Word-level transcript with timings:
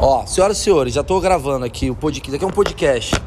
Ó, 0.00 0.24
senhoras 0.26 0.58
e 0.58 0.60
senhores, 0.62 0.94
já 0.94 1.02
tô 1.02 1.20
gravando 1.20 1.64
aqui 1.64 1.90
o 1.90 1.94
podcast. 1.94 2.36
Aqui 2.36 2.44
é 2.44 2.46
um 2.46 2.52
podcast 2.52 3.20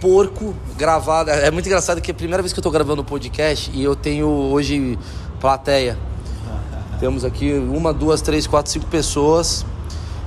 porco 0.00 0.52
gravado. 0.76 1.30
É 1.30 1.48
muito 1.48 1.66
engraçado 1.66 2.00
que 2.00 2.10
é 2.10 2.12
a 2.12 2.16
primeira 2.16 2.42
vez 2.42 2.52
que 2.52 2.58
eu 2.58 2.62
tô 2.62 2.72
gravando 2.72 3.02
o 3.02 3.04
podcast 3.04 3.70
e 3.72 3.84
eu 3.84 3.94
tenho 3.94 4.26
hoje 4.26 4.98
plateia. 5.38 5.96
Temos 6.98 7.24
aqui 7.24 7.52
uma, 7.52 7.92
duas, 7.92 8.20
três, 8.20 8.48
quatro, 8.48 8.72
cinco 8.72 8.86
pessoas. 8.86 9.64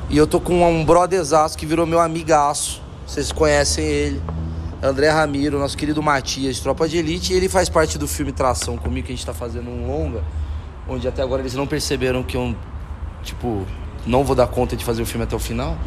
E 0.09 0.17
eu 0.17 0.25
tô 0.25 0.39
com 0.39 0.65
um 0.65 0.85
brotherzaço 0.85 1.57
que 1.57 1.65
virou 1.65 1.85
meu 1.85 1.99
amigaço. 1.99 2.81
Vocês 3.05 3.33
conhecem 3.33 3.83
ele. 3.85 4.21
André 4.81 5.09
Ramiro, 5.09 5.59
nosso 5.59 5.75
querido 5.75 6.01
Matias, 6.01 6.61
Tropa 6.61 6.87
de 6.87 6.99
Elite. 6.99 7.33
E 7.33 7.35
ele 7.35 7.49
faz 7.49 7.67
parte 7.67 7.97
do 7.97 8.07
filme 8.07 8.31
Tração 8.31 8.77
comigo, 8.77 9.07
que 9.07 9.11
a 9.11 9.15
gente 9.15 9.25
tá 9.25 9.33
fazendo 9.33 9.69
um 9.69 9.87
longa. 9.87 10.23
Onde 10.87 11.05
até 11.05 11.21
agora 11.21 11.41
eles 11.41 11.53
não 11.53 11.67
perceberam 11.67 12.23
que 12.23 12.37
eu, 12.37 12.55
tipo, 13.23 13.65
não 14.05 14.23
vou 14.23 14.35
dar 14.35 14.47
conta 14.47 14.75
de 14.75 14.85
fazer 14.85 15.01
o 15.01 15.05
filme 15.05 15.23
até 15.23 15.35
o 15.35 15.39
final. 15.39 15.77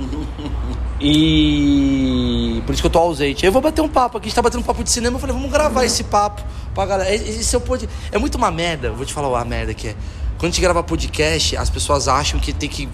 E 1.00 2.62
por 2.66 2.72
isso 2.72 2.82
que 2.82 2.86
eu 2.86 2.90
tô 2.90 2.98
ausente. 2.98 3.46
Eu 3.46 3.52
vou 3.52 3.62
bater 3.62 3.80
um 3.80 3.88
papo 3.88 4.18
aqui, 4.18 4.26
a 4.26 4.28
gente 4.28 4.34
tá 4.34 4.42
batendo 4.42 4.60
um 4.60 4.64
papo 4.64 4.82
de 4.82 4.90
cinema. 4.90 5.16
Eu 5.16 5.20
falei, 5.20 5.34
vamos 5.34 5.50
gravar 5.50 5.84
esse 5.84 6.02
papo 6.04 6.42
pra 6.74 6.84
galera. 6.84 7.14
Esse 7.14 7.54
é, 7.54 7.58
pod... 7.58 7.88
é 8.10 8.18
muito 8.18 8.34
uma 8.34 8.50
merda, 8.50 8.90
vou 8.90 9.06
te 9.06 9.12
falar 9.12 9.40
a 9.40 9.44
merda 9.44 9.72
que 9.72 9.88
é. 9.88 9.96
Quando 10.38 10.52
a 10.52 10.54
gente 10.54 10.60
grava 10.60 10.82
podcast, 10.82 11.56
as 11.56 11.70
pessoas 11.70 12.08
acham 12.08 12.40
que 12.40 12.52
tem 12.52 12.68
que. 12.68 12.88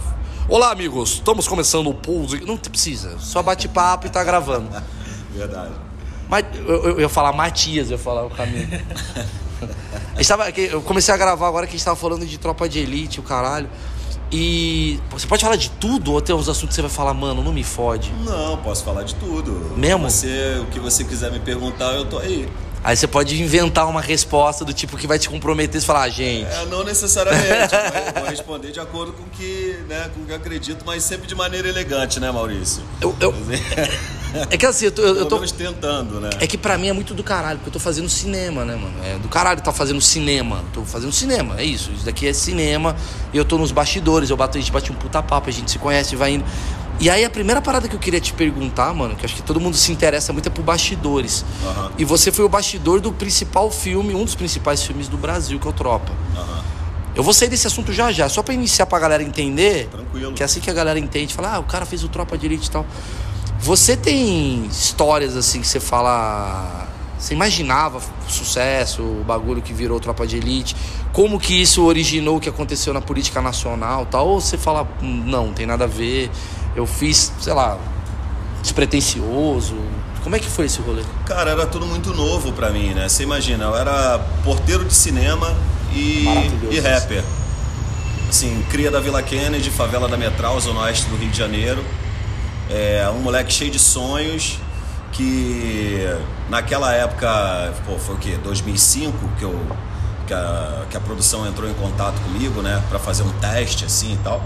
Olá, 0.49 0.71
amigos, 0.71 1.15
estamos 1.15 1.49
começando 1.49 1.89
o 1.89 1.95
pose. 1.95 2.45
Não 2.45 2.57
precisa, 2.57 3.19
só 3.19 3.43
bate 3.43 3.67
papo 3.69 4.07
e 4.07 4.11
tá 4.11 4.23
gravando. 4.23 4.69
Verdade. 5.35 5.73
Mas 6.29 6.45
eu, 6.55 6.67
eu, 6.67 6.85
eu 6.85 7.01
ia 7.01 7.09
falar 7.09 7.33
Matias, 7.33 7.91
eu 7.91 7.97
ia 7.97 8.03
falar 8.03 8.25
o 8.25 8.31
caminho. 8.31 8.69
Tava, 10.27 10.49
eu 10.51 10.83
comecei 10.83 11.13
a 11.13 11.17
gravar 11.17 11.49
agora 11.49 11.67
que 11.67 11.75
a 11.75 11.77
gente 11.77 11.85
tava 11.85 11.97
falando 11.97 12.27
de 12.27 12.39
tropa 12.39 12.69
de 12.69 12.79
elite, 12.79 13.21
o 13.21 13.23
caralho. 13.23 13.69
E 14.37 14.99
você 15.11 15.29
pode 15.29 15.45
falar 15.45 15.55
de 15.55 15.71
tudo 15.71 16.13
ou 16.13 16.21
tem 16.21 16.35
uns 16.35 16.49
assuntos 16.49 16.71
que 16.71 16.75
você 16.75 16.83
vai 16.83 16.91
falar, 16.91 17.15
mano, 17.15 17.41
não 17.41 17.53
me 17.53 17.63
fode? 17.63 18.13
Não, 18.25 18.57
posso 18.57 18.83
falar 18.83 19.05
de 19.05 19.15
tudo. 19.15 19.53
Mesmo? 19.77 20.11
Você, 20.11 20.59
o 20.61 20.67
que 20.67 20.81
você 20.81 21.05
quiser 21.05 21.31
me 21.31 21.39
perguntar, 21.39 21.93
eu 21.93 22.05
tô 22.05 22.19
aí. 22.19 22.49
Aí 22.83 22.97
você 22.97 23.07
pode 23.07 23.41
inventar 23.41 23.89
uma 23.89 24.01
resposta 24.01 24.65
do 24.65 24.75
tipo 24.75 24.97
que 24.97 25.07
vai 25.07 25.21
te 25.21 25.29
comprometer 25.31 25.81
e 25.81 25.85
falar, 25.85 26.03
ah, 26.03 26.09
gente. 26.09 26.53
É, 26.53 26.67
não 26.67 26.83
necessariamente. 26.83 27.75
eu 28.17 28.23
vou 28.23 28.29
responder 28.29 28.73
de 28.73 28.81
acordo 28.81 29.13
com 29.13 29.23
o 29.23 29.31
que, 29.31 29.79
né, 29.89 30.11
com 30.13 30.23
o 30.23 30.27
que 30.27 30.33
eu 30.33 30.37
acredito, 30.37 30.85
mas 30.85 31.05
sempre 31.05 31.29
de 31.29 31.37
maneira 31.37 31.69
elegante, 31.69 32.19
né, 32.19 32.29
Maurício? 32.33 32.83
Eu, 33.01 33.15
eu... 33.21 33.33
É 34.51 34.57
que 34.57 34.67
assim, 34.67 34.87
eu 34.87 34.93
tô. 34.93 35.03
Eu 35.03 35.27
tô 35.27 35.39
tentando, 35.41 36.21
né? 36.21 36.31
É 36.41 36.47
que 36.47 36.59
pra 36.59 36.77
mim 36.77 36.89
é 36.89 36.93
muito 36.93 37.15
do 37.15 37.23
caralho, 37.23 37.59
porque 37.59 37.69
eu 37.69 37.73
tô 37.73 37.79
fazendo 37.79 38.09
cinema, 38.09 38.65
né, 38.65 38.75
mano? 38.75 38.95
É 39.05 39.19
do 39.19 39.29
caralho 39.29 39.61
tá 39.61 39.73
fazendo 39.73 40.01
cinema. 40.01 40.65
Tô 40.73 40.85
fazendo 40.85 41.13
cinema, 41.13 41.61
é 41.61 41.65
isso. 41.65 41.91
Isso 41.93 42.05
daqui 42.05 42.27
é 42.27 42.33
cinema. 42.33 42.97
E 43.33 43.37
eu 43.37 43.45
tô 43.45 43.57
nos 43.57 43.71
bastidores, 43.73 44.31
eu 44.31 44.37
bato, 44.37 44.59
a 44.59 44.61
gente 44.61 44.73
bate 44.73 44.91
um 44.91 44.95
puta 44.95 45.23
papo, 45.23 45.49
a 45.49 45.53
gente 45.53 45.71
se 45.71 45.79
conhece, 45.79 46.17
vai 46.17 46.33
indo. 46.33 46.45
E 47.01 47.11
aí 47.11 47.25
a 47.25 47.31
primeira 47.31 47.61
parada 47.61 47.89
que 47.89 47.95
eu 47.95 47.99
queria 47.99 48.21
te 48.21 48.33
perguntar, 48.33 48.95
mano, 48.95 49.17
que 49.17 49.25
acho 49.25 49.35
que 49.35 49.43
todo 49.43 49.61
mundo 49.61 49.77
se 49.77 49.91
interessa 49.91 50.33
muito 50.33 50.47
é 50.47 50.51
por 50.51 50.63
bastidores. 50.63 51.45
Uhum. 51.63 51.91
E 51.99 52.05
você 52.05 52.31
foi 52.31 52.45
o 52.45 52.49
bastidor 52.49 53.01
do 53.01 53.13
principal 53.13 53.71
filme, 53.71 54.15
um 54.15 54.25
dos 54.25 54.35
principais 54.35 54.83
filmes 54.83 55.09
do 55.09 55.17
Brasil, 55.17 55.59
que 55.59 55.67
é 55.67 55.71
o 55.71 55.73
Tropa. 55.73 56.13
Uhum. 56.37 56.63
Eu 57.17 57.23
vou 57.23 57.33
sair 57.33 57.49
desse 57.49 57.67
assunto 57.67 57.93
já 57.93 58.11
já, 58.11 58.29
só 58.29 58.43
pra 58.43 58.55
iniciar 58.55 58.87
pra 58.87 58.99
galera 58.99 59.23
entender. 59.23 59.89
Tranquilo. 59.89 60.33
Que 60.33 60.43
é 60.43 60.47
assim 60.47 60.61
que 60.61 60.71
a 60.71 60.73
galera 60.73 60.99
entende, 60.99 61.35
fala, 61.35 61.55
ah, 61.55 61.59
o 61.59 61.65
cara 61.65 61.85
fez 61.85 62.03
o 62.03 62.09
Tropa 62.09 62.37
Elite 62.37 62.69
e 62.69 62.71
tal. 62.71 62.87
Você 63.65 63.97
tem 63.97 64.67
histórias 64.67 65.35
assim 65.35 65.63
que 65.63 65.67
você 65.67 65.81
fala. 65.81 66.87
Você 67.19 67.33
imaginava 67.33 67.97
o 67.97 68.31
sucesso, 68.31 69.01
o 69.03 69.25
bagulho 69.27 69.63
que 69.63 69.73
virou 69.73 69.99
Tropa 69.99 70.27
de 70.27 70.37
Elite? 70.37 70.77
Como 71.15 71.41
que 71.41 71.63
isso 71.63 71.83
originou 71.83 72.37
o 72.37 72.41
que 72.41 72.49
aconteceu 72.51 72.93
na 72.93 73.01
política 73.01 73.41
nacional 73.41 74.05
tal? 74.05 74.29
Ou 74.29 74.39
você 74.39 74.59
fala, 74.59 74.87
não, 75.01 75.47
não 75.47 75.53
tem 75.55 75.65
nada 75.65 75.85
a 75.85 75.87
ver, 75.87 76.31
eu 76.77 76.87
fiz, 76.87 77.33
sei 77.41 77.55
lá, 77.55 77.79
despretensioso? 78.61 79.77
Como 80.23 80.37
é 80.37 80.39
que 80.39 80.47
foi 80.47 80.67
esse 80.67 80.83
rolê? 80.83 81.03
Cara, 81.25 81.53
era 81.53 81.67
tudo 81.67 81.87
muito 81.87 82.13
novo 82.13 82.53
pra 82.53 82.69
mim, 82.69 82.93
né? 82.93 83.09
Você 83.09 83.23
imagina, 83.23 83.65
eu 83.65 83.75
era 83.75 84.19
porteiro 84.45 84.85
de 84.85 84.93
cinema 84.93 85.57
e, 85.91 86.27
e 86.71 86.81
rapper. 86.81 87.25
Assim, 88.29 88.63
cria 88.69 88.91
da 88.91 89.01
Vila 89.01 89.23
Kennedy, 89.23 89.71
favela 89.71 90.07
da 90.07 90.19
Metral, 90.19 90.61
zona 90.61 90.81
oeste 90.81 91.09
do 91.09 91.17
Rio 91.17 91.31
de 91.31 91.39
Janeiro. 91.39 91.83
É 92.71 93.09
um 93.11 93.21
moleque 93.21 93.53
cheio 93.53 93.71
de 93.71 93.79
sonhos 93.79 94.59
que 95.13 96.07
naquela 96.49 96.93
época, 96.93 97.73
pô, 97.87 97.99
foi 97.99 98.15
o 98.15 98.19
quê? 98.19 98.39
2005 98.43 99.17
que 99.39 99.45
eu 99.45 99.59
que 100.27 100.33
a, 100.33 100.87
que 100.91 100.97
a 100.97 101.01
produção 101.01 101.47
entrou 101.47 101.69
em 101.69 101.75
contato 101.75 102.19
comigo, 102.23 102.63
né, 102.63 102.83
para 102.89 102.99
fazer 102.99 103.23
um 103.23 103.33
teste 103.35 103.85
assim 103.85 104.15
e 104.15 104.19
tal. 104.19 104.43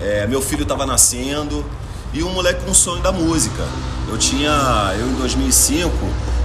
É, 0.00 0.26
meu 0.26 0.40
filho 0.40 0.62
estava 0.62 0.86
nascendo 0.86 1.64
e 2.12 2.22
um 2.22 2.30
moleque 2.32 2.64
com 2.64 2.70
um 2.70 2.74
sonho 2.74 3.02
da 3.02 3.12
música. 3.12 3.64
Eu 4.08 4.18
tinha, 4.18 4.50
eu 4.98 5.06
em 5.06 5.14
2005, 5.14 5.92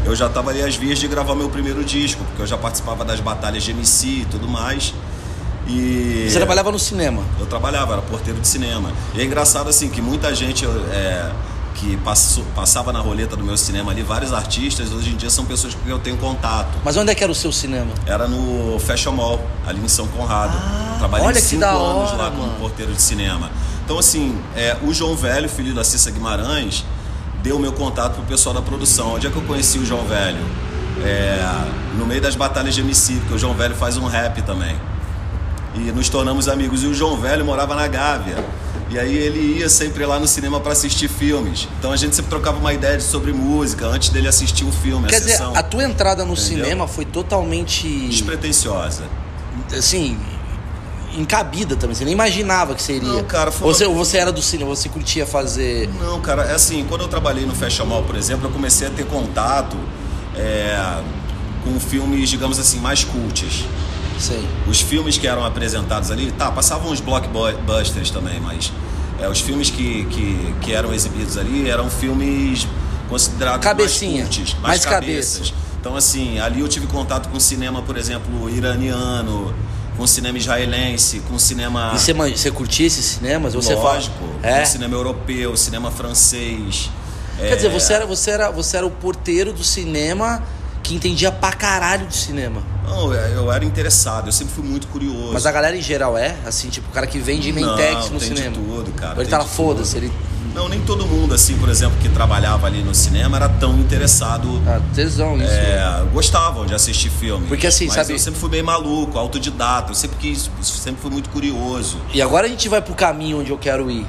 eu 0.05 0.15
já 0.15 0.27
estava 0.27 0.51
ali 0.51 0.61
às 0.61 0.75
vias 0.75 0.99
de 0.99 1.07
gravar 1.07 1.35
meu 1.35 1.49
primeiro 1.49 1.83
disco, 1.83 2.23
porque 2.25 2.43
eu 2.43 2.47
já 2.47 2.57
participava 2.57 3.03
das 3.03 3.19
batalhas 3.19 3.63
de 3.63 3.71
MC 3.71 4.07
e 4.07 4.25
tudo 4.25 4.47
mais. 4.47 4.93
E 5.67 6.27
Você 6.29 6.37
trabalhava 6.37 6.71
no 6.71 6.79
cinema? 6.79 7.21
Eu 7.39 7.45
trabalhava, 7.45 7.93
era 7.93 8.01
porteiro 8.01 8.39
de 8.39 8.47
cinema. 8.47 8.91
E 9.15 9.21
é 9.21 9.25
engraçado 9.25 9.69
assim 9.69 9.89
que 9.89 10.01
muita 10.01 10.33
gente 10.35 10.65
é, 10.65 11.31
que 11.75 11.97
passava 12.55 12.93
na 12.93 12.99
roleta 12.99 13.35
do 13.35 13.43
meu 13.43 13.57
cinema 13.57 13.91
ali, 13.91 14.03
vários 14.03 14.31
artistas, 14.31 14.91
hoje 14.91 15.09
em 15.11 15.15
dia 15.15 15.29
são 15.29 15.43
pessoas 15.45 15.73
com 15.73 15.81
quem 15.81 15.91
eu 15.91 15.99
tenho 15.99 16.17
contato. 16.17 16.69
Mas 16.83 16.95
onde 16.97 17.11
é 17.11 17.15
que 17.15 17.23
era 17.23 17.31
o 17.31 17.35
seu 17.35 17.51
cinema? 17.51 17.91
Era 18.05 18.27
no 18.27 18.79
Fashion 18.79 19.11
Mall, 19.11 19.43
ali 19.65 19.79
em 19.83 19.87
São 19.87 20.07
Conrado. 20.07 20.55
Ah, 20.55 20.95
Trabalhei 20.99 21.27
olha 21.27 21.39
cinco 21.41 21.65
anos 21.65 22.11
hora, 22.11 22.15
lá 22.23 22.29
como 22.31 22.43
mano. 22.43 22.59
porteiro 22.59 22.93
de 22.93 23.01
cinema. 23.01 23.49
Então, 23.83 23.99
assim, 23.99 24.37
é, 24.55 24.77
o 24.83 24.93
João 24.93 25.15
Velho, 25.15 25.49
filho 25.49 25.73
da 25.73 25.83
Cissa 25.83 26.09
Guimarães, 26.11 26.85
deu 27.43 27.57
o 27.57 27.59
meu 27.59 27.73
contato 27.73 28.13
pro 28.15 28.23
pessoal 28.23 28.55
da 28.55 28.61
produção. 28.61 29.13
Onde 29.15 29.27
é 29.27 29.29
que 29.29 29.35
eu 29.35 29.43
conheci 29.43 29.77
o 29.77 29.85
João 29.85 30.03
Velho? 30.05 30.39
É, 31.03 31.43
no 31.97 32.05
meio 32.05 32.21
das 32.21 32.35
batalhas 32.35 32.73
de 32.73 32.81
MC, 32.81 33.13
porque 33.15 33.33
o 33.33 33.37
João 33.37 33.53
Velho 33.53 33.75
faz 33.75 33.97
um 33.97 34.05
rap 34.07 34.41
também. 34.43 34.75
E 35.75 35.91
nos 35.91 36.09
tornamos 36.09 36.47
amigos. 36.47 36.83
E 36.83 36.87
o 36.87 36.93
João 36.93 37.17
Velho 37.17 37.45
morava 37.45 37.75
na 37.75 37.87
Gávea. 37.87 38.43
E 38.89 38.99
aí 38.99 39.17
ele 39.17 39.59
ia 39.59 39.67
sempre 39.67 40.05
lá 40.05 40.19
no 40.19 40.27
cinema 40.27 40.59
para 40.59 40.71
assistir 40.71 41.09
filmes. 41.09 41.67
Então 41.79 41.91
a 41.91 41.97
gente 41.97 42.15
sempre 42.15 42.29
trocava 42.29 42.57
uma 42.57 42.73
ideia 42.73 42.99
sobre 42.99 43.33
música 43.33 43.87
antes 43.87 44.09
dele 44.09 44.27
assistir 44.27 44.63
um 44.63 44.71
filme, 44.71 45.07
Quer 45.07 45.15
a 45.15 45.19
dizer, 45.19 45.31
sessão. 45.31 45.55
a 45.55 45.63
tua 45.63 45.83
entrada 45.83 46.23
no 46.23 46.33
Entendeu? 46.33 46.63
cinema 46.65 46.87
foi 46.87 47.03
totalmente. 47.03 47.87
Despretensiosa. 48.07 49.03
assim, 49.75 50.17
encabida 51.17 51.75
também. 51.75 51.95
Você 51.95 52.05
nem 52.05 52.13
imaginava 52.13 52.75
que 52.75 52.91
iria. 52.91 53.07
Não, 53.07 53.23
cara, 53.23 53.51
foi 53.51 53.67
Ou 53.67 53.73
você, 53.73 53.87
você 53.87 54.17
era 54.17 54.31
do 54.31 54.41
cinema, 54.41 54.69
você 54.69 54.87
curtia 54.87 55.25
fazer. 55.25 55.89
Não, 55.99 56.21
cara, 56.21 56.43
é 56.43 56.53
assim, 56.53 56.85
quando 56.87 57.01
eu 57.01 57.07
trabalhei 57.07 57.45
no 57.45 57.55
Fashion 57.55 57.85
Mall, 57.85 58.03
por 58.03 58.15
exemplo, 58.15 58.47
eu 58.47 58.51
comecei 58.51 58.87
a 58.87 58.91
ter 58.91 59.05
contato 59.05 59.75
é, 60.35 61.01
com 61.63 61.79
filmes, 61.79 62.29
digamos 62.29 62.59
assim, 62.59 62.79
mais 62.79 63.03
cults. 63.03 63.65
Sei. 64.19 64.47
Os 64.67 64.81
filmes 64.81 65.17
que 65.17 65.27
eram 65.27 65.45
apresentados 65.45 66.11
ali, 66.11 66.31
tá, 66.31 66.51
passavam 66.51 66.91
os 66.91 66.99
blockbusters 66.99 68.09
também, 68.09 68.39
mas 68.39 68.71
é, 69.19 69.27
os 69.27 69.39
filmes 69.41 69.69
que, 69.69 70.05
que, 70.05 70.55
que 70.61 70.73
eram 70.73 70.93
exibidos 70.93 71.37
ali 71.37 71.69
eram 71.69 71.89
filmes 71.89 72.67
considerados 73.09 73.63
Cabecinha, 73.63 74.23
mais 74.23 74.35
cults, 74.35 74.53
mais 74.53 74.63
mais, 74.63 74.85
cabeças. 74.85 75.53
Então, 75.79 75.95
assim, 75.95 76.39
ali 76.39 76.61
eu 76.61 76.67
tive 76.67 76.87
contato 76.87 77.29
com 77.29 77.39
cinema, 77.39 77.81
por 77.81 77.95
exemplo, 77.95 78.49
iraniano, 78.49 79.53
com 79.95 80.07
cinema 80.07 80.37
israelense, 80.37 81.19
com 81.29 81.37
cinema... 81.37 81.91
E 81.93 81.99
você, 81.99 82.13
você 82.13 82.51
curtia 82.51 82.87
esses 82.87 83.05
cinemas? 83.05 83.53
Você 83.53 83.75
fala- 83.75 83.93
Lógico, 83.93 84.25
É? 84.41 84.59
com 84.59 84.65
cinema 84.65 84.95
europeu, 84.95 85.55
cinema 85.55 85.91
francês. 85.91 86.89
Quer 87.37 87.51
é, 87.51 87.55
dizer, 87.55 87.69
você 87.69 87.93
era, 87.93 88.05
você, 88.05 88.31
era, 88.31 88.49
você 88.49 88.77
era 88.77 88.85
o 88.85 88.91
porteiro 88.91 89.53
do 89.53 89.63
cinema 89.63 90.41
que 90.81 90.95
entendia 90.95 91.31
pra 91.31 91.51
caralho 91.51 92.07
de 92.07 92.15
cinema. 92.15 92.63
Não, 92.87 93.13
eu 93.13 93.51
era 93.51 93.63
interessado, 93.65 94.27
eu 94.27 94.31
sempre 94.31 94.53
fui 94.53 94.63
muito 94.63 94.87
curioso. 94.87 95.31
Mas 95.33 95.45
a 95.45 95.51
galera 95.51 95.75
em 95.75 95.81
geral 95.81 96.17
é? 96.17 96.35
Assim, 96.45 96.69
tipo, 96.69 96.87
o 96.89 96.91
cara 96.91 97.07
que 97.07 97.19
vende 97.19 97.51
Mentex 97.51 98.09
no 98.09 98.19
tem 98.19 98.29
de 98.29 98.37
cinema. 98.37 98.55
tudo, 98.55 98.91
cara, 98.93 99.13
Ou 99.15 99.21
ele 99.21 99.29
tem 99.29 99.31
tá 99.31 99.37
lá, 99.39 99.43
de 99.43 99.49
foda-se, 99.49 99.97
ele. 99.97 100.11
Não, 100.53 100.69
nem 100.69 100.79
todo 100.81 101.05
mundo, 101.05 101.33
assim, 101.33 101.57
por 101.57 101.67
exemplo, 101.67 101.97
que 101.99 102.07
trabalhava 102.07 102.65
ali 102.65 102.81
no 102.81 102.95
cinema 102.95 103.35
era 103.35 103.49
tão 103.49 103.77
interessado. 103.77 104.61
Ah, 104.65 104.79
tesão 104.93 105.35
isso. 105.35 105.51
É, 105.51 106.05
gostavam 106.13 106.65
de 106.65 106.73
assistir 106.73 107.09
filme. 107.09 107.45
Porque, 107.47 107.67
assim, 107.67 107.89
sabe- 107.89 108.13
eu 108.13 108.19
sempre 108.19 108.39
fui 108.39 108.49
bem 108.49 108.63
maluco, 108.63 109.17
autodidata, 109.19 109.91
eu 109.91 109.95
sempre 109.95 110.15
quis, 110.17 110.49
sempre 110.61 111.01
fui 111.01 111.11
muito 111.11 111.29
curioso. 111.29 111.97
E 112.13 112.21
agora 112.21 112.47
a 112.47 112.49
gente 112.49 112.69
vai 112.69 112.81
pro 112.81 112.93
caminho 112.93 113.39
onde 113.41 113.51
eu 113.51 113.57
quero 113.57 113.91
ir. 113.91 114.05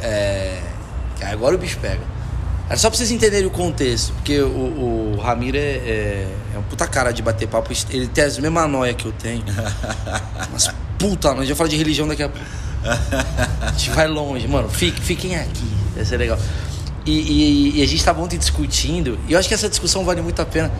É. 0.00 0.60
Agora 1.30 1.54
o 1.54 1.58
bicho 1.58 1.78
pega. 1.78 2.00
Era 2.68 2.78
só 2.78 2.88
pra 2.88 2.96
vocês 2.96 3.10
entenderem 3.10 3.46
o 3.46 3.50
contexto. 3.50 4.12
Porque 4.14 4.40
o, 4.40 4.46
o 5.14 5.20
Ramiro 5.22 5.58
é, 5.58 5.60
é, 5.60 6.28
é 6.54 6.58
um 6.58 6.62
puta 6.62 6.86
cara 6.86 7.12
de 7.12 7.22
bater 7.22 7.48
papo. 7.48 7.72
Ele 7.90 8.06
tem 8.08 8.24
as 8.24 8.38
mesmas 8.38 8.68
noia 8.70 8.94
que 8.94 9.06
eu 9.06 9.12
tenho. 9.12 9.42
Mas 10.52 10.68
puta, 10.98 11.30
a 11.32 11.36
gente 11.36 11.46
vai 11.48 11.56
falar 11.56 11.68
de 11.70 11.76
religião 11.76 12.06
daqui 12.06 12.22
a 12.22 12.28
pouco. 12.28 12.46
A 13.60 13.70
gente 13.72 13.90
vai 13.90 14.06
longe, 14.08 14.46
mano. 14.48 14.68
Fique, 14.68 15.00
fiquem 15.00 15.36
aqui. 15.36 15.64
Vai 15.94 16.04
ser 16.04 16.16
legal. 16.16 16.38
E, 17.06 17.12
e- 17.12 17.78
e 17.78 17.82
a 17.82 17.86
gente 17.86 18.04
tava 18.04 18.20
ontem 18.20 18.38
discutindo. 18.38 19.18
E 19.28 19.32
eu 19.32 19.38
acho 19.38 19.48
que 19.48 19.54
essa 19.54 19.68
discussão 19.68 20.04
vale 20.04 20.20
muito 20.20 20.40
a 20.42 20.46
pena. 20.46 20.70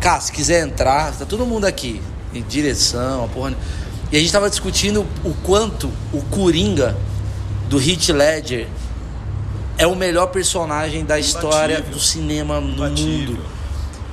Cara, 0.00 0.20
se 0.20 0.32
quiser 0.32 0.66
entrar, 0.66 1.12
tá 1.12 1.24
todo 1.26 1.44
mundo 1.46 1.64
aqui. 1.66 2.00
Em 2.34 2.42
direção, 2.42 3.24
a 3.24 3.28
porra. 3.28 3.54
E 4.12 4.16
a 4.16 4.20
gente 4.20 4.32
tava 4.32 4.48
discutindo 4.50 5.06
o 5.24 5.34
quanto 5.42 5.90
o 6.12 6.20
Coringa 6.22 6.96
do 7.68 7.78
Heath 7.80 8.08
Ledger 8.08 8.66
é 9.78 9.86
o 9.86 9.94
melhor 9.94 10.26
personagem 10.26 11.04
da 11.04 11.18
história 11.18 11.74
Imbatível. 11.74 11.94
do 11.98 12.00
cinema 12.02 12.60
no 12.60 12.68
Imbatível. 12.86 13.34
mundo. 13.36 13.59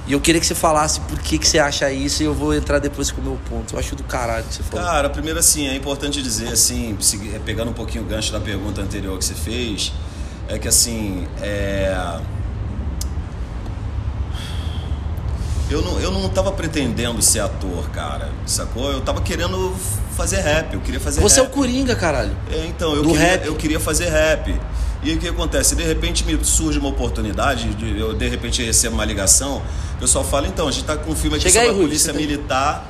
E 0.07 0.13
eu 0.13 0.21
queria 0.21 0.39
que 0.39 0.47
você 0.47 0.55
falasse 0.55 1.01
por 1.01 1.19
que, 1.19 1.37
que 1.37 1.45
você 1.47 1.59
acha 1.59 1.91
isso 1.91 2.23
e 2.23 2.25
eu 2.25 2.33
vou 2.33 2.53
entrar 2.55 2.79
depois 2.79 3.11
com 3.11 3.19
o 3.19 3.23
meu 3.23 3.37
ponto. 3.49 3.75
Eu 3.75 3.79
acho 3.79 3.93
do 3.95 4.03
caralho 4.03 4.45
que 4.45 4.53
você 4.55 4.63
falou. 4.63 4.85
Cara, 4.85 5.09
primeiro 5.09 5.37
assim, 5.37 5.67
é 5.67 5.75
importante 5.75 6.23
dizer 6.23 6.47
assim, 6.47 6.95
segui- 7.01 7.37
pegando 7.45 7.71
um 7.71 7.73
pouquinho 7.73 8.05
o 8.05 8.07
gancho 8.07 8.31
da 8.31 8.39
pergunta 8.39 8.79
anterior 8.81 9.17
que 9.17 9.25
você 9.25 9.33
fez, 9.33 9.91
é 10.47 10.57
que 10.57 10.67
assim, 10.67 11.27
é... 11.41 12.19
Eu 15.69 15.81
não, 15.81 15.99
eu 15.99 16.11
não 16.11 16.29
tava 16.29 16.53
pretendendo 16.53 17.21
ser 17.21 17.41
ator, 17.41 17.89
cara, 17.89 18.29
sacou? 18.45 18.89
Eu 18.89 19.01
tava 19.01 19.19
querendo 19.21 19.75
fazer 20.15 20.37
rap, 20.37 20.73
eu 20.73 20.79
queria 20.79 20.99
fazer 21.01 21.19
você 21.19 21.39
é 21.39 21.43
o 21.43 21.45
rap. 21.47 21.53
Coringa, 21.53 21.93
caralho. 21.93 22.33
É, 22.49 22.65
então, 22.67 22.95
eu 22.95 23.03
do 23.03 23.09
queria, 23.09 23.25
rap. 23.27 23.45
eu 23.45 23.55
queria 23.55 23.79
fazer 23.79 24.07
rap. 24.07 24.57
E 25.03 25.11
aí 25.11 25.15
o 25.15 25.19
que 25.19 25.27
acontece? 25.27 25.75
De 25.75 25.83
repente 25.83 26.23
me 26.25 26.37
surge 26.43 26.79
uma 26.79 26.89
oportunidade, 26.89 27.69
de- 27.75 27.99
eu 27.99 28.13
de 28.13 28.27
repente 28.27 28.63
recebo 28.63 28.95
uma 28.95 29.05
ligação, 29.05 29.61
o 29.95 29.99
pessoal 29.99 30.23
fala, 30.25 30.47
então, 30.47 30.67
a 30.67 30.71
gente 30.71 30.85
tá 30.85 30.97
com 30.97 31.11
um 31.11 31.15
filme 31.15 31.37
aqui 31.37 31.43
Chega 31.47 31.59
aí, 31.61 31.65
sobre 31.67 31.79
a 31.79 31.83
Rudy, 31.83 31.87
polícia 31.89 32.11
aí. 32.11 32.17
militar 32.17 32.85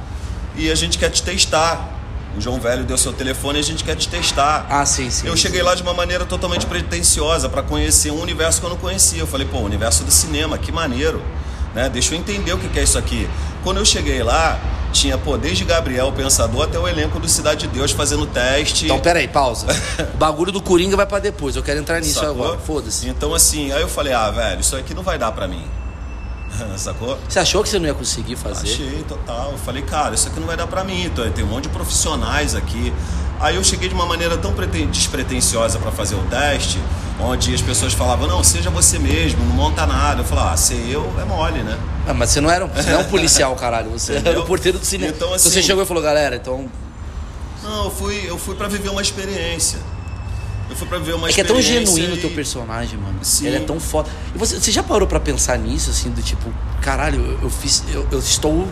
e 0.56 0.72
a 0.72 0.76
gente 0.76 0.98
quer 0.98 1.10
te 1.10 1.22
testar. 1.22 1.94
O 2.38 2.42
João 2.42 2.60
Velho 2.60 2.84
deu 2.84 2.98
seu 3.00 3.12
telefone 3.12 3.58
e 3.58 3.62
a 3.62 3.64
gente 3.64 3.84
quer 3.84 3.96
te 3.96 4.08
testar. 4.08 4.68
Ah, 4.70 4.86
sim, 4.86 5.10
sim. 5.10 5.26
Eu 5.28 5.36
cheguei 5.36 5.64
lá 5.64 5.74
de 5.74 5.82
uma 5.82 5.94
maneira 5.94 6.24
totalmente 6.24 6.66
pretensiosa 6.68 7.50
para 7.50 7.64
conhecer 7.64 8.12
um 8.12 8.22
universo 8.22 8.60
que 8.60 8.66
eu 8.66 8.70
não 8.70 8.78
conhecia. 8.78 9.20
Eu 9.20 9.26
falei, 9.28 9.48
pô, 9.48 9.58
o 9.58 9.64
universo 9.66 10.04
do 10.04 10.12
cinema, 10.12 10.56
que 10.58 10.72
maneiro. 10.72 11.20
Né? 11.78 11.90
Deixa 11.90 12.16
eu 12.16 12.20
entender 12.20 12.52
o 12.54 12.58
que 12.58 12.80
é 12.80 12.82
isso 12.82 12.98
aqui. 12.98 13.30
Quando 13.64 13.78
eu 13.78 13.86
cheguei 13.86 14.24
lá, 14.24 14.60
tinha, 14.92 15.16
pô, 15.16 15.38
desde 15.38 15.64
Gabriel, 15.64 16.08
o 16.08 16.12
Pensador, 16.12 16.64
até 16.64 16.80
o 16.80 16.88
elenco 16.88 17.20
do 17.20 17.30
Cidade 17.30 17.68
de 17.68 17.74
Deus 17.74 17.92
fazendo 17.92 18.26
teste. 18.26 18.86
Então, 18.86 19.00
peraí, 19.00 19.28
pausa. 19.28 19.68
o 20.16 20.18
bagulho 20.18 20.52
do 20.52 20.60
Coringa 20.60 20.98
vai 20.98 21.06
pra 21.06 21.20
depois. 21.20 21.56
Eu 21.56 21.62
quero 21.62 21.80
entrar 21.80 22.00
nisso 22.00 22.16
Sacou? 22.16 22.32
agora. 22.32 22.58
Foda-se. 22.58 23.08
Então, 23.08 23.32
assim, 23.32 23.72
aí 23.72 23.82
eu 23.82 23.88
falei, 23.88 24.12
ah, 24.12 24.32
velho, 24.32 24.60
isso 24.60 24.76
aqui 24.76 24.96
não 24.96 25.04
vai 25.04 25.20
dar 25.20 25.32
pra 25.32 25.48
mim. 25.48 25.64
Sacou? 26.78 27.18
Você 27.28 27.40
achou 27.40 27.62
que 27.64 27.70
você 27.70 27.80
não 27.80 27.86
ia 27.88 27.94
conseguir 27.94 28.36
fazer? 28.36 28.68
Achei, 28.72 29.04
total. 29.08 29.52
Eu 29.52 29.58
falei, 29.58 29.82
cara, 29.84 30.16
isso 30.16 30.28
aqui 30.28 30.40
não 30.40 30.48
vai 30.48 30.58
dar 30.58 30.68
pra 30.68 30.84
mim. 30.84 31.06
Então, 31.06 31.30
tem 31.32 31.44
um 31.44 31.48
monte 31.48 31.64
de 31.64 31.70
profissionais 31.70 32.56
aqui. 32.56 32.94
Aí 33.40 33.56
eu 33.56 33.64
cheguei 33.64 33.88
de 33.88 33.94
uma 33.94 34.06
maneira 34.08 34.36
tão 34.38 34.54
preten- 34.54 34.88
despretensiosa 34.90 35.78
pra 35.78 35.92
fazer 35.92 36.16
o 36.16 36.24
teste, 36.24 36.80
onde 37.20 37.54
as 37.54 37.62
pessoas 37.62 37.94
falavam, 37.94 38.28
não, 38.28 38.44
seja 38.44 38.72
você 38.72 38.98
mesmo, 38.98 39.46
não 39.46 39.54
monta 39.56 39.86
nada. 39.86 40.22
Eu 40.22 40.26
falei, 40.26 40.46
ah, 40.46 40.58
ser 40.58 40.90
eu 40.90 41.14
é 41.22 41.24
mole, 41.26 41.62
né? 41.62 41.78
Ah, 42.08 42.14
mas 42.16 42.32
você 42.32 42.42
não 42.42 42.50
era 42.50 42.66
um, 42.66 42.68
você 42.70 42.90
não 42.90 43.00
é 43.00 43.04
um 43.04 43.10
policial, 43.10 43.56
caralho. 43.56 43.92
Você 43.92 44.14
era 44.14 44.22
Entendeu? 44.22 44.42
o 44.42 44.46
porteiro 44.46 44.80
do 44.80 44.86
cinema. 44.86 45.12
Então, 45.16 45.28
Então, 45.28 45.38
você 45.40 45.50
assim- 45.50 45.62
chegou 45.62 45.84
e 45.84 45.86
falou, 45.86 46.02
galera, 46.02 46.36
então. 46.38 46.66
Não, 47.62 47.86
eu 47.86 47.92
fui, 47.92 48.26
eu 48.28 48.38
fui 48.40 48.56
para 48.56 48.68
viver 48.68 48.90
uma 48.90 49.02
experiência. 49.02 49.78
Eu 50.70 50.76
fui 50.76 50.88
pra 50.88 50.98
viver 50.98 51.14
uma 51.16 51.30
É 51.30 51.34
que 51.34 51.42
é 51.42 51.44
tão 51.44 51.62
genuíno 51.62 52.14
o 52.14 52.18
e- 52.18 52.22
teu 52.22 52.30
personagem, 52.32 53.00
mano. 53.00 53.20
Sim. 53.22 53.48
Ele 53.48 53.58
é 53.58 53.60
tão 53.62 53.80
foda. 53.80 54.10
E 54.36 54.38
você, 54.38 54.60
você 54.60 54.72
já 54.72 54.84
parou 54.84 55.08
pra 55.08 55.20
pensar 55.20 55.58
nisso, 55.58 55.90
assim, 55.90 56.10
do 56.10 56.22
tipo, 56.22 56.52
caralho, 56.82 57.20
eu, 57.24 57.40
eu 57.44 57.50
fiz. 57.50 57.84
Eu, 57.92 58.06
eu 58.12 58.20
estou 58.20 58.68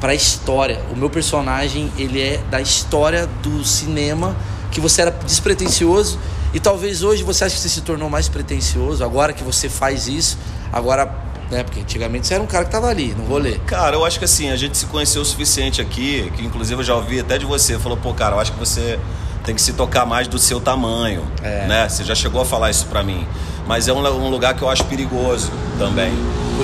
pra 0.00 0.14
história. 0.14 0.80
O 0.90 0.96
meu 0.96 1.10
personagem, 1.10 1.92
ele 1.96 2.20
é 2.20 2.38
da 2.50 2.60
história 2.60 3.28
do 3.42 3.62
cinema, 3.64 4.34
que 4.70 4.80
você 4.80 5.02
era 5.02 5.10
despretensioso. 5.10 6.18
E 6.54 6.60
talvez 6.60 7.02
hoje 7.02 7.22
você 7.22 7.44
acha 7.44 7.54
que 7.54 7.60
você 7.60 7.68
se 7.68 7.80
tornou 7.82 8.10
mais 8.10 8.28
pretensioso, 8.28 9.02
agora 9.04 9.32
que 9.32 9.42
você 9.44 9.68
faz 9.68 10.06
isso, 10.08 10.36
agora. 10.72 11.30
Né, 11.50 11.62
porque 11.62 11.80
antigamente 11.80 12.26
você 12.26 12.32
era 12.32 12.42
um 12.42 12.46
cara 12.46 12.64
que 12.64 12.70
tava 12.70 12.86
ali, 12.88 13.14
no 13.14 13.24
rolê. 13.26 13.58
Cara, 13.66 13.94
eu 13.96 14.04
acho 14.06 14.18
que 14.18 14.24
assim, 14.24 14.50
a 14.50 14.56
gente 14.56 14.78
se 14.78 14.86
conheceu 14.86 15.20
o 15.20 15.24
suficiente 15.24 15.82
aqui, 15.82 16.32
que 16.34 16.42
inclusive 16.42 16.80
eu 16.80 16.84
já 16.84 16.94
ouvi 16.94 17.20
até 17.20 17.36
de 17.36 17.44
você, 17.44 17.78
falou, 17.78 17.98
pô, 17.98 18.14
cara, 18.14 18.36
eu 18.36 18.40
acho 18.40 18.52
que 18.52 18.58
você 18.58 18.98
tem 19.44 19.54
que 19.54 19.62
se 19.62 19.72
tocar 19.72 20.06
mais 20.06 20.28
do 20.28 20.38
seu 20.38 20.60
tamanho, 20.60 21.22
É. 21.42 21.66
né? 21.66 21.88
Você 21.88 22.04
já 22.04 22.14
chegou 22.14 22.40
a 22.40 22.44
falar 22.44 22.70
isso 22.70 22.86
pra 22.86 23.02
mim. 23.02 23.26
Mas 23.66 23.88
é 23.88 23.92
um, 23.92 23.98
um 23.98 24.28
lugar 24.28 24.54
que 24.54 24.62
eu 24.62 24.68
acho 24.68 24.84
perigoso 24.84 25.50
também. 25.78 26.12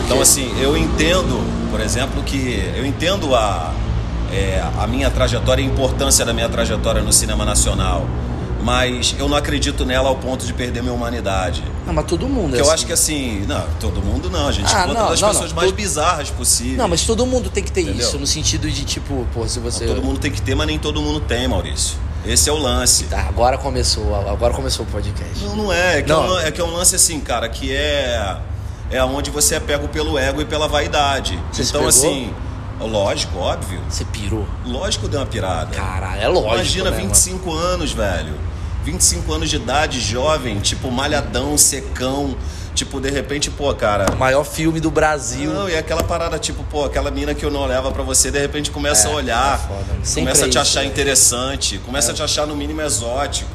Então, 0.04 0.20
assim, 0.20 0.52
eu 0.60 0.76
entendo, 0.76 1.40
por 1.70 1.80
exemplo, 1.80 2.22
que 2.22 2.72
eu 2.76 2.84
entendo 2.84 3.34
a, 3.34 3.72
é, 4.32 4.62
a 4.78 4.86
minha 4.86 5.10
trajetória 5.10 5.62
e 5.62 5.64
a 5.64 5.68
importância 5.68 6.24
da 6.24 6.32
minha 6.32 6.48
trajetória 6.48 7.02
no 7.02 7.12
cinema 7.12 7.44
nacional. 7.44 8.06
Mas 8.62 9.14
eu 9.18 9.28
não 9.28 9.36
acredito 9.36 9.86
nela 9.86 10.08
ao 10.08 10.16
ponto 10.16 10.44
de 10.44 10.52
perder 10.52 10.82
minha 10.82 10.92
humanidade. 10.92 11.62
Não, 11.86 11.94
mas 11.94 12.04
todo 12.06 12.28
mundo 12.28 12.48
é 12.48 12.58
Porque 12.58 12.60
eu 12.60 12.64
assim. 12.64 12.74
acho 12.74 12.86
que 12.86 12.92
assim, 12.92 13.44
não, 13.46 13.64
todo 13.80 14.02
mundo 14.02 14.28
não, 14.28 14.48
a 14.48 14.52
gente 14.52 14.66
Ah, 14.74 14.80
encontra 14.82 15.02
não, 15.02 15.10
das 15.10 15.20
não, 15.20 15.28
pessoas 15.28 15.50
não, 15.50 15.56
mais 15.56 15.68
todo- 15.70 15.76
bizarras 15.76 16.30
possíveis. 16.30 16.76
Não, 16.76 16.88
mas 16.88 17.04
todo 17.04 17.24
mundo 17.24 17.48
tem 17.50 17.62
que 17.62 17.70
ter 17.70 17.82
Entendeu? 17.82 18.06
isso, 18.06 18.18
no 18.18 18.26
sentido 18.26 18.68
de 18.68 18.84
tipo, 18.84 19.24
pô, 19.32 19.46
se 19.46 19.60
você. 19.60 19.86
Todo 19.86 20.02
mundo 20.02 20.18
tem 20.18 20.30
que 20.30 20.42
ter, 20.42 20.56
mas 20.56 20.66
nem 20.66 20.76
todo 20.78 21.00
mundo 21.00 21.20
tem, 21.20 21.46
Maurício. 21.46 21.96
Esse 22.26 22.50
é 22.50 22.52
o 22.52 22.58
lance. 22.58 23.04
Tá, 23.04 23.20
agora 23.28 23.56
começou, 23.56 24.14
agora 24.14 24.52
começou 24.52 24.84
o 24.84 24.88
podcast. 24.88 25.44
Não, 25.44 25.56
não 25.56 25.72
é. 25.72 25.98
É 25.98 26.02
que, 26.02 26.08
Não. 26.08 26.24
É, 26.24 26.30
um, 26.30 26.38
é 26.40 26.50
que 26.50 26.60
é 26.60 26.64
um 26.64 26.72
lance 26.72 26.94
assim, 26.96 27.20
cara, 27.20 27.48
que 27.48 27.74
é. 27.74 28.36
É 28.90 29.04
onde 29.04 29.30
você 29.30 29.56
é 29.56 29.60
pego 29.60 29.86
pelo 29.88 30.18
ego 30.18 30.40
e 30.40 30.44
pela 30.44 30.66
vaidade. 30.66 31.38
Você 31.52 31.62
se 31.64 31.70
então, 31.70 31.86
assim. 31.86 32.32
Lógico, 32.80 33.38
óbvio. 33.38 33.80
Você 33.88 34.04
pirou. 34.04 34.46
Lógico 34.64 35.08
deu 35.08 35.20
uma 35.20 35.26
pirada. 35.26 35.74
Caralho, 35.74 36.22
é 36.22 36.28
lógico. 36.28 36.54
Imagina, 36.54 36.90
né, 36.90 36.96
25 36.96 37.52
anos, 37.52 37.92
velho. 37.92 38.34
25 38.84 39.32
anos 39.32 39.50
de 39.50 39.56
idade, 39.56 40.00
jovem, 40.00 40.58
tipo, 40.60 40.90
malhadão, 40.90 41.58
secão. 41.58 42.36
Tipo, 42.78 43.00
de 43.00 43.10
repente, 43.10 43.50
pô, 43.50 43.74
cara. 43.74 44.06
O 44.12 44.16
maior 44.16 44.44
filme 44.44 44.78
do 44.78 44.88
Brasil. 44.88 45.52
Não, 45.52 45.68
e 45.68 45.76
aquela 45.76 46.04
parada, 46.04 46.38
tipo, 46.38 46.62
pô, 46.70 46.84
aquela 46.84 47.10
mina 47.10 47.34
que 47.34 47.44
eu 47.44 47.50
não 47.50 47.60
olhava 47.62 47.90
pra 47.90 48.04
você, 48.04 48.30
de 48.30 48.38
repente 48.38 48.70
começa 48.70 49.08
É, 49.08 49.10
a 49.10 49.14
olhar, 49.16 49.54
é 49.54 49.66
foda, 49.66 49.92
né? 49.94 50.00
Começa 50.14 50.44
é 50.44 50.46
a 50.46 50.50
te 50.50 50.58
achar 50.58 50.82
é. 50.84 50.86
interessante, 50.86 51.78
começa 51.78 52.12
a 52.12 52.14
te 52.14 52.22
achar 52.22 52.46
no 52.46 52.54
mínimo 52.54 52.80
exótico. 52.80 53.50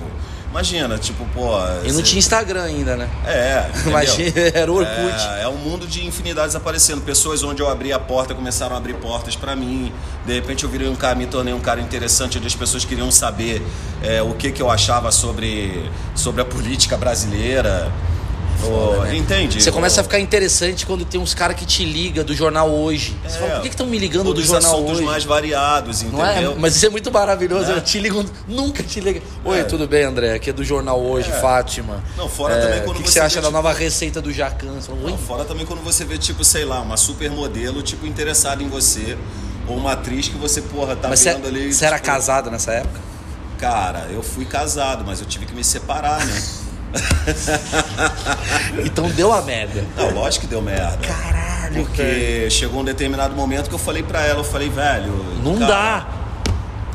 Imagina, 0.49 0.97
tipo, 0.97 1.25
pô. 1.33 1.57
E 1.85 1.87
não 1.87 1.95
você- 1.95 2.03
tinha 2.03 2.19
Instagram 2.19 2.63
ainda, 2.63 2.97
né? 2.97 3.09
É, 3.25 3.65
entendeu? 3.73 3.89
Imagina, 3.91 4.33
era 4.53 4.69
o 4.71 4.75
Orkut. 4.75 5.27
É, 5.37 5.43
é 5.43 5.47
um 5.47 5.55
mundo 5.55 5.87
de 5.87 6.05
infinidades 6.05 6.53
aparecendo. 6.53 6.99
Pessoas 7.01 7.41
onde 7.43 7.61
eu 7.61 7.69
abri 7.69 7.93
a 7.93 7.99
porta 7.99 8.35
começaram 8.35 8.75
a 8.75 8.77
abrir 8.77 8.95
portas 8.95 9.37
pra 9.37 9.55
mim. 9.55 9.89
De 10.25 10.33
repente 10.33 10.65
eu 10.65 10.69
virei 10.69 10.89
um 10.89 10.95
cara, 10.97 11.15
me 11.15 11.27
tornei 11.27 11.53
um 11.53 11.61
cara 11.61 11.79
interessante, 11.79 12.37
onde 12.37 12.45
as 12.47 12.55
pessoas 12.55 12.83
queriam 12.83 13.09
saber 13.09 13.65
é, 14.03 14.21
o 14.21 14.33
que, 14.33 14.51
que 14.51 14.61
eu 14.61 14.69
achava 14.69 15.11
sobre, 15.13 15.89
sobre 16.13 16.41
a 16.41 16.45
política 16.45 16.97
brasileira. 16.97 17.89
Ô, 18.65 19.03
né? 19.03 19.15
Entende? 19.15 19.61
Você 19.61 19.71
começa 19.71 20.01
a 20.01 20.03
ficar 20.03 20.19
interessante 20.19 20.85
quando 20.85 21.03
tem 21.05 21.19
uns 21.19 21.33
caras 21.33 21.55
que 21.57 21.65
te 21.65 21.83
ligam 21.85 22.23
do 22.23 22.33
jornal 22.35 22.69
hoje. 22.69 23.15
Você 23.27 23.37
É. 23.37 23.39
fala, 23.39 23.51
por 23.55 23.61
que 23.63 23.67
estão 23.69 23.85
me 23.87 23.97
ligando 23.97 24.25
do 24.25 24.33
dos 24.35 24.45
jornal 24.45 24.73
assuntos 24.73 24.93
hoje? 24.97 25.03
mais 25.03 25.23
variados, 25.23 26.01
é? 26.01 26.05
entendeu? 26.05 26.55
Mas 26.57 26.75
isso 26.75 26.85
é 26.85 26.89
muito 26.89 27.11
maravilhoso. 27.11 27.71
É. 27.71 27.75
Eu 27.77 27.81
te 27.81 27.99
ligo, 27.99 28.23
nunca 28.47 28.81
te 28.83 28.99
liga. 28.99 29.21
Oi, 29.43 29.59
É. 29.59 29.63
tudo 29.63 29.87
bem, 29.87 30.03
André? 30.03 30.33
Aqui 30.33 30.49
é 30.49 30.53
do 30.53 30.63
jornal 30.63 31.01
hoje, 31.01 31.31
Fátima. 31.41 32.03
Não, 32.17 32.29
fora 32.29 32.53
É, 32.55 32.61
também 32.61 32.81
quando 32.83 32.97
O 32.97 33.03
que, 33.03 33.07
você 33.09 33.13
você 33.13 33.19
acha 33.19 33.35
vê, 33.35 33.41
da 33.41 33.47
tipo- 33.47 33.57
nova 33.57 33.73
receita 33.73 34.21
do 34.21 34.31
Jacan? 34.31 34.73
Você 34.79 34.91
Oi? 34.91 35.11
Não, 35.11 35.17
fora 35.17 35.43
também 35.45 35.65
quando 35.65 35.83
você 35.83 36.03
vê, 36.05 36.17
tipo, 36.17 36.43
sei 36.43 36.65
lá, 36.65 36.79
uma 36.81 36.97
supermodelo, 36.97 37.81
tipo, 37.81 38.05
interessada 38.05 38.61
em 38.63 38.67
você. 38.69 39.17
Ou 39.67 39.77
uma 39.77 39.93
atriz 39.93 40.27
que 40.27 40.37
você, 40.37 40.61
porra, 40.61 40.95
tá 40.95 41.07
Mas 41.07 41.19
você, 41.21 41.33
vendo 41.33 41.47
ali. 41.47 41.73
você 41.73 41.85
era 41.85 41.95
tipo, 41.95 42.07
casado 42.07 42.51
nessa 42.51 42.71
época? 42.73 42.99
Cara, 43.59 44.07
eu 44.11 44.21
fui 44.21 44.43
casado, 44.43 45.03
mas 45.05 45.21
eu 45.21 45.25
tive 45.25 45.45
que 45.45 45.53
me 45.53 45.63
separar, 45.63 46.25
né? 46.25 46.33
Então 48.85 49.09
deu 49.09 49.31
a 49.31 49.41
merda. 49.41 49.83
Não, 49.97 50.11
lógico 50.11 50.45
que 50.45 50.49
deu 50.49 50.61
merda. 50.61 50.97
Caralho, 51.07 51.85
Porque 51.85 52.49
chegou 52.49 52.81
um 52.81 52.83
determinado 52.83 53.35
momento 53.35 53.69
que 53.69 53.75
eu 53.75 53.79
falei 53.79 54.03
pra 54.03 54.25
ela, 54.25 54.39
eu 54.39 54.43
falei, 54.43 54.69
velho. 54.69 55.25
Não 55.43 55.57
cara, 55.57 55.67
dá. 55.67 56.07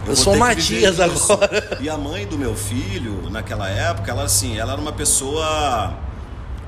Eu 0.00 0.14
vou 0.14 0.16
sou 0.16 0.36
Matias 0.36 1.00
agora. 1.00 1.78
E 1.80 1.88
a 1.88 1.96
mãe 1.96 2.26
do 2.26 2.38
meu 2.38 2.54
filho, 2.54 3.28
naquela 3.30 3.68
época, 3.68 4.10
ela 4.10 4.24
assim, 4.24 4.58
ela 4.58 4.72
era 4.72 4.80
uma 4.80 4.92
pessoa 4.92 5.98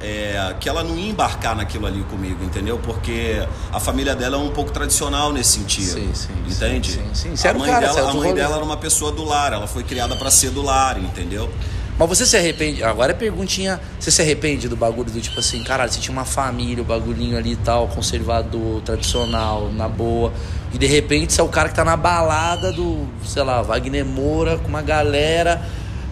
é, 0.00 0.54
que 0.58 0.68
ela 0.68 0.82
não 0.82 0.96
ia 0.96 1.10
embarcar 1.10 1.54
naquilo 1.54 1.86
ali 1.86 2.02
comigo, 2.04 2.42
entendeu? 2.44 2.78
Porque 2.78 3.46
a 3.72 3.78
família 3.78 4.14
dela 4.14 4.36
é 4.36 4.38
um 4.38 4.50
pouco 4.50 4.70
tradicional 4.70 5.32
nesse 5.32 5.58
sentido. 5.58 5.92
Sim, 5.92 6.10
sim, 6.14 6.32
Entende? 6.48 6.92
sim, 6.92 7.10
sim. 7.12 7.36
Você 7.36 7.48
A 7.48 7.54
mãe, 7.54 7.70
cara, 7.70 7.86
dela, 7.86 7.98
era 8.00 8.08
a 8.08 8.14
mãe 8.14 8.34
dela 8.34 8.56
era 8.56 8.64
uma 8.64 8.76
pessoa 8.76 9.12
do 9.12 9.24
lar, 9.24 9.52
ela 9.52 9.66
foi 9.66 9.84
criada 9.84 10.16
pra 10.16 10.30
ser 10.30 10.50
do 10.50 10.62
lar, 10.62 10.98
entendeu? 10.98 11.50
Mas 12.00 12.08
você 12.08 12.24
se 12.24 12.34
arrepende? 12.34 12.82
Agora 12.82 13.12
é 13.12 13.14
perguntinha. 13.14 13.78
Você 13.98 14.10
se 14.10 14.22
arrepende 14.22 14.68
do 14.68 14.74
bagulho 14.76 15.10
do 15.10 15.20
tipo 15.20 15.38
assim, 15.38 15.62
caralho, 15.62 15.92
você 15.92 16.00
tinha 16.00 16.12
uma 16.16 16.24
família, 16.24 16.82
o 16.82 16.86
bagulhinho 16.86 17.36
ali 17.36 17.52
e 17.52 17.56
tal, 17.56 17.86
conservador, 17.88 18.80
tradicional, 18.80 19.70
na 19.70 19.86
boa. 19.86 20.32
E 20.72 20.78
de 20.78 20.86
repente 20.86 21.34
você 21.34 21.42
é 21.42 21.44
o 21.44 21.48
cara 21.48 21.68
que 21.68 21.74
tá 21.74 21.84
na 21.84 21.98
balada 21.98 22.72
do, 22.72 23.06
sei 23.22 23.42
lá, 23.42 23.60
Wagner 23.60 24.04
Moura 24.06 24.56
com 24.56 24.68
uma 24.68 24.80
galera. 24.80 25.60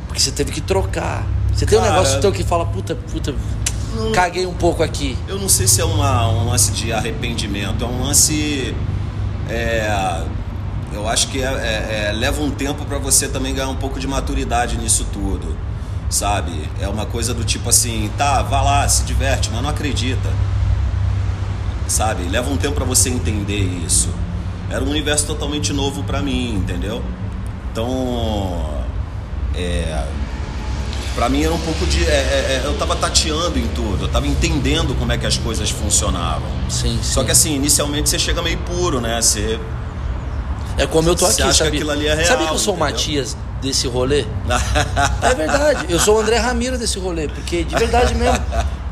Porque 0.06 0.20
você 0.20 0.30
teve 0.30 0.52
que 0.52 0.60
trocar. 0.60 1.24
Você 1.54 1.64
tem 1.64 1.78
um 1.78 1.80
Cara- 1.80 1.94
negócio 1.94 2.20
teu 2.20 2.32
que 2.32 2.44
fala, 2.44 2.66
puta, 2.66 2.94
puta, 2.94 3.34
caguei 4.12 4.44
um 4.44 4.52
pouco 4.52 4.82
aqui. 4.82 5.16
Eu 5.26 5.38
não 5.38 5.48
sei 5.48 5.66
se 5.66 5.80
é 5.80 5.84
uma, 5.86 6.28
um 6.28 6.50
lance 6.50 6.70
de 6.72 6.92
arrependimento, 6.92 7.82
é 7.82 7.88
um 7.88 8.02
lance. 8.04 8.74
é, 9.50 10.22
eu 10.92 11.08
acho 11.08 11.28
que 11.28 11.40
é- 11.42 11.46
é- 11.46 12.08
é, 12.08 12.12
leva 12.12 12.42
um 12.42 12.50
tempo 12.50 12.84
pra 12.84 12.98
você 12.98 13.26
também 13.28 13.54
ganhar 13.54 13.68
um 13.70 13.76
pouco 13.76 13.98
de 13.98 14.06
maturidade 14.06 14.76
nisso 14.76 15.06
tudo, 15.12 15.56
sabe? 16.10 16.68
É 16.80 16.88
uma 16.88 17.06
coisa 17.06 17.34
do 17.34 17.44
tipo 17.44 17.68
assim, 17.68 18.10
tá, 18.16 18.42
vá 18.42 18.60
lá, 18.60 18.88
se 18.88 19.04
diverte, 19.04 19.50
mas 19.52 19.62
não 19.62 19.68
acredita, 19.70 20.28
sabe? 21.86 22.24
Leva 22.24 22.50
um 22.50 22.56
tempo 22.56 22.74
pra 22.74 22.84
você 22.84 23.08
entender 23.08 23.60
isso. 23.86 24.08
Era 24.70 24.84
um 24.84 24.90
universo 24.90 25.26
totalmente 25.26 25.72
novo 25.72 26.02
pra 26.04 26.20
mim, 26.20 26.54
entendeu? 26.54 27.02
Então, 27.70 28.84
é, 29.54 30.06
Pra 31.18 31.28
mim 31.28 31.42
era 31.42 31.52
um 31.52 31.58
pouco 31.58 31.84
de. 31.86 32.04
É, 32.04 32.12
é, 32.12 32.12
é, 32.12 32.62
eu 32.64 32.78
tava 32.78 32.94
tateando 32.94 33.58
em 33.58 33.66
tudo, 33.66 34.04
eu 34.04 34.08
tava 34.08 34.28
entendendo 34.28 34.96
como 34.96 35.10
é 35.10 35.18
que 35.18 35.26
as 35.26 35.36
coisas 35.36 35.68
funcionavam. 35.68 36.48
Sim, 36.70 36.96
sim. 36.96 36.98
Só 37.02 37.24
que 37.24 37.32
assim, 37.32 37.56
inicialmente 37.56 38.08
você 38.08 38.20
chega 38.20 38.40
meio 38.40 38.58
puro, 38.58 39.00
né? 39.00 39.20
Você. 39.20 39.58
É 40.78 40.86
como 40.86 41.08
eu 41.08 41.16
tô 41.16 41.26
aqui, 41.26 41.42
que 41.42 41.52
sabe? 41.52 41.90
ali 41.90 42.06
é 42.06 42.14
real, 42.14 42.26
sabe 42.26 42.46
que 42.46 42.52
eu 42.52 42.58
sou 42.58 42.74
o? 42.74 42.78
Matias 42.78 43.36
desse 43.60 43.86
rolê? 43.88 44.24
É 45.22 45.34
verdade. 45.34 45.86
Eu 45.88 45.98
sou 45.98 46.16
o 46.16 46.20
André 46.20 46.36
Ramiro 46.38 46.78
desse 46.78 46.98
rolê, 46.98 47.28
porque 47.28 47.64
de 47.64 47.76
verdade 47.76 48.14
mesmo. 48.14 48.38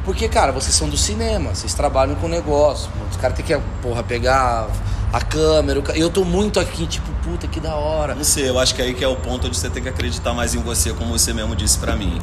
Porque, 0.04 0.28
cara, 0.28 0.52
vocês 0.52 0.72
são 0.72 0.88
do 0.88 0.96
cinema, 0.96 1.52
vocês 1.52 1.74
trabalham 1.74 2.14
com 2.14 2.28
negócio. 2.28 2.88
Os 3.10 3.16
caras 3.16 3.36
têm 3.36 3.44
que, 3.44 3.60
porra, 3.82 4.04
pegar 4.04 4.68
a 5.12 5.20
câmera. 5.20 5.82
Eu 5.96 6.10
tô 6.10 6.24
muito 6.24 6.60
aqui, 6.60 6.86
tipo, 6.86 7.10
puta, 7.24 7.48
que 7.48 7.58
da 7.58 7.74
hora. 7.74 8.14
Não 8.14 8.22
sei, 8.22 8.48
eu 8.48 8.56
acho 8.56 8.72
que 8.74 8.82
aí 8.82 8.94
que 8.94 9.02
é 9.02 9.08
o 9.08 9.16
ponto 9.16 9.48
onde 9.48 9.56
você 9.56 9.68
tem 9.68 9.82
que 9.82 9.88
acreditar 9.88 10.32
mais 10.32 10.54
em 10.54 10.62
você, 10.62 10.92
como 10.92 11.18
você 11.18 11.32
mesmo 11.32 11.56
disse 11.56 11.78
pra 11.78 11.96
mim. 11.96 12.20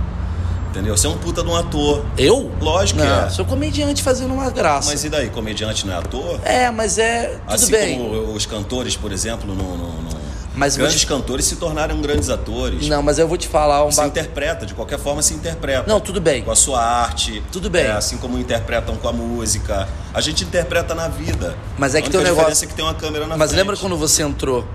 Entendeu? 0.73 0.97
Você 0.97 1.05
é 1.05 1.09
um 1.11 1.17
puta 1.19 1.43
de 1.43 1.49
um 1.49 1.55
ator. 1.55 2.03
Eu? 2.17 2.51
Lógico 2.59 2.99
que 2.99 3.05
Não, 3.05 3.25
é. 3.25 3.29
sou 3.29 3.45
comediante 3.45 4.01
fazendo 4.01 4.33
uma 4.33 4.49
graça. 4.49 4.89
Mas 4.89 5.03
e 5.03 5.09
daí? 5.09 5.29
Comediante 5.29 5.85
não 5.85 5.93
é 5.93 5.97
ator? 5.97 6.39
É, 6.43 6.71
mas 6.71 6.97
é. 6.97 7.27
Tudo 7.45 7.53
assim 7.53 7.71
bem. 7.71 7.99
como 7.99 8.33
os 8.33 8.45
cantores, 8.47 8.95
por 8.95 9.11
exemplo, 9.11 9.47
no, 9.53 9.53
no- 9.77 10.01
no- 10.01 10.23
Mas 10.55 10.75
grandes 10.75 10.99
te- 11.01 11.05
cantores 11.05 11.45
se 11.45 11.57
tornaram 11.57 12.01
grandes 12.01 12.27
atores. 12.31 12.87
Não, 12.87 13.03
mas 13.03 13.19
eu 13.19 13.27
vou 13.27 13.37
te 13.37 13.47
falar 13.47 13.85
um 13.85 13.91
Se 13.91 13.97
ba... 14.01 14.07
interpreta, 14.07 14.65
de 14.65 14.73
qualquer 14.73 14.97
forma 14.97 15.21
se 15.21 15.35
interpreta. 15.35 15.83
Não, 15.87 15.99
tudo 15.99 16.19
bem. 16.19 16.41
Com 16.43 16.49
a 16.51 16.55
sua 16.55 16.81
arte. 16.81 17.43
Tudo 17.51 17.69
bem. 17.69 17.85
É, 17.85 17.91
assim 17.91 18.17
como 18.17 18.39
interpretam 18.39 18.95
com 18.95 19.07
a 19.07 19.13
música. 19.13 19.87
A 20.11 20.21
gente 20.21 20.43
interpreta 20.43 20.95
na 20.95 21.07
vida. 21.07 21.55
Mas 21.77 21.93
é 21.93 22.01
que 22.01 22.09
tem 22.09 22.19
um 22.19 22.23
negócio- 22.23 22.39
diferença 22.45 22.65
é 22.65 22.67
que 22.67 22.73
tem 22.73 22.83
uma 22.83 22.95
câmera 22.95 23.27
na 23.27 23.37
Mas 23.37 23.49
frente. 23.51 23.59
lembra 23.61 23.77
quando 23.77 23.95
você 23.95 24.23
entrou 24.23 24.65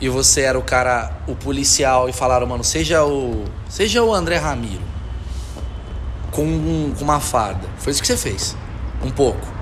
e 0.00 0.08
você 0.08 0.40
era 0.40 0.58
o 0.58 0.62
cara, 0.62 1.12
o 1.28 1.36
policial, 1.36 2.08
e 2.08 2.12
falaram, 2.12 2.44
mano, 2.44 2.64
seja 2.64 3.04
o. 3.04 3.44
Seja 3.68 4.02
o 4.02 4.12
André 4.12 4.36
Ramiro. 4.36 4.82
Com, 6.34 6.42
um- 6.44 6.94
com 6.98 7.04
uma 7.04 7.20
farda. 7.20 7.68
Foi 7.78 7.92
isso 7.92 8.00
que 8.02 8.08
você 8.08 8.16
fez. 8.16 8.56
Um 9.02 9.10
pouco. 9.10 9.54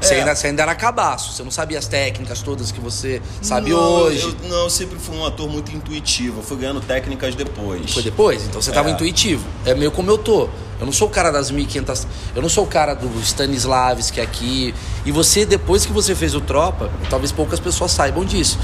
Você, 0.00 0.14
É. 0.14 0.18
ainda, 0.18 0.34
você 0.34 0.48
ainda 0.48 0.62
era 0.62 0.74
cabaço, 0.74 1.32
você 1.32 1.42
não 1.42 1.50
sabia 1.50 1.78
as 1.78 1.86
técnicas 1.86 2.42
todas 2.42 2.70
que 2.70 2.78
você 2.80 3.20
sabe 3.40 3.70
Não, 3.70 3.78
hoje. 3.78 4.22
Eu, 4.42 4.48
não, 4.48 4.56
eu 4.64 4.70
sempre 4.70 4.98
fui 4.98 5.16
um 5.16 5.24
ator 5.24 5.48
muito 5.48 5.74
intuitivo. 5.74 6.40
Eu 6.40 6.42
fui 6.42 6.58
ganhando 6.58 6.80
técnicas 6.82 7.34
depois. 7.34 7.92
Foi 7.94 8.02
depois? 8.02 8.44
Então 8.44 8.60
você 8.60 8.70
tava 8.72 8.90
É. 8.90 8.92
intuitivo. 8.92 9.44
É 9.64 9.74
meio 9.74 9.90
como 9.90 10.10
eu 10.10 10.18
tô. 10.18 10.48
Eu 10.78 10.84
não 10.84 10.92
sou 10.92 11.08
o 11.08 11.10
cara 11.10 11.30
das 11.30 11.50
1500. 11.50 12.06
Eu 12.34 12.42
não 12.42 12.48
sou 12.50 12.64
o 12.64 12.66
cara 12.66 12.92
do 12.94 13.08
Stanislavski 13.22 14.20
aqui. 14.20 14.74
E 15.06 15.10
você, 15.10 15.46
depois 15.46 15.86
que 15.86 15.92
você 15.92 16.14
fez 16.14 16.34
o 16.34 16.40
Tropa, 16.42 16.90
talvez 17.08 17.32
poucas 17.32 17.58
pessoas 17.58 17.90
saibam 17.92 18.22
disso. 18.24 18.58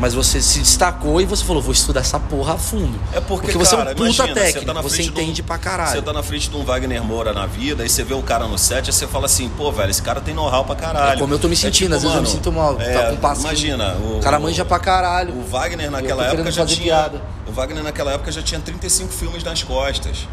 Mas 0.00 0.14
você 0.14 0.40
se 0.40 0.60
destacou 0.60 1.20
e 1.20 1.26
você 1.26 1.44
falou: 1.44 1.60
vou 1.60 1.72
estudar 1.72 2.00
essa 2.00 2.18
porra 2.18 2.54
a 2.54 2.56
fundo. 2.58 2.98
É 3.12 3.20
porque, 3.20 3.52
você 3.52 3.76
cara, 3.76 3.90
é 3.90 3.92
um 3.92 3.96
puta 3.96 4.04
imagina, 4.08 4.34
técnico, 4.34 4.60
você, 4.66 4.74
tá 4.74 4.80
você 4.80 4.94
frente 4.96 5.10
de 5.10 5.10
um- 5.20 5.22
entende 5.22 5.42
pra 5.42 5.58
caralho. 5.58 5.90
Você 5.92 6.02
tá 6.02 6.12
na 6.12 6.22
frente 6.22 6.48
de 6.48 6.56
um 6.56 6.64
Wagner 6.64 7.04
Moura 7.04 7.32
na 7.34 7.44
vida, 7.44 7.82
aí 7.82 7.88
você 7.88 8.02
vê 8.02 8.14
o 8.14 8.22
cara 8.22 8.48
no 8.48 8.56
set, 8.56 8.86
aí 8.88 8.92
você 8.94 9.06
fala 9.06 9.26
assim, 9.26 9.48
pô, 9.50 9.70
velho, 9.70 9.90
esse 9.90 10.00
cara 10.00 10.20
tem 10.20 10.32
know-how 10.34 10.64
pra 10.64 10.74
caralho. 10.74 11.16
É 11.16 11.20
como 11.20 11.34
eu 11.34 11.38
tô 11.38 11.48
me 11.48 11.54
sentindo, 11.56 11.92
tipo, 11.92 11.94
às 11.96 12.02
vezes 12.02 12.16
eu 12.16 12.22
me 12.22 12.26
mano, 12.28 12.36
sinto 12.38 12.50
mal. 12.52 12.80
é, 12.80 12.92
tá 12.94 13.06
com 13.08 13.12
um 13.12 13.16
passinho. 13.18 13.46
Imagina, 13.48 13.94
o, 13.96 14.16
O 14.18 14.20
cara 14.20 14.40
manja 14.40 14.64
pra 14.64 14.78
caralho. 14.78 15.34
O 15.34 15.44
Wagner 15.46 15.90
naquela 15.90 16.24
época 16.26 16.50
já 16.50 16.64
tinha. 16.64 16.84
piada. 16.84 17.20
O 17.46 17.52
Wagner 17.52 17.82
naquela 17.84 18.12
época 18.12 18.32
já 18.32 18.40
tinha 18.42 18.58
35 18.60 19.12
filmes 19.12 19.44
nas 19.44 19.62
costas. 19.62 20.26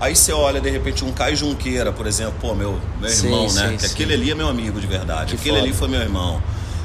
Aí 0.00 0.16
você 0.16 0.32
olha, 0.32 0.60
de 0.60 0.68
repente, 0.70 1.04
um 1.04 1.12
Caio 1.12 1.36
Junqueira, 1.36 1.92
por 1.92 2.06
exemplo, 2.08 2.34
pô, 2.40 2.54
meu, 2.54 2.76
meu 3.00 3.08
Sim, 3.10 3.26
irmão, 3.26 3.48
sim, 3.48 3.54
né? 3.60 3.76
Que 3.76 3.86
sim. 3.86 3.92
aquele 3.94 4.14
ali 4.14 4.30
é 4.30 4.34
meu 4.34 4.48
amigo 4.48 4.80
de 4.80 4.86
verdade. 4.86 5.34
Que 5.34 5.40
aquele 5.40 5.56
foda. 5.56 5.68
ali 5.68 5.72
foi 5.76 5.86
meu 5.88 6.00
irmão. 6.00 6.42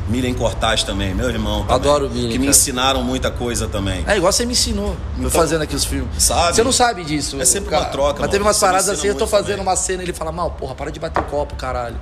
Miriam 0.08 0.34
Cortaz 0.34 0.84
também, 0.84 1.14
meu 1.14 1.30
irmão. 1.30 1.62
também, 1.62 1.76
Adoro 1.76 2.08
o 2.08 2.10
Miriam, 2.10 2.30
Que 2.32 2.40
me 2.40 2.46
cara. 2.46 2.58
ensinaram 2.58 3.04
muita 3.04 3.30
coisa 3.30 3.68
também. 3.68 4.04
É 4.08 4.18
igual 4.18 4.32
você 4.32 4.46
me 4.46 4.54
ensinou. 4.54 4.96
Então, 5.18 5.30
fazendo 5.30 5.62
aqui 5.64 5.76
os 5.76 5.84
filmes. 5.86 6.24
sabe? 6.24 6.56
Você 6.56 6.64
não 6.64 6.72
sabe 6.72 7.04
disso. 7.04 7.40
É 7.42 7.46
sempre 7.46 7.70
cara. 7.70 7.84
uma 7.86 7.90
troca, 7.92 8.22
Mas 8.22 8.32
teve 8.32 8.44
umas 8.44 8.56
Você 8.56 8.66
paradas 8.66 8.90
assim, 8.90 9.08
eu 9.08 9.16
tô 9.16 9.28
fazendo 9.28 9.58
também. 9.58 9.64
uma 9.68 9.76
cena 9.76 10.04
ele 10.04 10.14
fala, 10.14 10.32
mal, 10.32 10.52
porra, 10.52 10.74
para 10.76 10.92
de 10.92 11.00
bater 11.00 11.24
copo, 11.24 11.56
caralho. 11.56 11.98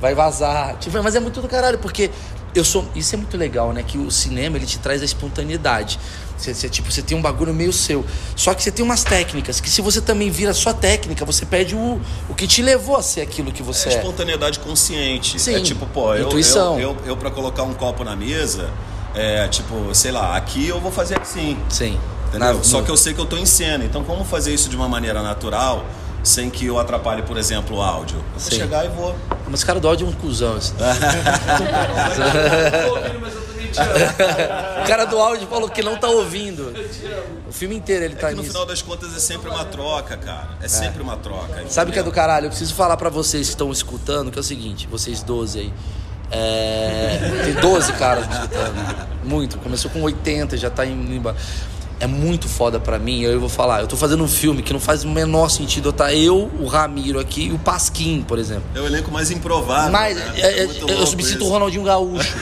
Vai 0.00 0.14
vazar. 0.14 0.76
Tipo, 0.78 1.02
mas 1.02 1.14
é 1.14 1.20
muito 1.20 1.40
do 1.40 1.48
caralho, 1.48 1.78
porque 1.78 2.10
eu 2.54 2.64
sou. 2.64 2.84
Isso 2.94 3.14
é 3.14 3.18
muito 3.18 3.36
legal, 3.36 3.72
né? 3.72 3.82
Que 3.82 3.98
o 3.98 4.10
cinema 4.10 4.56
ele 4.56 4.66
te 4.66 4.78
traz 4.78 5.00
a 5.00 5.04
espontaneidade. 5.04 5.98
Você, 6.42 6.54
você, 6.54 6.68
tipo, 6.68 6.90
você 6.90 7.02
tem 7.02 7.16
um 7.16 7.22
bagulho 7.22 7.54
meio 7.54 7.72
seu. 7.72 8.04
Só 8.34 8.52
que 8.54 8.62
você 8.62 8.70
tem 8.72 8.84
umas 8.84 9.04
técnicas 9.04 9.60
que 9.60 9.70
se 9.70 9.80
você 9.80 10.00
também 10.00 10.30
vira 10.30 10.52
só 10.52 10.72
técnica, 10.72 11.24
você 11.24 11.46
perde 11.46 11.76
o, 11.76 12.00
o 12.28 12.34
que 12.34 12.46
te 12.46 12.62
levou 12.62 12.96
a 12.96 13.02
ser 13.02 13.20
aquilo 13.20 13.52
que 13.52 13.62
você 13.62 13.88
É 13.88 13.92
é. 13.92 13.96
espontaneidade 13.98 14.58
consciente. 14.58 15.38
Sim, 15.40 15.54
É 15.54 15.60
tipo, 15.60 15.86
pô, 15.86 16.14
eu, 16.14 16.26
intuição. 16.26 16.78
eu, 16.80 16.96
eu, 17.04 17.10
eu 17.10 17.16
pra 17.16 17.30
colocar 17.30 17.62
um 17.62 17.74
copo 17.74 18.02
na 18.02 18.16
mesa, 18.16 18.68
é 19.14 19.46
tipo, 19.48 19.94
sei 19.94 20.10
lá, 20.10 20.36
aqui 20.36 20.66
eu 20.66 20.80
vou 20.80 20.90
fazer 20.90 21.20
assim. 21.20 21.56
Sim. 21.68 21.98
Entendeu? 22.28 22.54
Na- 22.56 22.62
Só 22.64 22.78
no- 22.78 22.84
que 22.84 22.90
eu 22.90 22.96
sei 22.96 23.14
que 23.14 23.20
eu 23.20 23.26
tô 23.26 23.36
em 23.36 23.46
cena. 23.46 23.84
Então, 23.84 24.02
como 24.02 24.24
fazer 24.24 24.52
isso 24.52 24.68
de 24.68 24.74
uma 24.76 24.88
maneira 24.88 25.22
natural, 25.22 25.84
sem 26.24 26.50
que 26.50 26.66
eu 26.66 26.78
atrapalhe, 26.78 27.22
por 27.22 27.36
exemplo, 27.36 27.76
o 27.76 27.82
áudio? 27.82 28.16
Eu 28.16 28.40
vou 28.40 28.50
Sim. 28.50 28.56
chegar 28.56 28.84
e 28.84 28.88
vou. 28.88 29.14
Mas 29.48 29.62
o 29.62 29.66
cara 29.66 29.78
do 29.78 29.86
áudio 29.86 30.06
é 30.06 30.10
um 30.10 30.12
cuzão. 30.12 30.56
Assim. 30.56 30.72
O 34.82 34.86
cara 34.86 35.04
do 35.04 35.18
áudio 35.18 35.46
falou 35.46 35.68
que 35.68 35.82
não 35.82 35.96
tá 35.96 36.08
ouvindo. 36.08 36.74
O 37.48 37.52
filme 37.52 37.76
inteiro 37.76 38.04
ele 38.04 38.16
tá 38.16 38.28
É 38.28 38.30
que 38.30 38.36
no 38.36 38.42
nisso. 38.42 38.52
final 38.52 38.66
das 38.66 38.82
contas 38.82 39.14
é 39.16 39.20
sempre 39.20 39.48
uma 39.50 39.64
troca, 39.64 40.16
cara. 40.16 40.48
É 40.60 40.68
sempre 40.68 41.02
uma 41.02 41.16
troca. 41.16 41.64
Sabe 41.68 41.90
o 41.90 41.92
que 41.92 41.98
é 41.98 42.02
do 42.02 42.08
entendeu? 42.08 42.12
caralho? 42.12 42.46
Eu 42.46 42.50
preciso 42.50 42.74
falar 42.74 42.96
pra 42.96 43.10
vocês 43.10 43.46
que 43.46 43.52
estão 43.52 43.70
escutando, 43.70 44.30
que 44.30 44.38
é 44.38 44.40
o 44.40 44.44
seguinte, 44.44 44.86
vocês 44.90 45.22
12 45.22 45.58
aí. 45.60 45.72
É, 46.30 47.18
tem 47.44 47.52
12 47.54 47.92
caras 47.94 48.24
escutando. 48.30 49.08
Muito. 49.22 49.58
Começou 49.58 49.90
com 49.90 50.02
80, 50.02 50.56
já 50.56 50.70
tá 50.70 50.84
indo 50.86 51.12
embora. 51.12 51.36
É 52.02 52.06
muito 52.08 52.48
foda 52.48 52.80
pra 52.80 52.98
mim, 52.98 53.20
eu 53.20 53.38
vou 53.38 53.48
falar. 53.48 53.80
Eu 53.80 53.86
tô 53.86 53.96
fazendo 53.96 54.24
um 54.24 54.28
filme 54.28 54.60
que 54.60 54.72
não 54.72 54.80
faz 54.80 55.04
o 55.04 55.08
menor 55.08 55.48
sentido 55.48 55.86
eu 55.86 55.90
estar 55.90 56.12
eu, 56.12 56.50
o 56.58 56.66
Ramiro 56.66 57.20
aqui 57.20 57.46
e 57.46 57.52
o 57.52 57.58
Pasquim, 57.60 58.22
por 58.26 58.40
exemplo. 58.40 58.64
É 58.74 58.80
o 58.80 58.86
elenco 58.86 59.08
mais 59.12 59.30
improvável. 59.30 59.92
Mas 59.92 60.16
né? 60.16 60.32
é- 60.34 60.62
é- 60.62 60.66
muito 60.66 60.88
eu 60.90 61.06
sinto 61.06 61.44
o. 61.44 61.48
Ronaldinho 61.48 61.84
Gaúcho. 61.84 62.34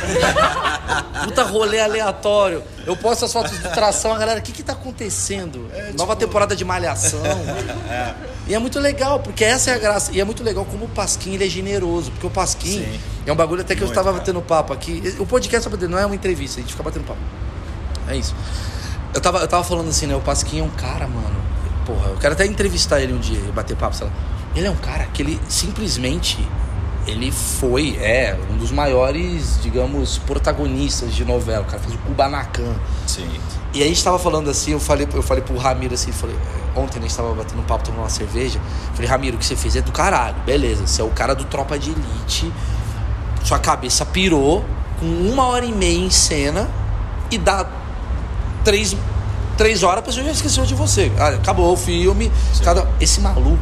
Puta 1.25 1.43
rolê 1.43 1.79
aleatório. 1.79 2.63
Eu 2.87 2.97
posto 2.97 3.27
as 3.27 3.33
fotos 3.35 3.53
de 3.53 3.69
tração, 3.69 4.15
a 4.15 4.19
galera, 4.19 4.41
o 4.41 4.43
que 4.43 4.51
que 4.51 4.63
tá 4.63 4.73
acontecendo? 4.73 5.69
É, 5.75 5.93
Nova 5.93 6.15
tipo- 6.15 6.27
temporada 6.27 6.57
de 6.57 6.65
Malhação. 6.65 7.21
E 8.49 8.55
é 8.55 8.59
muito 8.59 8.81
legal, 8.81 9.21
porque 9.21 9.45
essa 9.45 9.71
é 9.71 9.75
a 9.75 9.79
graça. 9.79 10.11
E 10.13 10.21
é 10.21 10.25
muito 10.25 10.43
legal 10.43 10.65
como 10.65 10.87
o 10.87 10.89
Pasquim 10.89 11.35
ele 11.35 11.45
é 11.45 11.49
generoso. 11.49 12.11
Porque 12.11 12.27
o 12.27 12.31
Pasquim 12.31 12.83
Sim. 12.83 13.01
é 13.25 13.33
um 13.33 13.37
bagulho 13.37 13.61
até 13.61 13.77
que 13.77 13.83
eu 13.83 13.87
Muito, 13.87 13.93
estava 13.97 14.09
cara. 14.11 14.19
batendo 14.19 14.41
papo 14.43 14.73
aqui. 14.73 15.15
O 15.21 15.27
podcast 15.27 15.69
dizer, 15.71 15.89
não 15.89 15.97
é 15.99 16.05
uma 16.05 16.17
entrevista, 16.17 16.59
a 16.59 16.63
gente 16.63 16.73
fica 16.73 16.83
batendo 16.83 17.05
papo. 17.05 17.21
É 18.09 18.17
isso. 18.17 18.35
Eu 19.13 19.21
tava, 19.21 19.39
eu 19.39 19.49
tava 19.49 19.65
falando 19.65 19.89
assim, 19.89 20.07
né? 20.07 20.15
O 20.15 20.21
Pasquim 20.21 20.61
é 20.61 20.63
um 20.63 20.71
cara, 20.71 21.07
mano. 21.07 21.41
Porra, 21.85 22.09
eu 22.11 22.17
quero 22.17 22.35
até 22.35 22.47
entrevistar 22.47 23.01
ele 23.01 23.13
um 23.13 23.19
dia 23.19 23.41
bater 23.53 23.77
papo, 23.77 23.97
sei 23.97 24.07
lá. 24.07 24.13
Ele 24.55 24.67
é 24.67 24.71
um 24.71 24.77
cara 24.77 25.05
que 25.07 25.23
ele 25.23 25.41
simplesmente. 25.49 26.39
Ele 27.07 27.33
foi, 27.33 27.97
é, 27.97 28.39
um 28.51 28.59
dos 28.59 28.71
maiores, 28.71 29.59
digamos, 29.63 30.19
protagonistas 30.19 31.15
de 31.15 31.25
novela. 31.25 31.63
O 31.63 31.65
cara 31.65 31.83
fez 31.83 31.95
o 31.95 31.99
Kubanacan. 31.99 32.75
Sim. 33.07 33.29
E 33.73 33.79
aí 33.79 33.87
a 33.87 33.89
gente 33.89 34.05
tava 34.05 34.19
falando 34.19 34.51
assim, 34.51 34.73
eu 34.73 34.81
falei, 34.81 35.09
eu 35.13 35.23
falei 35.23 35.43
pro 35.43 35.57
Ramiro 35.57 35.95
assim, 35.95 36.13
falei, 36.13 36.37
ontem 36.77 36.99
a 36.99 37.03
gente 37.03 37.17
tava 37.17 37.33
batendo 37.35 37.61
um 37.61 37.65
papo, 37.65 37.85
tomando 37.85 38.03
uma 38.03 38.11
cerveja. 38.11 38.61
Falei, 38.95 39.09
Ramiro, 39.09 39.37
o 39.37 39.39
que 39.39 39.47
você 39.47 39.57
fez 39.57 39.77
é 39.77 39.81
do 39.81 39.93
caralho, 39.93 40.37
beleza. 40.45 40.87
Você 40.87 41.01
é 41.01 41.05
o 41.05 41.11
cara 41.11 41.35
do 41.35 41.45
Tropa 41.45 41.79
de 41.79 41.91
Elite, 41.91 42.53
sua 43.45 43.59
cabeça 43.59 44.05
pirou 44.05 44.65
com 44.99 45.07
uma 45.07 45.47
hora 45.47 45.65
e 45.65 45.73
meia 45.73 45.99
em 45.99 46.11
cena 46.11 46.69
e 47.31 47.39
dá 47.39 47.67
três, 48.71 48.97
três 49.57 49.83
horas 49.83 49.99
a 49.99 50.03
pessoa 50.03 50.25
já 50.25 50.31
esqueceu 50.31 50.65
de 50.65 50.75
você. 50.75 51.11
Ah, 51.19 51.29
acabou 51.31 51.73
o 51.73 51.77
filme. 51.77 52.31
Cada, 52.63 52.87
esse 53.01 53.21
maluco, 53.21 53.59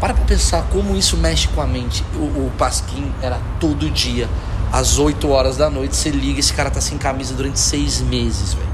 para 0.00 0.12
pra 0.12 0.24
pensar 0.24 0.62
como 0.72 0.96
isso 0.96 1.16
mexe 1.16 1.46
com 1.48 1.60
a 1.60 1.66
mente. 1.66 2.04
O, 2.16 2.18
o 2.46 2.52
Pasquim 2.58 3.12
era 3.22 3.38
todo 3.60 3.88
dia, 3.90 4.28
às 4.72 4.98
8 4.98 5.28
horas 5.30 5.56
da 5.56 5.70
noite, 5.70 5.94
você 5.94 6.10
liga, 6.10 6.40
esse 6.40 6.52
cara 6.52 6.68
tá 6.68 6.80
sem 6.80 6.98
camisa 6.98 7.32
durante 7.34 7.60
seis 7.60 8.00
meses, 8.00 8.54
velho. 8.54 8.68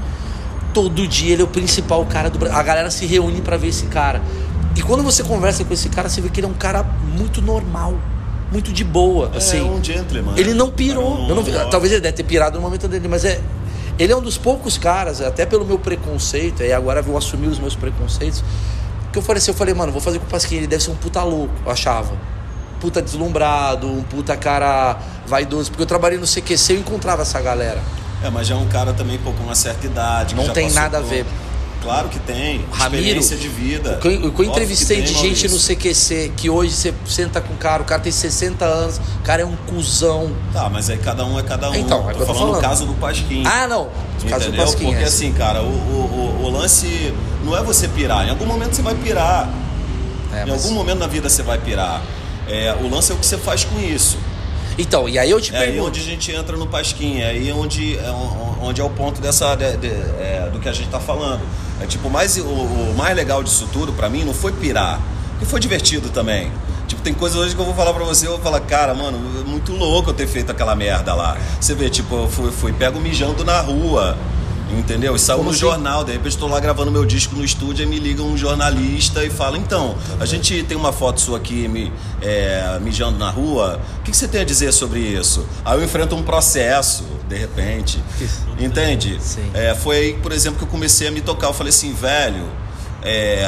Todo 0.73 1.07
dia 1.07 1.33
ele 1.33 1.41
é 1.41 1.45
o 1.45 1.47
principal 1.47 2.03
cara 2.05 2.29
do 2.29 2.37
Brasil. 2.39 2.57
A 2.57 2.63
galera 2.63 2.89
se 2.89 3.05
reúne 3.05 3.41
pra 3.41 3.55
ver 3.55 3.67
esse 3.67 3.85
cara. 3.85 4.21
E 4.75 4.81
quando 4.81 5.03
você 5.03 5.23
conversa 5.23 5.63
com 5.63 5.73
esse 5.73 5.87
cara, 5.89 6.09
você 6.09 6.19
vê 6.21 6.27
que 6.29 6.39
ele 6.39 6.47
é 6.47 6.49
um 6.49 6.53
cara 6.53 6.83
muito 7.17 7.41
normal, 7.41 7.93
muito 8.51 8.73
de 8.73 8.83
boa, 8.83 9.31
assim. 9.35 9.59
é 9.59 9.63
um 9.63 9.81
gentleman. 9.81 10.33
Ele 10.35 10.53
não 10.53 10.69
pirou. 10.69 11.27
Cara, 11.27 11.33
um- 11.39 11.43
não 11.63 11.69
talvez 11.69 11.93
ele 11.93 12.01
deve 12.01 12.17
ter 12.17 12.23
pirado 12.23 12.57
no 12.57 12.61
momento 12.61 12.87
dele, 12.87 13.07
mas 13.07 13.23
é. 13.23 13.39
Ele 13.97 14.11
é 14.11 14.15
um 14.15 14.21
dos 14.21 14.37
poucos 14.37 14.77
caras, 14.77 15.21
até 15.21 15.45
pelo 15.45 15.63
meu 15.65 15.79
preconceito, 15.79 16.61
e 16.63 16.73
agora 16.73 16.99
eu 16.99 17.03
vou 17.03 17.17
assumir 17.17 17.47
os 17.47 17.59
meus 17.59 17.75
preconceitos. 17.75 18.43
Que 19.11 19.17
eu 19.19 19.23
falei 19.23 19.37
assim, 19.37 19.51
eu 19.51 19.55
falei, 19.55 19.73
mano, 19.73 19.91
vou 19.91 20.01
fazer 20.01 20.19
com 20.19 20.25
o 20.25 20.29
Pasquim, 20.29 20.55
ele 20.57 20.67
deve 20.67 20.83
ser 20.83 20.91
um 20.91 20.95
puta 20.95 21.23
louco, 21.23 21.53
eu 21.65 21.71
achava. 21.71 22.11
Puta 22.81 23.01
deslumbrado, 23.01 23.87
um 23.87 24.03
puta 24.03 24.35
cara 24.35 24.97
vaidoso. 25.25 25.71
Porque 25.71 25.83
eu 25.83 25.87
trabalhei 25.87 26.17
no 26.19 26.25
CQC 26.27 26.73
e 26.73 26.75
eu 26.75 26.79
encontrava 26.81 27.21
essa 27.21 27.39
galera. 27.39 27.79
É, 28.21 28.29
mas 28.29 28.47
já 28.47 28.55
é 28.55 28.57
um 28.57 28.67
cara 28.67 28.91
também 28.93 29.17
pô, 29.17 29.31
com 29.31 29.43
uma 29.43 29.55
certa 29.55 29.85
idade. 29.85 30.35
Não 30.35 30.49
tem 30.49 30.69
nada 30.71 30.97
a 30.97 31.01
por- 31.01 31.09
ver. 31.09 31.25
Claro 31.85 32.09
que 32.09 32.19
tem. 32.19 32.65
Ramiro, 32.71 33.01
Experiência 33.03 33.37
de 33.37 33.47
vida. 33.47 33.97
Que, 34.01 34.07
eu- 34.07 34.31
que 34.31 34.41
eu 34.41 34.45
entrevistei 34.45 34.97
tem, 34.97 35.05
de 35.05 35.13
gente 35.13 35.47
Maurício. 35.47 35.49
no 35.51 35.59
CQC, 35.59 36.31
que 36.35 36.49
hoje 36.49 36.73
você 36.73 36.93
senta 37.05 37.39
com 37.39 37.53
o 37.53 37.57
cara, 37.57 37.81
o 37.81 37.85
cara 37.85 38.01
tem 38.01 38.11
60 38.11 38.65
anos, 38.65 38.97
o 38.97 39.23
cara 39.23 39.43
é 39.43 39.45
um 39.45 39.55
cuzão. 39.55 40.31
Tá, 40.51 40.69
mas 40.69 40.89
aí 40.89 40.97
cada 40.97 41.23
um 41.25 41.39
é 41.39 41.43
cada 41.43 41.69
um. 41.69 41.75
Então, 41.75 42.09
é 42.09 42.13
que 42.13 42.17
tô 42.17 42.23
eu 42.23 42.27
tô 42.27 42.33
falando 42.33 42.39
no 42.47 42.53
falando. 42.55 42.61
caso 42.69 42.85
do 42.85 42.93
Pasquim. 42.95 43.43
Ah, 43.45 43.67
não. 43.67 43.89
No 44.23 44.29
caso 44.29 44.51
do? 44.51 44.57
Pasquim, 44.57 44.85
Porque 44.87 45.03
é. 45.03 45.07
assim, 45.07 45.31
cara, 45.33 45.61
o, 45.61 45.65
o, 45.67 46.39
o- 46.41 46.45
o 46.45 46.49
lance 46.49 47.13
não 47.43 47.55
é 47.55 47.61
você 47.63 47.87
pirar. 47.87 48.25
Em 48.27 48.31
algum 48.31 48.45
momento 48.45 48.75
você 48.75 48.81
vai 48.81 48.95
pirar. 48.95 49.47
É, 50.33 50.43
em 50.43 50.49
mas- 50.49 50.63
algum 50.65 50.75
momento 50.75 50.99
na 50.99 51.07
vida 51.07 51.29
você 51.29 51.43
vai 51.43 51.57
pirar. 51.59 52.01
É, 52.47 52.75
o 52.81 52.89
lance 52.89 53.11
é 53.11 53.15
o 53.15 53.17
que 53.17 53.25
você 53.25 53.37
faz 53.37 53.63
com 53.63 53.79
isso. 53.79 54.17
Então, 54.77 55.07
e 55.07 55.17
aí 55.17 55.31
eu 55.31 55.39
te 55.39 55.55
É 55.55 55.57
aí 55.59 55.65
pergunto. 55.67 55.87
onde 55.87 55.99
a 56.01 56.03
gente 56.03 56.31
entra 56.33 56.57
no 56.57 56.67
Pasquim, 56.67 57.19
é 57.21 57.29
aí 57.29 57.49
onde 57.53 57.97
é, 57.97 58.09
o- 58.11 58.57
onde 58.61 58.81
é 58.81 58.83
o 58.83 58.89
ponto 58.89 59.21
dessa, 59.21 59.55
de- 59.55 59.77
de- 59.77 59.87
é, 59.87 60.49
do 60.51 60.59
que 60.59 60.67
a 60.67 60.73
gente 60.73 60.89
tá 60.89 60.99
falando. 60.99 61.39
É 61.81 61.85
tipo, 61.85 62.09
mais, 62.09 62.37
o, 62.37 62.43
o 62.43 62.95
mais 62.97 63.15
legal 63.15 63.43
disso 63.43 63.67
tudo 63.71 63.91
pra 63.91 64.09
mim 64.09 64.23
não 64.23 64.33
foi 64.33 64.51
pirar, 64.51 64.99
que 65.39 65.45
foi 65.45 65.59
divertido 65.59 66.09
também. 66.09 66.51
Tipo, 66.87 67.01
tem 67.01 67.13
coisas 67.13 67.37
hoje 67.39 67.55
que 67.55 67.61
eu 67.61 67.65
vou 67.65 67.73
falar 67.73 67.93
pra 67.93 68.03
você, 68.03 68.27
eu 68.27 68.31
vou 68.31 68.41
falar, 68.41 68.59
cara, 68.61 68.93
mano, 68.93 69.19
é 69.41 69.49
muito 69.49 69.73
louco 69.73 70.11
eu 70.11 70.13
ter 70.13 70.27
feito 70.27 70.51
aquela 70.51 70.75
merda 70.75 71.13
lá. 71.13 71.37
Você 71.59 71.73
vê, 71.73 71.89
tipo, 71.89 72.15
eu 72.15 72.29
fui, 72.29 72.51
fui 72.51 72.73
pego 72.73 72.99
mijando 72.99 73.43
na 73.43 73.59
rua. 73.59 74.15
Entendeu? 74.71 75.15
E 75.15 75.19
saiu 75.19 75.37
Como 75.37 75.49
no 75.49 75.55
assim? 75.55 75.59
jornal, 75.61 76.03
de 76.03 76.11
repente 76.11 76.29
estou 76.33 76.49
lá 76.49 76.59
gravando 76.59 76.91
meu 76.91 77.05
disco 77.05 77.35
no 77.35 77.45
estúdio 77.45 77.83
e 77.83 77.85
me 77.85 77.99
liga 77.99 78.21
um 78.23 78.35
jornalista 78.35 79.23
e 79.23 79.29
fala, 79.29 79.57
então, 79.57 79.95
a 80.19 80.25
gente 80.25 80.63
tem 80.63 80.75
uma 80.75 80.91
foto 80.91 81.21
sua 81.21 81.37
aqui 81.37 81.67
me, 81.67 81.93
é, 82.21 82.79
mijando 82.81 83.17
na 83.17 83.29
rua, 83.29 83.79
o 83.99 84.01
que, 84.03 84.11
que 84.11 84.17
você 84.17 84.27
tem 84.27 84.41
a 84.41 84.43
dizer 84.43 84.71
sobre 84.71 84.99
isso? 84.99 85.45
Aí 85.63 85.77
eu 85.77 85.83
enfrento 85.83 86.15
um 86.15 86.23
processo, 86.23 87.03
de 87.29 87.35
repente. 87.37 88.01
Entende? 88.59 89.17
Sim. 89.21 89.49
É, 89.53 89.75
foi 89.75 89.97
aí, 89.97 90.13
por 90.15 90.31
exemplo, 90.31 90.57
que 90.57 90.63
eu 90.65 90.69
comecei 90.69 91.07
a 91.07 91.11
me 91.11 91.21
tocar. 91.21 91.47
Eu 91.47 91.53
falei 91.53 91.69
assim, 91.69 91.93
velho, 91.93 92.45
é, 93.03 93.41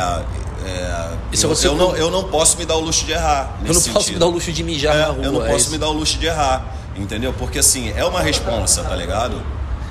é, 0.66 1.10
Isso 1.32 1.48
eu, 1.48 1.54
eu 1.72 1.76
não, 1.76 1.96
eu 1.96 2.12
não 2.12 2.26
posso 2.26 2.58
me 2.58 2.66
dar 2.66 2.76
o 2.76 2.80
luxo 2.82 3.06
de 3.06 3.12
errar. 3.14 3.58
Eu 3.62 3.68
não 3.70 3.74
nesse 3.74 3.90
posso 3.90 3.98
me 4.00 4.04
sentido. 4.06 4.20
dar 4.20 4.28
o 4.28 4.30
luxo 4.30 4.52
de 4.52 4.64
mijar 4.64 4.96
É, 4.96 5.00
na 5.00 5.06
rua. 5.08 5.24
eu 5.26 5.32
não 5.32 5.44
é 5.44 5.48
posso 5.50 5.64
isso. 5.64 5.72
me 5.72 5.78
dar 5.80 5.88
o 5.88 5.94
luxo 5.94 6.18
de 6.20 6.26
errar, 6.28 6.76
entendeu? 6.96 7.34
Porque 7.34 7.58
assim, 7.60 7.92
é 7.96 8.06
uma 8.06 8.22
responsa, 8.22 8.84
tá 8.84 8.96
ligado? 8.96 9.42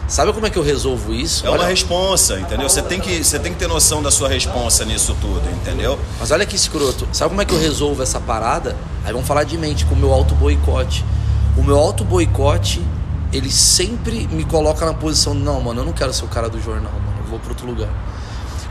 Sabe 0.08 0.32
como 0.32 0.46
é 0.46 0.50
que 0.50 0.56
eu 0.56 0.62
resolvo 0.62 1.12
isso? 1.12 1.44
É 1.44 1.50
uma 1.50 1.58
Olha- 1.58 1.66
responsa, 1.68 2.38
entendeu? 2.38 2.68
Você 2.68 2.80
tem, 2.80 3.00
que, 3.00 3.24
você 3.24 3.38
tem 3.40 3.52
que 3.52 3.58
ter 3.58 3.66
noção 3.66 4.00
da 4.02 4.10
sua 4.10 4.28
responsa 4.28 4.84
nisso 4.84 5.16
tudo, 5.20 5.42
entendeu? 5.50 5.98
Mas 6.20 6.30
olha 6.30 6.46
que 6.46 6.54
escroto. 6.54 7.08
Sabe 7.12 7.30
como 7.30 7.42
é 7.42 7.44
que 7.44 7.52
eu 7.52 7.58
resolvo 7.58 8.02
essa 8.02 8.20
parada? 8.20 8.76
Aí 9.04 9.12
vamos 9.12 9.26
falar 9.26 9.42
de 9.42 9.58
mente, 9.58 9.84
com 9.84 9.94
o 9.96 9.98
meu 9.98 10.12
auto 10.12 10.34
boicote. 10.36 11.04
O 11.56 11.62
meu 11.62 11.76
auto 11.76 12.04
boicote, 12.04 12.80
ele 13.32 13.50
sempre 13.50 14.28
me 14.28 14.44
coloca 14.44 14.86
na 14.86 14.94
posição, 14.94 15.34
não, 15.34 15.60
mano, 15.60 15.80
eu 15.80 15.84
não 15.84 15.92
quero 15.92 16.12
ser 16.12 16.24
o 16.24 16.28
cara 16.28 16.48
do 16.48 16.60
jornal, 16.62 16.92
mano, 16.92 17.18
eu 17.24 17.30
vou 17.30 17.38
para 17.40 17.48
outro 17.48 17.66
lugar. 17.66 17.88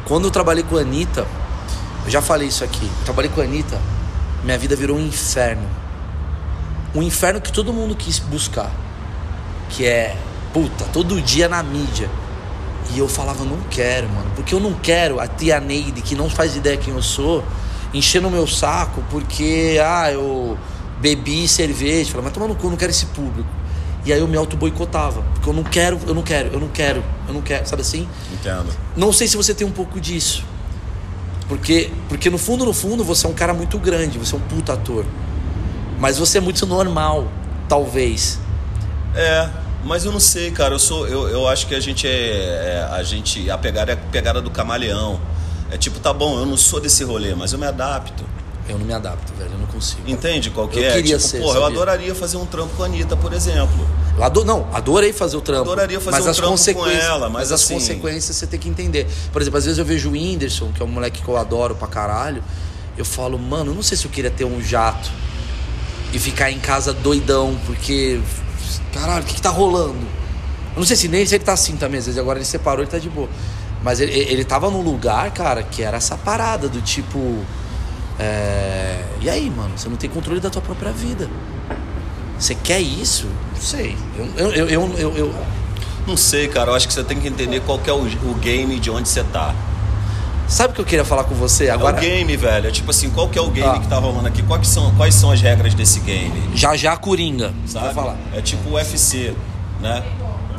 Quando 0.06 0.25
eu 0.25 0.32
trabalhei 0.32 0.63
com 0.63 0.77
a 0.77 0.82
Anitta, 0.82 1.25
eu 2.06 2.12
já 2.12 2.22
falei 2.22 2.48
isso 2.48 2.63
aqui, 2.63 2.86
eu 2.86 3.04
trabalhei 3.06 3.30
com 3.30 3.42
a 3.42 3.44
Anitta, 3.44 3.77
minha 4.44 4.58
vida 4.58 4.74
virou 4.75 4.96
um 4.98 5.06
inferno. 5.06 5.68
Um 6.94 7.01
inferno 7.04 7.42
que 7.42 7.51
todo 7.51 7.74
mundo 7.74 7.94
quis 7.96 8.20
buscar. 8.20 8.72
Que 9.70 9.86
é, 9.86 10.15
puta, 10.55 10.85
todo 10.85 11.21
dia 11.21 11.50
na 11.50 11.62
mídia. 11.62 12.09
E 12.93 13.00
eu 13.00 13.09
falava, 13.09 13.43
não 13.43 13.59
quero, 13.69 14.07
mano. 14.07 14.31
Porque 14.38 14.55
eu 14.55 14.59
não 14.62 14.71
quero 14.74 15.19
a 15.19 15.27
tia 15.27 15.59
Neide, 15.59 16.01
que 16.01 16.15
não 16.15 16.29
faz 16.29 16.55
ideia 16.55 16.77
quem 16.77 16.93
eu 16.93 17.01
sou, 17.01 17.43
enchendo 17.93 18.29
o 18.29 18.31
meu 18.31 18.47
saco 18.47 19.03
porque, 19.09 19.77
ah, 19.83 20.09
eu 20.13 20.57
bebi 21.01 21.45
cerveja. 21.45 22.12
Falava, 22.12 22.29
mas 22.29 22.33
toma 22.33 22.47
no 22.47 22.55
cu, 22.55 22.67
eu 22.67 22.69
não 22.69 22.77
quero 22.77 22.91
esse 22.91 23.07
público. 23.07 23.50
E 24.05 24.13
aí 24.13 24.19
eu 24.19 24.27
me 24.29 24.38
auto-boicotava. 24.38 25.24
Porque 25.33 25.50
eu 25.50 25.53
não 25.53 25.63
quero, 25.63 26.00
eu 26.07 26.15
não 26.15 26.24
quero, 26.24 26.53
eu 26.53 26.59
não 26.62 26.69
quero, 26.69 27.03
eu 27.27 27.33
não 27.33 27.41
quero. 27.41 27.67
Sabe 27.67 27.81
assim? 27.81 28.07
Entendo. 28.31 28.67
Não 28.95 29.12
sei 29.12 29.27
se 29.27 29.35
você 29.35 29.53
tem 29.53 29.67
um 29.67 29.71
pouco 29.71 30.00
disso. 30.00 30.45
Porque, 31.50 31.91
porque 32.07 32.29
no 32.29 32.38
fundo, 32.38 32.63
no 32.63 32.71
fundo, 32.71 33.03
você 33.03 33.25
é 33.25 33.29
um 33.29 33.33
cara 33.33 33.53
muito 33.53 33.77
grande, 33.77 34.17
você 34.17 34.33
é 34.33 34.38
um 34.38 34.41
puta 34.41 34.71
ator. 34.71 35.05
Mas 36.00 36.17
você 36.17 36.38
é 36.38 36.41
muito 36.41 36.65
normal, 36.65 37.27
talvez. 37.67 38.39
É, 39.13 39.50
mas 39.86 40.04
eu 40.04 40.12
não 40.12 40.20
sei, 40.20 40.51
cara. 40.51 40.74
Eu 40.75 40.80
sou, 40.80 41.08
eu, 41.08 41.30
eu 41.30 41.48
acho 41.48 41.68
que 41.68 41.75
a 41.75 41.80
gente 41.80 42.06
é, 42.08 42.10
é- 42.12 42.89
a 42.92 43.01
gente 43.04 43.50
a 43.50 43.58
pegada 43.58 43.92
é 43.92 43.96
a 43.96 43.98
pegada 43.98 44.42
do 44.42 44.50
camaleão. 44.51 45.20
É 45.72 45.77
tipo, 45.77 46.00
tá 46.00 46.12
bom, 46.13 46.38
eu 46.39 46.46
não 46.46 46.58
sou 46.58 46.80
desse 46.82 47.04
rolê, 47.04 47.34
mas 47.34 47.54
eu 47.54 47.60
me 47.60 47.65
adapto. 47.65 48.24
Eu 48.68 48.80
não 48.80 48.86
me 48.86 48.94
adapto, 48.94 49.32
velho, 49.36 49.51
eu 49.54 49.60
não 49.60 49.68
consigo. 49.68 50.01
Entende 50.10 50.50
qual 50.50 50.68
que 50.68 50.80
Eu 50.80 50.84
é? 50.86 50.94
queria 50.94 51.18
tipo, 51.18 51.30
ser, 51.30 51.39
porra, 51.39 51.60
eu 51.60 51.65
adoraria 51.65 52.15
fazer 52.15 52.38
um 52.38 52.46
trampo 52.48 52.76
com 52.76 52.82
a 52.84 52.88
Anitta, 52.88 53.15
por 53.15 53.32
exemplo. 53.32 53.88
Ado- 54.19 54.43
não, 54.43 54.67
adorei 54.74 55.13
fazer 55.13 55.38
o 55.38 55.41
trampo. 55.41 55.62
Adoraria 55.63 56.00
fazer 56.00 56.17
mas 56.17 56.26
um 56.26 56.30
as 56.32 56.36
trampo 56.38 56.52
com 56.52 56.58
consequências- 56.58 57.04
ela, 57.04 57.30
mas 57.30 57.52
as 57.52 57.62
assim- 57.62 57.76
consequências 57.76 58.36
você 58.36 58.48
tem 58.48 58.60
que 58.60 58.67
entender. 58.69 59.08
Por 59.32 59.39
exemplo, 59.41 59.58
às 59.60 59.65
vezes 59.65 59.78
eu 59.78 59.86
vejo 59.86 60.10
o 60.10 60.13
Whindersson, 60.13 60.71
que 60.71 60.82
é 60.82 60.86
um 60.86 60.88
moleque 60.88 61.21
que 61.21 61.28
eu 61.28 61.38
adoro 61.38 61.76
pra 61.76 61.88
caralho. 61.88 62.43
Eu 62.98 63.06
falo, 63.06 63.38
mano, 63.38 63.71
eu 63.71 63.76
não 63.76 63.84
sei 63.84 63.98
se 63.98 64.06
eu 64.06 64.12
queria 64.12 64.32
ter 64.32 64.45
um 64.45 64.60
jato 64.62 65.12
e 66.13 66.17
ficar 66.17 66.50
em 66.52 66.60
casa 66.60 66.91
doidão, 66.93 67.56
porque. 67.67 68.19
Caralho, 68.93 69.23
o 69.23 69.25
que, 69.25 69.36
que 69.36 69.41
tá 69.41 69.49
rolando? 69.49 69.95
Eu 70.73 70.80
não 70.80 70.86
sei 70.86 70.95
se 70.95 71.08
nem 71.08 71.25
se 71.25 71.36
ele 71.36 71.43
tá 71.43 71.54
assim 71.54 71.75
também, 71.78 71.99
às 71.99 72.06
vezes 72.06 72.19
agora 72.19 72.38
ele 72.38 72.45
separou, 72.45 72.82
ele 72.82 72.91
tá 72.91 72.97
de 72.99 73.10
boa. 73.10 73.30
Mas 73.84 73.99
ele, 73.99 74.12
ele 74.12 74.43
tava 74.43 74.69
num 74.69 74.82
lugar, 74.82 75.32
cara, 75.32 75.63
que 75.63 75.82
era 75.84 75.97
essa 75.97 76.17
parada 76.17 76.67
do 76.67 76.82
tipo. 76.82 77.39
é, 78.19 79.04
E 79.21 79.30
aí, 79.30 79.49
mano, 79.49 79.78
você 79.78 79.88
não 79.89 79.95
tem 79.97 80.10
controle 80.10 80.39
da 80.39 80.49
tua 80.49 80.62
própria 80.62 80.91
vida. 80.91 81.30
Você 82.38 82.56
quer 82.56 82.80
isso? 82.82 83.28
Não 83.54 83.62
sei. 83.62 83.95
Eu, 84.17 84.49
eu, 84.51 84.67
eu, 84.67 84.95
eu, 84.97 85.17
eu- 85.17 85.36
Não 86.06 86.17
sei, 86.17 86.47
cara. 86.47 86.71
Eu 86.71 86.75
acho 86.75 86.88
que 86.88 86.93
você 86.93 87.04
tem 87.04 87.19
que 87.19 87.28
entender 87.28 87.62
qual 87.62 87.80
que 87.80 87.89
é 87.89 87.93
o, 87.93 88.01
o 88.04 88.34
game 88.41 88.80
de 88.80 88.91
onde 88.91 89.08
você 89.08 89.23
tá. 89.23 89.56
Sabe 90.47 90.71
o 90.71 90.75
que 90.75 90.81
eu 90.81 90.86
queria 90.86 91.05
falar 91.05 91.23
com 91.23 91.34
você? 91.36 91.69
Agora... 91.69 91.97
É 91.97 91.99
o 91.99 92.01
game, 92.01 92.38
velho. 92.38 92.67
É 92.67 92.71
tipo 92.71 92.91
assim, 92.91 93.10
qual 93.10 93.27
que 93.29 93.38
é 93.38 93.41
o 93.41 93.49
game 93.49 93.67
Ah. 93.67 93.79
que 93.79 93.88
tá 93.88 93.97
rolando 93.97 94.27
aqui? 94.27 94.43
Quais 94.43 94.67
são, 94.67 94.93
quais 94.95 95.15
são 95.15 95.31
as 95.31 95.41
regras 95.41 95.73
desse 95.73 95.99
game? 96.01 96.51
já 96.55 96.75
já 96.75 96.95
Coringa. 96.95 97.53
sabe? 97.65 97.93
Falar. 97.93 98.15
É 98.34 98.41
tipo 98.41 98.69
o 98.69 98.73
UFC, 98.73 99.34
né? 99.81 100.03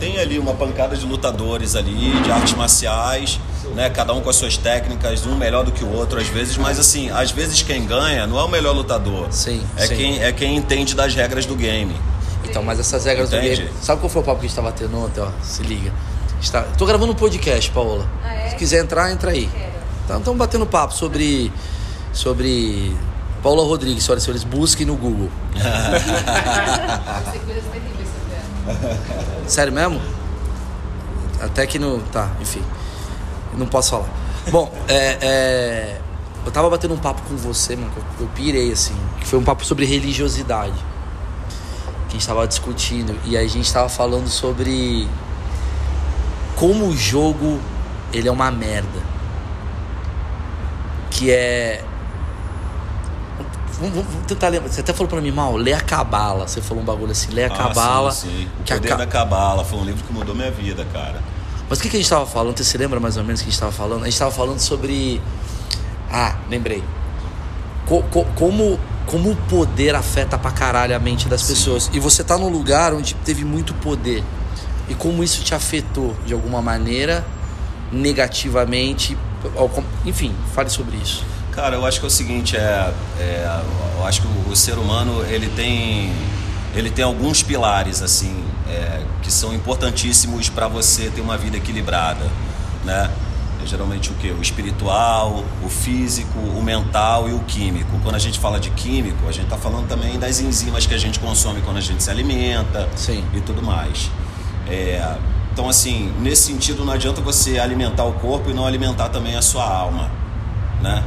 Tem 0.00 0.18
ali 0.18 0.38
uma 0.38 0.52
pancada 0.54 0.94
de 0.96 1.06
lutadores 1.06 1.74
ali, 1.74 2.10
de 2.20 2.30
artes 2.30 2.52
marciais, 2.54 3.40
né? 3.74 3.88
Cada 3.88 4.12
um 4.12 4.20
com 4.20 4.28
as 4.28 4.36
suas 4.36 4.56
técnicas, 4.58 5.24
um 5.24 5.34
melhor 5.36 5.64
do 5.64 5.72
que 5.72 5.82
o 5.84 5.90
outro 5.90 6.20
às 6.20 6.26
vezes, 6.26 6.56
mas 6.58 6.78
assim, 6.78 7.08
às 7.10 7.30
vezes 7.30 7.62
quem 7.62 7.86
ganha 7.86 8.26
não 8.26 8.38
é 8.38 8.42
o 8.44 8.48
melhor 8.48 8.74
lutador. 8.74 9.28
Sim, 9.30 9.62
É 9.76 9.86
sim. 9.86 9.96
quem 9.96 10.22
é 10.22 10.32
quem 10.32 10.56
entende 10.56 10.94
das 10.94 11.14
regras 11.14 11.46
do 11.46 11.54
game. 11.54 11.96
Então, 12.44 12.62
mas 12.62 12.78
essas 12.78 13.04
regras 13.06 13.30
do 13.30 13.40
game. 13.40 13.70
Sabe 13.80 14.00
qual 14.00 14.10
foi 14.10 14.20
o 14.20 14.24
papo 14.24 14.40
que 14.40 14.46
a 14.46 14.48
gente 14.48 14.56
tava 14.56 14.70
tendo 14.72 14.98
ontem? 14.98 15.20
Ó, 15.20 15.28
se 15.42 15.62
liga. 15.62 15.90
A 15.90 16.34
gente 16.40 16.52
tá- 16.52 16.62
Tô 16.76 16.84
gravando 16.84 17.12
um 17.12 17.16
podcast, 17.16 17.70
Paola. 17.70 18.06
Ah, 18.22 18.34
é? 18.34 18.50
Se 18.50 18.56
quiser 18.56 18.82
entrar, 18.84 19.10
entra 19.10 19.30
aí. 19.30 19.44
Então, 19.44 19.65
estamos 20.06 20.38
batendo 20.38 20.66
papo 20.66 20.94
sobre. 20.94 21.52
Sobre. 22.12 22.96
Paula 23.42 23.62
Rodrigues, 23.62 24.02
senhoras 24.02 24.22
e 24.22 24.26
senhores, 24.26 24.44
busquem 24.44 24.86
no 24.86 24.96
Google. 24.96 25.30
Sério 29.46 29.72
mesmo? 29.72 30.00
Até 31.40 31.66
que 31.66 31.78
no. 31.78 32.00
Tá, 32.12 32.30
enfim. 32.40 32.62
Não 33.56 33.66
posso 33.66 33.90
falar. 33.90 34.08
Bom, 34.50 34.72
é, 34.88 35.18
é, 35.20 36.00
eu 36.44 36.52
tava 36.52 36.70
batendo 36.70 36.94
um 36.94 36.98
papo 36.98 37.22
com 37.22 37.36
você, 37.36 37.76
mano, 37.76 37.90
que 37.90 37.98
eu, 37.98 38.04
eu 38.20 38.28
pirei, 38.34 38.72
assim. 38.72 38.96
Que 39.20 39.26
foi 39.26 39.38
um 39.38 39.44
papo 39.44 39.64
sobre 39.64 39.84
religiosidade. 39.84 40.74
Que 42.08 42.16
a 42.16 42.18
gente 42.18 42.26
tava 42.26 42.46
discutindo. 42.46 43.16
E 43.24 43.36
aí 43.36 43.44
a 43.44 43.48
gente 43.48 43.72
tava 43.72 43.88
falando 43.88 44.28
sobre. 44.28 45.08
Como 46.56 46.86
o 46.86 46.96
jogo 46.96 47.60
ele 48.12 48.28
é 48.28 48.32
uma 48.32 48.50
merda. 48.50 49.05
Que 51.16 51.30
é. 51.30 51.82
Vamos, 53.78 54.04
tentar 54.26 54.48
lembrar. 54.48 54.70
Você 54.70 54.80
até 54.80 54.92
falou 54.92 55.08
pra 55.08 55.20
mim, 55.20 55.30
mal, 55.30 55.54
lê 55.56 55.72
a 55.72 55.80
Cabala. 55.80 56.48
Você 56.48 56.62
falou 56.62 56.82
um 56.82 56.86
bagulho 56.86 57.12
assim, 57.12 57.30
lê 57.32 57.44
a 57.44 57.50
Cabala. 57.50 58.08
Ah, 58.08 58.12
sim, 58.12 58.28
sim. 58.28 58.48
O 58.60 58.62
que 58.64 58.72
a 58.72 58.76
Poder 58.76 58.88
Ca- 58.88 58.96
da 58.96 59.06
Cabala 59.06 59.64
foi 59.64 59.78
um 59.78 59.84
livro 59.84 60.02
que 60.04 60.12
mudou 60.12 60.34
minha 60.34 60.50
vida, 60.50 60.86
cara. 60.92 61.20
Mas 61.68 61.78
o 61.78 61.82
que, 61.82 61.90
que 61.90 61.96
a 61.96 62.00
gente 62.00 62.08
tava 62.08 62.24
falando? 62.26 62.56
Você 62.56 62.78
lembra 62.78 62.98
mais 63.00 63.16
ou 63.16 63.24
menos 63.24 63.40
o 63.40 63.44
que 63.44 63.50
a 63.50 63.52
gente 63.52 63.60
tava 63.60 63.72
falando? 63.72 64.02
A 64.02 64.04
gente 64.06 64.18
tava 64.18 64.30
falando 64.30 64.60
sobre. 64.60 65.20
Ah, 66.10 66.36
lembrei. 66.48 66.82
Co- 67.86 68.02
co- 68.10 68.24
como, 68.34 68.78
como 69.06 69.30
o 69.32 69.36
poder 69.36 69.94
afeta 69.94 70.38
pra 70.38 70.50
caralho 70.52 70.96
a 70.96 70.98
mente 70.98 71.28
das 71.28 71.42
Sim. 71.42 71.48
pessoas. 71.54 71.90
E 71.92 72.00
você 72.00 72.24
tá 72.24 72.38
num 72.38 72.48
lugar 72.48 72.94
onde 72.94 73.14
teve 73.16 73.44
muito 73.44 73.74
poder. 73.74 74.22
E 74.88 74.94
como 74.94 75.22
isso 75.22 75.42
te 75.42 75.54
afetou 75.54 76.16
de 76.24 76.32
alguma 76.32 76.62
maneira, 76.62 77.24
negativamente. 77.92 79.18
Enfim, 80.04 80.34
fale 80.54 80.70
sobre 80.70 80.96
isso. 80.96 81.24
Cara, 81.52 81.74
eu 81.74 81.86
acho 81.86 81.98
que 82.00 82.06
é 82.06 82.08
o 82.08 82.10
seguinte, 82.10 82.56
é, 82.56 82.92
é, 83.18 83.60
eu 83.98 84.06
acho 84.06 84.20
que 84.20 84.28
o, 84.28 84.52
o 84.52 84.56
ser 84.56 84.78
humano 84.78 85.24
ele 85.24 85.48
tem 85.48 86.12
ele 86.74 86.90
tem 86.90 87.02
alguns 87.02 87.42
pilares 87.42 88.02
assim 88.02 88.44
é, 88.68 89.02
que 89.22 89.32
são 89.32 89.54
importantíssimos 89.54 90.50
para 90.50 90.68
você 90.68 91.08
ter 91.08 91.22
uma 91.22 91.38
vida 91.38 91.56
equilibrada, 91.56 92.30
né? 92.84 93.10
É 93.62 93.66
geralmente 93.66 94.10
o 94.10 94.14
que? 94.14 94.30
O 94.30 94.42
espiritual, 94.42 95.42
o 95.64 95.68
físico, 95.70 96.38
o 96.38 96.62
mental 96.62 97.28
e 97.28 97.32
o 97.32 97.40
químico. 97.40 97.98
Quando 98.02 98.16
a 98.16 98.18
gente 98.18 98.38
fala 98.38 98.60
de 98.60 98.70
químico, 98.70 99.26
a 99.26 99.32
gente 99.32 99.44
está 99.44 99.56
falando 99.56 99.88
também 99.88 100.18
das 100.18 100.40
enzimas 100.40 100.84
que 100.84 100.94
a 100.94 100.98
gente 100.98 101.18
consome 101.18 101.62
quando 101.62 101.78
a 101.78 101.80
gente 101.80 102.02
se 102.02 102.10
alimenta 102.10 102.86
Sim. 102.94 103.24
e 103.32 103.40
tudo 103.40 103.62
mais. 103.62 104.10
É, 104.68 105.16
Então, 105.56 105.70
assim, 105.70 106.12
nesse 106.20 106.52
sentido, 106.52 106.84
não 106.84 106.92
adianta 106.92 107.22
você 107.22 107.58
alimentar 107.58 108.04
o 108.04 108.12
corpo 108.12 108.50
e 108.50 108.52
não 108.52 108.66
alimentar 108.66 109.08
também 109.08 109.36
a 109.36 109.40
sua 109.40 109.66
alma, 109.66 110.10
né? 110.82 111.02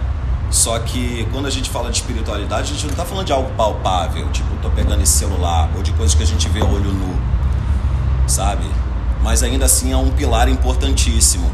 Só 0.49 0.79
que 0.79 1.27
quando 1.31 1.45
a 1.45 1.51
gente 1.51 1.69
fala 1.69 1.91
de 1.91 1.97
espiritualidade, 1.97 2.71
a 2.71 2.73
gente 2.73 2.85
não 2.85 2.89
está 2.89 3.05
falando 3.05 3.27
de 3.27 3.31
algo 3.31 3.51
palpável, 3.51 4.27
tipo, 4.31 4.49
tô 4.59 4.71
pegando 4.71 5.03
esse 5.03 5.11
celular, 5.11 5.69
ou 5.75 5.83
de 5.83 5.93
coisas 5.93 6.15
que 6.15 6.23
a 6.23 6.25
gente 6.25 6.49
vê 6.49 6.63
olho 6.63 6.91
nu, 6.91 7.15
sabe? 8.25 8.65
Mas 9.21 9.43
ainda 9.43 9.65
assim 9.65 9.91
é 9.91 9.97
um 9.97 10.09
pilar 10.09 10.49
importantíssimo, 10.49 11.51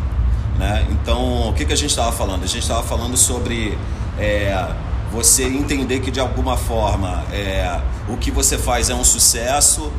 né? 0.57 0.87
Então, 0.89 1.49
o 1.49 1.53
que, 1.53 1.65
que 1.65 1.73
a 1.73 1.75
gente 1.75 1.89
estava 1.89 2.13
falando? 2.13 2.45
A 2.45 2.47
gente 2.47 2.61
estava 2.61 2.81
falando 2.81 3.17
sobre 3.17 3.77
é, 4.17 4.71
você 5.11 5.43
entender 5.43 5.99
que 5.99 6.11
de 6.11 6.21
alguma 6.21 6.55
forma 6.55 7.25
é, 7.33 7.77
o 8.07 8.15
que 8.15 8.31
você 8.31 8.57
faz 8.57 8.89
é 8.89 8.95
um 8.95 9.03
sucesso 9.03 9.91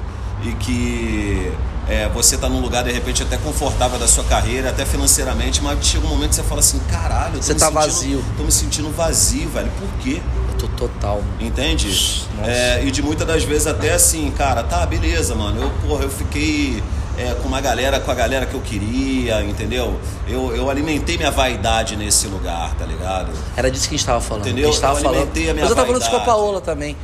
e 0.43 0.53
que 0.53 1.53
é, 1.89 2.09
você 2.09 2.35
está 2.35 2.49
num 2.49 2.61
lugar 2.61 2.83
de 2.83 2.91
repente 2.91 3.23
até 3.23 3.37
confortável 3.37 3.99
da 3.99 4.09
sua 4.09 4.25
carreira, 4.25 4.71
até 4.71 4.85
financeiramente, 4.85 5.63
mas 5.63 5.85
chega 5.87 6.05
um 6.07 6.11
momento 6.11 6.31
que 6.31 6.37
você 6.37 6.43
fala 6.43 6.61
assim, 6.61 6.81
caralho, 6.91 7.43
você 7.43 7.55
tá 7.55 7.71
vazio. 7.71 8.25
Tô 8.37 8.43
me 8.43 8.53
sentindo 8.53 8.91
vazio, 8.91 9.49
velho. 9.51 9.71
Por 9.79 9.89
quê? 10.03 10.21
Eu 10.49 10.59
tô 10.59 10.69
total. 10.69 11.23
Entende? 11.39 12.27
É, 12.45 12.83
e 12.85 12.91
de 12.91 13.03
muitas 13.03 13.27
das 13.27 13.45
vezes 13.45 13.67
até 13.67 13.93
assim, 13.93 14.31
cara, 14.33 14.65
tá, 14.65 14.85
beleza, 14.85 15.35
mano. 15.35 15.63
Eu, 15.63 15.71
porra, 15.87 16.03
eu 16.03 16.11
fiquei 16.11 16.83
é, 17.17 17.35
com 17.35 17.49
uma 17.49 17.61
galera, 17.61 18.01
com 18.01 18.11
a 18.11 18.15
galera 18.15 18.47
que 18.47 18.55
eu 18.55 18.61
queria, 18.61 19.43
entendeu? 19.43 19.99
Eu, 20.29 20.55
eu 20.55 20.69
alimentei 20.69 21.17
minha 21.17 21.31
vaidade 21.31 21.97
nesse 21.97 22.27
lugar, 22.27 22.75
tá 22.75 22.85
ligado? 22.85 23.31
Era 23.57 23.71
disso 23.71 23.89
que 23.89 23.95
a 23.95 23.99
gente 23.99 24.07
tava 24.07 24.21
falando. 24.21 24.47
Entendeu? 24.47 24.69
A 24.69 24.73
gente 24.73 24.81
tava 24.81 25.01
eu 25.01 25.09
alimentei 25.09 25.45
falando. 25.45 25.51
a 25.51 25.55
minha 25.55 25.65
Mas 25.65 25.71
eu 25.71 25.77
tava 25.77 25.87
falando 25.87 26.03
isso 26.03 26.11
com 26.11 26.17
a 26.17 26.19
vaidade. 26.19 26.39
Paola 26.39 26.61
também. 26.61 26.97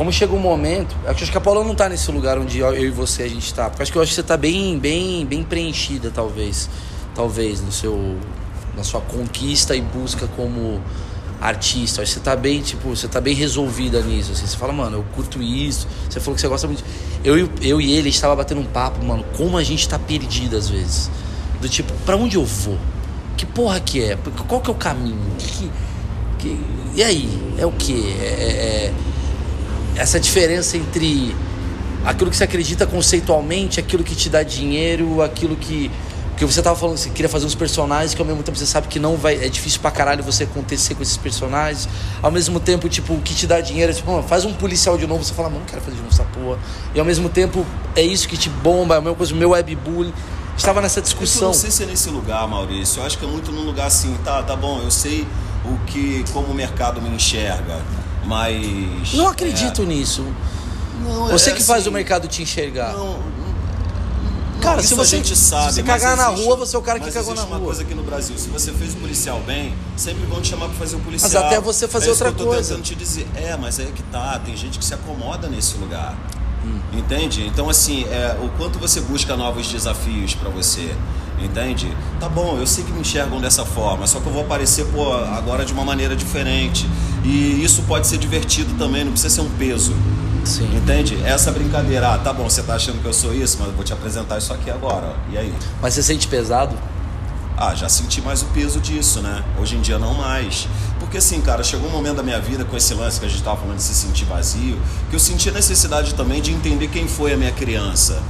Como 0.00 0.10
chega 0.10 0.32
um 0.32 0.38
momento, 0.38 0.96
acho 1.04 1.30
que 1.30 1.36
a 1.36 1.40
Paola 1.42 1.62
não 1.62 1.74
tá 1.74 1.86
nesse 1.86 2.10
lugar 2.10 2.38
onde 2.38 2.58
eu 2.58 2.74
e 2.74 2.88
você 2.88 3.24
a 3.24 3.28
gente 3.28 3.52
tá. 3.52 3.68
Porque 3.68 3.82
acho 3.82 3.92
que 3.92 3.98
eu 3.98 4.02
acho 4.02 4.08
que 4.08 4.14
você 4.14 4.22
tá 4.22 4.34
bem, 4.34 4.78
bem, 4.78 5.26
bem 5.26 5.42
preenchida, 5.42 6.10
talvez. 6.10 6.70
Talvez, 7.14 7.60
no 7.60 7.70
seu. 7.70 8.16
Na 8.74 8.82
sua 8.82 9.02
conquista 9.02 9.76
e 9.76 9.82
busca 9.82 10.26
como 10.28 10.80
artista. 11.38 12.00
Acho 12.00 12.12
que 12.14 12.18
você 12.18 12.24
tá 12.24 12.34
bem, 12.34 12.62
tipo, 12.62 12.88
você 12.88 13.08
tá 13.08 13.20
bem 13.20 13.34
resolvida 13.34 14.00
nisso. 14.00 14.32
Assim. 14.32 14.46
Você 14.46 14.56
fala, 14.56 14.72
mano, 14.72 14.96
eu 14.96 15.04
curto 15.14 15.42
isso. 15.42 15.86
Você 16.08 16.18
falou 16.18 16.34
que 16.34 16.40
você 16.40 16.48
gosta 16.48 16.66
muito. 16.66 16.82
Eu, 17.22 17.38
e- 17.38 17.50
eu 17.60 17.78
e 17.78 17.92
ele 17.92 18.08
estava 18.08 18.34
batendo 18.34 18.62
um 18.62 18.66
papo, 18.66 19.04
mano, 19.04 19.22
como 19.36 19.58
a 19.58 19.62
gente 19.62 19.86
tá 19.86 19.98
perdido 19.98 20.56
às 20.56 20.70
vezes. 20.70 21.10
Do 21.60 21.68
tipo, 21.68 21.92
pra 22.06 22.16
onde 22.16 22.38
eu 22.38 22.44
vou? 22.46 22.78
Que 23.36 23.44
porra 23.44 23.78
que 23.80 24.02
é? 24.02 24.16
Qual 24.48 24.62
que 24.62 24.70
é 24.70 24.72
o 24.72 24.76
caminho? 24.76 25.20
Que, 25.36 25.70
que- 26.38 26.60
e 26.94 27.02
aí? 27.04 27.54
É 27.58 27.66
o 27.66 27.72
que? 27.72 27.92
É, 28.18 28.24
é- 28.24 28.86
é- 28.86 28.94
essa 30.00 30.18
diferença 30.18 30.76
entre 30.78 31.34
aquilo 32.06 32.30
que 32.30 32.36
você 32.36 32.44
acredita 32.44 32.86
conceitualmente, 32.86 33.78
aquilo 33.78 34.02
que 34.02 34.14
te 34.14 34.28
dá 34.30 34.42
dinheiro, 34.42 35.22
aquilo 35.22 35.56
que. 35.56 35.90
Que 36.36 36.46
você 36.46 36.62
tava 36.62 36.74
falando, 36.74 36.96
você 36.96 37.10
queria 37.10 37.28
fazer 37.28 37.44
uns 37.44 37.54
personagens 37.54 38.14
que 38.14 38.22
ao 38.22 38.26
mesmo 38.26 38.42
tempo 38.42 38.56
você 38.56 38.64
sabe 38.64 38.88
que 38.88 38.98
não 38.98 39.14
vai. 39.14 39.34
É 39.44 39.48
difícil 39.50 39.78
pra 39.78 39.90
caralho 39.90 40.24
você 40.24 40.44
acontecer 40.44 40.94
com 40.94 41.02
esses 41.02 41.18
personagens. 41.18 41.86
Ao 42.22 42.30
mesmo 42.30 42.58
tempo, 42.58 42.88
tipo, 42.88 43.12
o 43.12 43.20
que 43.20 43.34
te 43.34 43.46
dá 43.46 43.60
dinheiro 43.60 43.92
é 43.92 43.94
tipo, 43.94 44.10
"Mano, 44.10 44.22
faz 44.26 44.46
um 44.46 44.54
policial 44.54 44.96
de 44.96 45.06
novo, 45.06 45.22
você 45.22 45.34
fala, 45.34 45.50
mano, 45.50 45.60
não 45.60 45.66
quero 45.66 45.82
fazer 45.82 45.96
de 45.96 46.02
novo 46.02 46.14
essa 46.14 46.24
porra. 46.24 46.58
E 46.94 46.98
ao 46.98 47.04
mesmo 47.04 47.28
tempo, 47.28 47.66
é 47.94 48.00
isso 48.00 48.26
que 48.26 48.38
te 48.38 48.48
bomba, 48.48 48.94
é 48.94 48.98
a 48.98 49.00
mesma 49.02 49.14
coisa, 49.16 49.34
o 49.34 49.36
meu 49.36 49.50
webbullying. 49.50 50.14
Estava 50.56 50.80
nessa 50.80 51.00
Eu 51.00 51.04
discussão. 51.04 51.48
não 51.48 51.54
sei 51.54 51.70
se 51.70 51.82
é 51.82 51.86
nesse 51.86 52.08
lugar, 52.08 52.48
Maurício. 52.48 53.00
Eu 53.02 53.06
acho 53.06 53.18
que 53.18 53.24
é 53.26 53.28
muito 53.28 53.52
num 53.52 53.62
lugar 53.64 53.88
assim, 53.88 54.16
tá, 54.24 54.42
tá 54.42 54.56
bom, 54.56 54.80
eu 54.82 54.90
sei 54.90 55.26
o 55.62 55.76
que, 55.86 56.24
como 56.32 56.46
o 56.46 56.54
mercado 56.54 57.02
me 57.02 57.10
enxerga, 57.10 57.78
mas. 58.24 59.12
Não 59.14 59.28
acredito 59.28 59.82
nisso. 59.84 60.22
é, 60.22 61.08
não, 61.08 61.28
Você 61.28 61.50
é 61.50 61.54
que 61.54 61.62
faz 61.62 61.80
assim, 61.80 61.88
o 61.88 61.92
mercado 61.92 62.28
te 62.28 62.42
enxergar. 62.42 62.92
Não, 62.92 63.18
não, 63.18 64.60
Cara, 64.60 64.82
se 64.82 64.94
você- 64.94 65.14
a 65.16 65.18
gente 65.18 65.34
sabe, 65.34 65.68
se 65.68 65.74
você 65.76 65.82
cagar 65.82 66.16
na 66.18 66.26
existe- 66.32 66.44
rua, 66.46 66.56
você 66.56 66.76
é 66.76 66.78
o 66.78 66.82
cara 66.82 66.98
que 66.98 67.06
mas 67.06 67.14
cagou 67.14 67.30
na 67.30 67.40
existe 67.40 67.50
uma 67.50 67.56
rua. 67.56 67.66
coisa 67.66 67.82
aqui 67.82 67.94
no 67.94 68.02
Brasil, 68.02 68.36
se 68.36 68.48
você 68.50 68.70
fez 68.72 68.92
o 68.92 68.96
policial 68.98 69.40
bem, 69.46 69.72
sempre 69.96 70.26
vão 70.26 70.42
te 70.42 70.48
chamar 70.48 70.66
pra 70.66 70.74
fazer 70.74 70.96
o 70.96 71.00
policial. 71.00 71.30
Mas 71.32 71.52
até 71.52 71.58
você 71.60 71.88
fazer 71.88 72.10
é 72.10 72.12
isso 72.12 72.22
outra 72.24 72.38
eu 72.42 72.44
tô 72.46 72.50
coisa. 72.52 72.68
tentando 72.74 72.84
te 72.84 72.94
dizer. 72.94 73.26
É, 73.34 73.56
mas 73.56 73.80
aí 73.80 73.86
é 73.86 73.90
que 73.90 74.02
tá, 74.04 74.38
tem 74.44 74.54
gente 74.54 74.78
que 74.78 74.84
se 74.84 74.92
acomoda 74.92 75.48
nesse 75.48 75.78
lugar. 75.78 76.14
Hum. 76.62 76.78
Entende? 76.92 77.46
Então, 77.46 77.70
assim, 77.70 78.04
é, 78.10 78.36
o 78.42 78.50
quanto 78.58 78.78
você 78.78 79.00
busca 79.00 79.34
novos 79.34 79.66
desafios 79.66 80.34
pra 80.34 80.50
você. 80.50 80.94
Entende? 81.42 81.94
Tá 82.18 82.28
bom, 82.28 82.58
eu 82.58 82.66
sei 82.66 82.84
que 82.84 82.92
me 82.92 83.00
enxergam 83.00 83.40
dessa 83.40 83.64
forma, 83.64 84.06
só 84.06 84.20
que 84.20 84.26
eu 84.26 84.32
vou 84.32 84.42
aparecer 84.42 84.84
pô, 84.86 85.12
agora 85.12 85.64
de 85.64 85.72
uma 85.72 85.84
maneira 85.84 86.14
diferente. 86.14 86.86
E 87.24 87.62
isso 87.64 87.82
pode 87.82 88.06
ser 88.06 88.18
divertido 88.18 88.74
também, 88.78 89.04
não 89.04 89.12
precisa 89.12 89.34
ser 89.36 89.40
um 89.40 89.50
peso. 89.50 89.94
Sim. 90.44 90.68
Entende? 90.76 91.22
Essa 91.24 91.50
brincadeira, 91.50 92.14
ah, 92.14 92.18
tá 92.18 92.32
bom, 92.32 92.48
você 92.48 92.62
tá 92.62 92.74
achando 92.74 93.00
que 93.00 93.06
eu 93.06 93.12
sou 93.12 93.34
isso, 93.34 93.56
mas 93.58 93.68
eu 93.68 93.74
vou 93.74 93.84
te 93.84 93.92
apresentar 93.92 94.38
isso 94.38 94.52
aqui 94.52 94.70
agora. 94.70 95.14
E 95.30 95.38
aí? 95.38 95.52
Mas 95.80 95.94
você 95.94 96.02
sente 96.02 96.28
pesado? 96.28 96.76
Ah, 97.56 97.74
já 97.74 97.90
senti 97.90 98.22
mais 98.22 98.40
o 98.42 98.46
peso 98.46 98.80
disso, 98.80 99.20
né? 99.20 99.44
Hoje 99.60 99.76
em 99.76 99.82
dia 99.82 99.98
não 99.98 100.14
mais. 100.14 100.66
Porque 100.98 101.18
assim, 101.18 101.42
cara, 101.42 101.62
chegou 101.62 101.88
um 101.90 101.92
momento 101.92 102.16
da 102.16 102.22
minha 102.22 102.40
vida 102.40 102.64
com 102.64 102.74
esse 102.74 102.94
lance 102.94 103.20
que 103.20 103.26
a 103.26 103.28
gente 103.28 103.42
tava 103.42 103.58
falando 103.58 103.76
de 103.76 103.82
se 103.82 103.92
sentir 103.92 104.24
vazio, 104.24 104.78
que 105.10 105.16
eu 105.16 105.20
senti 105.20 105.50
a 105.50 105.52
necessidade 105.52 106.14
também 106.14 106.40
de 106.40 106.52
entender 106.52 106.88
quem 106.88 107.06
foi 107.06 107.34
a 107.34 107.36
minha 107.36 107.52
criança. 107.52 108.22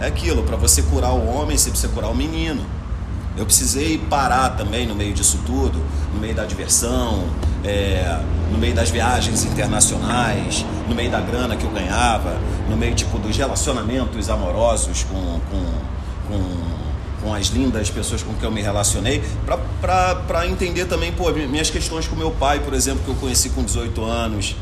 É 0.00 0.06
aquilo, 0.06 0.42
pra 0.42 0.56
você 0.56 0.82
curar 0.82 1.12
o 1.12 1.26
homem, 1.26 1.56
você 1.56 1.70
precisa 1.70 1.92
curar 1.92 2.10
o 2.10 2.14
menino. 2.14 2.64
Eu 3.36 3.44
precisei 3.44 3.98
parar 3.98 4.50
também 4.50 4.86
no 4.86 4.94
meio 4.94 5.12
disso 5.12 5.38
tudo, 5.44 5.82
no 6.14 6.20
meio 6.20 6.34
da 6.34 6.44
diversão, 6.44 7.24
é, 7.62 8.18
no 8.50 8.56
meio 8.56 8.74
das 8.74 8.88
viagens 8.88 9.44
internacionais, 9.44 10.64
no 10.88 10.94
meio 10.94 11.10
da 11.10 11.20
grana 11.20 11.54
que 11.56 11.64
eu 11.64 11.70
ganhava, 11.70 12.38
no 12.68 12.76
meio 12.76 12.94
tipo 12.94 13.18
dos 13.18 13.36
relacionamentos 13.36 14.30
amorosos 14.30 15.04
com, 15.04 15.40
com, 15.50 15.64
com, 16.28 17.22
com 17.22 17.34
as 17.34 17.48
lindas 17.48 17.90
pessoas 17.90 18.22
com 18.22 18.32
quem 18.34 18.44
eu 18.44 18.50
me 18.50 18.62
relacionei, 18.62 19.22
pra 19.80 20.46
entender 20.46 20.86
também 20.86 21.12
pô, 21.12 21.30
minhas 21.32 21.68
questões 21.68 22.08
com 22.08 22.16
meu 22.16 22.30
pai, 22.30 22.60
por 22.60 22.72
exemplo, 22.72 23.02
que 23.04 23.10
eu 23.10 23.16
conheci 23.16 23.50
com 23.50 23.62
18 23.62 24.02
anos. 24.02 24.56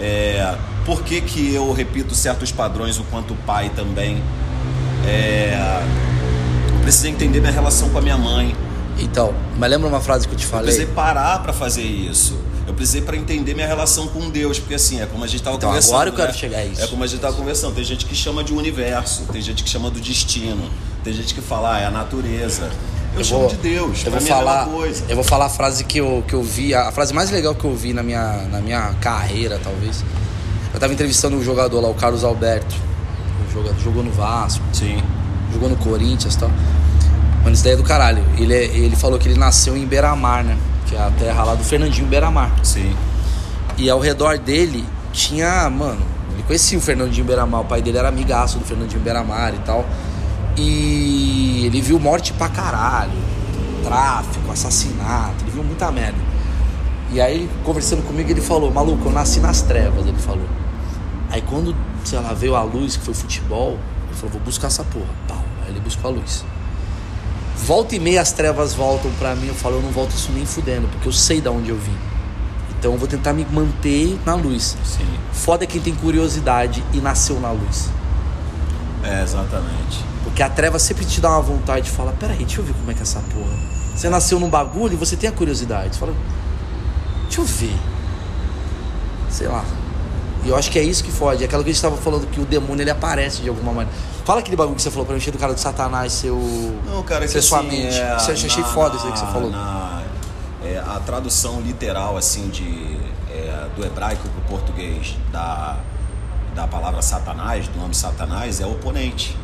É, 0.00 0.56
por 0.84 1.02
que, 1.02 1.20
que 1.20 1.54
eu 1.54 1.72
repito 1.72 2.14
certos 2.14 2.50
padrões 2.50 2.98
o 2.98 3.04
quanto 3.04 3.34
pai 3.46 3.70
também? 3.70 4.22
É, 5.06 5.80
eu 6.74 6.80
precisei 6.80 7.10
entender 7.10 7.40
minha 7.40 7.52
relação 7.52 7.88
com 7.90 7.98
a 7.98 8.02
minha 8.02 8.16
mãe. 8.18 8.54
Então, 8.98 9.32
mas 9.56 9.70
lembra 9.70 9.88
uma 9.88 10.00
frase 10.00 10.26
que 10.26 10.34
eu 10.34 10.38
te 10.38 10.44
Eu 10.44 10.50
falei? 10.50 10.64
precisei 10.66 10.86
parar 10.92 11.40
para 11.42 11.52
fazer 11.52 11.82
isso. 11.82 12.36
Eu 12.66 12.74
precisei 12.74 13.00
para 13.00 13.16
entender 13.16 13.54
minha 13.54 13.66
relação 13.66 14.08
com 14.08 14.28
Deus, 14.28 14.58
porque 14.58 14.74
assim, 14.74 15.00
é 15.00 15.06
como 15.06 15.24
a 15.24 15.26
gente 15.26 15.42
tava 15.42 15.56
Então, 15.56 15.68
conversando. 15.70 15.94
agora 15.94 16.10
eu 16.10 16.14
quero 16.14 16.28
né? 16.28 16.34
chegar 16.34 16.58
a 16.58 16.64
isso. 16.66 16.82
É 16.82 16.86
como 16.88 17.02
a 17.02 17.06
gente 17.06 17.20
tava 17.20 17.34
conversando. 17.34 17.74
Tem 17.74 17.84
gente 17.84 18.04
que 18.04 18.14
chama 18.14 18.44
de 18.44 18.52
universo, 18.52 19.22
tem 19.32 19.40
gente 19.40 19.62
que 19.64 19.70
chama 19.70 19.90
do 19.90 20.00
destino, 20.00 20.68
tem 21.02 21.12
gente 21.14 21.32
que 21.32 21.40
fala, 21.40 21.76
ah, 21.76 21.80
é 21.80 21.86
a 21.86 21.90
natureza. 21.90 22.68
Eu, 23.16 23.24
chamo 23.24 23.40
vou- 23.42 23.48
de 23.48 23.56
Deus. 23.56 24.04
Eu 24.04 24.10
vou 24.10 24.20
é 24.20 24.22
falar, 24.22 24.66
coisa. 24.66 25.04
eu 25.08 25.14
vou 25.14 25.24
falar 25.24 25.46
a 25.46 25.48
frase 25.48 25.82
que 25.84 25.98
eu, 25.98 26.22
que 26.28 26.34
eu 26.34 26.42
vi, 26.42 26.74
a 26.74 26.92
frase 26.92 27.14
mais 27.14 27.30
legal 27.30 27.54
que 27.54 27.64
eu 27.64 27.74
vi 27.74 27.94
na 27.94 28.02
minha, 28.02 28.42
na 28.50 28.60
minha 28.60 28.92
carreira, 29.00 29.58
talvez. 29.62 30.04
Eu 30.74 30.78
tava 30.78 30.92
entrevistando 30.92 31.36
o 31.38 31.42
jogador 31.42 31.80
lá, 31.80 31.88
o 31.88 31.94
Carlos 31.94 32.22
Alberto. 32.22 32.74
O 33.48 33.52
jogador, 33.52 33.78
jogou 33.80 34.02
no 34.04 34.10
Vasco, 34.12 34.62
Sim. 34.72 35.02
jogou 35.52 35.68
no 35.68 35.76
Corinthians 35.76 36.34
e 36.34 36.38
tal. 36.38 36.50
Mano, 37.42 37.52
isso 37.54 37.64
daí 37.64 37.72
é 37.72 37.76
do 37.76 37.82
caralho. 37.82 38.22
Ele, 38.36 38.54
é- 38.54 38.64
ele 38.66 38.96
falou 38.96 39.18
que 39.18 39.28
ele 39.28 39.38
nasceu 39.38 39.76
em 39.76 39.86
Beira-Mar, 39.86 40.44
né? 40.44 40.56
Que 40.86 40.94
é 40.96 41.00
a 41.00 41.10
terra 41.10 41.44
lá 41.44 41.54
do 41.54 41.64
Fernandinho 41.64 42.06
Beira-Mar. 42.06 42.50
Sim. 42.62 42.94
E 43.76 43.88
ao 43.88 44.00
redor 44.00 44.38
dele 44.38 44.84
tinha, 45.12 45.68
mano, 45.70 46.00
ele 46.34 46.42
conhecia 46.42 46.76
o 46.76 46.80
Fernandinho 46.80 47.24
Beiramar, 47.26 47.60
o 47.60 47.64
pai 47.64 47.80
dele 47.80 47.98
era 47.98 48.08
amigaço 48.08 48.58
do 48.58 48.64
Fernandinho 48.64 49.00
Beiramar 49.00 49.54
e 49.54 49.58
tal. 49.58 49.84
E 50.56 51.62
ele 51.66 51.80
viu 51.80 51.98
morte 52.00 52.32
pra 52.32 52.48
caralho, 52.48 53.12
tráfico, 53.84 54.50
assassinato, 54.50 55.44
ele 55.44 55.52
viu 55.52 55.62
muita 55.64 55.90
merda. 55.92 56.18
E 57.12 57.20
aí, 57.20 57.48
conversando 57.64 58.02
comigo, 58.02 58.28
ele 58.30 58.40
falou: 58.40 58.70
Maluco, 58.72 59.08
eu 59.08 59.12
nasci 59.12 59.40
nas 59.40 59.62
trevas, 59.62 60.06
ele 60.06 60.18
falou. 60.18 60.44
Aí 61.30 61.42
quando, 61.42 61.74
sei 62.04 62.18
lá, 62.20 62.32
veio 62.32 62.54
a 62.54 62.62
luz, 62.62 62.96
que 62.96 63.04
foi 63.04 63.14
futebol, 63.14 63.78
ele 64.06 64.14
falou: 64.14 64.32
Vou 64.32 64.40
buscar 64.40 64.68
essa 64.68 64.84
porra. 64.84 65.08
Pau. 65.26 65.42
Aí 65.64 65.70
ele 65.70 65.80
buscou 65.80 66.10
a 66.10 66.14
luz. 66.14 66.44
Volta 67.56 67.96
e 67.96 67.98
meia 67.98 68.20
as 68.20 68.32
trevas 68.32 68.72
voltam 68.72 69.10
pra 69.18 69.34
mim, 69.34 69.48
eu 69.48 69.54
falo: 69.54 69.76
Eu 69.76 69.82
não 69.82 69.90
volto 69.90 70.12
isso 70.12 70.32
nem 70.32 70.46
fudendo, 70.46 70.88
porque 70.88 71.08
eu 71.08 71.12
sei 71.12 71.40
da 71.40 71.50
onde 71.50 71.70
eu 71.70 71.76
vim. 71.76 71.96
Então 72.78 72.92
eu 72.92 72.98
vou 72.98 73.08
tentar 73.08 73.32
me 73.32 73.44
manter 73.44 74.18
na 74.24 74.34
luz. 74.34 74.76
Sim. 74.84 75.06
Foda 75.32 75.64
é 75.64 75.66
quem 75.66 75.80
tem 75.80 75.94
curiosidade 75.94 76.82
e 76.92 76.98
nasceu 76.98 77.40
na 77.40 77.50
luz. 77.50 77.90
É, 79.02 79.22
exatamente. 79.22 80.04
Porque 80.22 80.42
a 80.42 80.48
treva 80.48 80.78
sempre 80.78 81.04
te 81.04 81.20
dá 81.20 81.30
uma 81.30 81.42
vontade 81.42 81.86
de 81.86 81.90
falar, 81.90 82.12
peraí, 82.12 82.38
deixa 82.38 82.60
eu 82.60 82.64
ver 82.64 82.74
como 82.74 82.90
é 82.90 82.94
que 82.94 83.00
é 83.00 83.02
essa 83.02 83.20
porra. 83.20 83.56
Você 83.96 84.08
nasceu 84.08 84.38
num 84.38 84.48
bagulho 84.48 84.92
e 84.92 84.96
você 84.96 85.16
tem 85.16 85.28
a 85.28 85.32
curiosidade. 85.32 85.94
Você 85.94 85.98
fala, 85.98 86.14
deixa 87.24 87.40
eu 87.40 87.44
ver. 87.44 87.76
Sei 89.28 89.48
lá. 89.48 89.64
E 90.48 90.50
eu 90.50 90.56
acho 90.56 90.70
que 90.70 90.78
é 90.78 90.82
isso 90.82 91.04
que 91.04 91.12
fode. 91.12 91.42
É 91.42 91.46
aquela 91.46 91.62
que 91.62 91.68
a 91.68 91.72
gente 91.74 91.82
tava 91.82 91.98
falando 91.98 92.26
que 92.26 92.40
o 92.40 92.44
demônio 92.46 92.82
ele 92.82 92.90
aparece 92.90 93.42
de 93.42 93.50
alguma 93.50 93.70
maneira. 93.70 93.92
Fala 94.24 94.40
aquele 94.40 94.56
bagulho 94.56 94.76
que 94.76 94.80
você 94.82 94.90
falou 94.90 95.04
pra 95.04 95.14
encher 95.14 95.30
do 95.30 95.36
cara 95.36 95.52
do 95.52 95.60
satanás, 95.60 96.10
seu. 96.14 96.36
Não, 96.86 97.02
cara, 97.02 97.28
ser 97.28 97.42
sua 97.42 97.58
assim, 97.58 97.68
mente. 97.68 97.98
é, 98.00 98.18
Você 98.18 98.32
achei 98.32 98.62
na- 98.62 98.68
foda 98.70 98.96
isso 98.96 99.04
aí 99.06 99.12
que 99.12 99.18
você 99.18 99.26
falou. 99.26 99.50
na- 99.50 100.02
é, 100.64 100.78
a 100.78 100.98
tradução 101.04 101.60
literal, 101.60 102.16
assim, 102.16 102.48
de, 102.48 102.96
é, 103.30 103.66
do 103.76 103.84
hebraico 103.84 104.26
para 104.26 104.40
o 104.40 104.44
português 104.58 105.16
da, 105.30 105.76
da 106.54 106.66
palavra 106.66 107.02
satanás, 107.02 107.68
do 107.68 107.78
nome 107.78 107.94
satanás, 107.94 108.58
é 108.58 108.64
oponente. 108.66 109.36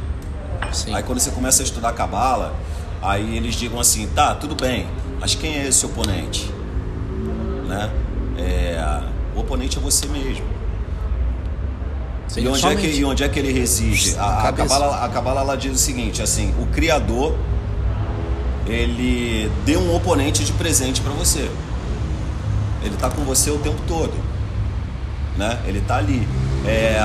Sim. 0.72 0.94
Aí 0.94 1.02
quando 1.02 1.18
você 1.20 1.30
começa 1.32 1.62
a 1.62 1.64
estudar 1.64 1.92
Cabala, 1.92 2.54
aí 3.02 3.36
eles 3.36 3.56
digam 3.56 3.78
assim, 3.78 4.06
tá, 4.14 4.34
tudo 4.34 4.54
bem, 4.54 4.86
mas 5.20 5.34
quem 5.34 5.54
é 5.58 5.66
esse 5.68 5.84
oponente? 5.84 6.50
Né? 7.68 7.90
É, 8.38 9.02
o 9.36 9.40
oponente 9.40 9.76
é 9.76 9.80
você 9.82 10.06
mesmo. 10.06 10.53
Sim, 12.28 12.42
E 12.42 12.48
onde, 12.48 12.66
é 12.66 12.74
que, 12.74 12.86
e 12.86 13.04
onde 13.04 13.22
é 13.22 13.28
que 13.28 13.38
ele 13.38 13.52
reside? 13.52 14.16
A, 14.18 14.48
a. 14.48 14.52
Cabala, 14.52 15.36
a 15.36 15.40
ela 15.40 15.56
diz 15.56 15.72
o 15.72 15.78
seguinte, 15.78 16.22
assim, 16.22 16.54
o 16.60 16.66
Criador 16.66 17.34
ele 18.66 19.50
deu 19.64 19.80
um 19.80 19.94
oponente 19.94 20.44
de 20.44 20.52
presente 20.52 21.00
para 21.00 21.12
você. 21.12 21.50
Ele 22.82 22.96
tá 22.96 23.10
com 23.10 23.22
você 23.24 23.50
o 23.50 23.58
tempo 23.58 23.80
todo, 23.86 24.12
né? 25.36 25.58
Ele 25.66 25.80
tá 25.80 25.96
ali. 25.96 26.26
É, 26.66 26.98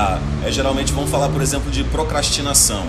é 0.46 0.52
geralmente 0.52 0.94
vamos 0.94 1.10
falar, 1.10 1.30
por 1.30 1.42
exemplo, 1.42 1.70
de 1.70 1.84
procrastinação. 1.86 2.86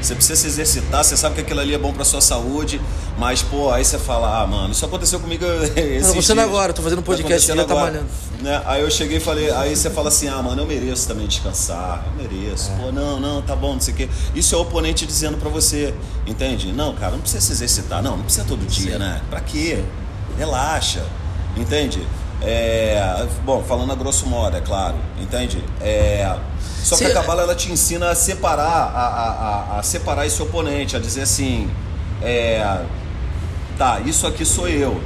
Você 0.00 0.14
precisa 0.14 0.38
se 0.38 0.46
exercitar, 0.46 1.02
você 1.02 1.16
sabe 1.16 1.36
que 1.36 1.40
aquilo 1.40 1.60
ali 1.60 1.72
é 1.72 1.78
bom 1.78 1.90
pra 1.92 2.04
sua 2.04 2.20
saúde, 2.20 2.78
mas 3.18 3.40
pô, 3.40 3.70
aí 3.70 3.82
você 3.82 3.98
fala, 3.98 4.42
ah, 4.42 4.46
mano, 4.46 4.72
isso 4.72 4.84
aconteceu 4.84 5.18
comigo 5.18 5.46
esses 5.74 6.04
acontecendo 6.10 6.36
dias. 6.36 6.48
agora, 6.48 6.72
tô 6.74 6.82
fazendo 6.82 6.98
Tá 6.98 7.06
podcast 7.06 7.50
acontecendo 7.50 7.62
e 7.62 7.64
tá 7.66 7.72
agora. 7.72 7.92
malhando. 7.92 8.08
Né? 8.44 8.60
Aí 8.66 8.82
eu 8.82 8.90
cheguei 8.90 9.16
e 9.16 9.20
falei, 9.20 9.50
aí 9.50 9.74
você 9.74 9.88
fala 9.88 10.08
assim, 10.08 10.28
ah, 10.28 10.42
mano, 10.42 10.60
eu 10.60 10.66
mereço 10.66 11.08
também 11.08 11.26
descansar, 11.26 12.04
eu 12.06 12.22
mereço. 12.22 12.70
É. 12.72 12.76
Pô, 12.76 12.92
não, 12.92 13.18
não, 13.18 13.40
tá 13.40 13.56
bom, 13.56 13.72
não 13.72 13.80
sei 13.80 13.94
o 13.94 13.96
quê. 13.96 14.08
Isso 14.34 14.54
é 14.54 14.58
o 14.58 14.60
oponente 14.60 15.06
dizendo 15.06 15.38
pra 15.38 15.48
você, 15.48 15.94
entende? 16.26 16.70
Não, 16.70 16.94
cara, 16.94 17.12
não 17.12 17.20
precisa 17.20 17.40
se 17.40 17.52
exercitar, 17.52 18.02
não, 18.02 18.18
não 18.18 18.24
precisa 18.24 18.44
todo 18.46 18.60
dia, 18.66 18.92
Sim. 18.92 18.98
né? 18.98 19.22
Pra 19.30 19.40
quê? 19.40 19.82
Relaxa, 20.36 21.02
entende? 21.56 22.06
É, 22.42 23.26
bom, 23.46 23.62
falando 23.62 23.92
a 23.92 23.94
grosso 23.94 24.26
modo, 24.26 24.54
é 24.54 24.60
claro, 24.60 24.96
entende? 25.18 25.64
É, 25.80 26.36
só 26.82 26.98
que 26.98 27.04
a 27.06 27.14
Cabala 27.14 27.42
ela 27.44 27.54
te 27.54 27.72
ensina 27.72 28.10
a 28.10 28.14
separar, 28.14 28.66
a, 28.66 28.98
a, 28.98 29.76
a- 29.76 29.78
a 29.78 29.82
separar 29.82 30.26
esse 30.26 30.42
oponente, 30.42 30.94
a 30.94 30.98
dizer 30.98 31.22
assim, 31.22 31.70
é, 32.20 32.82
tá, 33.78 34.00
isso 34.04 34.26
aqui 34.26 34.44
sou 34.44 34.68
eu, 34.68 35.00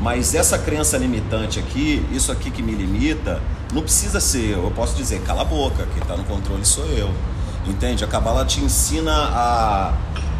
mas 0.00 0.34
essa 0.34 0.58
crença 0.58 0.96
limitante 0.96 1.58
aqui, 1.58 2.04
isso 2.10 2.32
aqui 2.32 2.50
que 2.50 2.62
me 2.62 2.72
limita, 2.72 3.40
não 3.72 3.82
precisa 3.82 4.18
ser 4.18 4.50
eu. 4.50 4.64
Eu 4.64 4.70
posso 4.70 4.96
dizer, 4.96 5.20
cala 5.22 5.42
a 5.42 5.44
boca, 5.44 5.86
quem 5.92 6.02
está 6.02 6.16
no 6.16 6.24
controle 6.24 6.64
sou 6.64 6.86
eu. 6.86 7.10
Entende? 7.66 8.02
A 8.02 8.06
Cabala 8.06 8.46
te 8.46 8.60
ensina 8.60 9.12
a, 9.12 9.92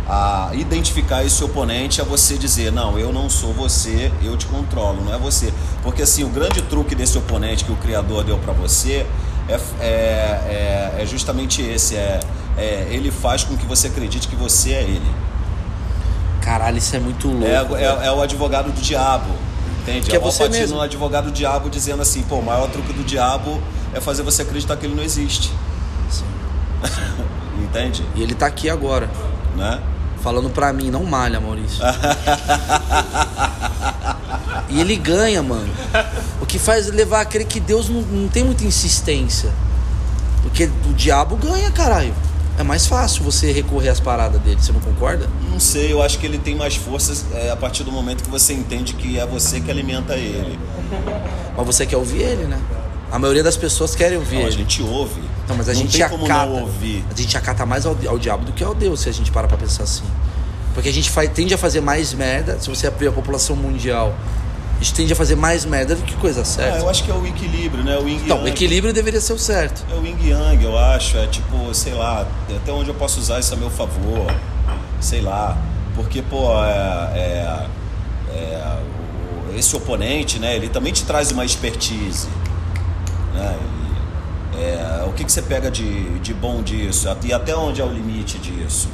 a 0.08 0.54
identificar 0.54 1.22
esse 1.24 1.44
oponente, 1.44 2.00
a 2.00 2.04
você 2.04 2.38
dizer, 2.38 2.72
não, 2.72 2.98
eu 2.98 3.12
não 3.12 3.28
sou 3.28 3.52
você, 3.52 4.10
eu 4.22 4.34
te 4.34 4.46
controlo, 4.46 5.04
não 5.04 5.12
é 5.14 5.18
você. 5.18 5.52
Porque 5.82 6.00
assim, 6.02 6.24
o 6.24 6.30
grande 6.30 6.62
truque 6.62 6.94
desse 6.94 7.18
oponente 7.18 7.62
que 7.62 7.72
o 7.72 7.76
Criador 7.76 8.24
deu 8.24 8.38
para 8.38 8.54
você 8.54 9.06
é, 9.46 9.60
é, 9.78 9.86
é, 9.86 11.02
é 11.02 11.06
justamente 11.06 11.60
esse, 11.60 11.96
é, 11.96 12.20
é, 12.56 12.88
ele 12.90 13.10
faz 13.10 13.44
com 13.44 13.54
que 13.58 13.66
você 13.66 13.88
acredite 13.88 14.26
que 14.26 14.36
você 14.36 14.72
é 14.72 14.82
ele. 14.84 15.10
Caralho, 16.40 16.78
isso 16.78 16.96
é 16.96 16.98
muito 16.98 17.28
louco. 17.28 17.76
É, 17.76 17.84
é, 17.84 18.06
é 18.06 18.12
o 18.12 18.22
advogado 18.22 18.72
do 18.72 18.80
diabo. 18.80 19.49
Entende? 19.82 20.10
Que 20.10 20.16
é 20.16 20.18
você 20.18 20.42
Alpatino 20.42 20.62
mesmo. 20.62 20.76
no 20.76 20.82
advogado 20.82 21.24
do 21.26 21.32
diabo 21.32 21.68
dizendo 21.70 22.02
assim, 22.02 22.22
pô, 22.22 22.36
o 22.36 22.42
maior 22.44 22.68
truque 22.70 22.92
do 22.92 23.02
diabo 23.04 23.60
é 23.94 24.00
fazer 24.00 24.22
você 24.22 24.42
acreditar 24.42 24.76
que 24.76 24.86
ele 24.86 24.94
não 24.94 25.02
existe. 25.02 25.50
Sim. 26.10 26.24
Entende? 27.64 28.04
E 28.14 28.22
ele 28.22 28.34
tá 28.34 28.46
aqui 28.46 28.68
agora, 28.70 29.08
Né? 29.56 29.80
falando 30.22 30.50
pra 30.50 30.70
mim, 30.70 30.90
não 30.90 31.02
malha, 31.04 31.40
Maurício. 31.40 31.80
e 34.68 34.78
ele 34.80 34.94
ganha, 34.96 35.42
mano. 35.42 35.68
O 36.42 36.46
que 36.46 36.58
faz 36.58 36.88
levar 36.88 37.22
a 37.22 37.24
crer 37.24 37.46
que 37.46 37.58
Deus 37.58 37.88
não, 37.88 38.02
não 38.02 38.28
tem 38.28 38.44
muita 38.44 38.64
insistência. 38.64 39.50
Porque 40.42 40.64
o 40.88 40.92
diabo 40.92 41.36
ganha, 41.36 41.70
caralho. 41.70 42.14
É 42.60 42.62
mais 42.62 42.86
fácil 42.86 43.24
você 43.24 43.50
recorrer 43.52 43.88
às 43.88 44.00
paradas 44.00 44.38
dele, 44.42 44.58
você 44.60 44.70
não 44.70 44.80
concorda? 44.80 45.26
Não 45.50 45.58
sei, 45.58 45.90
eu 45.90 46.02
acho 46.02 46.18
que 46.18 46.26
ele 46.26 46.36
tem 46.36 46.54
mais 46.54 46.76
forças 46.76 47.24
é, 47.32 47.50
a 47.50 47.56
partir 47.56 47.84
do 47.84 47.90
momento 47.90 48.22
que 48.22 48.28
você 48.28 48.52
entende 48.52 48.92
que 48.92 49.18
é 49.18 49.24
você 49.24 49.60
que 49.60 49.70
alimenta 49.70 50.12
ele. 50.14 50.58
Mas 51.56 51.64
você 51.66 51.86
quer 51.86 51.96
ouvir 51.96 52.20
ele, 52.20 52.44
né? 52.44 52.60
A 53.10 53.18
maioria 53.18 53.42
das 53.42 53.56
pessoas 53.56 53.94
querem 53.94 54.18
ouvir 54.18 54.34
Não, 54.36 54.42
a 54.42 54.48
ele. 54.48 54.58
gente 54.58 54.82
ouve. 54.82 55.22
Não, 55.48 55.56
mas 55.56 55.70
a 55.70 55.72
não 55.72 55.80
gente 55.80 55.92
tem 55.92 56.02
acata. 56.02 56.46
não 56.46 56.60
ouvir. 56.60 57.02
A 57.10 57.18
gente 57.18 57.34
acata 57.34 57.64
mais 57.64 57.86
ao, 57.86 57.96
ao 58.06 58.18
diabo 58.18 58.44
do 58.44 58.52
que 58.52 58.62
ao 58.62 58.74
Deus, 58.74 59.00
se 59.00 59.08
a 59.08 59.12
gente 59.12 59.32
parar 59.32 59.48
pra 59.48 59.56
pensar 59.56 59.84
assim. 59.84 60.04
Porque 60.74 60.90
a 60.90 60.92
gente 60.92 61.10
faz, 61.10 61.30
tende 61.30 61.54
a 61.54 61.58
fazer 61.58 61.80
mais 61.80 62.12
merda, 62.12 62.58
se 62.60 62.68
você 62.68 62.90
ver 62.90 63.08
a 63.08 63.12
população 63.12 63.56
mundial, 63.56 64.14
a 64.80 64.82
gente 64.82 64.94
tende 64.94 65.12
a 65.12 65.16
fazer 65.16 65.36
mais 65.36 65.66
merda 65.66 65.94
do 65.94 66.02
que 66.02 66.16
coisa 66.16 66.40
Ah, 66.40 66.44
certa. 66.44 66.78
eu 66.78 66.88
acho 66.88 67.04
que 67.04 67.10
é 67.10 67.14
o 67.14 67.26
equilíbrio, 67.26 67.84
né? 67.84 67.98
O 67.98 68.08
yin 68.08 68.16
então, 68.24 68.42
o 68.42 68.48
equilíbrio 68.48 68.94
deveria 68.94 69.20
ser 69.20 69.34
o 69.34 69.38
certo. 69.38 69.84
É 69.92 69.94
o 69.94 70.04
yin 70.06 70.16
yang, 70.26 70.64
eu 70.64 70.78
acho. 70.78 71.18
É 71.18 71.26
tipo, 71.26 71.72
sei 71.74 71.92
lá, 71.92 72.26
até 72.56 72.72
onde 72.72 72.88
eu 72.88 72.94
posso 72.94 73.20
usar 73.20 73.38
isso 73.40 73.52
a 73.52 73.56
meu 73.58 73.68
favor. 73.70 74.34
Sei 74.98 75.20
lá. 75.20 75.58
Porque, 75.94 76.22
pô, 76.22 76.50
é, 76.64 77.10
é- 77.14 77.66
é, 78.32 78.78
esse 79.54 79.76
oponente, 79.76 80.38
né? 80.38 80.56
Ele 80.56 80.70
também 80.70 80.92
te 80.94 81.04
traz 81.04 81.30
uma 81.30 81.44
expertise. 81.44 82.28
Né? 83.34 83.58
E, 84.54 84.62
é, 84.62 85.04
o 85.06 85.12
que, 85.12 85.24
que 85.24 85.30
você 85.32 85.42
pega 85.42 85.70
de, 85.70 86.18
de 86.20 86.32
bom 86.32 86.62
disso? 86.62 87.06
E 87.22 87.32
até 87.34 87.54
onde 87.54 87.82
é 87.82 87.84
o 87.84 87.92
limite 87.92 88.38
disso? 88.38 88.88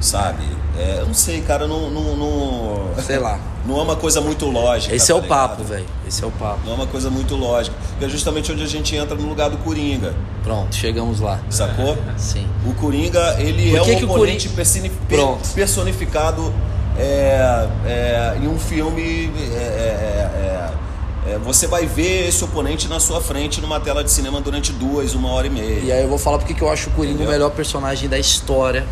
Sabe? 0.00 0.42
É, 0.76 0.96
eu 1.00 1.06
não 1.06 1.14
sei, 1.14 1.42
cara, 1.42 1.68
não, 1.68 1.90
não, 1.90 2.16
não, 2.16 3.02
Sei 3.04 3.18
lá. 3.18 3.38
não 3.66 3.78
é 3.78 3.82
uma 3.82 3.96
coisa 3.96 4.20
muito 4.20 4.46
lógica. 4.46 4.94
Esse 4.94 5.12
é 5.12 5.14
tá 5.14 5.20
o 5.20 5.24
papo, 5.26 5.62
velho. 5.64 5.84
Esse 6.06 6.24
é 6.24 6.26
o 6.26 6.30
papo. 6.30 6.60
Não 6.64 6.72
é 6.72 6.74
uma 6.76 6.86
coisa 6.86 7.10
muito 7.10 7.36
lógica. 7.36 7.76
Que 7.98 8.04
é 8.04 8.08
justamente 8.08 8.50
onde 8.50 8.62
a 8.62 8.66
gente 8.66 8.96
entra 8.96 9.14
no 9.14 9.28
lugar 9.28 9.50
do 9.50 9.58
Coringa. 9.58 10.14
Pronto, 10.42 10.74
chegamos 10.74 11.20
lá. 11.20 11.40
Sacou? 11.50 11.96
Sim. 12.16 12.46
O 12.66 12.74
Coringa, 12.74 13.36
ele 13.38 13.76
é 13.76 13.82
um 13.82 14.04
oponente 14.10 14.48
Coringa- 14.48 15.38
personificado 15.54 16.52
é, 16.98 17.68
é, 17.86 18.38
em 18.42 18.48
um 18.48 18.58
filme. 18.58 19.30
é, 19.36 19.56
é, 19.56 20.70
é, 21.26 21.32
é, 21.32 21.38
você 21.38 21.66
vai 21.66 21.86
ver 21.86 22.28
esse 22.28 22.42
oponente 22.42 22.88
na 22.88 22.98
sua 22.98 23.20
frente 23.20 23.60
numa 23.60 23.78
tela 23.78 24.02
de 24.02 24.10
cinema 24.10 24.40
durante 24.40 24.72
duas, 24.72 25.14
uma 25.14 25.30
hora 25.30 25.46
e 25.46 25.50
meia. 25.50 25.80
E 25.80 25.92
aí 25.92 26.02
eu 26.02 26.08
vou 26.08 26.18
falar 26.18 26.38
porque 26.38 26.54
que 26.54 26.62
eu 26.62 26.70
acho 26.70 26.88
o 26.88 26.92
Coringa 26.92 27.14
Entendeu? 27.16 27.28
o 27.28 27.32
melhor 27.32 27.50
personagem 27.50 28.08
da 28.08 28.18
história 28.18 28.86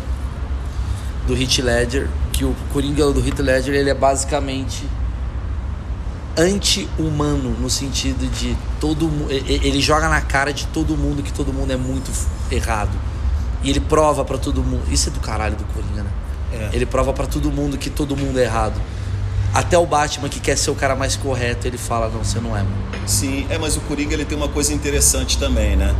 do 1.25 1.35
Heath 1.35 1.57
Ledger. 1.59 2.07
Que 2.39 2.45
o 2.45 2.55
Coringa 2.71 3.11
do 3.11 3.19
Heath 3.19 3.39
Ledger, 3.39 3.75
ele 3.75 3.89
é 3.89 3.93
basicamente 3.93 4.87
anti-humano 6.37 7.53
no 7.59 7.69
sentido 7.69 8.31
de 8.31 8.55
todo 8.79 9.09
mundo. 9.09 9.29
Ele 9.29 9.81
joga 9.81 10.07
na 10.07 10.21
cara 10.21 10.53
de 10.53 10.65
todo 10.67 10.95
mundo 10.95 11.21
que 11.21 11.33
todo 11.33 11.51
mundo 11.51 11.73
é 11.73 11.75
muito 11.75 12.09
errado. 12.49 12.97
E 13.61 13.69
ele 13.69 13.81
prova 13.81 14.23
pra 14.23 14.37
todo 14.37 14.63
mundo. 14.63 14.83
Isso 14.89 15.09
é 15.09 15.11
do 15.11 15.19
caralho 15.19 15.57
do 15.57 15.65
Coringa, 15.65 16.03
né? 16.03 16.09
É. 16.53 16.69
Ele 16.71 16.85
prova 16.85 17.11
pra 17.11 17.27
todo 17.27 17.51
mundo 17.51 17.77
que 17.77 17.89
todo 17.89 18.15
mundo 18.15 18.39
é 18.39 18.43
errado. 18.43 18.81
Até 19.53 19.77
o 19.77 19.85
Batman, 19.85 20.29
que 20.29 20.39
quer 20.39 20.57
ser 20.57 20.71
o 20.71 20.75
cara 20.75 20.95
mais 20.95 21.17
correto, 21.17 21.67
ele 21.67 21.77
fala: 21.77 22.07
Não, 22.07 22.23
você 22.23 22.39
não 22.39 22.55
é, 22.55 22.63
mano. 22.63 22.77
Sim, 23.05 23.47
é, 23.49 23.57
mas 23.57 23.75
o 23.75 23.81
Coringa 23.81 24.13
ele 24.13 24.23
tem 24.23 24.37
uma 24.37 24.47
coisa 24.47 24.73
interessante 24.73 25.37
também, 25.37 25.75
né? 25.75 25.93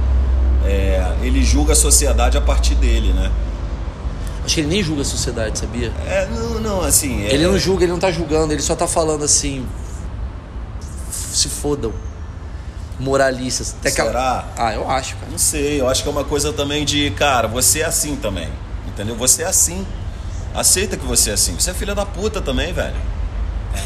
É, 0.64 1.18
ele 1.22 1.44
julga 1.44 1.74
a 1.74 1.76
sociedade 1.76 2.38
a 2.38 2.42
partir 2.42 2.76
dele, 2.76 3.12
né? 3.12 3.30
Acho 4.46 4.56
que 4.56 4.62
ele 4.62 4.68
nem 4.70 4.84
julga 4.84 5.02
a 5.02 5.06
sociedade, 5.06 5.60
sabia? 5.60 5.92
É, 6.08 6.26
não, 6.28 6.60
não, 6.60 6.82
assim. 6.82 7.24
é- 7.26 7.34
Ele 7.34 7.46
não 7.48 7.58
julga, 7.60 7.84
ele 7.84 7.92
não 7.92 8.00
tá 8.00 8.12
julgando, 8.12 8.52
ele 8.54 8.62
só 8.62 8.76
tá 8.76 8.88
falando 8.88 9.24
assim. 9.24 9.66
Se 11.12 11.48
fodam. 11.50 11.94
Moralistas. 13.00 13.76
Até 13.80 13.92
que- 13.92 14.02
Será? 14.02 14.46
Ah, 14.58 14.74
eu 14.74 14.90
acho, 14.90 15.16
cara. 15.16 15.32
Não 15.32 15.38
sei, 15.38 15.80
eu 15.80 15.88
acho 15.88 16.04
que 16.04 16.10
é 16.10 16.12
uma 16.12 16.24
coisa 16.26 16.52
também 16.52 16.84
de, 16.84 17.12
cara, 17.12 17.48
você 17.48 17.80
é 17.82 17.86
assim 17.86 18.16
também. 18.16 18.50
Entendeu? 18.88 19.16
Você 19.16 19.44
é 19.44 19.46
assim. 19.46 19.86
Aceita 20.54 20.98
que 20.98 21.06
você 21.06 21.30
é 21.30 21.34
assim. 21.34 21.56
Você 21.58 21.72
é 21.72 21.74
filha 21.74 21.96
da 21.96 22.06
puta 22.06 22.42
também, 22.42 22.74
velho. 22.74 22.96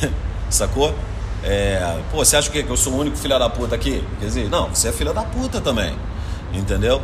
Sacou? 0.50 0.96
É, 1.44 2.00
pô, 2.10 2.24
você 2.24 2.38
acha 2.38 2.50
o 2.50 2.52
quê? 2.52 2.64
Que 2.64 2.70
eu 2.70 2.78
sou 2.78 2.94
o 2.94 3.00
único 3.00 3.18
filha 3.18 3.38
da 3.38 3.50
puta 3.50 3.76
aqui? 3.76 4.04
Quer 4.20 4.26
dizer, 4.28 4.50
não, 4.50 4.70
você 4.70 4.88
é 4.88 4.92
filha 4.92 5.14
da 5.14 5.24
puta 5.24 5.60
também. 5.60 5.94
Entendeu? 6.54 7.02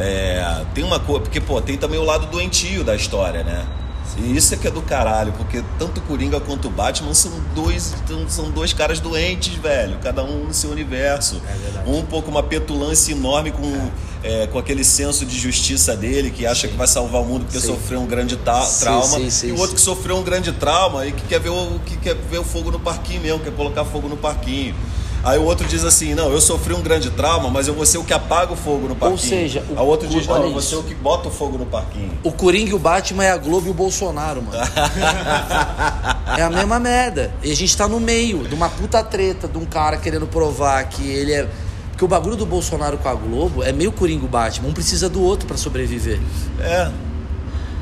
É, 0.00 0.64
tem 0.74 0.82
uma 0.82 0.98
coisa, 0.98 1.20
porque, 1.20 1.40
pô, 1.40 1.60
tem 1.60 1.76
também 1.76 1.98
o 1.98 2.04
lado 2.04 2.26
doentio 2.26 2.82
da 2.82 2.96
história, 2.96 3.44
né? 3.44 3.66
E 4.18 4.36
isso 4.36 4.52
é 4.52 4.56
que 4.56 4.66
é 4.66 4.70
do 4.70 4.82
caralho, 4.82 5.32
porque 5.32 5.62
tanto 5.78 5.98
o 5.98 6.02
Coringa 6.02 6.40
quanto 6.40 6.68
o 6.68 6.70
Batman 6.70 7.14
são 7.14 7.32
dois, 7.54 7.94
são 8.28 8.50
dois 8.50 8.72
caras 8.72 8.98
doentes, 8.98 9.54
velho. 9.54 9.98
Cada 10.02 10.22
um 10.24 10.46
no 10.46 10.54
seu 10.54 10.70
universo. 10.70 11.40
É. 11.86 11.88
Um 11.88 12.04
pouco 12.04 12.30
uma 12.30 12.42
petulância 12.42 13.12
enorme 13.12 13.52
com, 13.52 13.90
é, 14.22 14.46
com 14.48 14.58
aquele 14.58 14.84
senso 14.84 15.24
de 15.24 15.38
justiça 15.38 15.96
dele, 15.96 16.30
que 16.30 16.44
acha 16.44 16.66
que 16.66 16.76
vai 16.76 16.86
salvar 16.86 17.22
o 17.22 17.24
mundo 17.24 17.44
porque 17.44 17.60
Sim. 17.60 17.68
sofreu 17.68 18.00
um 18.00 18.06
grande 18.06 18.34
Sim, 18.34 18.80
trauma. 18.80 19.18
sim, 19.18 19.30
sim, 19.30 19.48
e 19.48 19.52
o 19.52 19.54
outro 19.54 19.70
sim. 19.70 19.76
que 19.76 19.80
sofreu 19.80 20.16
um 20.16 20.22
grande 20.22 20.52
trauma 20.52 21.06
e 21.06 21.12
que 21.12 21.26
quer 21.26 21.40
ver 21.40 21.50
o, 21.50 21.78
que 21.86 21.96
quer 21.96 22.14
ver 22.14 22.38
o 22.38 22.44
fogo 22.44 22.70
no 22.70 22.80
parquinho 22.80 23.20
mesmo, 23.20 23.38
quer 23.40 23.52
colocar 23.52 23.84
fogo 23.84 24.08
no 24.08 24.16
parquinho. 24.16 24.74
Aí 25.22 25.38
o 25.38 25.42
outro 25.44 25.66
diz 25.68 25.84
assim: 25.84 26.14
Não, 26.14 26.30
eu 26.32 26.40
sofri 26.40 26.72
um 26.72 26.80
grande 26.80 27.10
trauma, 27.10 27.50
mas 27.50 27.68
eu 27.68 27.74
vou 27.74 27.84
ser 27.84 27.98
o 27.98 28.04
que 28.04 28.12
apaga 28.14 28.52
o 28.52 28.56
fogo 28.56 28.88
no 28.88 28.96
parquinho. 28.96 29.18
seja, 29.18 29.62
o- 29.68 29.78
Aí 29.78 29.84
o 29.84 29.86
outro 29.86 30.08
diz: 30.08 30.26
Não, 30.26 30.42
eu 30.44 30.52
vou 30.52 30.62
ser 30.62 30.76
o 30.76 30.82
que 30.82 30.94
bota 30.94 31.28
o 31.28 31.30
fogo 31.30 31.58
no 31.58 31.66
parquinho. 31.66 32.12
O 32.24 32.32
Coringa 32.32 32.70
e 32.70 32.74
o 32.74 32.78
Batman 32.78 33.24
é 33.24 33.30
a 33.30 33.36
Globo 33.36 33.66
e 33.66 33.70
o 33.70 33.74
Bolsonaro, 33.74 34.42
mano. 34.42 34.56
é 36.38 36.42
a 36.42 36.50
mesma 36.50 36.78
merda. 36.78 37.32
E 37.42 37.50
a 37.52 37.56
gente 37.56 37.76
tá 37.76 37.86
no 37.86 38.00
meio 38.00 38.46
de 38.48 38.54
uma 38.54 38.68
puta 38.68 39.02
treta 39.02 39.46
de 39.46 39.58
um 39.58 39.64
cara 39.66 39.96
querendo 39.96 40.26
provar 40.26 40.84
que 40.88 41.02
ele 41.06 41.32
é. 41.32 41.48
Porque 41.90 42.04
o 42.04 42.08
bagulho 42.08 42.36
do 42.36 42.46
Bolsonaro 42.46 42.96
com 42.96 43.08
a 43.10 43.14
Globo 43.14 43.62
é 43.62 43.72
meio 43.72 43.92
Coringa 43.92 44.22
e 44.22 44.26
o 44.26 44.28
Batman. 44.30 44.68
Um 44.68 44.72
precisa 44.72 45.06
do 45.08 45.22
outro 45.22 45.46
pra 45.46 45.56
sobreviver. 45.58 46.18
É. 46.58 46.90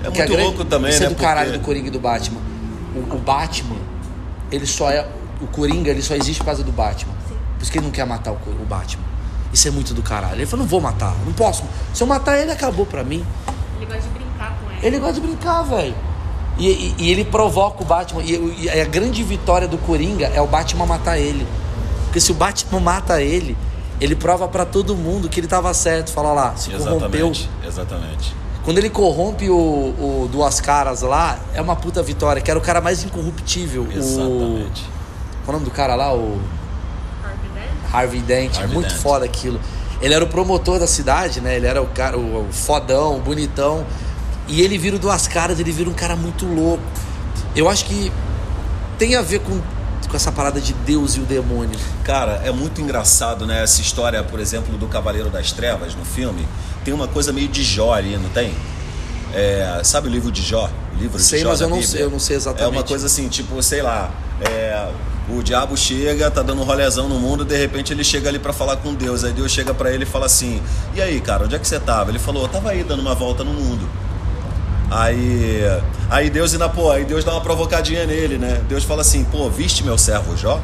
É 0.00 0.04
muito 0.04 0.14
grande- 0.14 0.36
louco 0.42 0.64
também, 0.64 0.90
Isso 0.90 1.00
né? 1.00 1.06
é 1.06 1.08
do 1.08 1.14
caralho 1.14 1.46
porque- 1.50 1.58
do 1.58 1.64
Coringa 1.64 1.86
e 1.86 1.90
do 1.90 2.00
Batman. 2.00 2.40
O, 2.96 3.14
o 3.14 3.18
Batman, 3.18 3.76
ele 4.50 4.66
só 4.66 4.90
é. 4.90 5.06
O 5.40 5.46
Coringa, 5.46 5.90
ele 5.90 6.02
só 6.02 6.14
existe 6.16 6.38
por 6.40 6.46
causa 6.46 6.64
do 6.64 6.72
Batman. 6.72 7.12
Por 7.58 7.62
isso 7.62 7.72
que 7.72 7.78
ele 7.78 7.86
não 7.86 7.92
quer 7.92 8.06
matar 8.06 8.32
o, 8.32 8.34
o 8.36 8.64
Batman. 8.66 9.02
Isso 9.52 9.66
é 9.66 9.70
muito 9.70 9.92
do 9.94 10.02
caralho. 10.02 10.36
Ele 10.36 10.46
falou, 10.46 10.64
não 10.64 10.70
vou 10.70 10.80
matar, 10.80 11.14
não 11.26 11.32
posso. 11.32 11.64
Se 11.92 12.02
eu 12.02 12.06
matar 12.06 12.38
ele, 12.38 12.50
acabou 12.52 12.86
pra 12.86 13.02
mim. 13.02 13.24
Ele 13.76 13.86
gosta 13.86 14.02
de 14.02 14.08
brincar 14.10 14.58
com 14.62 14.70
ele. 14.70 14.86
Ele 14.86 14.98
gosta 14.98 15.14
de 15.14 15.20
brincar, 15.20 15.62
velho. 15.62 15.94
E, 16.58 16.66
e- 16.68 16.94
e 16.98 17.10
ele 17.10 17.24
provoca 17.24 17.82
o 17.82 17.86
Batman. 17.86 18.22
E, 18.22 18.64
e 18.64 18.70
a 18.80 18.84
grande 18.84 19.22
vitória 19.22 19.66
do 19.66 19.78
Coringa 19.78 20.26
é 20.34 20.40
o 20.40 20.46
Batman 20.46 20.86
matar 20.86 21.18
ele. 21.18 21.46
Porque 22.04 22.20
se 22.20 22.30
o 22.30 22.34
Batman 22.34 22.80
mata 22.80 23.22
ele, 23.22 23.56
ele 24.00 24.14
prova 24.14 24.46
pra 24.48 24.64
todo 24.64 24.94
mundo 24.96 25.28
que 25.28 25.40
ele 25.40 25.46
tava 25.48 25.72
certo. 25.74 26.10
Fala 26.12 26.32
lá, 26.32 26.54
se 26.56 26.70
corrompeu. 26.70 27.30
Exatamente, 27.30 27.50
exatamente. 27.66 28.34
Quando 28.64 28.76
ele 28.78 28.90
corrompe 28.90 29.48
o, 29.48 29.54
o 29.56 30.28
Duas 30.30 30.60
Caras 30.60 31.00
lá, 31.00 31.38
é 31.54 31.60
uma 31.62 31.74
puta 31.74 32.02
vitória, 32.02 32.42
que 32.42 32.50
era 32.50 32.58
o 32.58 32.62
cara 32.62 32.80
mais 32.82 33.02
incorruptível. 33.02 33.84
O, 33.84 33.92
Exatamente. 33.92 34.84
qual 35.44 35.46
é 35.46 35.48
o 35.48 35.52
nome 35.52 35.64
do 35.64 35.70
cara 35.70 35.94
lá? 35.94 36.12
O 36.12 36.38
Harvey 37.92 38.20
Dent? 38.20 38.56
Harvey 38.56 38.74
muito 38.74 38.88
Dent. 38.90 39.00
foda 39.00 39.24
aquilo. 39.24 39.60
Ele 40.00 40.14
era 40.14 40.24
o 40.24 40.28
promotor 40.28 40.78
da 40.78 40.86
cidade, 40.86 41.40
né? 41.40 41.56
Ele 41.56 41.66
era 41.66 41.82
o 41.82 41.86
cara, 41.86 42.16
o, 42.16 42.48
o 42.48 42.52
fodão, 42.52 43.16
o 43.16 43.20
bonitão. 43.20 43.84
E 44.46 44.62
ele 44.62 44.78
vira 44.78 44.96
o 44.96 44.98
Duas 44.98 45.26
Caras, 45.28 45.58
ele 45.60 45.72
vira 45.72 45.90
um 45.90 45.94
cara 45.94 46.14
muito 46.16 46.46
louco. 46.46 46.82
Eu 47.56 47.68
acho 47.68 47.84
que 47.84 48.12
tem 48.98 49.16
a 49.16 49.22
ver 49.22 49.40
com, 49.40 49.60
com 50.08 50.16
essa 50.16 50.30
parada 50.32 50.60
de 50.60 50.72
Deus 50.72 51.16
e 51.16 51.20
o 51.20 51.24
demônio. 51.24 51.78
Cara, 52.04 52.40
é 52.44 52.50
muito 52.52 52.80
engraçado, 52.80 53.44
né? 53.46 53.62
Essa 53.62 53.80
história, 53.80 54.22
por 54.22 54.38
exemplo, 54.40 54.76
do 54.78 54.86
Cavaleiro 54.86 55.28
das 55.30 55.52
Trevas 55.52 55.94
no 55.94 56.04
filme. 56.04 56.46
Tem 56.84 56.94
uma 56.94 57.08
coisa 57.08 57.32
meio 57.32 57.48
de 57.48 57.62
Jó 57.64 57.92
ali, 57.92 58.16
não 58.16 58.30
tem? 58.30 58.54
É, 59.34 59.80
sabe 59.84 60.08
o 60.08 60.10
livro 60.10 60.30
de 60.32 60.40
Jó? 60.42 60.70
O 60.94 60.98
livro 60.98 61.18
Sei, 61.18 61.38
de 61.40 61.44
Jó 61.44 61.50
mas 61.50 61.60
eu 61.60 61.68
não 61.68 61.82
sei- 61.82 62.02
eu 62.02 62.10
não 62.10 62.18
sei 62.18 62.36
exatamente. 62.36 62.64
É 62.74 62.78
uma 62.78 62.82
coisa 62.84 63.06
assim, 63.06 63.28
tipo, 63.28 63.62
sei 63.62 63.82
lá. 63.82 64.10
é, 64.40 64.88
o 65.30 65.42
diabo 65.42 65.76
chega, 65.76 66.30
tá 66.30 66.42
dando 66.42 66.62
um 66.62 66.64
rolezão 66.64 67.08
no 67.08 67.18
mundo, 67.18 67.44
de 67.44 67.56
repente 67.56 67.92
ele 67.92 68.02
chega 68.02 68.28
ali 68.28 68.38
pra 68.38 68.52
falar 68.52 68.76
com 68.76 68.94
Deus. 68.94 69.24
Aí 69.24 69.32
Deus 69.32 69.52
chega 69.52 69.74
pra 69.74 69.92
ele 69.92 70.04
e 70.04 70.06
fala 70.06 70.26
assim: 70.26 70.60
E 70.94 71.02
aí, 71.02 71.20
cara, 71.20 71.44
onde 71.44 71.54
é 71.54 71.58
que 71.58 71.68
você 71.68 71.78
tava? 71.78 72.10
Ele 72.10 72.18
falou: 72.18 72.42
Eu 72.42 72.48
tava 72.48 72.70
aí 72.70 72.82
dando 72.82 73.00
uma 73.00 73.14
volta 73.14 73.44
no 73.44 73.52
mundo. 73.52 73.88
Aí, 74.90 75.60
aí 76.08 76.30
Deus 76.30 76.52
ainda, 76.52 76.68
pô, 76.68 76.90
aí 76.90 77.04
Deus 77.04 77.22
dá 77.22 77.32
uma 77.32 77.42
provocadinha 77.42 78.06
nele, 78.06 78.38
né? 78.38 78.62
Deus 78.68 78.84
fala 78.84 79.02
assim, 79.02 79.22
pô, 79.24 79.48
viste 79.50 79.84
meu 79.84 79.98
servo 79.98 80.34
Jó? 80.36 80.60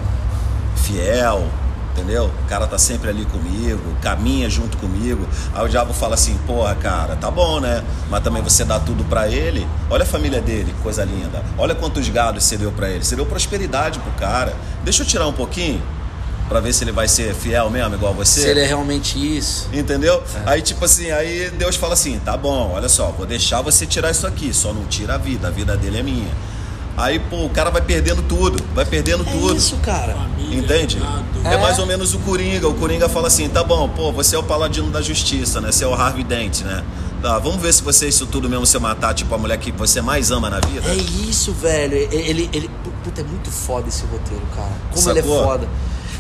Fiel, 0.77 1.47
entendeu? 1.95 2.31
O 2.45 2.49
cara 2.49 2.67
tá 2.67 2.77
sempre 2.77 3.09
ali 3.09 3.25
comigo, 3.25 3.81
caminha 4.03 4.51
junto 4.51 4.77
comigo. 4.77 5.27
Aí 5.55 5.65
o 5.65 5.69
diabo 5.69 5.95
fala 5.95 6.15
assim, 6.15 6.37
porra, 6.47 6.75
cara, 6.75 7.17
tá 7.17 7.31
bom, 7.31 7.61
né? 7.61 7.83
Mas 8.11 8.23
também 8.23 8.43
você 8.43 8.65
dá 8.65 8.81
tudo 8.81 9.05
pra 9.05 9.29
ele. 9.29 9.67
Olha 9.89 10.03
a 10.03 10.07
família 10.07 10.41
dele, 10.41 10.73
que 10.77 10.83
coisa 10.83 11.05
linda. 11.05 11.43
Olha 11.57 11.75
quantos 11.75 12.09
gados 12.09 12.43
você 12.43 12.57
deu 12.57 12.73
pra 12.73 12.91
ele. 12.91 13.05
Você 13.05 13.17
deu 13.17 13.25
prosperidade 13.25 14.01
pro 14.01 14.11
cara. 14.13 14.55
Deixa 14.83 15.03
eu 15.03 15.07
tirar 15.07 15.27
um 15.27 15.33
pouquinho 15.33 15.81
pra 16.49 16.61
ver 16.61 16.73
se 16.75 16.85
ele 16.85 16.93
vai 16.93 17.09
ser 17.09 17.35
fiel 17.35 17.71
mesmo, 17.71 17.95
igual 17.95 18.13
você. 18.13 18.41
Se 18.43 18.49
ele 18.49 18.61
é 18.61 18.67
realmente 18.67 19.19
isso. 19.19 19.69
Entendeu? 19.73 20.23
Aí, 20.45 20.61
tipo 20.61 20.85
assim, 20.85 21.11
aí 21.11 21.51
Deus 21.51 21.77
fala 21.77 21.95
assim: 21.95 22.19
tá 22.19 22.37
bom, 22.37 22.73
olha 22.75 22.89
só, 22.89 23.07
vou 23.17 23.27
deixar 23.27 23.63
você 23.63 23.87
tirar 23.87 24.11
isso 24.11 24.27
aqui, 24.27 24.53
só 24.53 24.73
não 24.73 24.85
tira 24.85 25.15
a 25.15 25.19
vida, 25.19 25.49
a 25.49 25.51
vida 25.51 25.77
dele 25.77 25.99
é 25.99 26.03
minha. 26.03 26.54
Aí, 26.97 27.19
pô, 27.19 27.45
o 27.45 27.51
cara 27.51 27.71
vai 27.71 27.83
perdendo 27.83 28.23
tudo, 28.23 28.63
vai 28.75 28.85
perdendo 28.85 29.25
É 29.29 29.33
tudo. 29.33 29.57
isso, 29.57 29.77
cara. 29.79 30.15
Família, 30.15 30.59
Entende? 30.61 30.99
É. 31.45 31.55
É. 31.55 31.57
mais 31.59 31.79
ou 31.79 31.87
menos 31.87 32.15
o 32.15 32.19
Coringa. 32.21 32.69
O 32.69 32.75
Coringa 32.75 33.09
fala 33.09 33.27
assim: 33.27 33.49
tá 33.49 33.65
bom, 33.65 33.89
pô, 33.89 34.13
você 34.13 34.37
é 34.37 34.39
o 34.39 34.43
paladino 34.45 34.91
da 34.91 35.03
justiça, 35.03 35.61
né? 35.61 35.73
Você 35.73 35.85
é 35.85 35.87
o 35.89 35.95
Harvey 35.95 36.23
Dent, 36.25 36.61
né? 36.63 36.85
Tá, 37.21 37.39
vamos 37.39 37.61
ver 37.61 37.73
se 37.73 37.83
você 37.83 38.05
é 38.05 38.09
isso 38.11 38.27
tudo 38.27 38.49
mesmo, 38.51 38.67
você 38.67 38.79
matar, 38.79 39.15
tipo, 39.15 39.35
a 39.35 39.39
mulher 39.39 39.57
que 39.57 39.73
você 39.73 40.01
mais 40.03 40.31
ama 40.31 40.51
na 40.51 40.61
vida. 40.61 40.89
É 40.89 40.95
isso, 40.95 41.53
velho. 41.53 41.97
Ele, 41.97 42.49
ele, 42.53 42.71
puta, 43.03 43.23
é 43.23 43.25
muito 43.25 43.51
foda 43.51 43.89
esse 43.89 44.03
roteiro, 44.05 44.43
cara. 44.55 44.71
Como 44.93 45.11
ele 45.11 45.19
é 45.19 45.23
Sacou? 45.23 45.43
foda. 45.43 45.69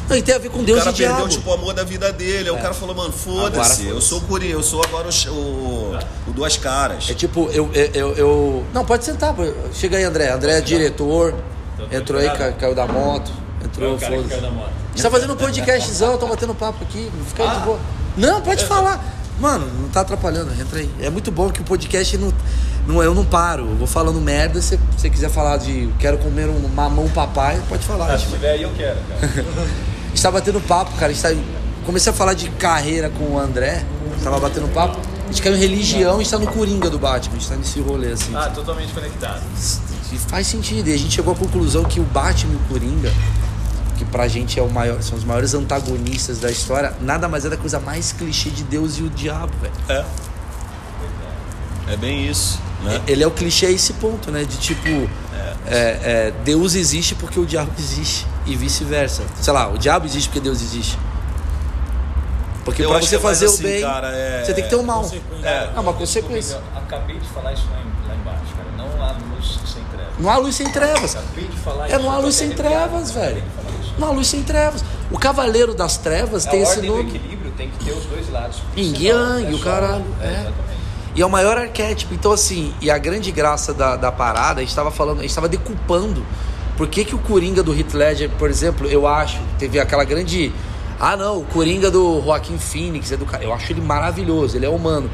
Não, 0.08 0.16
e 0.16 0.22
tem 0.22 0.34
a 0.34 0.38
ver 0.38 0.50
com 0.50 0.58
O 0.60 0.62
Deus 0.64 0.78
cara 0.80 0.90
e 0.90 0.94
diabo. 0.94 1.16
perdeu, 1.16 1.38
tipo, 1.38 1.50
o 1.50 1.54
amor 1.54 1.72
da 1.72 1.82
vida 1.84 2.12
dele. 2.12 2.48
Aí 2.50 2.54
o 2.54 2.58
cara 2.58 2.74
falou, 2.74 2.94
mano, 2.94 3.08
Agora 3.08 3.40
foda-se, 3.40 3.70
foda-se. 3.76 3.86
eu 3.86 4.00
sou 4.02 4.18
o 4.18 4.20
Coringa, 4.22 4.52
eu 4.52 4.62
sou 4.62 4.82
agora 4.84 5.08
o, 5.08 5.30
o, 5.30 5.98
o 6.23 6.23
Duas 6.34 6.56
Caras. 6.56 7.08
É 7.10 7.14
tipo, 7.14 7.48
eu, 7.52 7.70
eu, 7.72 8.12
eu, 8.16 8.64
Não, 8.72 8.84
pode 8.84 9.04
sentar. 9.04 9.34
Chega 9.72 9.96
aí, 9.98 10.04
André. 10.04 10.30
André 10.30 10.58
é 10.58 10.60
diretor. 10.60 11.34
Tô 11.76 11.84
Entrou 11.96 12.20
aí, 12.20 12.28
preparado. 12.28 12.52
ca- 12.54 12.58
caiu 12.60 12.74
da 12.74 12.86
moto. 12.86 13.30
Foi 13.58 13.66
Entrou, 13.68 13.98
foda-se. 13.98 14.28
caiu 14.28 14.42
da 14.42 14.50
moto. 14.50 14.68
A 14.68 14.88
gente 14.96 15.02
tá 15.02 15.10
fazendo 15.10 15.32
um 15.32 15.36
podcastzão, 15.36 16.16
tô 16.18 16.26
batendo 16.26 16.54
papo 16.54 16.82
aqui. 16.84 17.10
Fica 17.28 17.44
Ah. 17.44 17.54
de 17.54 17.60
boa. 17.64 17.78
Não, 18.16 18.40
pode 18.40 18.64
falar. 18.64 19.02
Mano, 19.40 19.66
não 19.80 19.88
tá 19.88 20.00
atrapalhando, 20.02 20.52
entra 20.60 20.78
aí. 20.78 20.88
É 21.00 21.10
muito 21.10 21.32
bom 21.32 21.50
que 21.50 21.60
o 21.60 21.64
podcast 21.64 22.16
não. 22.18 22.32
não 22.86 23.02
eu 23.02 23.12
não 23.14 23.24
paro. 23.24 23.66
Eu 23.68 23.74
vou 23.76 23.86
falando 23.86 24.20
merda. 24.20 24.60
Se 24.62 24.78
você 24.96 25.10
quiser 25.10 25.28
falar 25.30 25.56
de 25.56 25.88
quero 25.98 26.18
comer 26.18 26.48
um 26.48 26.68
mamão 26.68 27.08
papai, 27.08 27.60
pode 27.68 27.84
falar. 27.84 28.12
Ah, 28.12 28.18
se 28.18 28.26
tiver 28.26 28.52
aí, 28.52 28.62
eu 28.62 28.70
quero, 28.76 28.96
cara. 29.08 29.32
a 29.42 30.08
gente 30.10 30.22
tá 30.22 30.30
batendo 30.30 30.60
papo, 30.60 30.92
cara. 30.92 31.10
A 31.10 31.14
gente 31.14 31.22
tá, 31.22 31.42
comecei 31.84 32.12
a 32.12 32.14
falar 32.14 32.34
de 32.34 32.48
carreira 32.50 33.10
com 33.10 33.24
o 33.34 33.38
André. 33.38 33.84
Tava 34.22 34.38
batendo 34.38 34.68
papo. 34.72 34.98
A 35.24 35.26
gente 35.28 35.42
caiu 35.42 35.56
em 35.56 35.58
religião, 35.58 36.16
a 36.16 36.18
gente 36.18 36.30
tá 36.30 36.38
no 36.38 36.46
Coringa 36.46 36.90
do 36.90 36.98
Batman. 36.98 37.36
A 37.36 37.38
gente 37.38 37.48
tá 37.48 37.56
nesse 37.56 37.80
rolê 37.80 38.12
assim. 38.12 38.34
Ah, 38.34 38.50
totalmente 38.50 38.92
conectado. 38.92 39.42
E 40.12 40.18
faz 40.18 40.46
sentido. 40.46 40.88
E 40.88 40.92
a 40.92 40.96
gente 40.96 41.14
chegou 41.14 41.32
à 41.32 41.36
conclusão 41.36 41.84
que 41.84 41.98
o 41.98 42.04
Batman 42.04 42.52
e 42.52 42.56
o 42.56 42.60
Coringa, 42.68 43.12
que 43.96 44.04
pra 44.04 44.28
gente 44.28 44.58
é 44.58 44.62
o 44.62 44.70
maior, 44.70 45.02
são 45.02 45.16
os 45.16 45.24
maiores 45.24 45.54
antagonistas 45.54 46.38
da 46.38 46.50
história, 46.50 46.94
nada 47.00 47.28
mais 47.28 47.44
é 47.44 47.50
da 47.50 47.56
coisa 47.56 47.80
mais 47.80 48.12
clichê 48.12 48.50
de 48.50 48.62
Deus 48.64 48.98
e 48.98 49.02
o 49.02 49.10
diabo, 49.10 49.52
velho. 49.60 49.74
É. 49.88 50.04
É 51.86 51.96
bem 51.96 52.28
isso, 52.28 52.58
né? 52.82 53.02
Ele 53.06 53.22
é 53.22 53.26
o 53.26 53.30
clichê 53.30 53.66
a 53.66 53.70
esse 53.70 53.92
ponto, 53.94 54.30
né? 54.30 54.44
De 54.44 54.56
tipo, 54.56 54.88
é, 55.66 55.98
é, 56.02 56.32
Deus 56.44 56.74
existe 56.74 57.14
porque 57.14 57.38
o 57.38 57.46
diabo 57.46 57.70
existe. 57.78 58.26
E 58.46 58.56
vice-versa. 58.56 59.22
Sei 59.40 59.52
lá, 59.52 59.68
o 59.68 59.78
diabo 59.78 60.06
existe 60.06 60.28
porque 60.28 60.40
Deus 60.40 60.60
existe. 60.60 60.98
Porque 62.64 62.82
acho 62.82 63.06
você 63.06 63.16
é 63.16 63.18
fazer 63.20 63.46
o 63.46 63.48
assim, 63.50 63.62
bem, 63.62 63.82
cara, 63.82 64.08
é- 64.08 64.44
você 64.44 64.54
tem 64.54 64.64
que 64.64 64.70
ter 64.70 64.76
o 64.76 64.82
mal. 64.82 65.02
Consequência. 65.02 65.48
É. 65.48 65.70
É 65.76 65.80
uma 65.80 65.92
consequência. 65.92 66.54
Eu 66.54 66.78
acabei 66.82 67.18
de 67.18 67.28
falar 67.28 67.52
isso 67.52 67.66
lá, 67.70 67.78
em- 67.80 68.08
lá 68.08 68.14
embaixo, 68.14 68.54
cara. 68.56 68.68
Não 68.78 69.02
há 69.02 69.12
luz 69.12 69.58
sem 69.72 69.82
trevas. 69.84 70.14
Não 70.18 70.30
há 70.30 70.36
luz 70.38 70.54
sem 70.54 70.70
trevas. 70.70 71.16
Acabei 71.16 71.44
de 71.44 71.56
falar 71.58 71.84
É, 71.84 71.88
isso. 71.94 71.98
não 72.02 72.10
há 72.10 72.18
luz 72.18 72.34
sem 72.34 72.50
trevas, 72.50 73.10
velho. 73.10 73.42
Não 73.98 74.08
há 74.08 74.10
luz 74.10 74.26
sem 74.26 74.42
trevas. 74.42 74.84
O 75.10 75.18
Cavaleiro 75.18 75.74
das 75.74 75.96
Trevas 75.98 76.44
tem 76.46 76.62
esse 76.62 76.76
ordem 76.76 76.90
do 76.90 76.96
nome. 76.96 77.10
equilíbrio 77.16 77.52
tem 77.56 77.70
que 77.70 77.84
ter 77.84 77.92
os 77.92 78.04
dois 78.06 78.28
lados. 78.30 78.58
Yin 78.76 78.94
Yang, 78.98 79.52
é 79.52 79.54
o 79.54 79.58
caralho, 79.60 80.04
É, 80.20 80.26
é. 80.26 80.30
exatamente. 80.30 80.54
E 81.14 81.22
é 81.22 81.26
o 81.26 81.30
maior 81.30 81.56
arquétipo. 81.56 82.12
Então, 82.12 82.32
assim, 82.32 82.74
e 82.80 82.90
a 82.90 82.98
grande 82.98 83.30
graça 83.30 83.72
da, 83.72 83.94
da 83.94 84.10
parada, 84.10 84.58
a 84.58 84.62
gente 84.62 84.70
estava 84.70 84.90
falando, 84.90 85.18
a 85.18 85.20
gente 85.20 85.30
estava 85.30 85.48
decupando. 85.48 86.24
Por 86.76 86.88
que, 86.88 87.04
que 87.04 87.14
o 87.14 87.18
Coringa 87.18 87.62
do 87.62 87.72
Heath 87.72 87.94
Ledger, 87.94 88.30
por 88.30 88.50
exemplo, 88.50 88.88
eu 88.88 89.06
acho, 89.06 89.40
teve 89.60 89.78
aquela 89.78 90.02
grande. 90.02 90.52
Ah, 90.98 91.16
não, 91.16 91.40
o 91.40 91.44
Coringa 91.44 91.90
do 91.90 92.22
Joaquim 92.22 92.58
Phoenix 92.58 93.12
é 93.12 93.16
do 93.16 93.26
cara. 93.26 93.44
Eu 93.44 93.52
acho 93.52 93.72
ele 93.72 93.80
maravilhoso, 93.80 94.56
ele 94.56 94.66
é 94.66 94.68
humano. 94.68 95.10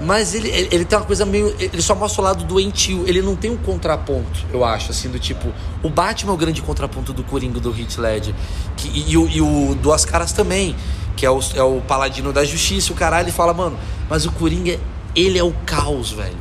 Mas 0.00 0.34
ele, 0.34 0.48
ele, 0.48 0.68
ele 0.72 0.84
tem 0.84 0.98
uma 0.98 1.04
coisa 1.04 1.24
meio. 1.24 1.54
Ele 1.58 1.80
só 1.80 1.94
mostra 1.94 2.20
o 2.20 2.24
lado 2.24 2.44
doentio. 2.44 3.04
Ele 3.06 3.22
não 3.22 3.36
tem 3.36 3.50
um 3.50 3.56
contraponto, 3.56 4.44
eu 4.52 4.64
acho, 4.64 4.90
assim, 4.90 5.08
do 5.08 5.18
tipo. 5.18 5.52
O 5.82 5.88
Batman 5.88 6.32
é 6.32 6.34
o 6.34 6.36
grande 6.36 6.60
contraponto 6.60 7.12
do 7.12 7.22
Coringa 7.22 7.60
do 7.60 7.70
Heath 7.70 7.98
Ledger. 7.98 8.34
Que, 8.76 8.88
e, 8.88 9.12
e 9.12 9.16
o, 9.16 9.28
e 9.28 9.40
o 9.40 9.74
Duas 9.76 10.04
Caras 10.04 10.32
também, 10.32 10.74
que 11.16 11.24
é 11.24 11.30
o, 11.30 11.40
é 11.54 11.62
o 11.62 11.80
paladino 11.80 12.32
da 12.32 12.44
justiça. 12.44 12.92
O 12.92 12.96
caralho, 12.96 13.24
ele 13.24 13.32
fala, 13.32 13.54
mano, 13.54 13.78
mas 14.08 14.26
o 14.26 14.32
Coringa, 14.32 14.78
ele 15.14 15.38
é 15.38 15.44
o 15.44 15.52
caos, 15.64 16.10
velho. 16.10 16.36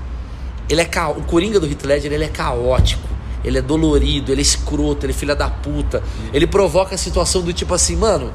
Ele 0.67 0.81
é 0.81 0.85
ca... 0.85 1.09
O 1.09 1.21
Coringa 1.23 1.59
do 1.59 1.67
Heath 1.67 1.83
Ledger, 1.83 2.11
ele 2.11 2.23
é 2.23 2.29
caótico. 2.29 3.07
Ele 3.43 3.57
é 3.57 3.61
dolorido, 3.61 4.31
ele 4.31 4.41
é 4.41 4.41
escroto, 4.41 5.05
ele 5.05 5.13
é 5.13 5.15
filha 5.15 5.35
da 5.35 5.49
puta. 5.49 6.01
Ele 6.33 6.47
provoca 6.47 6.95
a 6.95 6.97
situação 6.97 7.41
do 7.41 7.53
tipo 7.53 7.73
assim, 7.73 7.95
mano. 7.95 8.31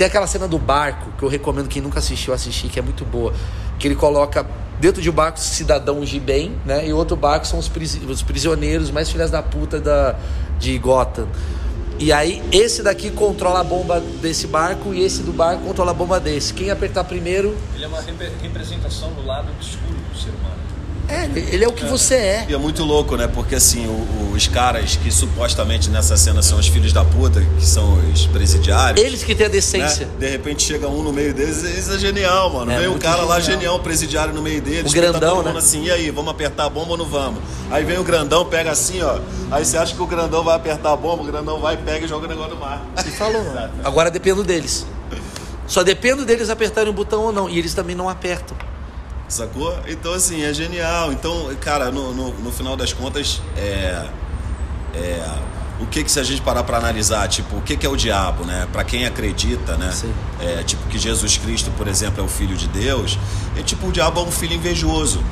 Tem 0.00 0.06
aquela 0.06 0.26
cena 0.26 0.48
do 0.48 0.58
barco 0.58 1.12
que 1.18 1.22
eu 1.22 1.28
recomendo 1.28 1.68
quem 1.68 1.82
nunca 1.82 1.98
assistiu 1.98 2.32
assistir, 2.32 2.70
que 2.70 2.78
é 2.78 2.82
muito 2.82 3.04
boa. 3.04 3.34
Que 3.78 3.86
ele 3.86 3.94
coloca 3.94 4.46
dentro 4.80 5.02
de 5.02 5.10
um 5.10 5.12
barco 5.12 5.38
cidadãos 5.38 6.08
de 6.08 6.18
bem, 6.18 6.56
né? 6.64 6.88
E 6.88 6.92
outro 6.94 7.16
barco 7.16 7.46
são 7.46 7.58
os, 7.58 7.70
os 8.08 8.22
prisioneiros 8.22 8.90
mais 8.90 9.10
filhas 9.10 9.30
da 9.30 9.42
puta 9.42 9.78
da, 9.78 10.16
de 10.58 10.78
Gotham. 10.78 11.28
E 11.98 12.14
aí, 12.14 12.42
esse 12.50 12.82
daqui 12.82 13.10
controla 13.10 13.60
a 13.60 13.62
bomba 13.62 14.00
desse 14.00 14.46
barco 14.46 14.94
e 14.94 15.02
esse 15.02 15.22
do 15.22 15.34
barco 15.34 15.64
controla 15.64 15.90
a 15.90 15.94
bomba 15.94 16.18
desse. 16.18 16.54
Quem 16.54 16.70
apertar 16.70 17.04
primeiro, 17.04 17.54
Ele 17.74 17.84
é 17.84 17.86
uma 17.86 18.00
repre- 18.00 18.32
representação 18.40 19.12
do 19.12 19.26
lado 19.26 19.50
obscuro 19.50 19.98
do 20.10 20.18
ser 20.18 20.30
humano. 20.30 20.69
É, 21.10 21.30
ele 21.54 21.64
é 21.64 21.68
o 21.68 21.72
que 21.72 21.84
você 21.84 22.14
é. 22.14 22.46
E 22.48 22.54
é 22.54 22.56
muito 22.58 22.82
louco, 22.84 23.16
né? 23.16 23.26
Porque 23.26 23.54
assim, 23.54 23.86
o- 23.86 24.32
os 24.34 24.46
caras 24.48 24.96
que 24.96 25.10
supostamente 25.10 25.90
nessa 25.90 26.16
cena 26.16 26.40
são 26.42 26.58
os 26.58 26.66
filhos 26.68 26.92
da 26.92 27.04
puta, 27.04 27.40
que 27.58 27.66
são 27.66 27.94
os 28.12 28.26
presidiários. 28.26 29.04
Eles 29.04 29.22
que 29.22 29.34
têm 29.34 29.46
a 29.46 29.48
né? 29.48 29.54
decência. 29.54 30.08
De 30.18 30.28
repente 30.28 30.62
chega 30.62 30.88
um 30.88 31.02
no 31.02 31.12
meio 31.12 31.34
deles, 31.34 31.62
isso 31.62 31.92
é 31.92 31.98
genial, 31.98 32.50
mano. 32.50 32.70
É 32.70 32.78
vem 32.78 32.88
um 32.88 32.98
cara 32.98 33.22
lá 33.22 33.40
genial. 33.40 33.60
genial, 33.60 33.76
um 33.76 33.82
presidiário 33.82 34.32
no 34.34 34.42
meio 34.42 34.60
deles. 34.62 34.90
O 34.90 34.94
tá 34.94 35.00
grandão, 35.00 35.36
mundo 35.36 35.52
né? 35.52 35.58
assim, 35.58 35.84
e 35.84 35.90
aí, 35.90 36.10
vamos 36.10 36.30
apertar 36.30 36.64
a 36.66 36.68
bomba 36.70 36.92
ou 36.92 36.96
não 36.96 37.04
vamos? 37.06 37.40
Aí 37.70 37.84
vem 37.84 37.98
o 37.98 38.04
grandão, 38.04 38.44
pega 38.44 38.70
assim, 38.70 39.02
ó. 39.02 39.18
Aí 39.50 39.64
você 39.64 39.76
acha 39.76 39.94
que 39.94 40.00
o 40.02 40.06
grandão 40.06 40.42
vai 40.44 40.56
apertar 40.56 40.92
a 40.92 40.96
bomba, 40.96 41.22
o 41.22 41.26
grandão 41.26 41.60
vai, 41.60 41.76
pega 41.76 42.04
e 42.04 42.08
joga 42.08 42.26
o 42.26 42.28
negócio 42.28 42.54
no 42.54 42.60
mar. 42.60 42.84
E 43.06 43.10
falou. 43.10 43.44
Agora 43.84 44.10
dependo 44.10 44.42
deles. 44.44 44.86
Só 45.66 45.82
dependo 45.82 46.24
deles 46.24 46.50
apertarem 46.50 46.90
o 46.90 46.92
botão 46.92 47.22
ou 47.22 47.32
não. 47.32 47.48
E 47.48 47.58
eles 47.58 47.74
também 47.74 47.94
não 47.94 48.08
apertam. 48.08 48.56
Sacou? 49.30 49.78
Então, 49.86 50.12
assim, 50.12 50.42
é 50.42 50.52
genial. 50.52 51.12
Então, 51.12 51.54
cara, 51.60 51.90
no, 51.90 52.12
no, 52.12 52.34
no 52.34 52.52
final 52.52 52.76
das 52.76 52.92
contas, 52.92 53.40
é. 53.56 54.06
É, 54.92 55.38
o 55.78 55.86
que 55.86 56.02
que 56.02 56.10
se 56.10 56.18
a 56.18 56.22
gente 56.22 56.42
parar 56.42 56.64
para 56.64 56.76
analisar, 56.76 57.26
tipo, 57.28 57.56
o 57.56 57.62
que 57.62 57.76
que 57.76 57.86
é 57.86 57.88
o 57.88 57.96
diabo, 57.96 58.44
né? 58.44 58.68
Para 58.72 58.82
quem 58.84 59.06
acredita, 59.06 59.76
né? 59.76 59.94
É, 60.40 60.62
tipo 60.64 60.86
que 60.88 60.98
Jesus 60.98 61.38
Cristo, 61.38 61.70
por 61.78 61.88
exemplo, 61.88 62.20
é 62.20 62.24
o 62.24 62.28
filho 62.28 62.56
de 62.56 62.68
Deus, 62.68 63.18
é 63.56 63.62
tipo 63.62 63.86
o 63.86 63.92
diabo 63.92 64.20
é 64.20 64.24
um 64.24 64.32
filho 64.32 64.54
invejoso. 64.54 65.22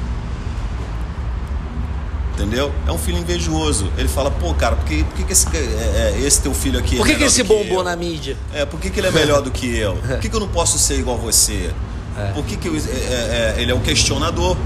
Entendeu? 2.34 2.72
É 2.86 2.92
um 2.92 2.98
filho 2.98 3.18
invejoso. 3.18 3.92
Ele 3.98 4.08
fala, 4.08 4.30
pô, 4.30 4.54
cara, 4.54 4.76
por 4.76 4.84
que, 4.84 5.02
por 5.02 5.16
que, 5.16 5.24
que 5.24 5.32
esse, 5.32 5.48
é, 5.54 6.14
é, 6.16 6.20
esse 6.24 6.40
teu 6.40 6.54
filho 6.54 6.78
aqui 6.78 6.94
é 6.94 6.98
Por 6.98 7.06
que, 7.06 7.14
que 7.14 7.18
melhor 7.18 7.32
esse 7.32 7.42
bombou 7.42 7.82
na 7.82 7.96
mídia? 7.96 8.36
É, 8.54 8.64
por 8.64 8.78
que, 8.78 8.90
que 8.90 9.00
ele 9.00 9.08
é 9.08 9.10
melhor 9.10 9.42
do 9.42 9.50
que 9.50 9.76
eu? 9.76 9.96
Por 10.06 10.20
que, 10.20 10.28
que 10.28 10.36
eu 10.36 10.40
não 10.40 10.48
posso 10.48 10.78
ser 10.78 11.00
igual 11.00 11.16
a 11.16 11.20
você? 11.20 11.74
É. 12.18 12.32
Por 12.32 12.44
que, 12.44 12.56
que 12.56 12.68
eu- 12.68 12.74
é, 12.76 12.78
é, 12.78 13.54
é, 13.58 13.62
ele 13.62 13.70
é 13.70 13.74
um 13.74 13.80
questionador? 13.80 14.56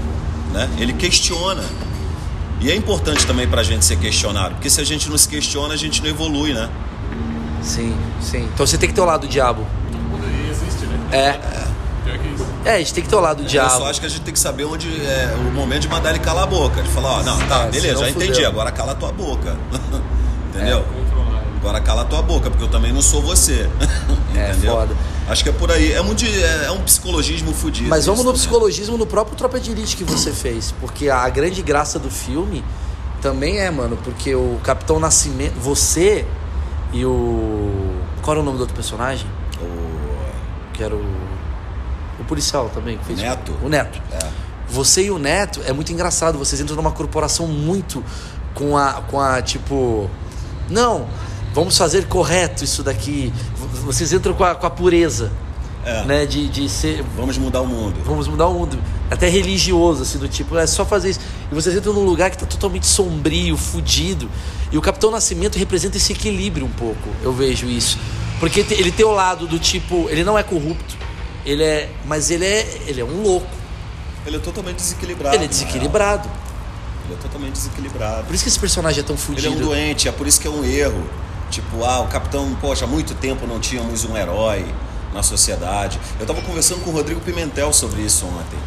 Né? 0.51 0.69
Ele 0.77 0.93
questiona. 0.93 1.63
E 2.61 2.71
é 2.71 2.75
importante 2.75 3.25
também 3.27 3.47
pra 3.47 3.61
gente 3.63 3.83
ser 3.83 3.97
questionado, 3.97 4.55
porque 4.55 4.69
se 4.69 4.79
a 4.79 4.85
gente 4.85 5.09
não 5.09 5.17
se 5.17 5.27
questiona, 5.27 5.73
a 5.73 5.77
gente 5.77 6.01
não 6.01 6.09
evolui, 6.09 6.53
né? 6.53 6.69
Sim, 7.61 7.95
sim. 8.21 8.47
Então 8.53 8.65
você 8.65 8.77
tem 8.77 8.87
que 8.89 8.95
ter 8.95 9.01
o 9.01 9.05
lado 9.05 9.21
do 9.21 9.27
diabo. 9.27 9.65
Poderia 10.11 10.49
existe, 10.49 10.85
né? 10.85 10.97
É. 11.11 11.31
Pior 12.05 12.17
que 12.19 12.27
isso. 12.35 12.45
É, 12.65 12.75
a 12.75 12.77
gente 12.79 12.93
tem 12.93 13.03
que 13.03 13.09
ter 13.09 13.15
o 13.15 13.19
lado 13.19 13.37
do 13.37 13.43
Eu 13.43 13.47
diabo. 13.49 13.69
só 13.77 13.89
acho 13.89 13.99
que 13.99 14.05
a 14.05 14.09
gente 14.09 14.21
tem 14.21 14.33
que 14.33 14.39
saber 14.39 14.65
onde 14.65 14.87
é 15.05 15.35
o 15.37 15.51
momento 15.53 15.81
de 15.81 15.89
mandar 15.89 16.11
ele 16.11 16.19
calar 16.19 16.43
a 16.43 16.47
boca. 16.47 16.81
De 16.81 16.89
falar, 16.89 17.19
ó, 17.19 17.23
não, 17.23 17.37
tá, 17.47 17.63
É, 17.63 17.71
beleza, 17.71 17.99
já 17.99 18.09
entendi, 18.09 18.33
fudeu. 18.33 18.47
agora 18.49 18.71
cala 18.71 18.91
a 18.93 18.95
tua 18.95 19.11
boca. 19.11 19.57
Entendeu? 20.53 20.79
Ele. 20.95 21.03
Agora 21.59 21.79
cala 21.81 22.01
a 22.01 22.05
tua 22.05 22.21
boca, 22.21 22.49
porque 22.49 22.63
eu 22.63 22.69
também 22.69 22.91
não 22.93 23.01
sou 23.01 23.21
você. 23.21 23.69
É, 24.35 24.49
Entendeu? 24.51 24.73
foda. 24.73 24.95
Acho 25.27 25.43
que 25.43 25.49
é 25.49 25.53
por 25.53 25.71
aí. 25.71 25.93
É, 25.93 26.03
de- 26.13 26.43
é, 26.43 26.65
é 26.65 26.71
um 26.71 26.81
psicologismo 26.81 27.53
fudido. 27.53 27.89
Mas 27.89 28.05
vamos 28.05 28.21
no 28.21 28.25
também. 28.31 28.39
psicologismo 28.39 28.97
no 28.97 29.05
próprio 29.05 29.35
Tropa 29.37 29.59
de 29.59 29.71
Elite 29.71 29.95
que 29.95 30.03
você 30.03 30.31
fez. 30.31 30.73
Porque 30.79 31.09
a 31.09 31.27
grande 31.29 31.61
graça 31.61 31.97
do 31.97 32.09
filme 32.09 32.63
também 33.21 33.59
é, 33.59 33.71
mano, 33.71 33.97
porque 34.03 34.35
o 34.35 34.59
Capitão 34.63 34.99
Nascimento. 34.99 35.53
Você 35.59 36.25
e 36.91 37.05
o. 37.05 37.95
Qual 38.21 38.33
era 38.35 38.41
o 38.41 38.43
nome 38.43 38.57
do 38.57 38.61
outro 38.61 38.75
personagem? 38.75 39.25
O- 39.61 40.73
Que 40.73 40.83
era 40.83 40.95
o. 40.95 41.23
O 42.19 42.23
policial 42.25 42.69
também. 42.73 42.97
que 42.97 43.05
fez 43.05 43.19
Neto? 43.19 43.53
O 43.63 43.69
Neto. 43.69 44.01
É. 44.11 44.19
Você 44.69 45.03
e 45.05 45.11
o 45.11 45.17
Neto 45.19 45.61
é 45.65 45.71
muito 45.73 45.91
engraçado. 45.93 46.37
Vocês 46.37 46.59
entram 46.61 46.75
numa 46.75 46.91
corporação 46.91 47.47
muito 47.47 48.03
com 48.53 48.77
a. 48.77 49.01
com 49.09 49.19
a 49.19 49.41
tipo. 49.41 50.09
Não, 50.69 51.07
vamos 51.53 51.77
fazer 51.77 52.05
correto 52.07 52.63
isso 52.63 52.83
daqui. 52.83 53.31
Vocês 53.85 54.11
entram 54.11 54.33
com 54.33 54.43
a, 54.43 54.55
com 54.55 54.65
a 54.65 54.69
pureza. 54.69 55.31
É. 55.85 56.03
Né? 56.05 56.25
De, 56.25 56.47
de 56.47 56.69
ser. 56.69 57.03
Vamos 57.15 57.37
mudar 57.37 57.61
o 57.61 57.67
mundo. 57.67 57.95
Vamos 58.05 58.27
mudar 58.27 58.47
o 58.47 58.53
mundo. 58.53 58.79
Até 59.11 59.27
religioso, 59.27 60.03
assim, 60.03 60.17
do 60.17 60.27
tipo, 60.29 60.57
é 60.57 60.65
só 60.65 60.85
fazer 60.85 61.11
isso. 61.11 61.19
E 61.51 61.55
vocês 61.55 61.75
entram 61.75 61.93
num 61.93 62.05
lugar 62.05 62.31
que 62.31 62.37
tá 62.37 62.45
totalmente 62.45 62.85
sombrio, 62.85 63.57
fudido. 63.57 64.29
E 64.71 64.77
o 64.77 64.81
Capitão 64.81 65.11
Nascimento 65.11 65.57
representa 65.57 65.97
esse 65.97 66.13
equilíbrio 66.13 66.65
um 66.65 66.71
pouco. 66.71 67.09
Eu 67.21 67.33
vejo 67.33 67.67
isso. 67.67 67.97
Porque 68.39 68.65
ele 68.71 68.91
tem 68.91 69.05
o 69.05 69.11
lado 69.11 69.45
do 69.45 69.59
tipo, 69.59 70.09
ele 70.09 70.23
não 70.23 70.37
é 70.37 70.43
corrupto, 70.43 70.97
ele 71.45 71.63
é. 71.63 71.89
Mas 72.05 72.31
ele 72.31 72.45
é. 72.45 72.81
Ele 72.87 73.01
é 73.01 73.05
um 73.05 73.21
louco. 73.21 73.47
Ele 74.25 74.37
é 74.37 74.39
totalmente 74.39 74.77
desequilibrado. 74.77 75.35
ele 75.35 75.43
é 75.43 75.47
na 75.47 75.51
desequilibrado. 75.51 76.29
Ele 77.05 77.13
é 77.13 77.17
totalmente 77.17 77.53
desequilibrado. 77.53 78.23
Por 78.25 78.33
isso 78.33 78.43
que 78.43 78.49
esse 78.49 78.59
personagem 78.59 79.01
é 79.01 79.03
tão 79.03 79.15
Ele 79.15 79.21
é 79.21 79.25
fudido. 79.25 79.55
um 79.55 79.67
doente, 79.67 80.07
é 80.07 80.11
por 80.11 80.25
isso 80.25 80.39
que 80.39 80.47
é 80.47 80.49
um 80.49 80.63
erro. 80.63 81.03
Tipo, 81.53 81.83
ah, 81.85 81.99
o 81.99 82.07
capitão, 82.07 82.57
poxa, 82.59 82.85
há 82.85 82.87
muito 82.87 83.13
tempo 83.13 83.45
não 83.45 83.59
tínhamos 83.59 84.03
um 84.05 84.17
herói 84.17 84.65
na 85.13 85.21
sociedade. 85.21 85.99
Eu 86.19 86.25
tava 86.25 86.41
conversando 86.41 86.83
com 86.83 86.89
o 86.89 86.93
Rodrigo 86.93 87.21
Pimentel 87.21 87.71
sobre 87.71 88.01
isso 88.01 88.25
ontem. 88.25 88.57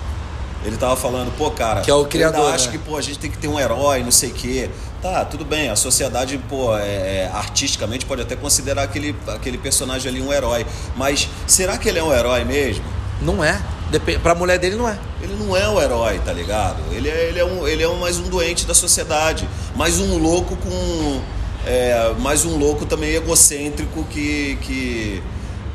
Ele 0.64 0.76
tava 0.76 0.94
falando, 0.94 1.36
pô, 1.36 1.50
cara, 1.50 1.80
Que 1.80 1.90
é 1.90 1.94
o 1.94 2.04
criador, 2.04 2.42
ainda 2.42 2.54
acho 2.54 2.66
né? 2.66 2.72
que, 2.72 2.78
pô, 2.78 2.96
a 2.96 3.02
gente 3.02 3.18
tem 3.18 3.28
que 3.28 3.38
ter 3.38 3.48
um 3.48 3.58
herói, 3.58 4.04
não 4.04 4.12
sei 4.12 4.30
o 4.30 4.34
quê. 4.34 4.70
Tá, 5.02 5.24
tudo 5.24 5.44
bem, 5.44 5.68
a 5.68 5.74
sociedade, 5.74 6.38
pô, 6.48 6.76
é, 6.76 6.84
é, 6.84 7.30
artisticamente 7.34 8.06
pode 8.06 8.22
até 8.22 8.36
considerar 8.36 8.84
aquele, 8.84 9.16
aquele 9.28 9.58
personagem 9.58 10.08
ali 10.08 10.22
um 10.22 10.32
herói. 10.32 10.64
Mas 10.96 11.28
será 11.44 11.76
que 11.76 11.88
ele 11.88 11.98
é 11.98 12.04
um 12.04 12.12
herói 12.12 12.44
mesmo? 12.44 12.84
Não 13.20 13.42
é. 13.42 13.60
Dep 13.90 14.18
pra 14.18 14.34
mulher 14.34 14.58
dele 14.58 14.76
não 14.76 14.88
é. 14.88 14.98
Ele 15.20 15.34
não 15.34 15.56
é 15.56 15.68
o 15.68 15.80
herói, 15.80 16.20
tá 16.24 16.32
ligado? 16.32 16.82
Ele 16.92 17.08
é, 17.08 17.28
ele 17.28 17.38
é, 17.38 17.44
um, 17.44 17.66
ele 17.66 17.82
é 17.82 17.88
um, 17.88 17.98
mais 17.98 18.18
um 18.18 18.28
doente 18.28 18.66
da 18.66 18.74
sociedade. 18.74 19.48
Mais 19.74 20.00
um 20.00 20.18
louco 20.18 20.56
com. 20.56 21.20
É, 21.66 22.14
mais 22.20 22.44
um 22.44 22.56
louco 22.56 22.86
também 22.86 23.10
egocêntrico 23.10 24.04
que. 24.04 24.56
que, 24.62 25.22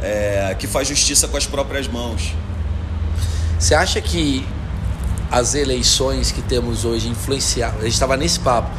é, 0.02 0.56
que 0.58 0.66
faz 0.66 0.88
justiça 0.88 1.28
com 1.28 1.38
as 1.38 1.46
próprias 1.46 1.88
mãos. 1.88 2.34
Você 3.60 3.76
acha 3.76 4.02
que 4.02 4.44
as 5.30 5.54
eleições 5.54 6.32
que 6.32 6.42
temos 6.42 6.86
hoje 6.86 7.08
influenciaram. 7.10 7.80
A 7.80 7.84
gente 7.84 7.94
estava 7.94 8.18
nesse 8.18 8.39
papo. 8.39 8.70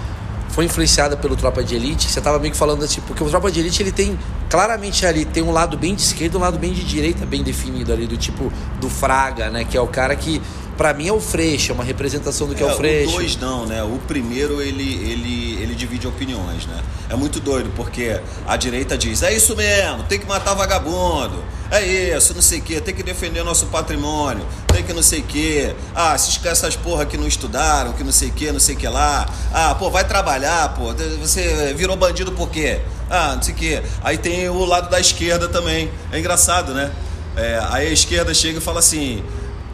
Foi 0.49 0.67
influenciada 0.67 1.17
pelo 1.17 1.35
Tropa 1.35 1.63
de 1.65 1.75
Elite? 1.75 2.11
Você 2.11 2.19
estava 2.19 2.39
meio 2.39 2.53
que 2.53 2.59
falando 2.59 2.85
assim, 2.85 3.01
porque 3.03 3.23
o 3.25 3.29
Tropa 3.31 3.51
de 3.51 3.61
Elite 3.61 3.83
ele 3.83 3.93
tem 3.93 4.19
claramente 4.51 5.07
ali 5.07 5.25
tem 5.25 5.43
um 5.43 5.51
lado 5.51 5.79
bem 5.79 5.95
de 5.95 6.03
esquerda 6.03 6.37
um 6.37 6.43
lado 6.43 6.59
bem 6.59 6.75
de 6.75 6.85
direita, 6.85 7.25
bem 7.25 7.43
definido 7.43 7.91
ali, 7.91 8.07
do 8.07 8.19
tipo 8.19 8.53
do 8.79 8.91
Fraga, 8.91 9.49
né? 9.49 9.65
Que 9.65 9.79
é 9.79 9.81
o 9.81 9.87
cara 9.87 10.15
que, 10.15 10.43
pra 10.83 10.93
mim, 10.93 11.07
é 11.07 11.13
o 11.13 11.21
Freixo, 11.21 11.71
é 11.71 11.75
uma 11.77 11.85
representação 11.85 12.49
do 12.49 12.57
que 12.57 12.63
é, 12.63 12.67
o 12.67 12.75
Freixo. 12.75 13.11
O 13.11 13.19
dois 13.19 13.37
não, 13.37 13.65
né? 13.67 13.85
O 13.85 14.01
primeiro 14.09 14.61
ele, 14.61 14.95
ele, 15.09 15.63
ele 15.63 15.77
divide 15.77 16.09
opiniões, 16.09 16.67
né? 16.67 16.83
É 17.09 17.15
muito 17.15 17.39
doido, 17.39 17.71
porque 17.77 18.21
a 18.49 18.57
direita 18.57 18.99
diz, 18.99 19.23
é 19.23 19.33
isso 19.33 19.55
mesmo, 19.55 20.03
tem 20.03 20.19
que 20.19 20.27
matar 20.27 20.55
vagabundo. 20.55 21.41
É 21.71 22.17
isso, 22.17 22.35
não 22.35 22.43
sei 22.43 22.59
o 22.59 22.63
quê, 22.63 22.81
tem 22.81 22.93
que 22.93 23.05
defender 23.05 23.45
nosso 23.45 23.67
patrimônio, 23.67 24.45
tem 24.75 24.83
que 24.83 24.93
não 24.93 25.05
sei 25.05 25.21
o 25.21 25.23
quê. 25.23 25.73
Ah, 25.95 26.17
esses, 26.17 26.45
essas 26.45 26.75
porra 26.75 27.07
que 27.07 27.17
não 27.17 27.29
estudaram, 27.29 27.93
que 27.93 28.03
não 28.03 28.11
sei 28.11 28.31
o 28.31 28.33
quê, 28.33 28.51
não 28.51 28.59
sei 28.59 28.75
o 28.75 28.79
que 28.79 28.89
lá. 28.89 29.29
Ah, 29.55 29.77
pô, 29.77 29.89
vai 29.89 30.05
trabalhar, 30.05 30.75
pô. 30.75 30.93
Você 31.21 31.73
virou 31.75 31.97
bandido 31.97 32.33
por 32.33 32.51
quê? 32.51 32.81
Ah, 33.09 33.37
não 33.37 33.43
sei 33.43 33.55
o 33.55 33.57
quê. 33.57 33.83
Aí 34.03 34.19
tem 34.19 34.49
o 34.49 34.65
lado 34.65 34.91
da 34.91 34.99
esquerda 34.99 35.47
também. 35.49 35.93
É 36.11 36.19
engraçado, 36.19 36.75
né? 36.75 36.91
É, 37.37 37.63
aí 37.71 37.87
a 37.87 37.93
esquerda 37.93 38.35
chega 38.35 38.59
e 38.59 38.61
fala 38.61 38.81
assim: 38.81 39.23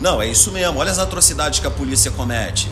Não, 0.01 0.21
é 0.23 0.29
isso 0.29 0.51
mesmo, 0.53 0.79
olha 0.79 0.91
as 0.93 0.99
atrocidades 0.99 1.59
que 1.61 1.67
a 1.67 1.71
polícia 1.71 2.11
comete. 2.11 2.71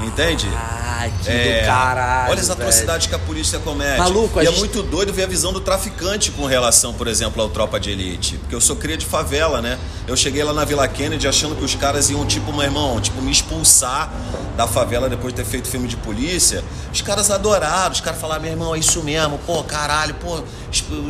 Entende? 0.00 0.48
Ai, 0.54 1.12
que 1.24 1.28
É, 1.28 1.60
do 1.62 1.66
caralho. 1.66 2.30
olha 2.30 2.40
as 2.40 2.46
velho. 2.46 2.52
atrocidades 2.60 3.06
que 3.08 3.14
a 3.16 3.18
polícia 3.18 3.58
comete. 3.58 3.98
Maluco, 3.98 4.40
e 4.40 4.44
gente- 4.44 4.54
é 4.54 4.58
muito 4.58 4.80
doido 4.84 5.12
ver 5.12 5.24
a 5.24 5.26
visão 5.26 5.52
do 5.52 5.60
traficante 5.60 6.30
com 6.30 6.46
relação, 6.46 6.94
por 6.94 7.08
exemplo, 7.08 7.42
ao 7.42 7.48
Tropa 7.48 7.80
de 7.80 7.90
Elite. 7.90 8.36
Porque 8.36 8.54
eu 8.54 8.60
sou 8.60 8.76
cria 8.76 8.96
de 8.96 9.04
favela, 9.04 9.60
né? 9.60 9.76
Eu 10.06 10.16
cheguei 10.16 10.44
lá 10.44 10.52
na 10.52 10.64
Vila 10.64 10.86
Kennedy 10.86 11.26
achando 11.26 11.56
que 11.56 11.64
os 11.64 11.74
caras 11.74 12.10
iam, 12.10 12.24
tipo, 12.24 12.52
meu 12.52 12.62
irmão, 12.62 13.00
tipo, 13.00 13.20
me 13.20 13.32
expulsar 13.32 14.12
da 14.56 14.68
favela 14.68 15.08
depois 15.08 15.34
de 15.34 15.42
ter 15.42 15.48
feito 15.48 15.66
filme 15.68 15.88
de 15.88 15.96
polícia. 15.96 16.62
Os 16.92 17.02
caras 17.02 17.28
adoraram, 17.28 17.90
os 17.92 18.00
caras 18.00 18.20
falaram, 18.20 18.42
meu 18.42 18.50
irmão, 18.52 18.74
é 18.76 18.78
isso 18.78 19.02
mesmo, 19.02 19.36
pô, 19.46 19.64
caralho, 19.64 20.14
pô, 20.14 20.42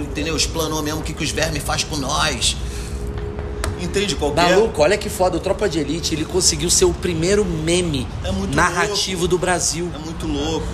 entendeu? 0.01 0.35
Explanou 0.35 0.83
mesmo 0.83 1.01
o 1.01 1.03
que, 1.03 1.13
que 1.13 1.23
os 1.25 1.31
vermes 1.31 1.63
faz 1.63 1.85
com 1.85 1.97
nós. 1.97 2.57
Entende 3.81 4.15
qual 4.17 4.33
que 4.33 4.41
é? 4.41 4.43
Maluco, 4.57 4.83
olha 4.83 4.97
que 4.99 5.09
foda, 5.09 5.37
o 5.37 5.41
Tropa 5.41 5.69
de 5.69 5.79
Elite, 5.79 6.15
ele 6.15 6.25
conseguiu 6.25 6.69
ser 6.71 6.85
o 6.85 6.93
primeiro 6.93 7.45
meme 7.45 8.07
É 8.25 8.31
narrativo 8.55 9.27
do 9.29 9.39
Brasil. 9.39 9.91
É 9.95 9.99
muito 9.99 10.27
louco. 10.27 10.67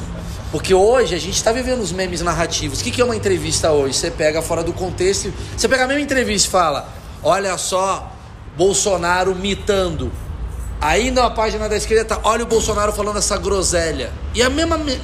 Porque 0.50 0.72
hoje 0.72 1.14
a 1.14 1.18
gente 1.18 1.42
tá 1.42 1.50
vivendo 1.52 1.80
os 1.80 1.90
memes 1.90 2.20
narrativos. 2.20 2.80
O 2.80 2.84
que, 2.84 2.90
que 2.90 3.00
é 3.00 3.04
uma 3.04 3.16
entrevista 3.16 3.72
hoje? 3.72 3.94
Você 3.98 4.10
pega 4.10 4.40
fora 4.40 4.62
do 4.62 4.72
contexto, 4.72 5.32
você 5.56 5.68
pega 5.68 5.84
a 5.84 5.88
mesma 5.88 6.02
entrevista 6.02 6.46
e 6.48 6.50
fala: 6.50 6.88
Olha 7.22 7.58
só, 7.58 8.12
Bolsonaro 8.56 9.34
mitando. 9.34 10.12
Aí 10.80 11.10
na 11.10 11.28
página 11.30 11.68
da 11.68 11.76
esquerda 11.76 12.04
tá: 12.04 12.20
Olha 12.22 12.44
o 12.44 12.46
Bolsonaro 12.46 12.92
falando 12.92 13.16
essa 13.18 13.36
groselha. 13.36 14.12
E 14.32 14.42
a 14.42 14.48
mesma. 14.48 14.78
me- 14.78 15.00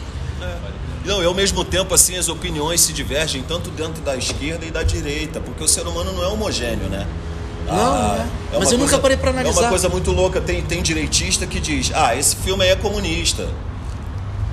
Não, 1.05 1.21
e 1.23 1.27
ao 1.27 1.35
mesmo 1.35 1.65
tempo, 1.65 1.95
assim, 1.95 2.17
as 2.17 2.29
opiniões 2.29 2.81
se 2.83 2.93
divergem 2.93 3.43
tanto 3.43 3.71
dentro 3.71 4.03
da 4.03 4.17
esquerda 4.17 4.65
e 4.65 4.71
da 4.71 4.83
direita, 4.85 5.41
porque 5.41 5.65
o 5.65 5.69
ser 5.69 5.85
humano 5.87 6.13
não 6.13 6.23
é 6.23 6.29
homogêneo, 6.29 6.89
né? 6.89 7.07
Não, 7.71 7.93
não 8.09 8.15
é. 8.15 8.27
uma 8.53 8.59
Mas 8.61 8.73
eu 8.73 8.79
nunca 8.79 8.99
parei 8.99 9.17
pra 9.17 9.31
É 9.31 9.33
analisar. 9.33 9.61
uma 9.61 9.69
coisa 9.69 9.89
muito 9.89 10.11
louca. 10.13 10.41
Tem, 10.41 10.63
tem 10.63 10.83
direitista 10.83 11.47
que 11.47 11.61
diz, 11.61 11.91
ah, 11.95 12.15
esse 12.17 12.37
filme 12.37 12.65
aí 12.65 12.71
é 12.71 12.77
comunista. 12.77 13.49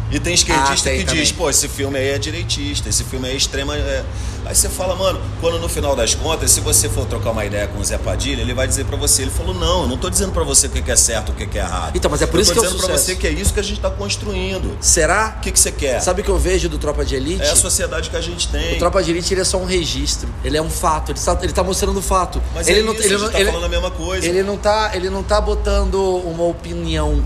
E 0.10 0.20
tem 0.22 0.34
esquerdista 0.34 0.72
Ah, 0.90 0.92
tem 0.92 1.00
que 1.00 1.06
também. 1.06 1.22
diz, 1.22 1.32
pô, 1.34 1.50
esse 1.50 1.68
filme 1.68 2.00
aí 2.00 2.10
é 2.12 2.18
direitista, 2.18 2.88
esse 2.88 3.04
filme 3.04 3.28
aí 3.28 3.34
é 3.34 3.38
extrema. 3.38 3.76
é- 3.76 4.04
Aí 4.46 4.56
você 4.56 4.70
fala, 4.70 4.96
mano, 4.96 5.20
quando 5.42 5.60
no 5.60 5.68
final 5.68 5.94
das 5.94 6.16
contas, 6.16 6.50
se 6.52 6.62
você 6.62 6.88
for 6.88 7.06
trocar 7.06 7.32
uma 7.32 7.44
ideia 7.44 7.68
com 7.68 7.80
o 7.80 7.84
Zé 7.84 7.98
Padilha, 7.98 8.40
ele 8.42 8.54
vai 8.54 8.66
dizer 8.66 8.86
pra 8.86 8.96
você, 8.96 9.24
ele 9.24 9.32
falou, 9.32 9.54
não, 9.54 9.82
eu 9.82 9.88
não 9.90 9.98
tô 9.98 10.10
dizendo 10.10 10.32
pra 10.32 10.46
você 10.46 10.68
o 10.68 10.70
que 10.70 10.90
é 10.90 10.96
certo, 10.96 11.34
o 11.34 11.36
que 11.36 11.44
é 11.44 11.62
errado. 11.62 11.92
Então, 11.98 12.10
mas 12.10 12.22
é 12.22 12.26
por 12.26 12.38
eu 12.38 12.42
isso 12.44 12.54
tô 12.54 12.62
que 12.62 12.66
é 12.66 12.70
o 12.70 12.72
dizendo 12.72 12.88
pra 12.88 12.96
sucesso. 12.98 13.12
você 13.12 13.16
que 13.20 13.28
é 13.28 13.32
isso 13.32 13.54
que 13.54 13.60
a 13.60 13.64
gente 13.64 13.82
tá 13.82 13.90
construindo. 13.90 14.78
Será? 14.80 15.36
O 15.38 15.42
que 15.42 15.52
que 15.52 15.60
você 15.60 15.72
quer? 15.74 16.00
Sabe 16.00 16.22
o 16.22 16.24
que 16.24 16.32
eu 16.32 16.38
vejo 16.38 16.70
do 16.70 16.78
Tropa 16.78 17.04
de 17.04 17.16
Elite? 17.16 17.44
É 17.44 17.50
a 17.52 17.56
sociedade 17.58 18.10
que 18.10 18.16
a 18.16 18.22
gente 18.22 18.48
tem. 18.48 18.76
O 18.76 18.80
Tropa 18.80 19.04
de 19.04 19.12
Elite 19.12 19.34
ele 19.34 19.42
é 19.42 19.44
só 19.44 19.58
um 19.58 19.66
registro. 19.66 20.30
Ele 20.42 20.56
é 20.56 20.62
um 20.62 20.70
fato. 20.70 21.12
Ele 21.12 21.20
tá, 21.20 21.38
ele 21.44 21.52
tá 21.52 21.64
mostrando 21.64 21.98
o 22.00 22.02
fato. 22.02 22.42
Mas 22.56 22.70
ele 22.70 22.80
é 22.80 22.84
isso, 22.84 22.92
a 22.92 23.18
gente 23.18 23.32
tá 23.32 23.52
falando 23.52 23.66
a 23.66 23.70
mesma 23.70 23.92
coisa. 23.92 24.26
Ele 24.26 24.42
não 24.44 24.56
tá, 24.58 24.92
ele 24.94 25.10
não 25.10 25.22
tá 25.24 25.42
botando 25.42 25.96
uma 26.00 26.44
opinião. 26.44 27.22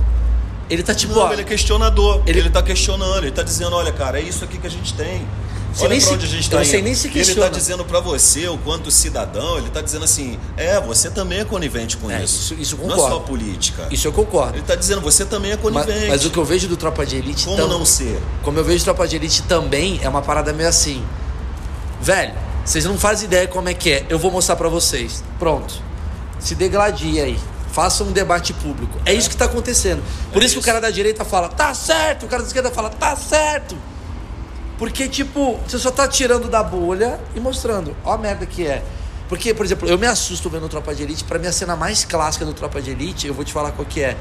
Ele 0.71 0.83
tá 0.83 0.95
tipo, 0.95 1.13
Não, 1.13 1.21
ó, 1.23 1.31
ele 1.33 1.41
é 1.41 1.45
questionador. 1.45 2.21
Ele- 2.25 2.39
Ele... 2.39 2.49
tá 2.49 2.63
questionando, 2.63 3.17
ele 3.23 3.31
tá 3.31 3.43
dizendo, 3.43 3.75
olha, 3.75 3.91
cara, 3.91 4.19
é 4.19 4.23
isso 4.23 4.43
aqui 4.43 4.57
que 4.57 4.65
a 4.67 4.69
gente 4.69 4.93
tem. 4.93 5.27
Você 5.73 5.81
Olha 5.85 5.89
nem 5.91 5.99
pra 5.99 6.07
se- 6.09 6.13
onde 6.15 6.25
a 6.25 6.29
gente 6.29 6.49
tá 6.49 6.65
sei 6.65 6.81
nem 6.81 6.93
se 6.93 7.07
Ele 7.07 7.13
tá 7.13 7.19
questiona. 7.19 7.49
dizendo 7.49 7.85
pra 7.85 7.99
você, 8.01 8.47
o 8.49 8.57
quanto 8.57 8.91
cidadão, 8.91 9.57
ele 9.57 9.69
tá 9.69 9.79
dizendo 9.81 10.03
assim, 10.03 10.37
é, 10.57 10.79
você 10.81 11.09
também 11.09 11.39
é 11.39 11.45
conivente 11.45 11.95
com 11.95 12.11
É, 12.11 12.21
isso. 12.23 12.53
isso- 12.53 12.61
isso 12.61 12.75
eu 12.75 12.79
Não 12.87 12.93
é 12.93 12.97
concordo. 12.97 13.15
só 13.15 13.21
política. 13.21 13.87
Isso 13.89 14.05
eu 14.07 14.11
concordo. 14.11 14.57
Ele 14.57 14.65
tá 14.65 14.75
dizendo, 14.75 14.99
você 15.01 15.23
também 15.23 15.51
é 15.51 15.55
Mas, 15.55 15.61
conivente. 15.63 16.07
mas 16.09 16.25
o 16.25 16.29
que 16.29 16.37
eu 16.37 16.43
vejo 16.43 16.67
do 16.67 16.75
Tropa 16.75 17.05
de 17.05 17.15
Elite 17.17 17.45
Como 17.45 17.55
tam- 17.57 17.67
não 17.69 17.85
ser? 17.85 18.19
Como 18.43 18.57
eu 18.59 18.63
vejo 18.65 18.83
Tropa 18.83 19.07
de 19.07 19.15
Elite 19.15 19.43
também, 19.43 19.99
é 20.03 20.09
uma 20.09 20.21
parada 20.21 20.51
meio 20.51 20.67
assim. 20.67 21.01
Velho, 22.01 22.33
vocês 22.65 22.83
não 22.85 22.97
fazem 22.97 23.25
ideia 23.27 23.47
como 23.47 23.69
é 23.69 23.73
que 23.73 23.91
é. 23.91 24.05
Eu 24.09 24.19
vou 24.19 24.29
mostrar 24.31 24.55
pra 24.57 24.67
vocês. 24.67 25.23
Pronto. 25.39 25.73
Se 26.39 26.53
degladie 26.55 27.19
aí. 27.21 27.39
Faça 27.71 28.03
um 28.03 28.11
debate 28.11 28.53
público. 28.53 28.99
É 29.05 29.13
isso 29.13 29.29
que 29.29 29.37
tá 29.37 29.45
acontecendo. 29.45 30.03
Por 30.33 30.43
isso 30.43 30.55
que 30.55 30.59
o 30.59 30.63
cara 30.63 30.81
da 30.81 30.89
direita 30.89 31.23
fala, 31.23 31.47
tá 31.47 31.73
certo. 31.73 32.25
O 32.25 32.29
cara 32.29 32.41
da 32.41 32.47
esquerda 32.47 32.69
fala, 32.69 32.89
tá 32.89 33.15
certo. 33.15 33.77
Porque, 34.77 35.07
tipo, 35.07 35.59
você 35.65 35.77
só 35.77 35.91
tá 35.91 36.07
tirando 36.07 36.49
da 36.49 36.63
bolha 36.63 37.19
e 37.35 37.39
mostrando. 37.39 37.95
Ó 38.03 38.13
a 38.13 38.17
merda 38.17 38.45
que 38.45 38.65
é. 38.65 38.83
Porque, 39.29 39.53
por 39.53 39.65
exemplo, 39.65 39.87
eu 39.87 39.97
me 39.97 40.05
assusto 40.07 40.49
vendo 40.49 40.67
Tropa 40.67 40.93
de 40.93 41.03
Elite. 41.03 41.23
Pra 41.23 41.39
mim, 41.39 41.47
a 41.47 41.51
cena 41.53 41.75
mais 41.75 42.03
clássica 42.03 42.43
do 42.43 42.53
Tropa 42.53 42.81
de 42.81 42.91
Elite, 42.91 43.27
eu 43.27 43.33
vou 43.33 43.45
te 43.45 43.53
falar 43.53 43.71
qual 43.71 43.87
que 43.87 44.01
é. 44.01 44.17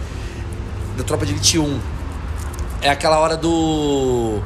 Do 0.97 1.03
Tropa 1.03 1.27
de 1.27 1.33
Elite 1.33 1.59
1. 1.59 1.81
É 2.83 2.91
aquela 2.91 3.19
hora 3.19 3.37
do. 3.37 4.41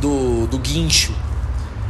Do, 0.00 0.46
do 0.46 0.58
guincho. 0.58 1.12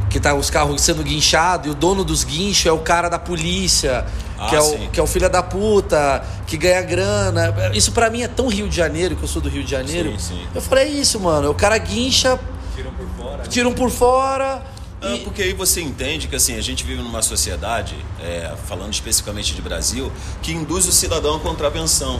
Que 0.09 0.19
tá 0.19 0.33
os 0.33 0.49
carros 0.49 0.81
sendo 0.81 1.03
guinchados 1.03 1.67
e 1.67 1.69
o 1.69 1.75
dono 1.75 2.03
dos 2.03 2.23
guinchos 2.23 2.65
é 2.65 2.71
o 2.71 2.79
cara 2.79 3.09
da 3.09 3.19
polícia. 3.19 4.05
que, 4.49 4.55
Ah, 4.55 4.59
é 4.59 4.61
o, 4.61 4.89
que 4.89 4.99
é 4.99 5.03
o 5.03 5.07
filho 5.07 5.29
da 5.29 5.43
puta, 5.43 6.25
que 6.47 6.57
ganha 6.57 6.81
grana. 6.81 7.53
Isso 7.73 7.91
pra 7.91 8.09
mim 8.09 8.23
é 8.23 8.27
tão 8.27 8.47
Rio 8.47 8.67
de 8.67 8.75
Janeiro, 8.75 9.15
que 9.15 9.21
eu 9.23 9.27
sou 9.27 9.41
do 9.41 9.49
Rio 9.49 9.63
de 9.63 9.69
Janeiro. 9.69 10.11
Sim, 10.19 10.35
sim. 10.35 10.47
Eu 10.55 10.61
falei, 10.61 10.85
é 10.85 10.87
isso, 10.89 11.19
mano. 11.19 11.51
O 11.51 11.53
cara 11.53 11.77
guincha, 11.77 12.39
Tiram 12.75 12.91
por 12.93 13.07
fora. 13.17 13.43
tira 13.43 13.69
um 13.69 13.73
por 13.73 13.89
fora. 13.91 14.63
Ah, 15.01 15.15
e- 15.15 15.19
porque 15.19 15.43
aí 15.43 15.53
você 15.53 15.79
entende 15.81 16.27
que 16.27 16.35
assim, 16.35 16.57
a 16.57 16.61
gente 16.61 16.83
vive 16.83 17.01
numa 17.03 17.21
sociedade, 17.21 17.95
é, 18.21 18.51
falando 18.67 18.91
especificamente 18.93 19.53
de 19.53 19.61
Brasil, 19.61 20.11
que 20.41 20.51
induz 20.53 20.87
o 20.87 20.91
cidadão 20.91 21.35
à 21.35 21.39
contravenção. 21.39 22.19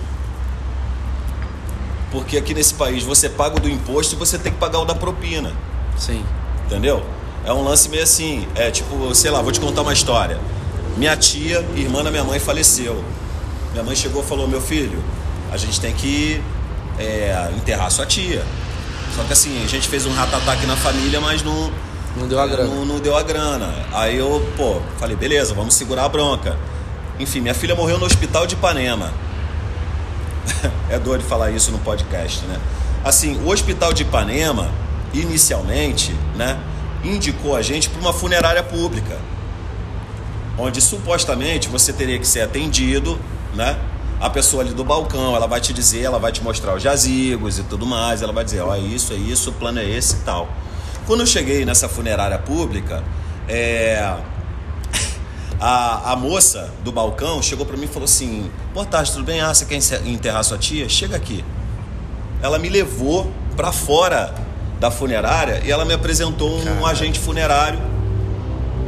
Porque 2.12 2.38
aqui 2.38 2.54
nesse 2.54 2.74
país 2.74 3.04
você 3.04 3.30
paga 3.30 3.58
o 3.58 3.60
do 3.60 3.70
imposto 3.70 4.16
e 4.16 4.18
você 4.18 4.38
tem 4.38 4.52
que 4.52 4.58
pagar 4.58 4.80
o 4.80 4.86
da 4.86 4.96
propina. 4.96 5.54
Sim. 5.98 6.24
Entendeu? 6.66 7.04
É 7.46 7.54
um 7.54 7.64
lance 7.64 7.90
meio 7.90 8.04
assim, 8.04 8.48
é 8.56 8.70
tipo, 8.70 9.14
sei 9.16 9.32
lá, 9.32 9.42
vou 9.42 9.52
te 9.52 9.60
contar 9.60 9.82
uma 9.82 9.94
história. 9.94 10.40
Minha 10.98 11.16
tia, 11.16 11.66
irmã 11.76 12.04
da 12.04 12.12
minha 12.12 12.24
mãe, 12.24 12.40
faleceu. 12.40 13.04
Minha 13.72 13.84
mãe 13.84 13.96
chegou 13.96 14.22
e 14.22 14.26
falou, 14.26 14.48
meu 14.48 14.62
filho, 14.62 15.02
a 15.52 15.58
gente 15.58 15.80
tem 15.80 15.94
que 15.94 16.42
é, 16.98 17.50
enterrar 17.56 17.90
sua 17.90 18.06
tia. 18.06 18.44
Só 19.16 19.24
que 19.24 19.34
assim, 19.34 19.64
a 19.64 19.68
gente 19.68 19.88
fez 19.88 20.06
um 20.06 20.14
ratatá 20.14 20.54
aqui 20.54 20.66
na 20.66 20.76
família, 20.76 21.20
mas 21.20 21.42
não, 21.42 21.72
Não 22.16 22.28
deu 22.28 22.40
a 22.40 22.48
grana. 22.48 22.70
não, 22.74 22.86
não 22.86 23.00
deu 23.00 23.16
a 23.18 23.24
grana. 23.24 23.74
Aí 23.94 24.18
eu, 24.18 24.46
pô, 24.56 24.82
falei, 24.98 25.16
beleza, 25.16 25.54
vamos 25.54 25.74
segurar 25.74 26.06
a 26.06 26.10
bronca. 26.10 26.58
Enfim, 27.20 27.42
minha 27.42 27.54
filha 27.54 27.76
morreu 27.76 27.98
no 27.98 28.06
hospital 28.06 28.46
de 28.46 28.56
Ipanema. 28.56 29.12
é 30.90 31.00
doido 31.00 31.24
falar 31.24 31.52
isso 31.52 31.72
no 31.72 31.80
podcast, 31.80 32.46
né? 32.46 32.60
Assim, 33.04 33.38
o 33.44 33.50
hospital 33.50 33.94
de 33.94 34.04
Ipanema, 34.04 34.70
inicialmente, 35.14 36.14
né, 36.36 36.58
indicou 37.04 37.56
a 37.56 37.62
gente 37.62 37.90
para 37.90 38.00
uma 38.02 38.14
funerária 38.14 38.64
pública. 38.64 39.18
Onde 40.58 40.82
supostamente 40.82 41.70
você 41.70 41.94
teria 41.94 42.20
que 42.20 42.28
ser 42.28 42.42
atendido, 42.42 43.20
né? 43.54 43.80
A 44.20 44.30
pessoa 44.30 44.64
ali 44.64 44.74
do 44.74 44.84
balcão, 44.84 45.34
ela 45.34 45.48
vai 45.48 45.62
te 45.62 45.72
dizer, 45.72 46.02
ela 46.02 46.20
vai 46.20 46.32
te 46.32 46.44
mostrar 46.44 46.76
os 46.76 46.84
jazigos 46.84 47.58
e 47.58 47.64
tudo 47.64 47.86
mais, 47.86 48.22
ela 48.22 48.34
vai 48.34 48.44
dizer, 48.44 48.60
ó, 48.60 48.76
é 48.76 48.80
isso, 48.80 49.14
é 49.14 49.16
isso, 49.16 49.52
o 49.52 49.54
plano 49.54 49.80
é 49.80 49.90
esse 49.90 50.18
e 50.18 50.20
tal. 50.20 50.50
Quando 51.08 51.22
eu 51.22 51.26
cheguei 51.26 51.64
nessa 51.64 51.88
funerária 51.88 52.38
pública, 52.38 53.02
é, 53.48 54.16
a, 55.60 56.12
a 56.12 56.16
moça 56.18 56.70
do 56.84 56.92
balcão 56.92 57.42
chegou 57.42 57.66
para 57.66 57.78
mim 57.78 57.86
e 57.86 57.88
falou 57.88 58.04
assim: 58.04 58.52
Boa 58.74 58.86
tarde, 58.86 59.14
tudo 59.14 59.24
bem? 59.24 59.40
Ah, 59.40 59.54
você 59.54 59.66
quer 59.66 59.78
enterrar 60.06 60.44
sua 60.44 60.58
tia? 60.58 60.90
Chega 60.90 61.16
aqui. 61.16 61.44
Ela 62.42 62.60
me 62.60 62.70
levou 62.70 63.32
para 63.56 63.72
fora 63.72 64.36
da 64.80 64.90
funerária 64.90 65.62
e 65.66 65.72
ela 65.72 65.84
me 65.86 65.94
apresentou 65.94 66.60
um 66.80 66.86
agente 66.86 67.20
funerário 67.20 67.80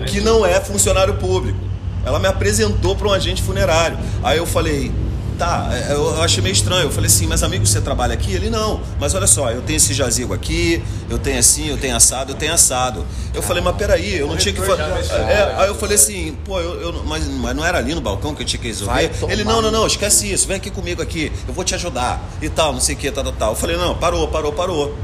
que 0.07 0.19
não 0.21 0.45
é 0.45 0.59
funcionário 0.59 1.15
público. 1.15 1.59
Ela 2.05 2.17
me 2.19 2.27
apresentou 2.27 2.95
para 2.95 3.07
um 3.07 3.11
agente 3.13 3.41
funerário. 3.43 3.97
Aí 4.23 4.37
eu 4.39 4.45
falei, 4.47 4.91
tá, 5.37 5.69
é, 5.71 5.93
eu 5.93 6.15
eu 6.15 6.21
achei 6.23 6.41
meio 6.41 6.53
estranho. 6.53 6.83
Eu 6.83 6.91
falei 6.91 7.07
assim, 7.07 7.27
mas 7.27 7.43
amigo, 7.43 7.63
você 7.67 7.79
trabalha 7.79 8.13
aqui? 8.15 8.33
Ele 8.33 8.49
não. 8.49 8.79
Mas 8.99 9.13
olha 9.13 9.27
só, 9.27 9.51
eu 9.51 9.61
tenho 9.61 9.77
esse 9.77 9.93
jazigo 9.93 10.33
aqui, 10.33 10.81
eu 11.09 11.19
tenho 11.19 11.37
assim, 11.37 11.67
eu 11.69 11.77
tenho 11.77 11.95
assado, 11.95 12.31
eu 12.31 12.35
tenho 12.35 12.51
assado. 12.53 13.05
Eu 13.33 13.43
falei, 13.43 13.61
mas 13.61 13.75
peraí, 13.75 14.15
eu 14.17 14.27
não 14.27 14.35
tinha 14.37 14.51
que 14.53 14.61
fazer. 14.61 14.81
É, 15.29 15.53
aí 15.57 15.67
eu 15.67 15.75
falei 15.75 15.95
assim, 15.95 16.35
pô, 16.43 16.59
eu, 16.59 16.81
eu- 16.81 17.03
mas, 17.05 17.27
mas 17.27 17.55
não 17.55 17.63
era 17.63 17.77
ali 17.77 17.93
no 17.93 18.01
balcão 18.01 18.33
que 18.33 18.41
eu 18.41 18.45
tinha 18.47 18.59
que 18.59 18.67
resolver? 18.69 18.93
Ele, 19.33 19.43
não, 19.43 19.61
não, 19.61 19.69
não, 19.71 19.85
esquece 19.85 20.31
isso, 20.33 20.47
vem 20.47 20.57
aqui 20.57 20.71
comigo 20.71 21.01
aqui, 21.01 21.31
eu 21.47 21.53
vou 21.53 21.63
te 21.63 21.75
ajudar 21.75 22.19
e 22.41 22.49
tal, 22.49 22.73
não 22.73 22.79
sei 22.81 22.95
o 22.95 22.97
que, 22.97 23.11
tal, 23.11 23.23
tal, 23.23 23.33
tal. 23.33 23.49
Eu 23.51 23.55
falei, 23.55 23.77
não, 23.77 23.93
parou, 23.95 24.27
parou, 24.29 24.51
parou. 24.53 24.97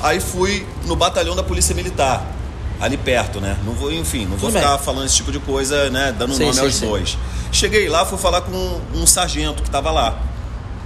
Aí 0.00 0.20
fui 0.20 0.66
no 0.84 0.94
batalhão 0.94 1.34
da 1.34 1.42
Polícia 1.42 1.74
Militar, 1.74 2.24
ali 2.80 2.96
perto, 2.96 3.40
né? 3.40 3.56
Não 3.64 3.72
vou, 3.72 3.92
enfim, 3.92 4.22
não 4.22 4.36
vou 4.36 4.50
Tudo 4.50 4.58
ficar 4.60 4.76
bem. 4.76 4.84
falando 4.84 5.06
esse 5.06 5.16
tipo 5.16 5.32
de 5.32 5.40
coisa, 5.40 5.90
né? 5.90 6.14
Dando 6.16 6.34
Sim, 6.34 6.44
nome 6.44 6.54
sim, 6.54 6.60
aos 6.60 6.74
sim. 6.74 6.86
bois. 6.86 7.18
Cheguei 7.50 7.88
lá, 7.88 8.04
fui 8.04 8.18
falar 8.18 8.42
com 8.42 8.80
um, 8.94 9.06
sargento 9.06 9.62
que 9.62 9.70
tava 9.70 9.90
lá. 9.90 10.20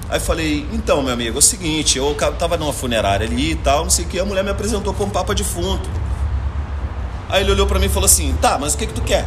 Aí 0.08 0.20
falei, 0.20 0.66
então, 0.72 1.02
meu 1.02 1.12
amigo, 1.12 1.36
é 1.36 1.38
o 1.38 1.42
seguinte, 1.42 1.98
eu 1.98 2.14
tava 2.38 2.56
numa 2.56 2.72
funerária 2.72 3.26
ali 3.26 3.52
e 3.52 3.56
tal, 3.56 3.84
não 3.84 3.90
sei 3.90 4.04
o 4.04 4.08
que, 4.08 4.18
a 4.18 4.24
mulher 4.24 4.44
me 4.44 4.50
apresentou 4.50 4.92
como 4.94 5.10
papa 5.10 5.34
defunto. 5.34 5.88
Aí 7.28 7.42
ele 7.42 7.52
olhou 7.52 7.66
pra 7.66 7.78
mim 7.78 7.86
e 7.86 7.88
falou 7.88 8.04
assim, 8.04 8.34
tá, 8.40 8.58
mas 8.58 8.74
o 8.74 8.78
que 8.78 8.86
que 8.86 8.92
tu 8.92 9.00
quer? 9.02 9.26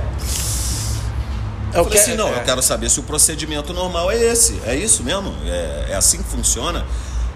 É 1.74 1.80
Eu 1.80 1.84
falei 1.84 1.90
que 1.90 1.98
assim, 1.98 2.16
não, 2.16 2.28
é. 2.30 2.38
eu 2.38 2.44
quero 2.44 2.62
saber 2.62 2.90
se 2.90 3.00
o 3.00 3.04
procedimento 3.04 3.74
normal 3.74 4.12
é 4.12 4.18
esse. 4.18 4.62
É 4.66 4.76
isso 4.76 5.04
mesmo? 5.04 5.34
É, 5.46 5.88
é 5.90 5.96
assim 5.96 6.20
que 6.20 6.30
funciona? 6.30 6.86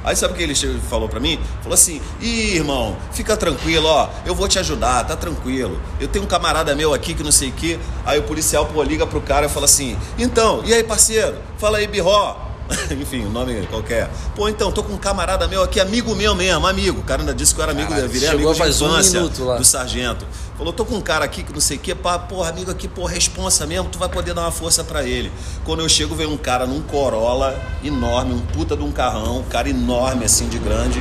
Aí 0.04 0.16
sabe 0.16 0.34
o 0.34 0.38
que 0.38 0.44
ele 0.44 0.56
falou 0.90 1.10
pra 1.10 1.20
mim? 1.20 1.40
Falou 1.62 1.74
assim, 1.74 2.02
ih, 2.22 2.56
irmão, 2.56 2.96
fica 3.12 3.36
tranquilo, 3.36 3.88
ó, 3.88 4.10
eu 4.26 4.34
vou 4.34 4.48
te 4.48 4.58
ajudar, 4.60 5.04
tá 5.06 5.16
tranquilo. 5.16 5.80
Eu 6.00 6.08
tenho 6.08 6.26
um 6.26 6.28
camarada 6.28 6.74
meu 6.76 6.94
aqui 6.94 7.14
que 7.14 7.24
não 7.24 7.32
sei 7.32 7.50
o 7.50 7.54
quê. 7.54 7.80
Aí 8.06 8.20
o 8.20 8.24
policial, 8.24 8.66
pô, 8.66 8.82
liga 8.82 9.06
pro 9.06 9.22
cara 9.22 9.48
e 9.48 9.50
fala 9.50 9.66
assim, 9.66 9.98
então, 10.18 10.62
e 10.66 10.74
aí, 10.74 10.84
parceiro? 10.84 11.36
Fala 11.58 11.78
aí, 11.80 11.88
birró. 11.88 12.50
Enfim, 12.92 13.26
o 13.26 13.30
nome 13.30 13.66
qualquer. 13.68 14.10
Pô, 14.36 14.48
então, 14.48 14.72
tô 14.72 14.84
com 14.84 14.94
um 14.94 14.98
camarada 14.98 15.48
meu 15.48 15.64
aqui, 15.64 15.80
amigo 15.80 16.16
meu 16.16 16.36
mesmo, 16.36 16.68
amigo. 16.68 17.00
O 17.00 17.04
cara 17.04 17.22
ainda 17.22 17.34
disse 17.34 17.54
que 17.54 17.60
eu 17.60 17.64
era 17.64 17.72
amigo, 17.72 17.90
Caralho, 17.90 18.06
eu 18.06 18.10
virei 18.10 18.30
chegou 18.30 18.46
amigo 18.46 18.54
de 18.54 18.60
faz 18.60 18.82
um 18.82 18.88
infância 18.88 19.20
minuto 19.20 19.44
lá. 19.44 19.58
do 19.58 19.66
sargento. 19.66 20.26
Falou, 20.60 20.74
tô 20.74 20.84
com 20.84 20.96
um 20.96 21.02
cara 21.02 21.24
aqui 21.24 21.42
que 21.42 21.54
não 21.54 21.62
sei 21.62 21.78
o 21.78 21.80
que, 21.80 21.96
pá, 21.96 22.20
porra, 22.20 22.50
amigo 22.50 22.70
aqui, 22.70 22.86
pô, 22.86 23.06
responsa 23.06 23.66
mesmo, 23.66 23.88
tu 23.88 23.98
vai 23.98 24.10
poder 24.10 24.34
dar 24.34 24.42
uma 24.42 24.52
força 24.52 24.84
pra 24.84 25.04
ele. 25.06 25.32
Quando 25.64 25.80
eu 25.80 25.88
chego, 25.88 26.14
vem 26.16 26.28
um 26.28 26.36
cara 26.36 26.68
num 26.68 26.82
Corolla 26.82 27.58
enorme, 27.82 28.34
um 28.34 28.42
puta 28.42 28.76
de 28.76 28.84
um 28.84 28.92
carrão, 28.92 29.38
um 29.40 29.44
cara 29.44 29.70
enorme 29.70 30.26
assim 30.26 30.50
de 30.50 30.60
grande. 30.60 31.00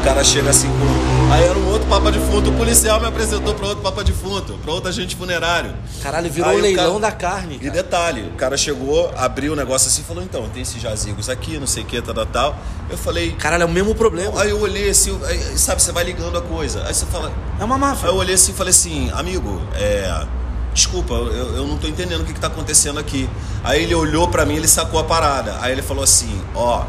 O 0.00 0.04
cara 0.04 0.24
chega 0.24 0.48
assim 0.50 0.68
com. 0.68 1.32
Aí 1.34 1.42
era 1.44 1.58
um 1.58 1.70
outro 1.72 1.86
papa 1.88 2.10
defunto, 2.10 2.48
o 2.50 2.52
policial 2.54 2.98
me 3.00 3.06
apresentou 3.06 3.54
pra 3.54 3.66
outro 3.68 3.82
papa 3.82 4.02
defunto, 4.04 4.54
pra 4.62 4.72
outro 4.72 4.88
agente 4.88 5.16
funerário. 5.16 5.74
Caralho, 6.02 6.30
virou 6.30 6.50
Aí 6.50 6.60
leilão 6.62 6.98
cara- 6.98 7.00
da 7.00 7.12
carne. 7.12 7.54
E 7.56 7.58
cara. 7.58 7.70
detalhe, 7.72 8.22
o 8.22 8.32
cara 8.32 8.56
chegou, 8.56 9.10
abriu 9.16 9.52
o 9.52 9.56
negócio 9.56 9.88
assim 9.88 10.00
e 10.02 10.04
falou, 10.04 10.22
então, 10.22 10.46
tem 10.50 10.62
esses 10.62 10.80
jazigos 10.80 11.28
aqui, 11.28 11.58
não 11.58 11.66
sei 11.66 11.82
o 11.82 11.86
que, 11.86 12.00
tal, 12.02 12.14
tal, 12.14 12.26
tal. 12.26 12.56
Eu 12.88 12.96
falei, 12.98 13.32
Caralho, 13.32 13.62
é 13.62 13.66
o 13.66 13.70
mesmo 13.70 13.94
problema. 13.94 14.40
Aí 14.42 14.50
eu 14.50 14.60
olhei 14.60 14.88
assim, 14.90 15.18
aí, 15.26 15.38
sabe, 15.58 15.82
você 15.82 15.90
vai 15.92 16.04
ligando 16.04 16.36
a 16.38 16.42
coisa. 16.42 16.84
Aí 16.86 16.92
você 16.94 17.04
fala. 17.06 17.32
É 17.58 17.64
uma 17.64 17.78
máfia. 17.78 18.08
Aí 18.08 18.14
eu 18.14 18.18
olhei 18.18 18.34
assim 18.34 18.52
e 18.52 18.54
falei 18.54 18.70
assim, 18.72 18.93
amigo, 19.14 19.60
é. 19.74 20.26
Desculpa, 20.72 21.14
eu, 21.14 21.56
eu 21.56 21.66
não 21.68 21.78
tô 21.78 21.86
entendendo 21.86 22.22
o 22.22 22.24
que, 22.24 22.34
que 22.34 22.40
tá 22.40 22.48
acontecendo 22.48 22.98
aqui. 22.98 23.30
Aí 23.62 23.84
ele 23.84 23.94
olhou 23.94 24.26
pra 24.26 24.44
mim 24.44 24.56
ele 24.56 24.66
sacou 24.66 24.98
a 24.98 25.04
parada. 25.04 25.56
Aí 25.60 25.70
ele 25.70 25.82
falou 25.82 26.02
assim, 26.02 26.40
ó, 26.52 26.80
a 26.80 26.86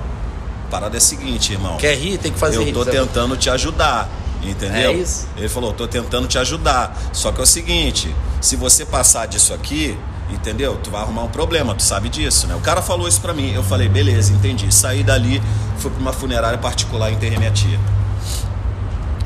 parada 0.72 0.98
é 0.98 1.00
a 1.00 1.02
seguinte, 1.02 1.54
irmão. 1.54 1.78
Quer 1.78 1.96
rir, 1.96 2.18
tem 2.18 2.32
que 2.32 2.40
fazer 2.40 2.58
eu 2.58 2.64
rir. 2.64 2.74
tô 2.74 2.84
sabe? 2.84 2.98
tentando 2.98 3.38
te 3.38 3.50
ajudar. 3.50 4.10
Entendeu? 4.42 4.92
É 4.92 4.94
isso. 4.94 5.28
Ele 5.38 5.48
falou, 5.50 5.72
tô 5.74 5.88
tentando 5.88 6.28
te 6.28 6.38
ajudar. 6.38 6.98
Só 7.14 7.32
que 7.32 7.40
é 7.40 7.44
o 7.44 7.48
seguinte, 7.48 8.14
se 8.42 8.56
você 8.56 8.86
passar 8.86 9.28
disso 9.28 9.54
aqui, 9.54 9.98
entendeu? 10.30 10.80
Tu 10.84 10.90
vai 10.90 11.02
arrumar 11.02 11.24
um 11.24 11.30
problema, 11.30 11.74
tu 11.76 11.84
sabe 11.84 12.10
disso, 12.10 12.48
né? 12.48 12.56
O 12.56 12.62
cara 12.62 12.82
falou 12.82 13.08
isso 13.08 13.22
pra 13.22 13.34
mim. 13.34 13.54
Eu 13.54 13.64
falei, 13.64 13.88
beleza, 13.88 14.34
entendi. 14.34 14.74
Saí 14.74 15.04
dali, 15.04 15.42
fui 15.78 15.92
pra 15.92 16.00
uma 16.00 16.14
funerária 16.14 16.58
particular 16.58 17.12
e 17.12 17.14
enterrei 17.14 17.38
minha 17.38 17.52
tia. 17.52 17.80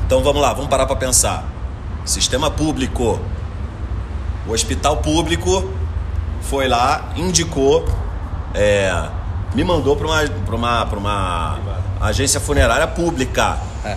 Então 0.06 0.22
vamos 0.22 0.42
lá, 0.42 0.52
vamos 0.52 0.68
parar 0.68 0.86
pra 0.86 0.96
pensar. 0.96 1.44
Sistema 2.04 2.50
público. 2.50 3.20
O 4.46 4.52
hospital 4.52 4.96
público 4.98 5.70
foi 6.42 6.66
lá, 6.66 7.12
indicou, 7.16 7.86
é, 8.54 9.08
me 9.54 9.62
mandou 9.62 9.94
pra 9.96 10.06
uma, 10.06 10.26
pra 10.28 10.56
uma, 10.56 10.86
pra 10.86 10.98
uma 10.98 11.58
agência 12.00 12.40
funerária 12.40 12.86
pública, 12.86 13.58
É. 13.84 13.96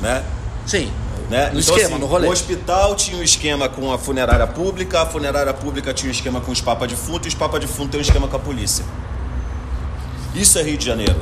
né? 0.00 0.22
Sim. 0.64 0.90
né? 1.28 1.50
No 1.52 1.60
Então, 1.60 1.74
esquema, 1.76 1.96
assim, 1.96 1.98
no 1.98 2.06
rolê. 2.06 2.28
O 2.28 2.30
hospital 2.30 2.94
tinha 2.94 3.18
um 3.18 3.22
esquema 3.22 3.68
com 3.68 3.92
a 3.92 3.98
funerária 3.98 4.46
pública, 4.46 5.02
a 5.02 5.06
funerária 5.06 5.52
pública 5.52 5.92
tinha 5.92 6.08
um 6.08 6.12
esquema 6.12 6.40
com 6.40 6.52
os 6.52 6.60
papas 6.60 6.88
defuntos, 6.88 7.26
e 7.26 7.28
os 7.28 7.34
papas 7.34 7.60
defuntos 7.60 7.90
têm 7.90 8.00
um 8.00 8.02
esquema 8.02 8.28
com 8.28 8.36
a 8.36 8.40
polícia. 8.40 8.84
Isso 10.34 10.58
é 10.58 10.62
Rio 10.62 10.78
de 10.78 10.86
Janeiro. 10.86 11.20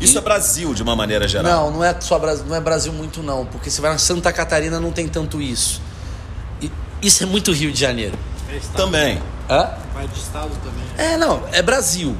Isso 0.00 0.14
E- 0.14 0.18
é 0.18 0.20
Brasil, 0.20 0.74
de 0.74 0.82
uma 0.82 0.94
maneira 0.96 1.26
geral. 1.28 1.50
Não, 1.52 1.70
não 1.78 1.84
é 1.84 1.94
só 2.00 2.18
Brasil, 2.18 2.44
não 2.46 2.54
é 2.54 2.60
Brasil 2.60 2.92
muito 2.92 3.22
não, 3.22 3.44
porque 3.46 3.70
você 3.70 3.80
vai 3.80 3.90
na 3.92 3.98
Santa 3.98 4.32
Catarina 4.32 4.78
não 4.80 4.90
tem 4.92 5.08
tanto 5.08 5.40
isso. 5.42 5.80
Isso 7.00 7.22
é 7.22 7.26
muito 7.26 7.52
Rio 7.52 7.70
de 7.72 7.78
Janeiro. 7.78 8.18
É 8.52 8.56
estado. 8.56 8.76
Também. 8.76 9.20
Hã? 9.48 9.68
Vai 9.94 10.08
de 10.08 10.18
estado 10.18 10.50
também. 10.64 10.84
É, 11.12 11.16
não, 11.16 11.42
é 11.52 11.62
Brasil. 11.62 12.16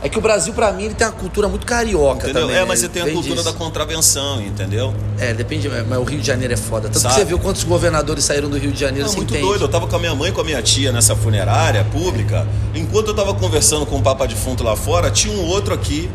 É 0.00 0.08
que 0.08 0.16
o 0.16 0.20
Brasil, 0.20 0.52
pra 0.52 0.70
mim, 0.70 0.84
ele 0.84 0.94
tem 0.94 1.04
uma 1.06 1.12
cultura 1.12 1.48
muito 1.48 1.66
carioca 1.66 2.22
Entendeu? 2.24 2.42
também. 2.42 2.56
é, 2.56 2.60
né? 2.60 2.64
mas 2.66 2.78
você 2.78 2.88
tem 2.88 3.02
a 3.02 3.06
cultura 3.10 3.34
disso. 3.36 3.44
da 3.44 3.52
contravenção, 3.52 4.40
entendeu? 4.40 4.94
É, 5.18 5.34
depende, 5.34 5.68
mas 5.68 5.98
o 5.98 6.04
Rio 6.04 6.20
de 6.20 6.26
Janeiro 6.26 6.54
é 6.54 6.56
foda. 6.56 6.88
Tanto 6.88 7.00
Sabe? 7.00 7.14
que 7.14 7.20
você 7.20 7.26
viu 7.26 7.38
quantos 7.40 7.64
governadores 7.64 8.22
saíram 8.22 8.48
do 8.48 8.56
Rio 8.58 8.70
de 8.70 8.78
Janeiro, 8.78 9.06
Não, 9.06 9.10
você 9.10 9.16
muito 9.16 9.30
entende. 9.34 9.48
doido. 9.48 9.64
Eu 9.64 9.68
tava 9.68 9.88
com 9.88 9.96
a 9.96 9.98
minha 9.98 10.14
mãe 10.14 10.28
e 10.28 10.32
com 10.32 10.40
a 10.40 10.44
minha 10.44 10.62
tia 10.62 10.92
nessa 10.92 11.16
funerária 11.16 11.82
pública. 11.90 12.46
Enquanto 12.76 13.08
eu 13.08 13.14
tava 13.14 13.34
conversando 13.34 13.84
com 13.86 13.96
o 13.96 14.02
Papa 14.02 14.24
Defunto 14.28 14.62
lá 14.62 14.76
fora, 14.76 15.10
tinha 15.10 15.34
um 15.36 15.44
outro 15.46 15.74
aqui 15.74 16.08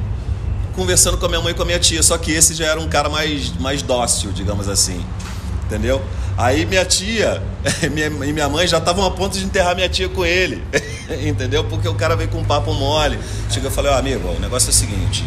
conversando 0.75 1.17
com 1.17 1.25
a 1.25 1.29
minha 1.29 1.41
mãe 1.41 1.51
e 1.51 1.55
com 1.55 1.63
a 1.63 1.65
minha 1.65 1.79
tia. 1.79 2.03
Só 2.03 2.17
que 2.17 2.31
esse 2.31 2.53
já 2.53 2.67
era 2.67 2.79
um 2.79 2.87
cara 2.87 3.09
mais, 3.09 3.51
mais 3.59 3.81
dócil, 3.81 4.31
digamos 4.31 4.67
assim. 4.67 5.03
Entendeu? 5.65 6.01
Aí 6.37 6.65
minha 6.65 6.83
tia 6.83 7.41
minha, 7.91 8.07
e 8.07 8.33
minha 8.33 8.49
mãe 8.49 8.67
já 8.67 8.79
estavam 8.79 9.05
a 9.05 9.11
ponto 9.11 9.37
de 9.37 9.45
enterrar 9.45 9.75
minha 9.75 9.89
tia 9.89 10.09
com 10.09 10.25
ele. 10.25 10.63
Entendeu? 11.27 11.63
Porque 11.63 11.87
o 11.87 11.95
cara 11.95 12.15
veio 12.15 12.29
com 12.29 12.39
um 12.39 12.45
papo 12.45 12.73
mole. 12.73 13.19
Chega 13.49 13.67
e 13.67 13.71
falei, 13.71 13.91
ó, 13.91 13.97
amigo, 13.97 14.27
o 14.29 14.39
negócio 14.39 14.67
é 14.67 14.71
o 14.71 14.73
seguinte, 14.73 15.25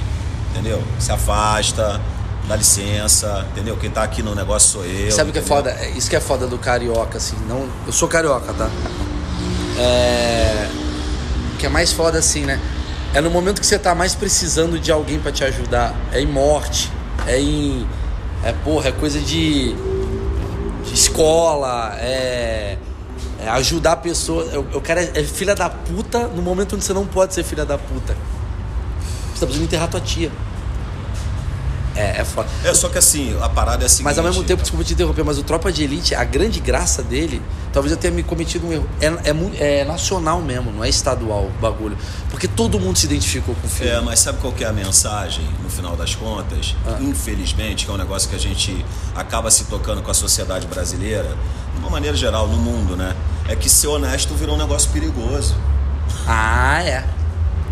entendeu? 0.51 0.83
Se 0.99 1.13
afasta, 1.13 2.01
dá 2.49 2.57
licença, 2.57 3.47
entendeu? 3.53 3.77
Quem 3.77 3.91
tá 3.91 4.03
aqui 4.03 4.23
no 4.23 4.35
negócio 4.35 4.71
sou 4.71 4.85
eu. 4.85 5.13
Sabe 5.13 5.31
o 5.31 5.33
que 5.33 5.39
é 5.39 5.43
foda? 5.43 5.71
É 5.71 5.91
Isso 5.91 6.09
que 6.09 6.17
é 6.17 6.21
foda 6.21 6.47
do 6.47 6.59
carioca, 6.59 7.19
assim. 7.19 7.37
Não, 7.49 7.69
eu 7.87 7.93
sou 7.93 8.09
carioca, 8.09 8.53
tá? 8.53 8.71
É. 9.79 10.69
O 11.55 11.59
que 11.59 11.67
é 11.67 11.69
mais 11.69 11.93
foda, 11.93 12.19
assim, 12.19 12.43
né? 12.45 12.61
É 13.15 13.21
no 13.21 13.31
momento 13.31 13.61
que 13.61 13.67
você 13.67 13.79
tá 13.79 13.95
mais 13.95 14.15
precisando 14.15 14.79
de 14.79 14.93
alguém 14.93 15.19
pra 15.19 15.33
te 15.33 15.45
ajudar. 15.45 15.95
É 16.13 16.21
em 16.21 16.27
morte. 16.27 16.91
É 17.27 17.41
em. 17.41 17.87
É, 18.45 18.53
porra, 18.53 18.89
é 18.89 18.93
coisa 18.93 19.19
de. 19.21 19.75
de 20.85 20.95
escola. 20.95 21.97
É. 21.99 22.77
é 23.41 23.49
ajudar 23.49 23.93
a 23.93 23.97
pessoa. 23.97 24.45
O 24.75 24.81
cara 24.81 25.03
é, 25.03 25.13
é 25.15 25.25
filha 25.25 25.55
da 25.55 25.71
puta 25.71 26.29
no 26.29 26.43
momento 26.43 26.75
onde 26.77 26.85
você 26.85 26.93
não 26.93 27.07
pode 27.07 27.35
ser 27.35 27.43
filha 27.43 27.65
da 27.65 27.79
puta. 27.79 28.17
Você 29.35 29.41
tá 29.41 29.47
precisando 29.47 29.65
enterrar 29.65 29.89
tua 29.89 30.01
tia. 30.01 30.31
É, 31.97 32.21
é 32.21 32.25
foda. 32.25 32.49
É, 32.63 32.73
só 32.75 32.89
que 32.89 32.99
assim, 32.99 33.37
a 33.41 33.49
parada 33.49 33.85
é 33.85 33.87
a 33.87 33.89
seguinte. 33.89 34.05
Mas 34.05 34.19
ao 34.19 34.25
mesmo 34.25 34.45
tempo, 34.45 34.63
desculpa 34.63 34.85
te 34.85 34.93
interromper, 34.93 35.25
mas 35.25 35.39
o 35.39 35.43
Tropa 35.43 35.73
de 35.73 35.83
Elite, 35.83 36.15
a 36.15 36.25
grande 36.25 36.61
graça 36.61 37.03
dele, 37.03 37.41
talvez 37.73 37.91
eu 37.91 37.97
tenha 37.97 38.13
me 38.13 38.23
cometido 38.23 38.67
um 38.67 38.73
erro. 38.73 38.89
É, 39.01 39.07
é, 39.07 39.81
é 39.81 39.85
nacional 39.85 40.41
mesmo, 40.43 40.71
não 40.71 40.85
é 40.85 40.89
estadual 40.89 41.45
o 41.45 41.61
bagulho. 41.61 41.97
Porque 42.31 42.47
todo 42.47 42.79
mundo 42.79 42.99
se 42.99 43.07
identificou 43.07 43.55
com 43.55 43.67
o 43.67 43.71
filme. 43.71 43.91
É, 43.91 44.01
mas 44.01 44.21
sabe 44.21 44.39
qual 44.41 44.53
que 44.53 44.63
é 44.63 44.67
a 44.67 44.73
mensagem, 44.73 45.45
no 45.63 45.71
final 45.71 45.97
das 45.97 46.15
contas? 46.15 46.77
Ah. 46.87 46.99
Infelizmente, 47.01 47.87
que 47.87 47.91
é 47.91 47.95
um 47.95 47.99
negócio 47.99 48.29
que 48.29 48.37
a 48.37 48.41
gente 48.41 48.85
acaba 49.15 49.51
se 49.51 49.65
tocando 49.65 50.03
com 50.03 50.11
a 50.11 50.15
sociedade 50.15 50.67
brasileira, 50.67 51.37
de 51.75 51.81
uma 51.81 51.91
maneira 51.91 52.17
geral, 52.17 52.47
no 52.47 52.59
mundo, 52.59 52.97
né? 52.97 53.17
É 53.49 53.57
que 53.57 53.71
ser 53.71 53.87
honesto 53.87 54.35
virou 54.35 54.55
um 54.55 54.59
negócio 54.59 54.91
perigoso. 54.91 55.57
Ah, 56.27 56.83
é. 56.83 57.16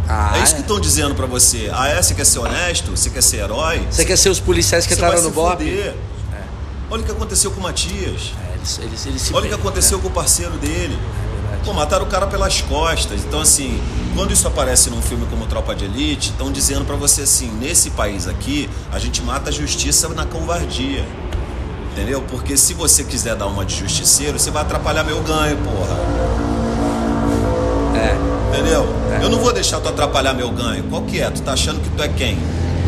Ah, 0.09 0.39
é 0.39 0.43
isso 0.43 0.55
que 0.55 0.61
estão 0.61 0.79
dizendo 0.79 1.15
pra 1.15 1.27
você. 1.27 1.71
Ah, 1.73 1.89
é? 1.89 2.03
Você 2.03 2.15
quer 2.15 2.27
ser 2.27 2.39
honesto? 2.39 2.91
Você 2.91 3.11
quer 3.11 3.23
ser 3.23 3.39
herói? 3.39 3.87
Você 3.91 4.05
quer 4.05 4.17
ser 4.17 4.29
os 4.29 4.41
policiais 4.41 4.87
que 4.87 4.95
entraram 4.95 5.23
no 5.23 5.31
Bob? 5.31 5.59
fuder. 5.65 5.95
Olha 6.91 7.03
o 7.03 7.05
que 7.05 7.13
aconteceu 7.13 7.51
com 7.51 7.61
o 7.61 7.63
Matias. 7.63 8.33
É, 8.47 8.55
eles, 8.57 8.79
eles, 8.79 9.07
eles 9.07 9.31
Olha 9.33 9.47
o 9.47 9.49
que 9.49 9.55
aconteceu 9.55 9.99
né? 9.99 10.03
com 10.03 10.09
o 10.11 10.13
parceiro 10.13 10.53
dele. 10.59 10.99
É. 11.53 11.65
Pô, 11.65 11.73
mataram 11.73 12.05
o 12.05 12.09
cara 12.09 12.27
pelas 12.27 12.61
costas. 12.61 13.25
Então, 13.25 13.41
assim, 13.41 13.81
quando 14.15 14.33
isso 14.33 14.47
aparece 14.47 14.91
num 14.91 15.01
filme 15.01 15.27
como 15.27 15.47
Tropa 15.47 15.75
de 15.75 15.87
Elite, 15.87 16.31
estão 16.31 16.53
dizendo 16.53 16.85
pra 16.85 16.95
você 16.97 17.23
assim: 17.23 17.51
nesse 17.51 17.91
país 17.91 18.29
aqui, 18.29 18.69
a 18.93 18.99
gente 18.99 19.23
mata 19.23 19.49
a 19.49 19.53
justiça 19.53 20.09
na 20.11 20.27
covardia. 20.27 21.05
Entendeu? 21.93 22.23
Porque 22.23 22.57
se 22.57 22.75
você 22.75 23.03
quiser 23.05 23.35
dar 23.37 23.47
uma 23.47 23.65
de 23.65 23.77
justiceiro, 23.77 24.39
você 24.39 24.51
vai 24.51 24.63
atrapalhar 24.63 25.05
meu 25.05 25.21
ganho, 25.23 25.57
porra. 25.59 25.97
É. 27.97 28.34
Entendeu? 28.55 28.87
Eu 29.21 29.29
não 29.29 29.41
vou 29.41 29.53
deixar 29.53 29.81
tu 29.81 29.89
atrapalhar 29.89 30.33
meu 30.33 30.51
ganho. 30.51 30.85
Qual 30.85 31.03
que 31.03 31.21
é? 31.21 31.29
Tu 31.29 31.43
tá 31.43 31.53
achando 31.55 31.81
que 31.81 31.91
tu 31.91 32.03
é 32.03 32.09
quem? 32.09 32.39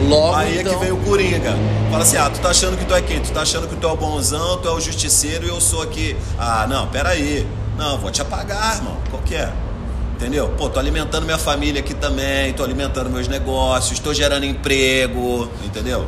Logo, 0.09 0.37
Aí 0.37 0.59
é 0.59 0.61
então, 0.61 0.75
que 0.75 0.85
vem 0.85 0.93
o 0.93 0.97
Coringa. 0.99 1.57
Fala 1.91 2.03
assim: 2.05 2.17
ah, 2.17 2.31
tu 2.31 2.39
tá 2.41 2.51
achando 2.51 2.77
que 2.77 2.85
tu 2.85 2.95
é 2.95 3.03
quem? 3.03 3.21
Tu 3.21 3.33
tá 3.33 3.43
achando 3.43 3.67
que 3.67 3.75
tu 3.75 3.87
é 3.87 3.91
o 3.91 3.97
bonzão, 3.97 4.59
tu 4.59 4.69
é 4.69 4.71
o 4.71 4.81
justiceiro 4.81 5.45
e 5.45 5.49
eu 5.49 5.61
sou 5.61 5.83
aqui. 5.83 6.17
Ah, 6.39 6.67
não, 6.69 6.87
peraí. 6.87 7.47
Não, 7.77 7.99
vou 7.99 8.11
te 8.11 8.23
apagar, 8.23 8.77
irmão. 8.77 8.97
Qual 9.11 9.21
que 9.23 9.35
é? 9.35 9.53
Entendeu? 10.14 10.49
Pô, 10.57 10.71
tô 10.71 10.79
alimentando 10.79 11.25
minha 11.25 11.37
família 11.37 11.81
aqui 11.81 11.95
também, 11.95 12.53
tô 12.55 12.62
alimentando 12.62 13.11
meus 13.11 13.29
negócios, 13.29 13.99
tô 13.99 14.14
gerando 14.14 14.47
emprego, 14.47 15.51
entendeu? 15.64 16.07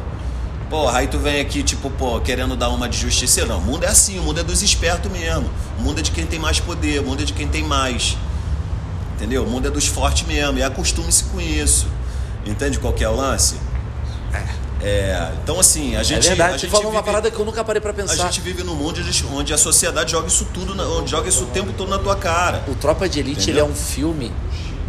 Porra, 0.70 1.00
aí 1.00 1.08
tu 1.08 1.18
vem 1.18 1.40
aqui, 1.40 1.62
tipo, 1.62 1.90
pô, 1.90 2.20
querendo 2.20 2.56
dar 2.56 2.68
uma 2.68 2.88
de 2.88 2.96
justiceiro. 2.96 3.48
Não, 3.48 3.58
o 3.58 3.62
mundo 3.62 3.84
é 3.84 3.88
assim, 3.88 4.18
o 4.18 4.22
mundo 4.22 4.40
é 4.40 4.42
dos 4.42 4.62
espertos 4.62 5.10
mesmo. 5.10 5.50
O 5.78 5.82
mundo 5.82 5.98
é 5.98 6.02
de 6.02 6.10
quem 6.10 6.26
tem 6.26 6.38
mais 6.38 6.60
poder, 6.60 7.00
o 7.00 7.04
mundo 7.04 7.22
é 7.22 7.24
de 7.24 7.32
quem 7.32 7.48
tem 7.48 7.62
mais. 7.62 8.16
Entendeu? 9.18 9.42
O 9.42 9.50
mundo 9.50 9.66
é 9.66 9.70
dos 9.70 9.86
fortes 9.88 10.24
mesmo. 10.28 10.58
E 10.58 10.62
acostume-se 10.62 11.24
com 11.24 11.40
isso. 11.40 11.88
Entende 12.46 12.78
qual 12.78 12.94
é 13.00 13.08
o 13.08 13.16
lance? 13.16 13.56
É. 14.80 15.32
Então, 15.42 15.58
assim, 15.58 15.96
a 15.96 16.00
É 16.00 16.04
gente. 16.04 16.28
verdade, 16.28 16.54
a 16.54 16.56
gente 16.56 16.70
falou 16.70 16.86
uma 16.86 17.00
vive- 17.00 17.04
parada 17.06 17.30
que 17.32 17.36
eu 17.38 17.44
nunca 17.44 17.64
parei 17.64 17.80
pra 17.80 17.90
A 17.90 17.94
pensar. 17.94 18.14
gente 18.14 18.40
vive 18.40 18.62
num 18.62 18.76
mundo 18.76 19.00
onde- 19.34 19.52
a 19.52 19.58
sociedade 19.58 20.12
joga 20.12 20.28
isso 20.28 20.46
tudo, 20.54 20.72
na- 20.72 20.84
onde 20.84 21.10
joga 21.10 21.28
isso 21.28 21.42
o 21.42 21.46
tempo 21.48 21.72
todo 21.72 21.88
na 21.90 21.98
tua 21.98 22.14
cara. 22.14 22.62
O 22.68 22.76
Tropa 22.76 23.08
de 23.08 23.18
Elite, 23.18 23.50
ele 23.50 23.58
é 23.58 23.64
um 23.64 23.74
filme 23.74 24.30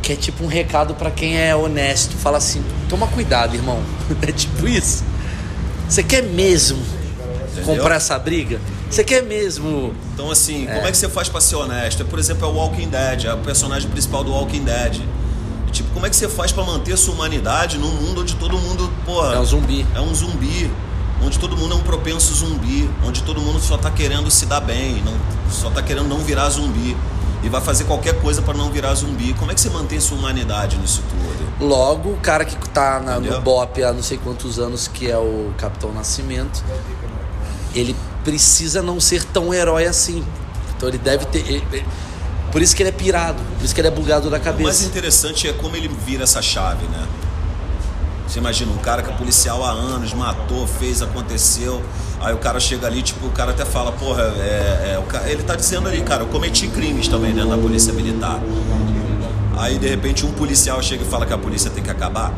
que 0.03 0.13
é 0.13 0.15
tipo 0.15 0.43
um 0.43 0.47
recado 0.47 0.93
pra 0.93 1.09
quem 1.09 1.39
é 1.39 1.55
honesto. 1.55 2.15
Fala 2.17 2.37
assim, 2.37 2.63
toma 2.87 3.07
cuidado, 3.07 3.55
irmão. 3.55 3.81
É 4.21 4.31
tipo 4.31 4.67
isso. 4.67 5.03
Você 5.87 6.03
quer 6.03 6.21
mesmo 6.21 6.77
Entendeu? 7.53 7.63
comprar 7.65 7.95
essa 7.95 8.17
briga? 8.19 8.59
Você 8.89 9.03
quer 9.03 9.21
mesmo... 9.23 9.93
Então, 10.13 10.31
assim, 10.31 10.65
como 10.65 10.87
é 10.87 10.91
que 10.91 10.97
você 10.97 11.07
faz 11.07 11.29
pra 11.29 11.39
ser 11.39 11.55
honesto? 11.55 12.03
Por 12.05 12.17
exemplo, 12.17 12.45
é 12.47 12.51
o 12.51 12.55
Walking 12.55 12.89
Dead, 12.89 13.25
é 13.25 13.33
o 13.33 13.37
personagem 13.37 13.89
principal 13.89 14.23
do 14.23 14.31
Walking 14.31 14.63
Dead. 14.63 15.01
Tipo, 15.71 15.89
como 15.93 16.05
é 16.05 16.09
que 16.09 16.15
você 16.15 16.27
faz 16.27 16.51
pra 16.51 16.63
manter 16.63 16.97
sua 16.97 17.13
humanidade 17.13 17.77
num 17.77 17.91
mundo 17.91 18.21
onde 18.21 18.35
todo 18.35 18.57
mundo, 18.57 18.91
porra. 19.05 19.35
É 19.35 19.39
um 19.39 19.45
zumbi. 19.45 19.85
É 19.95 20.01
um 20.01 20.13
zumbi. 20.15 20.71
Onde 21.23 21.37
todo 21.37 21.55
mundo 21.55 21.73
é 21.75 21.77
um 21.77 21.81
propenso 21.83 22.33
zumbi. 22.33 22.89
Onde 23.05 23.21
todo 23.23 23.39
mundo 23.39 23.59
só 23.59 23.77
tá 23.77 23.91
querendo 23.91 24.31
se 24.31 24.45
dar 24.47 24.61
bem. 24.61 25.03
Não, 25.03 25.13
só 25.51 25.69
tá 25.69 25.83
querendo 25.83 26.07
não 26.07 26.17
virar 26.19 26.49
zumbi. 26.49 26.97
E 27.43 27.47
vai 27.49 27.61
fazer 27.61 27.83
qualquer 27.83 28.19
coisa 28.19 28.41
pra 28.41 28.53
não 28.55 28.71
virar 28.71 28.95
zumbi. 28.95 29.33
Como 29.35 29.51
é 29.51 29.53
que 29.53 29.61
você 29.61 29.69
mantém 29.69 29.99
sua 29.99 30.17
humanidade 30.17 30.75
nisso 30.77 31.03
tudo? 31.09 31.65
Logo, 31.65 32.09
o 32.13 32.17
cara 32.17 32.43
que 32.43 32.55
tá 32.69 32.99
na- 32.99 33.19
no 33.19 33.39
BOP 33.41 33.83
há 33.83 33.93
não 33.93 34.01
sei 34.01 34.17
quantos 34.17 34.57
anos, 34.59 34.87
que 34.87 35.09
é 35.09 35.17
o 35.17 35.53
Capitão 35.57 35.93
Nascimento, 35.93 36.63
ele 37.75 37.95
precisa 38.23 38.81
não 38.81 38.99
ser 38.99 39.23
tão 39.23 39.53
herói 39.53 39.85
assim. 39.87 40.23
Então 40.75 40.87
ele 40.89 40.97
deve 40.97 41.25
ter... 41.25 41.39
ele- 41.39 41.63
ele- 41.71 41.85
por 42.51 42.61
isso 42.63 42.75
que 42.75 42.81
ele 42.81 42.89
é 42.89 42.93
pirado, 42.93 43.37
por 43.57 43.63
isso 43.63 43.75
que 43.75 43.79
ele 43.81 43.89
é 43.89 43.91
bugado 43.91 44.23
da 44.27 44.37
O 44.37 44.39
mais 44.39 44.43
cabeça. 44.43 44.85
interessante 44.85 45.47
é 45.47 45.53
como 45.53 45.75
ele 45.75 45.87
vira 45.87 46.23
essa 46.23 46.41
chave, 46.41 46.83
né? 46.87 47.05
Você 48.27 48.39
imagina, 48.39 48.71
um 48.71 48.77
cara 48.77 49.01
que 49.03 49.09
é 49.11 49.13
policial 49.13 49.63
há 49.63 49.71
anos, 49.71 50.13
matou, 50.13 50.65
fez, 50.67 51.01
aconteceu. 51.01 51.81
Aí 52.19 52.33
o 52.33 52.37
cara 52.37 52.59
chega 52.59 52.85
ali, 52.87 53.01
tipo, 53.01 53.25
o 53.27 53.31
cara 53.31 53.51
até 53.51 53.65
fala, 53.65 53.91
porra, 53.91 54.21
é, 54.37 54.99
é, 55.25 55.31
ele 55.31 55.41
tá 55.43 55.55
dizendo 55.55 55.87
ali, 55.87 56.01
cara, 56.01 56.23
eu 56.23 56.27
cometi 56.27 56.67
crimes 56.67 57.07
também 57.07 57.33
dentro 57.33 57.49
da 57.51 57.57
polícia 57.57 57.91
militar. 57.93 58.39
Aí 59.57 59.77
de 59.77 59.87
repente 59.87 60.25
um 60.25 60.31
policial 60.31 60.81
chega 60.81 61.03
e 61.03 61.07
fala 61.07 61.25
que 61.25 61.33
a 61.33 61.37
polícia 61.37 61.69
tem 61.69 61.83
que 61.83 61.89
acabar. 61.89 62.33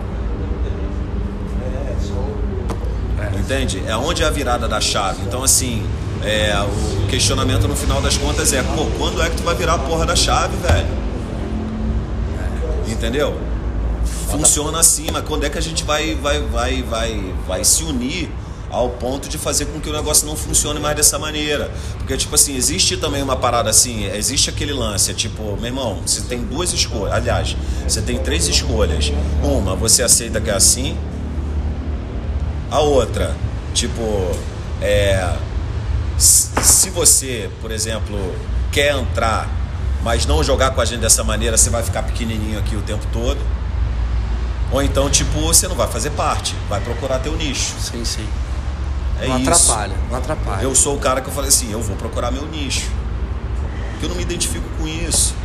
Entende? 3.41 3.83
É 3.87 3.95
onde 3.95 4.21
é 4.21 4.25
a 4.25 4.29
virada 4.29 4.67
da 4.67 4.79
chave. 4.79 5.21
Então, 5.23 5.43
assim, 5.43 5.83
é, 6.23 6.53
o 6.61 7.07
questionamento 7.07 7.67
no 7.67 7.75
final 7.75 8.01
das 8.01 8.15
contas 8.15 8.53
é, 8.53 8.61
pô, 8.61 8.85
quando 8.97 9.21
é 9.21 9.29
que 9.29 9.37
tu 9.37 9.43
vai 9.43 9.55
virar 9.55 9.73
a 9.73 9.79
porra 9.79 10.05
da 10.05 10.15
chave, 10.15 10.55
velho? 10.57 10.87
Entendeu? 12.87 13.35
Funciona 14.29 14.79
assim, 14.79 15.07
mas 15.11 15.23
quando 15.25 15.43
é 15.43 15.49
que 15.49 15.57
a 15.57 15.61
gente 15.61 15.83
vai, 15.83 16.15
vai, 16.15 16.39
vai, 16.39 16.83
vai, 16.83 17.33
vai 17.47 17.63
se 17.63 17.83
unir 17.83 18.29
ao 18.69 18.89
ponto 18.89 19.27
de 19.27 19.37
fazer 19.37 19.65
com 19.65 19.81
que 19.81 19.89
o 19.89 19.93
negócio 19.93 20.25
não 20.25 20.35
funcione 20.35 20.79
mais 20.79 20.95
dessa 20.95 21.17
maneira? 21.17 21.71
Porque, 21.97 22.15
tipo 22.15 22.35
assim, 22.35 22.55
existe 22.55 22.95
também 22.97 23.21
uma 23.23 23.35
parada 23.35 23.69
assim, 23.69 24.05
existe 24.05 24.49
aquele 24.49 24.71
lance, 24.71 25.11
é 25.11 25.13
tipo, 25.13 25.57
meu 25.57 25.65
irmão, 25.65 26.01
você 26.05 26.21
tem 26.21 26.39
duas 26.39 26.71
escolhas, 26.71 27.13
aliás, 27.13 27.57
você 27.87 28.01
tem 28.01 28.19
três 28.19 28.47
escolhas. 28.47 29.11
Uma, 29.43 29.75
você 29.75 30.03
aceita 30.03 30.39
que 30.39 30.49
é 30.49 30.53
assim, 30.53 30.95
a 32.71 32.79
outra, 32.79 33.35
tipo, 33.73 34.01
é. 34.81 35.37
Se 36.17 36.89
você, 36.91 37.49
por 37.61 37.71
exemplo, 37.71 38.17
quer 38.71 38.95
entrar, 38.95 39.49
mas 40.03 40.25
não 40.25 40.43
jogar 40.43 40.71
com 40.71 40.79
a 40.79 40.85
gente 40.85 41.01
dessa 41.01 41.23
maneira, 41.23 41.57
você 41.57 41.69
vai 41.69 41.83
ficar 41.83 42.03
pequenininho 42.03 42.57
aqui 42.59 42.75
o 42.75 42.81
tempo 42.81 43.05
todo. 43.11 43.39
Ou 44.71 44.81
então, 44.81 45.09
tipo, 45.09 45.39
você 45.41 45.67
não 45.67 45.75
vai 45.75 45.87
fazer 45.87 46.11
parte, 46.11 46.55
vai 46.69 46.79
procurar 46.79 47.19
teu 47.19 47.35
nicho. 47.35 47.73
Sim, 47.79 48.05
sim. 48.05 48.27
É 49.19 49.27
não 49.27 49.39
isso. 49.39 49.51
atrapalha, 49.51 49.95
não 50.09 50.17
atrapalha. 50.17 50.63
Eu 50.63 50.73
sou 50.73 50.95
o 50.95 50.99
cara 50.99 51.21
que 51.21 51.27
eu 51.27 51.33
falei 51.33 51.49
assim, 51.49 51.71
eu 51.71 51.81
vou 51.81 51.95
procurar 51.97 52.31
meu 52.31 52.45
nicho. 52.47 52.89
Porque 53.91 54.05
eu 54.05 54.09
não 54.09 54.15
me 54.15 54.23
identifico 54.23 54.67
com 54.77 54.87
isso. 54.87 55.35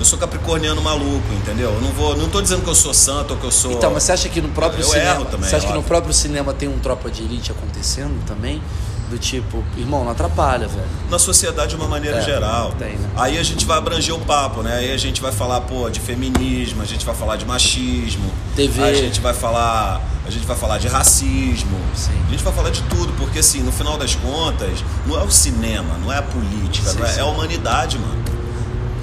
Eu 0.00 0.04
sou 0.06 0.18
capricorniano 0.18 0.80
maluco, 0.80 1.32
entendeu? 1.34 1.74
Eu 1.74 1.80
não 1.82 1.92
vou, 1.92 2.16
não 2.16 2.28
tô 2.30 2.40
dizendo 2.40 2.62
que 2.62 2.70
eu 2.70 2.74
sou 2.74 2.92
santo 2.94 3.34
ou 3.34 3.36
que 3.38 3.44
eu 3.44 3.50
sou 3.50 3.72
Então, 3.72 3.92
mas 3.92 4.02
você 4.02 4.12
acha 4.12 4.28
que 4.30 4.40
no 4.40 4.48
próprio 4.48 4.82
Eu 4.82 4.88
cinema. 4.88 5.10
erro 5.10 5.24
também, 5.26 5.48
você 5.48 5.56
acha 5.56 5.66
que 5.66 5.72
no 5.74 5.82
próprio 5.82 6.12
cinema 6.14 6.54
tem 6.54 6.68
um 6.68 6.78
tropa 6.78 7.10
de 7.10 7.22
elite 7.22 7.52
acontecendo 7.52 8.24
também? 8.26 8.62
Do 9.10 9.18
tipo, 9.18 9.62
irmão, 9.76 10.04
não 10.04 10.12
atrapalha, 10.12 10.68
velho. 10.68 10.86
Na 11.10 11.18
sociedade 11.18 11.70
de 11.70 11.76
uma 11.76 11.88
maneira 11.88 12.18
É, 12.18 12.22
geral. 12.22 12.72
tem, 12.78 12.92
né? 12.96 13.10
Aí 13.16 13.38
a 13.38 13.42
gente 13.42 13.66
vai 13.66 13.76
abranger 13.76 14.14
o 14.14 14.20
papo, 14.20 14.62
né? 14.62 14.76
Aí 14.76 14.92
a 14.92 14.96
gente 14.96 15.20
vai 15.20 15.32
falar, 15.32 15.60
pô, 15.62 15.90
de 15.90 15.98
feminismo, 15.98 16.80
a 16.80 16.84
gente 16.86 17.04
vai 17.04 17.12
falar 17.14 17.34
de 17.36 17.44
machismo, 17.44 18.30
TV. 18.54 18.82
a 18.84 18.94
gente 18.94 19.20
vai 19.20 19.34
falar, 19.34 20.00
a 20.24 20.30
gente 20.30 20.46
vai 20.46 20.56
falar 20.56 20.78
de 20.78 20.86
racismo, 20.86 21.76
Sim. 21.92 22.12
a 22.28 22.30
gente 22.30 22.44
vai 22.44 22.52
falar 22.52 22.70
de 22.70 22.82
tudo, 22.82 23.12
porque 23.18 23.40
assim, 23.40 23.62
no 23.64 23.72
final 23.72 23.98
das 23.98 24.14
contas, 24.14 24.78
não 25.04 25.20
é 25.20 25.24
o 25.24 25.30
cinema, 25.30 25.98
não 26.02 26.12
é 26.12 26.18
a 26.18 26.22
política, 26.22 26.90
Sim, 26.90 26.98
não 27.00 27.04
é, 27.06 27.08
sim. 27.08 27.18
é 27.18 27.22
a 27.22 27.26
humanidade, 27.26 27.98
mano. 27.98 28.19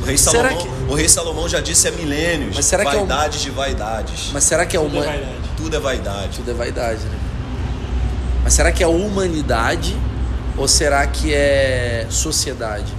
O 0.08 0.10
rei, 0.10 0.18
Será 0.18 0.50
Salomão, 0.50 0.58
que- 0.88 0.92
o 0.92 0.96
rei 0.96 1.10
Salomão 1.10 1.50
já 1.50 1.60
disse 1.60 1.88
há 1.88 1.92
milênios, 1.92 2.56
Mas 2.56 2.66
será 2.66 2.86
que 2.86 2.92
é 2.92 2.94
o- 2.96 3.06
vaidades 3.06 3.42
de 3.42 3.50
vaidades. 3.52 4.30
Mas 4.32 4.44
será 4.46 4.66
que 4.66 4.78
é 4.78 4.80
Tudo 4.80 4.96
é 4.96 5.00
uma. 5.00 5.06
vaidade. 5.06 5.32
Tudo 5.58 5.76
é 5.76 5.80
vaidade. 5.80 6.38
Tudo 6.38 6.52
é 6.52 6.54
vaidade, 6.54 7.04
né? 7.04 7.18
Mas 8.44 8.54
será 8.54 8.72
que 8.72 8.82
é 8.82 8.88
humanidade 8.88 9.98
ou 10.56 10.66
será 10.68 11.06
que 11.08 11.34
é 11.34 12.08
sociedade? 12.10 12.94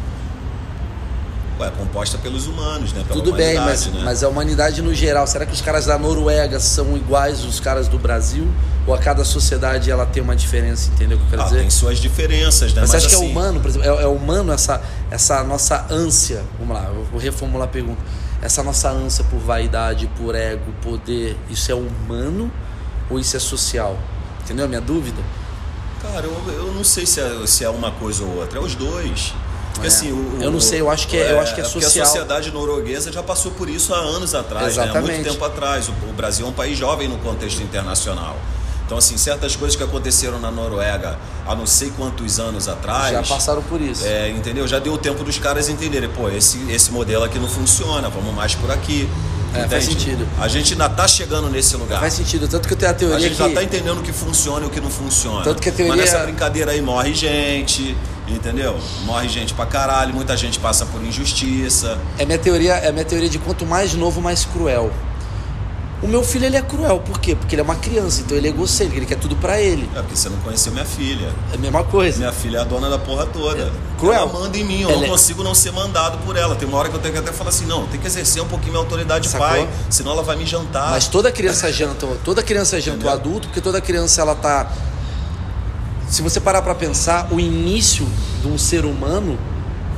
Ué, 1.59 1.70
composta 1.76 2.16
pelos 2.18 2.46
humanos, 2.46 2.92
né? 2.92 3.02
Pela 3.06 3.20
Tudo 3.20 3.36
bem, 3.36 3.56
mas, 3.56 3.86
né? 3.86 4.02
mas 4.04 4.22
a 4.22 4.28
humanidade 4.28 4.80
no 4.80 4.94
geral, 4.94 5.26
será 5.26 5.44
que 5.44 5.52
os 5.52 5.61
caras 5.61 5.86
da 5.86 5.98
Noruega 5.98 6.61
são 6.61 6.96
iguais 6.96 7.42
aos 7.44 7.59
caras 7.59 7.88
do 7.88 7.98
Brasil? 7.98 8.46
Ou 8.86 8.94
a 8.94 8.98
cada 8.98 9.24
sociedade 9.24 9.90
ela 9.90 10.06
tem 10.06 10.22
uma 10.22 10.36
diferença, 10.36 10.88
entendeu 10.94 11.16
o 11.16 11.20
que 11.20 11.26
eu 11.26 11.30
quero 11.30 11.42
Ah, 11.42 11.44
dizer? 11.46 11.59
tem 11.61 11.70
suas 11.70 11.98
diferenças, 11.98 12.72
né? 12.72 12.80
Mas 12.82 12.90
você 12.90 12.96
acha 12.98 13.09
que 13.09 13.14
é 13.14 13.18
assim, 13.18 13.30
humano, 13.30 13.61
por 13.61 13.68
exemplo, 13.68 13.86
é, 13.88 14.02
é 14.02 14.06
humano 14.06 14.52
essa, 14.52 14.80
essa 15.11 15.42
nossa 15.42 15.84
ânsia? 15.90 16.42
Vamos 16.59 16.74
lá, 16.76 16.84
eu 16.94 17.04
vou 17.11 17.20
reformular 17.20 17.66
a 17.66 17.70
pergunta. 17.70 18.00
Essa 18.40 18.62
nossa 18.62 18.88
ânsia 18.90 19.24
por 19.28 19.40
vaidade, 19.40 20.09
por 20.16 20.34
ego, 20.34 20.72
poder, 20.80 21.36
isso 21.50 21.72
é 21.72 21.74
humano 21.74 22.50
ou 23.11 23.18
isso 23.18 23.36
é 23.36 23.40
social? 23.40 23.98
Entendeu 24.44 24.64
a 24.64 24.68
minha 24.68 24.80
dúvida? 24.80 25.20
Cara, 26.00 26.24
eu, 26.24 26.52
eu 26.52 26.72
não 26.72 26.84
sei 26.84 27.04
se 27.04 27.20
é, 27.20 27.46
se 27.46 27.64
é 27.64 27.68
uma 27.68 27.90
coisa 27.90 28.22
ou 28.22 28.36
outra, 28.36 28.59
é 28.59 28.62
os 28.62 28.74
dois. 28.76 29.34
Porque 29.79 29.87
É. 29.87 29.91
assim, 29.97 30.11
o, 30.12 30.39
Eu 30.43 30.51
não 30.51 30.61
sei, 30.61 30.81
eu 30.81 30.91
acho 30.91 31.07
que 31.07 31.16
é- 31.16 31.33
eu 31.33 31.41
acho 31.41 31.55
que 31.55 31.61
é 31.61 31.64
porque 31.64 31.81
social. 31.83 32.03
a 32.05 32.07
sociedade 32.09 32.51
norueguesa 32.51 33.12
já 33.12 33.22
passou 33.22 33.53
por 33.53 33.68
isso 33.68 33.95
há 33.95 33.99
anos 33.99 34.35
atrás, 34.35 34.76
né? 34.76 34.83
há 34.83 34.87
Exatamente. 34.87 35.12
muito 35.14 35.31
tempo 35.33 35.45
atrás. 35.45 35.89
O, 35.89 35.93
o 36.11 36.12
Brasil 36.12 36.45
é 36.45 36.49
um 36.49 36.53
país 36.53 36.76
jovem 36.76 37.07
no 37.09 37.16
contexto 37.18 37.62
internacional. 37.62 38.37
Então, 38.85 38.99
assim, 38.99 39.16
certas 39.18 39.55
coisas 39.55 39.76
que 39.76 39.83
aconteceram 39.85 40.41
na 40.41 40.51
Noruega 40.51 41.18
há 41.47 41.55
não 41.55 41.66
sei 41.66 41.91
quantos 41.97 42.41
anos 42.41 42.66
atrás. 42.68 43.12
Já 43.12 43.22
passaram 43.22 43.62
por 43.62 43.81
isso. 43.81 44.05
É, 44.05 44.31
entendeu? 44.31 44.66
Já 44.66 44.79
deu 44.79 44.97
tempo 44.99 45.22
dos 45.22 45.39
caras 45.39 45.68
entenderem, 45.68 46.09
pô, 46.09 46.29
esse, 46.31 46.59
esse 46.70 46.91
modelo 46.91 47.22
aqui 47.22 47.39
não 47.39 47.49
funciona, 47.49 48.09
vamos 48.09 48.35
mais 48.35 48.55
por 48.55 48.70
aqui. 48.70 49.09
É, 49.55 49.66
faz 49.68 49.84
sentido. 49.84 50.26
A 50.38 50.46
gente 50.49 50.72
ainda 50.72 50.88
tá 50.88 51.09
chegando 51.09 51.49
nesse 51.51 51.76
lugar. 51.76 52.01
Faz 52.01 52.12
sentido, 52.14 52.46
tanto 52.49 52.68
que 52.68 52.74
eu 52.74 52.78
tenho 52.78 52.90
a 52.90 52.94
A 52.94 52.96
teoria 52.99 53.18
gente 53.18 53.32
que 53.36 53.38
já 53.38 53.49
tá 53.55 53.62
entendendo 53.62 53.99
o 53.99 54.03
que 54.03 54.12
funciona 54.12 54.64
e 54.64 54.68
o 54.68 54.70
que 54.70 54.80
não 54.80 54.90
funciona. 54.90 55.42
Tanto 55.42 55.62
que 55.62 55.68
a 55.68 55.72
teoria- 55.72 55.96
Mas 55.96 56.12
nessa 56.12 56.22
brincadeira 56.24 56.72
aí 56.72 56.80
morre 56.82 57.14
gente, 57.14 57.96
entendeu? 58.28 58.78
Morre 59.05 59.28
gente 59.28 59.55
pra 59.55 59.64
caralho, 59.66 60.12
muita 60.14 60.36
gente 60.36 60.59
passa 60.59 60.84
por 60.86 61.03
injustiça. 61.03 61.99
é 62.18 62.24
minha 62.26 62.38
teoria, 62.38 62.74
é 62.74 62.92
minha 62.92 63.05
teoria 63.05 63.28
de 63.28 63.38
quanto 63.38 63.64
mais 63.66 63.94
novo, 63.94 64.20
mais 64.20 64.44
cruel. 64.44 64.92
O 66.01 66.07
meu 66.07 66.22
filho 66.22 66.46
ele 66.46 66.57
é 66.57 66.62
cruel, 66.62 67.01
por 67.01 67.18
quê? 67.18 67.34
Porque 67.34 67.57
ele 67.57 67.61
é 67.61 67.64
uma 67.64 67.74
criança, 67.74 68.20
então 68.20 68.36
ele 68.36 68.46
é 68.46 68.51
egocêntrico, 68.51 68.99
ele 69.01 69.07
quer 69.07 69.16
tudo 69.18 69.34
pra 69.34 69.61
ele. 69.61 69.90
É 69.96 70.01
porque 70.01 70.14
você 70.14 70.28
não 70.28 70.36
conheceu 70.38 70.70
minha 70.72 70.84
filha. 70.84 71.34
É 71.51 71.57
a 71.57 71.59
mesma 71.59 71.82
coisa. 71.82 72.18
Minha 72.18 72.30
filha 72.32 72.59
é 72.59 72.61
a 72.61 72.64
dona 72.64 72.88
da 72.88 72.99
porra 72.99 73.26
toda. 73.26 73.62
É. 73.64 73.70
Cruel. 73.99 74.14
Ela 74.14 74.32
manda 74.32 74.57
em 74.57 74.62
mim, 74.62 74.82
eu 74.82 74.90
Ela 74.90 74.99
não 74.99 75.07
é- 75.07 75.11
consigo 75.11 75.42
não 75.42 75.57
ser 75.57 75.72
mandado 75.72 76.18
por 76.24 76.36
ela. 76.36 76.55
Tem 76.55 76.68
uma 76.68 76.78
hora 76.78 76.88
que 76.88 76.94
eu 76.94 77.01
tenho 77.01 77.14
que 77.14 77.18
até 77.18 77.32
falar 77.32 77.51
assim, 77.51 77.66
não, 77.66 77.84
tem 77.88 77.99
que 77.99 78.07
exercer 78.07 78.40
um 78.40 78.46
pouquinho 78.46 78.74
minha 78.74 78.84
autoridade 78.84 79.24
de 79.24 79.30
Sacou? 79.30 79.49
pai, 79.49 79.68
senão 79.90 80.12
ela 80.12 80.22
vai 80.22 80.36
me 80.36 80.46
jantar. 80.46 80.90
Mas 80.90 81.09
toda 81.09 81.32
criança 81.32 81.72
janta, 81.72 82.07
toda 82.24 82.44
criança 82.44 82.80
janta 82.80 83.05
o 83.05 83.11
adulto, 83.11 83.49
porque 83.49 83.61
toda 83.61 83.80
criança 83.80 84.20
ela 84.20 84.36
tá 84.36 84.70
Se 86.09 86.22
você 86.22 86.40
parar 86.40 86.62
pra 86.62 86.74
pensar, 86.74 87.28
o 87.30 87.38
início 87.40 88.07
de 88.40 88.46
um 88.49 88.57
ser 88.57 88.84
humano, 88.86 89.36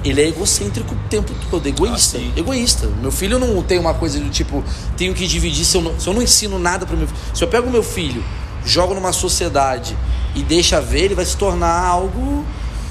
ele 0.05 0.21
é 0.21 0.29
egocêntrico 0.29 0.95
o 0.95 1.09
tempo 1.09 1.33
todo, 1.51 1.67
egoísta, 1.67 2.19
Ah, 2.19 2.21
sim. 2.21 2.33
egoísta. 2.37 2.87
Meu 3.01 3.13
filho 3.13 3.39
não 3.39 3.63
tem 3.63 3.79
uma 3.79 3.95
coisa 3.95 4.19
do 4.19 4.31
tipo, 4.31 4.65
tenho 4.97 5.15
que 5.15 5.27
dividir 5.27 5.65
se 5.65 5.77
eu 5.77 5.83
não, 5.83 5.99
se 6.01 6.07
eu 6.07 6.15
não 6.15 6.23
ensino 6.23 6.59
nada 6.59 6.87
para 6.87 6.97
meu 6.97 7.07
filho. 7.07 7.21
Se 7.35 7.45
eu 7.45 7.49
pego 7.49 7.71
meu 7.71 7.83
filho, 7.83 8.25
jogo 8.65 8.95
numa 8.95 9.13
sociedade 9.13 9.97
e 10.35 10.43
deixa 10.43 10.81
ver, 10.81 11.05
ele 11.05 11.15
vai 11.15 11.25
se 11.25 11.37
tornar 11.37 11.85
algo 11.87 12.45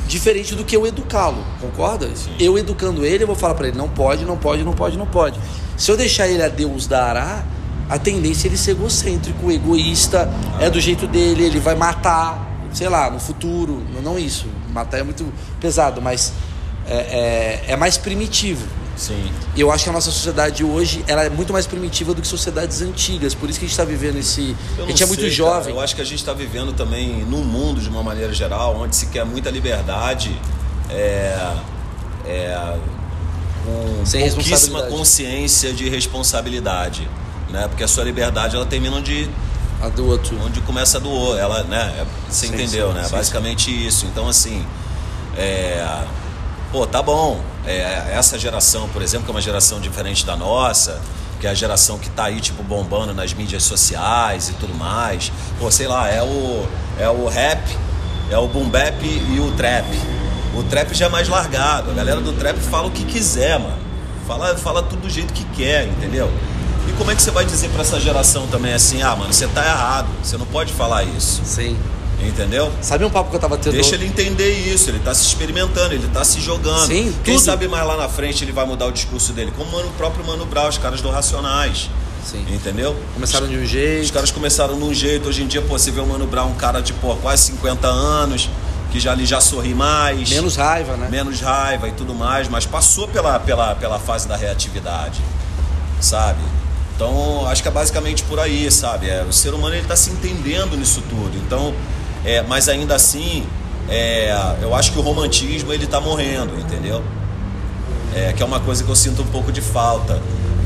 diferente 0.07 0.55
do 0.55 0.64
que 0.64 0.76
eu 0.76 0.86
educá-lo, 0.88 1.43
concorda? 1.62 2.10
Eu 2.39 2.57
educando 2.57 3.05
ele, 3.05 3.24
eu 3.24 3.28
vou 3.28 3.36
falar 3.36 3.53
pra 3.53 3.68
ele, 3.68 3.78
não 3.78 3.88
pode, 3.88 4.26
não 4.26 4.38
pode, 4.38 4.64
não 4.64 4.74
pode, 4.74 4.97
não 4.97 5.05
pode. 5.05 5.39
Se 5.78 5.91
eu 5.91 5.95
deixar 5.95 6.28
ele 6.28 6.41
a 6.43 6.49
Deus 6.49 6.88
dará, 6.88 7.43
a 7.88 7.97
tendência 7.97 8.47
é 8.47 8.49
ele 8.49 8.57
ser 8.57 8.72
egocêntrico, 8.72 9.51
egoísta, 9.51 10.32
é 10.60 10.70
do 10.70 10.80
jeito 10.80 11.07
dele, 11.07 11.43
ele 11.43 11.60
vai 11.60 11.76
matar, 11.76 12.68
sei 12.74 12.89
lá, 12.89 13.10
no 13.10 13.20
futuro, 13.20 13.84
não, 13.93 14.01
não 14.01 14.20
isso, 14.20 14.47
matar 14.74 14.99
é 14.99 15.03
muito 15.03 15.26
pesado, 15.60 16.01
mas 16.01 16.34
é, 16.90 17.62
é, 17.68 17.72
é 17.74 17.76
mais 17.76 17.98
primitivo. 17.98 18.66
Sim. 18.98 19.32
Eu 19.56 19.72
acho 19.72 19.86
que 19.86 19.90
a 19.90 19.94
nossa 19.94 20.12
sociedade 20.12 20.62
hoje 20.62 21.06
ela 21.08 21.24
é 21.24 21.30
muito 21.30 21.54
mais 21.54 21.66
primitiva 21.66 22.14
do 22.14 22.22
que 22.22 22.28
sociedades 22.28 22.82
antigas. 22.82 23.34
Por 23.34 23.50
isso 23.50 23.58
que 23.58 23.64
a 23.64 23.68
gente 23.68 23.74
está 23.80 23.86
vivendo 23.86 24.18
esse. 24.18 24.54
A 24.78 24.86
gente 24.86 25.02
é 25.02 25.06
muito 25.06 25.22
sei, 25.22 25.30
jovem. 25.30 25.60
cara. 25.62 25.70
Eu 25.76 25.80
acho 25.80 25.96
que 25.96 26.02
a 26.02 26.06
gente 26.06 26.20
está 26.20 26.34
vivendo 26.34 26.74
também 26.74 27.24
num 27.26 27.42
mundo, 27.46 27.80
de 27.80 27.88
uma 27.88 28.04
maneira 28.04 28.34
geral, 28.34 28.76
onde 28.78 28.96
se 28.98 29.06
quer 29.06 29.26
muita 29.26 29.50
liberdade, 29.50 30.36
é, 30.90 31.54
é, 32.26 32.78
com 33.66 34.06
Sem 34.06 34.30
pouquíssima 34.32 34.84
consciência 34.84 35.72
de 35.72 35.88
responsabilidade. 35.88 37.08
Né? 37.50 37.68
Porque 37.70 37.84
a 37.86 37.88
sua 37.88 38.04
liberdade 38.04 38.56
ela 38.58 38.66
termina 38.66 38.98
onde, 38.98 39.30
A 39.82 39.88
do 39.88 40.08
outro. 40.08 40.38
onde 40.46 40.60
começa 40.62 40.98
a 40.98 41.00
do 41.00 41.10
outro. 41.10 41.40
Ela, 41.40 41.64
né? 41.64 41.96
é- 42.02 42.06
Você 42.30 42.48
Sim, 42.48 42.54
entendeu, 42.54 42.90
sim, 42.90 42.96
né? 42.96 43.04
sim, 43.06 43.12
Basicamente 43.12 43.88
isso. 43.88 44.06
Então, 44.08 44.28
assim. 44.28 44.66
É, 45.38 46.04
pô, 46.72 46.86
tá 46.88 47.01
bom. 47.01 47.39
É, 47.65 48.13
essa 48.13 48.38
geração, 48.38 48.88
por 48.89 49.01
exemplo, 49.01 49.26
que 49.26 49.32
é 49.32 49.36
uma 49.36 49.41
geração 49.41 49.80
diferente 49.80 50.26
da 50.26 50.36
nossa, 50.36 50.99
que 51.39 51.47
é 51.47 51.49
a 51.49 51.53
geração 51.53 51.97
que 51.97 52.09
tá 52.09 52.26
aí, 52.26 52.39
tipo, 52.39 52.63
bombando 52.63 53.13
nas 53.13 53.34
mídias 53.34 53.63
sociais 53.63 54.49
e 54.49 54.53
tudo 54.53 54.74
mais. 54.74 55.32
Pô, 55.59 55.70
sei 55.72 55.88
lá, 55.88 56.09
é 56.09 56.22
o, 56.22 56.67
é 56.99 57.09
o 57.09 57.28
rap, 57.28 57.61
é 58.30 58.38
o 58.38 58.47
boom 58.47 58.70
bap 58.70 59.03
e 59.03 59.39
o 59.39 59.51
trap. 59.51 59.86
O 60.55 60.63
trap 60.63 60.93
já 60.93 61.05
é 61.05 61.09
mais 61.09 61.28
largado. 61.28 61.91
A 61.91 61.93
galera 61.93 62.22
do 62.22 62.34
trap 62.34 62.57
fala 62.57 62.88
o 62.88 62.91
que 62.91 63.05
quiser, 63.05 63.59
mano. 63.59 63.78
Fala, 64.28 64.55
fala 64.57 64.84
tudo 64.84 65.03
do 65.03 65.09
jeito 65.09 65.34
que 65.34 65.43
quer, 65.45 65.88
entendeu? 65.88 66.32
E 66.88 66.91
como 66.93 67.11
é 67.11 67.15
que 67.15 67.22
você 67.22 67.32
vai 67.32 67.45
dizer 67.45 67.70
pra 67.70 67.82
essa 67.82 67.99
geração 67.99 68.47
também 68.47 68.74
assim, 68.74 69.01
ah, 69.01 69.15
mano, 69.15 69.32
você 69.32 69.47
tá 69.47 69.63
errado, 69.65 70.07
você 70.24 70.38
não 70.38 70.45
pode 70.45 70.74
falar 70.74 71.03
isso, 71.03 71.41
Sim. 71.45 71.78
Entendeu? 72.22 72.72
Sabe 72.82 73.05
um 73.05 73.09
papo 73.09 73.30
que 73.30 73.36
eu 73.36 73.39
tava 73.39 73.57
tendo? 73.57 73.74
Deixa 73.74 73.95
ele 73.95 74.05
entender 74.05 74.51
isso, 74.74 74.89
ele 74.89 74.99
tá 74.99 75.13
se 75.13 75.26
experimentando, 75.26 75.93
ele 75.93 76.07
tá 76.07 76.24
se 76.24 76.39
jogando. 76.41 76.86
Sim, 76.88 77.13
Quem 77.24 77.36
tudo. 77.36 77.43
sabe 77.45 77.67
mais 77.67 77.86
lá 77.86 77.95
na 77.97 78.09
frente 78.09 78.43
ele 78.43 78.51
vai 78.51 78.65
mudar 78.65 78.88
o 78.88 78.91
discurso 78.91 79.34
dele, 79.34 79.51
como 79.55 79.78
o 79.78 79.89
próprio 79.91 80.26
Mano 80.26 80.45
Brown, 80.45 80.67
os 80.70 80.78
caras 80.78 81.01
do 81.01 81.09
Racionais. 81.09 81.89
Sim. 82.26 82.45
Entendeu? 82.49 82.95
Começaram 83.13 83.47
de 83.47 83.57
um 83.57 83.63
Os 83.63 83.70
jeito. 83.70 84.13
caras 84.13 84.30
começaram 84.30 84.78
de 84.78 84.84
um 84.84 84.93
jeito, 84.93 85.30
hoje 85.30 85.41
em 85.41 85.47
dia, 85.47 85.61
pô, 85.61 85.80
você 85.80 85.89
vê 85.89 86.01
o 86.01 86.05
Mano 86.05 86.28
Brown, 86.28 86.49
um 86.49 86.55
cara 86.55 86.82
de 86.82 86.93
pô, 86.93 87.15
quase 87.15 87.43
50 87.43 87.88
anos, 87.88 88.49
que 88.91 88.99
já 88.99 89.13
ali 89.13 89.26
já 89.26 89.39
sorri 89.39 89.74
mais, 89.74 90.30
Menos 90.30 90.55
raiva, 90.55 90.97
né? 90.97 91.07
menos 91.09 91.39
raiva 91.39 91.88
e 91.88 91.91
tudo 91.93 92.13
mais, 92.13 92.47
mas 92.49 92.65
passou 92.65 93.07
pela, 93.07 93.39
pela, 93.39 93.74
pela 93.76 93.97
fase 93.99 94.28
da 94.28 94.36
reatividade, 94.36 95.20
sabe? 96.01 96.41
Então, 96.95 97.47
acho 97.47 97.61
que 97.61 97.67
é 97.70 97.72
basicamente 97.72 98.24
por 98.24 98.39
aí, 98.39 98.70
sabe? 98.70 99.09
É, 99.09 99.24
o 99.24 99.32
ser 99.32 99.53
humano 99.53 99.74
ele 99.76 99.84
está 99.84 99.95
se 99.95 100.09
entendendo 100.09 100.76
nisso 100.76 101.01
tudo. 101.09 101.32
Então, 101.38 101.74
é, 102.26 102.41
mas 102.43 102.67
ainda 102.70 102.95
assim, 102.95 103.45
é, 103.88 104.55
eu 104.61 104.74
acho 104.76 104.91
que 104.91 104.99
o 104.99 105.01
romantismo 105.01 105.74
ele 105.74 105.86
está 105.86 105.99
morrendo, 105.99 106.59
entendeu? 106.59 107.03
É, 108.15 108.34
que 108.34 108.41
é 108.41 108.45
uma 108.45 108.59
coisa 108.59 108.84
que 108.84 108.89
eu 108.89 108.95
sinto 108.95 109.22
um 109.22 109.28
pouco 109.28 109.51
de 109.51 109.61
falta, 109.61 110.22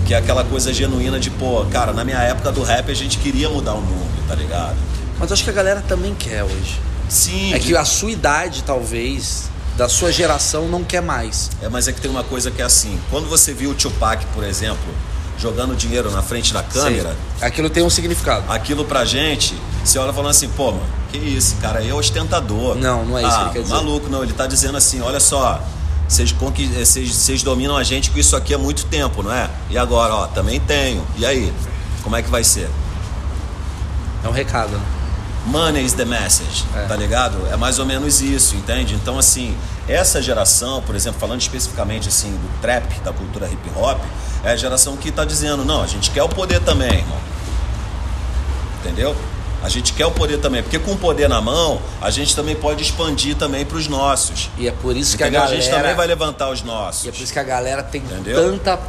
que 0.06 0.14
é 0.14 0.18
aquela 0.18 0.44
coisa 0.44 0.74
genuína 0.74 1.20
de, 1.20 1.30
pô, 1.30 1.66
cara, 1.72 1.94
na 1.94 2.04
minha 2.04 2.20
época 2.20 2.52
do 2.52 2.64
rap 2.64 2.90
a 2.92 2.96
gente 2.96 3.18
queria 3.18 3.50
mudar 3.50 3.74
o 3.74 3.82
mundo, 3.82 4.28
tá 4.28 4.36
ligado? 4.36 4.76
Mas 5.20 5.30
eu 5.30 5.34
acho 5.34 5.44
que 5.44 5.50
a 5.50 5.54
galera 5.54 5.84
também 5.88 6.14
quer 6.16 6.44
hoje. 6.44 6.80
Sim, 7.10 7.54
É 7.54 7.60
que 7.60 7.76
a 7.76 7.86
sua 7.86 8.12
idade, 8.12 8.64
talvez, 8.64 9.50
da 9.78 9.88
sua 9.88 10.12
geração, 10.12 10.68
não 10.68 10.84
quer 10.84 11.02
mais. 11.02 11.52
É, 11.62 11.70
mas 11.70 11.88
é 11.88 11.92
que 11.94 12.02
tem 12.02 12.10
uma 12.10 12.24
coisa 12.24 12.50
que 12.50 12.62
é 12.62 12.66
assim. 12.66 13.00
Quando 13.10 13.30
você 13.30 13.54
viu 13.54 13.72
o 13.72 13.74
Tupac, 13.76 14.26
por 14.34 14.44
exemplo, 14.44 14.84
jogando 15.38 15.76
dinheiro 15.76 16.10
na 16.12 16.22
frente 16.22 16.54
da 16.54 16.64
câmera, 16.64 17.10
Sim. 17.12 17.46
Aquilo 17.46 17.70
tem 17.70 17.84
um 17.84 17.90
significado. 17.90 18.46
aquilo 18.52 18.86
pra 18.86 19.06
gente, 19.06 19.56
você 19.84 20.00
olha 20.00 20.14
falando 20.14 20.32
assim, 20.32 20.48
pô, 20.50 20.72
mano, 20.72 20.84
que 21.14 21.18
isso, 21.20 21.56
cara 21.58 21.80
aí 21.80 21.90
é 21.90 21.94
ostentador. 21.94 22.76
Não, 22.76 23.06
não 23.06 23.18
é 23.18 23.22
isso 23.22 23.32
que 23.32 23.38
ah, 23.38 23.42
ele 23.44 23.54
quer 23.54 23.62
dizer. 23.62 23.74
Maluco, 23.74 24.10
não, 24.10 24.24
ele 24.24 24.34
tá 24.34 24.48
dizendo 24.48 24.78
assim, 24.78 25.00
olha 25.02 25.20
só, 25.20 25.62
eh, 26.10 26.86
vocês 26.86 27.44
dominam 27.44 27.78
a 27.78 27.84
gente 27.84 28.10
com 28.10 28.18
isso 28.18 28.36
aqui 28.36 28.54
há 28.54 28.58
muito 28.58 28.86
tempo, 28.86 29.22
não 29.22 29.32
é? 29.32 29.50
E 29.70 29.78
agora, 29.78 30.14
ó, 30.14 30.28
também 30.28 30.60
tenho. 30.60 31.06
E 31.18 31.26
aí? 31.26 31.54
Como 32.02 32.16
é 32.16 32.22
que 32.22 32.30
vai 32.30 32.44
ser? 32.44 32.70
É 34.24 34.28
um 34.28 34.32
recado, 34.32 34.72
né? 34.72 34.86
Money 35.46 35.84
is 35.84 35.94
the 35.94 36.06
message, 36.06 36.64
É. 36.74 36.86
tá 36.86 36.96
ligado? 36.96 37.38
É 37.52 37.58
mais 37.58 37.78
ou 37.78 37.86
menos 37.86 38.22
isso, 38.22 38.56
entende? 38.56 38.96
Então, 38.96 39.20
assim, 39.20 39.56
essa 39.88 40.22
geração, 40.22 40.82
por 40.82 40.96
exemplo, 40.96 41.20
falando 41.20 41.42
especificamente 41.42 42.08
assim 42.08 42.32
do 42.32 42.62
trap, 42.62 43.00
da 43.02 43.12
cultura 43.12 43.48
hip 43.48 43.70
hop, 43.76 44.00
é 44.44 44.52
a 44.52 44.56
geração 44.56 44.96
que 44.96 45.12
tá 45.12 45.26
dizendo, 45.26 45.66
não, 45.66 45.84
a 45.84 45.88
gente 45.88 46.12
quer 46.12 46.24
o 46.24 46.30
poder 46.30 46.62
também, 46.62 47.00
irmão. 47.00 47.18
Entendeu? 48.80 49.16
A 49.64 49.70
gente 49.70 49.94
quer 49.94 50.06
o 50.06 50.12
poder 50.12 50.40
também, 50.40 50.62
porque 50.62 50.78
com 50.78 50.92
o 50.92 50.98
poder 50.98 51.30
na 51.30 51.42
mão, 51.42 51.82
a 52.02 52.10
gente 52.10 52.36
também 52.36 52.54
pode 52.56 52.84
expandir 52.84 53.36
também 53.38 53.66
para 53.66 53.78
os 53.78 53.88
nossos. 53.88 54.50
E 54.58 54.68
é 54.68 54.72
por 54.72 54.96
isso 54.96 55.16
que 55.18 55.24
Entendeu? 55.24 55.40
a 55.40 55.44
a, 55.44 55.48
galera... 55.48 55.62
gente 55.64 55.74
também 55.74 55.96
vai 55.96 56.06
levantar 56.06 56.50
os 56.52 56.62
nossos. 56.62 57.06
E 57.06 57.10
é 57.10 57.12
por 57.14 57.22
isso 57.22 57.32
que 57.32 57.40
a 57.40 57.44
galera 57.44 57.82
tem 57.82 58.02
Entendeu? 58.02 58.52
tanta, 58.52 58.80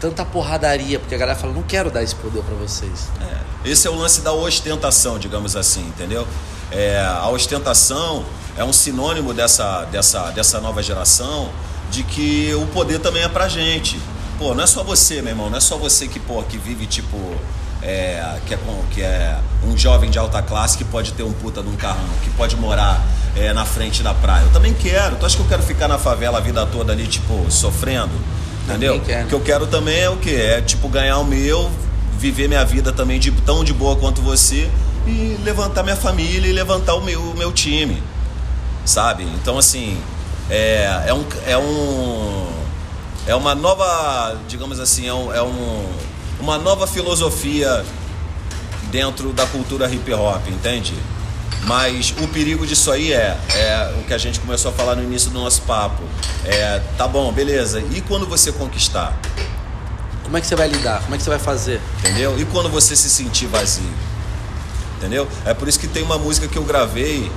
tanta 0.00 0.24
porradaria, 0.24 0.98
porque 0.98 1.14
a 1.14 1.18
galera 1.18 1.38
fala, 1.38 1.52
não 1.52 1.62
quero 1.62 1.90
dar 1.90 2.02
esse 2.02 2.16
poder 2.16 2.42
pra 2.42 2.56
vocês. 2.56 3.08
É, 3.20 3.70
Esse 3.70 3.86
é 3.86 3.90
o 3.90 3.94
lance 3.94 4.20
da 4.20 4.32
ostentação, 4.32 5.16
digamos 5.18 5.54
assim, 5.54 5.82
entendeu? 5.82 6.26
É, 6.72 6.98
a 7.00 7.28
ostentação 7.28 8.24
é 8.56 8.64
um 8.64 8.72
sinônimo 8.72 9.32
dessa, 9.32 9.84
dessa, 9.84 10.30
dessa 10.32 10.60
nova 10.60 10.82
geração 10.82 11.50
de 11.90 12.02
que 12.02 12.52
o 12.54 12.66
poder 12.68 12.98
também 12.98 13.22
é 13.22 13.28
pra 13.28 13.48
gente. 13.48 14.00
Pô, 14.38 14.54
não 14.54 14.64
é 14.64 14.66
só 14.66 14.82
você, 14.82 15.20
meu 15.22 15.32
irmão, 15.32 15.50
não 15.50 15.58
é 15.58 15.60
só 15.60 15.76
você 15.76 16.08
que, 16.08 16.18
pô, 16.18 16.42
que 16.42 16.56
vive 16.58 16.86
tipo. 16.86 17.16
É, 17.82 18.38
que, 18.46 18.54
é, 18.54 18.58
que 18.90 19.02
é 19.02 19.38
um 19.64 19.76
jovem 19.76 20.10
de 20.10 20.18
alta 20.18 20.42
classe 20.42 20.76
que 20.76 20.84
pode 20.84 21.12
ter 21.12 21.22
um 21.22 21.32
puta 21.32 21.62
de 21.62 21.68
um 21.68 21.76
carrão, 21.76 22.08
que 22.22 22.30
pode 22.30 22.56
morar 22.56 23.02
é, 23.36 23.52
na 23.52 23.64
frente 23.64 24.02
da 24.02 24.14
praia. 24.14 24.44
Eu 24.44 24.50
também 24.50 24.74
quero. 24.74 25.16
Tu 25.16 25.26
acha 25.26 25.36
que 25.36 25.42
eu 25.42 25.48
quero 25.48 25.62
ficar 25.62 25.88
na 25.88 25.98
favela 25.98 26.38
a 26.38 26.40
vida 26.40 26.64
toda 26.66 26.92
ali, 26.92 27.06
tipo, 27.06 27.50
sofrendo? 27.50 28.12
Entendeu? 28.64 28.96
O 28.96 29.00
que 29.00 29.32
eu 29.32 29.40
quero 29.40 29.66
também 29.66 30.00
é 30.00 30.10
o 30.10 30.16
quê? 30.16 30.30
É 30.30 30.60
tipo 30.60 30.88
ganhar 30.88 31.18
o 31.18 31.24
meu, 31.24 31.70
viver 32.18 32.48
minha 32.48 32.64
vida 32.64 32.92
também 32.92 33.18
de, 33.18 33.30
tão 33.30 33.64
de 33.64 33.72
boa 33.72 33.96
quanto 33.96 34.20
você 34.22 34.70
e 35.06 35.38
levantar 35.42 35.82
minha 35.82 35.96
família 35.96 36.48
e 36.48 36.52
levantar 36.52 36.94
o 36.94 37.00
meu, 37.02 37.20
o 37.20 37.36
meu 37.36 37.52
time. 37.52 38.02
Sabe? 38.84 39.24
Então 39.24 39.58
assim, 39.58 39.98
é, 40.48 41.04
é 41.06 41.14
um. 41.14 41.24
É 41.46 41.56
um. 41.56 42.46
É 43.26 43.34
uma 43.34 43.54
nova, 43.54 44.36
digamos 44.48 44.80
assim, 44.80 45.06
é, 45.06 45.14
um, 45.14 45.32
é 45.32 45.42
um, 45.42 45.86
uma 46.40 46.58
nova 46.58 46.86
filosofia 46.86 47.84
dentro 48.90 49.32
da 49.32 49.46
cultura 49.46 49.88
hip 49.88 50.12
hop, 50.12 50.48
entende? 50.48 50.94
Mas 51.64 52.14
o 52.20 52.26
perigo 52.28 52.66
disso 52.66 52.90
aí 52.90 53.12
é, 53.12 53.38
é 53.54 53.94
o 54.00 54.04
que 54.04 54.14
a 54.14 54.18
gente 54.18 54.40
começou 54.40 54.70
a 54.70 54.74
falar 54.74 54.96
no 54.96 55.02
início 55.02 55.30
do 55.30 55.38
nosso 55.38 55.62
papo. 55.62 56.02
É, 56.44 56.80
tá 56.96 57.06
bom, 57.06 57.30
beleza. 57.30 57.82
E 57.92 58.00
quando 58.00 58.26
você 58.26 58.50
conquistar? 58.50 59.14
Como 60.24 60.36
é 60.36 60.40
que 60.40 60.46
você 60.46 60.56
vai 60.56 60.68
lidar? 60.68 61.02
Como 61.02 61.14
é 61.14 61.18
que 61.18 61.24
você 61.24 61.30
vai 61.30 61.38
fazer? 61.38 61.80
Entendeu? 61.98 62.38
E 62.40 62.44
quando 62.46 62.70
você 62.70 62.96
se 62.96 63.10
sentir 63.10 63.46
vazio? 63.46 63.84
Entendeu? 64.96 65.28
É 65.44 65.52
por 65.52 65.68
isso 65.68 65.78
que 65.78 65.88
tem 65.88 66.02
uma 66.02 66.18
música 66.18 66.48
que 66.48 66.56
eu 66.56 66.64
gravei 66.64 67.30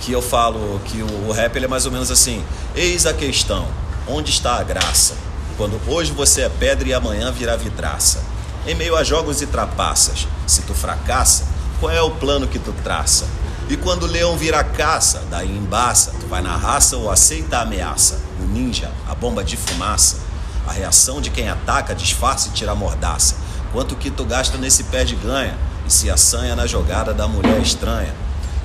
que 0.00 0.12
eu 0.12 0.22
falo 0.22 0.80
que 0.86 1.02
o, 1.02 1.28
o 1.28 1.32
rap 1.32 1.54
ele 1.56 1.66
é 1.66 1.68
mais 1.68 1.86
ou 1.86 1.92
menos 1.92 2.10
assim: 2.10 2.44
Eis 2.74 3.06
a 3.06 3.14
questão, 3.14 3.66
onde 4.06 4.30
está 4.30 4.58
a 4.58 4.62
graça? 4.62 5.14
Quando 5.56 5.78
hoje 5.86 6.12
você 6.12 6.42
é 6.42 6.48
pedra 6.48 6.88
e 6.88 6.94
amanhã 6.94 7.30
virá 7.30 7.54
vidraça. 7.56 8.22
Em 8.66 8.74
meio 8.74 8.94
a 8.94 9.02
jogos 9.02 9.40
e 9.40 9.46
trapaças, 9.46 10.28
se 10.46 10.60
tu 10.62 10.74
fracassa, 10.74 11.44
qual 11.80 11.90
é 11.90 12.02
o 12.02 12.10
plano 12.10 12.46
que 12.46 12.58
tu 12.58 12.72
traça? 12.84 13.26
E 13.70 13.76
quando 13.76 14.02
o 14.02 14.06
leão 14.06 14.36
vira 14.36 14.62
caça, 14.62 15.22
daí 15.30 15.50
embaça, 15.50 16.12
tu 16.20 16.26
vai 16.26 16.42
na 16.42 16.56
raça 16.56 16.96
ou 16.96 17.10
aceita 17.10 17.58
a 17.58 17.62
ameaça? 17.62 18.20
O 18.38 18.44
ninja, 18.44 18.90
a 19.08 19.14
bomba 19.14 19.42
de 19.42 19.56
fumaça, 19.56 20.18
a 20.66 20.72
reação 20.72 21.22
de 21.22 21.30
quem 21.30 21.48
ataca, 21.48 21.94
disfarça 21.94 22.48
e 22.48 22.50
tira 22.50 22.72
a 22.72 22.74
mordaça. 22.74 23.36
Quanto 23.72 23.96
que 23.96 24.10
tu 24.10 24.24
gasta 24.24 24.58
nesse 24.58 24.84
pé 24.84 25.04
de 25.04 25.14
ganha 25.14 25.56
e 25.86 25.92
se 25.92 26.10
assanha 26.10 26.54
na 26.54 26.66
jogada 26.66 27.14
da 27.14 27.26
mulher 27.26 27.60
estranha? 27.62 28.14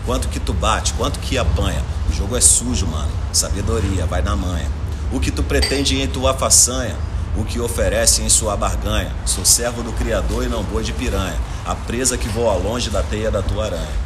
Quanto 0.05 0.27
que 0.27 0.39
tu 0.39 0.53
bate, 0.53 0.93
quanto 0.93 1.19
que 1.19 1.37
apanha? 1.37 1.81
O 2.09 2.13
jogo 2.13 2.35
é 2.35 2.41
sujo, 2.41 2.85
mano. 2.85 3.11
Sabedoria, 3.31 4.05
vai 4.05 4.21
na 4.21 4.35
manha. 4.35 4.69
O 5.11 5.19
que 5.21 5.31
tu 5.31 5.41
pretende 5.41 6.01
em 6.01 6.07
tua 6.07 6.33
façanha? 6.33 6.95
O 7.37 7.43
que 7.43 7.59
oferece 7.59 8.21
em 8.21 8.29
sua 8.29 8.55
barganha? 8.55 9.11
Sou 9.25 9.43
servo 9.43 9.83
do 9.83 9.91
Criador 9.93 10.45
e 10.45 10.47
não 10.47 10.63
boi 10.63 10.83
de 10.83 10.93
piranha. 10.93 11.35
A 11.65 11.75
presa 11.75 12.17
que 12.17 12.27
voa 12.29 12.53
longe 12.53 12.89
da 12.89 13.03
teia 13.03 13.29
da 13.29 13.41
tua 13.41 13.65
aranha. 13.65 14.05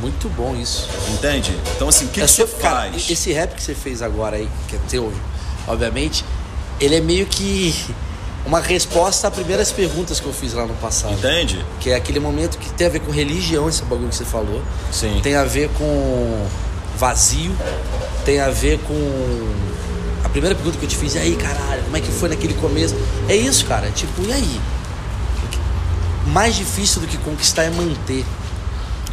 Muito 0.00 0.28
bom 0.28 0.54
isso. 0.54 0.88
Entende? 1.12 1.58
Então, 1.74 1.88
assim, 1.88 2.04
o 2.04 2.08
que, 2.08 2.20
É 2.20 2.24
que 2.24 2.30
você 2.30 2.46
cara, 2.46 2.76
faz? 2.90 3.10
esse 3.10 3.32
rap 3.32 3.54
que 3.54 3.62
você 3.62 3.74
fez 3.74 4.00
agora 4.00 4.36
aí, 4.36 4.48
que 4.68 4.76
é 4.76 4.78
teu, 4.88 5.12
obviamente, 5.66 6.24
ele 6.80 6.94
é 6.94 7.00
meio 7.00 7.26
que 7.26 7.74
uma 8.46 8.60
resposta 8.60 9.26
a 9.26 9.30
primeiras 9.32 9.72
perguntas 9.72 10.20
que 10.20 10.26
eu 10.26 10.32
fiz 10.32 10.52
lá 10.52 10.64
no 10.64 10.74
passado. 10.74 11.14
Entende? 11.14 11.64
Que 11.80 11.90
é 11.90 11.96
aquele 11.96 12.20
momento 12.20 12.56
que 12.58 12.70
tem 12.74 12.86
a 12.86 12.90
ver 12.90 13.00
com 13.00 13.10
religião, 13.10 13.68
esse 13.68 13.82
bagulho 13.82 14.08
que 14.10 14.14
você 14.14 14.24
falou. 14.24 14.62
Sim. 14.92 15.18
Tem 15.20 15.34
a 15.34 15.42
ver 15.44 15.68
com 15.70 16.46
vazio, 16.96 17.50
tem 18.24 18.38
a 18.40 18.50
ver 18.50 18.78
com. 18.86 18.94
A 20.24 20.28
primeira 20.28 20.54
pergunta 20.54 20.78
que 20.78 20.84
eu 20.84 20.88
te 20.88 20.96
fiz, 20.96 21.14
e 21.14 21.18
aí, 21.18 21.36
caralho, 21.36 21.82
como 21.84 21.96
é 21.96 22.00
que 22.00 22.10
foi 22.10 22.28
naquele 22.28 22.54
começo? 22.54 22.94
É 23.28 23.36
isso, 23.36 23.64
cara. 23.66 23.90
Tipo, 23.90 24.22
e 24.22 24.32
aí? 24.32 24.60
Mais 26.26 26.54
difícil 26.54 27.00
do 27.00 27.06
que 27.06 27.16
conquistar 27.18 27.64
é 27.64 27.70
manter, 27.70 28.24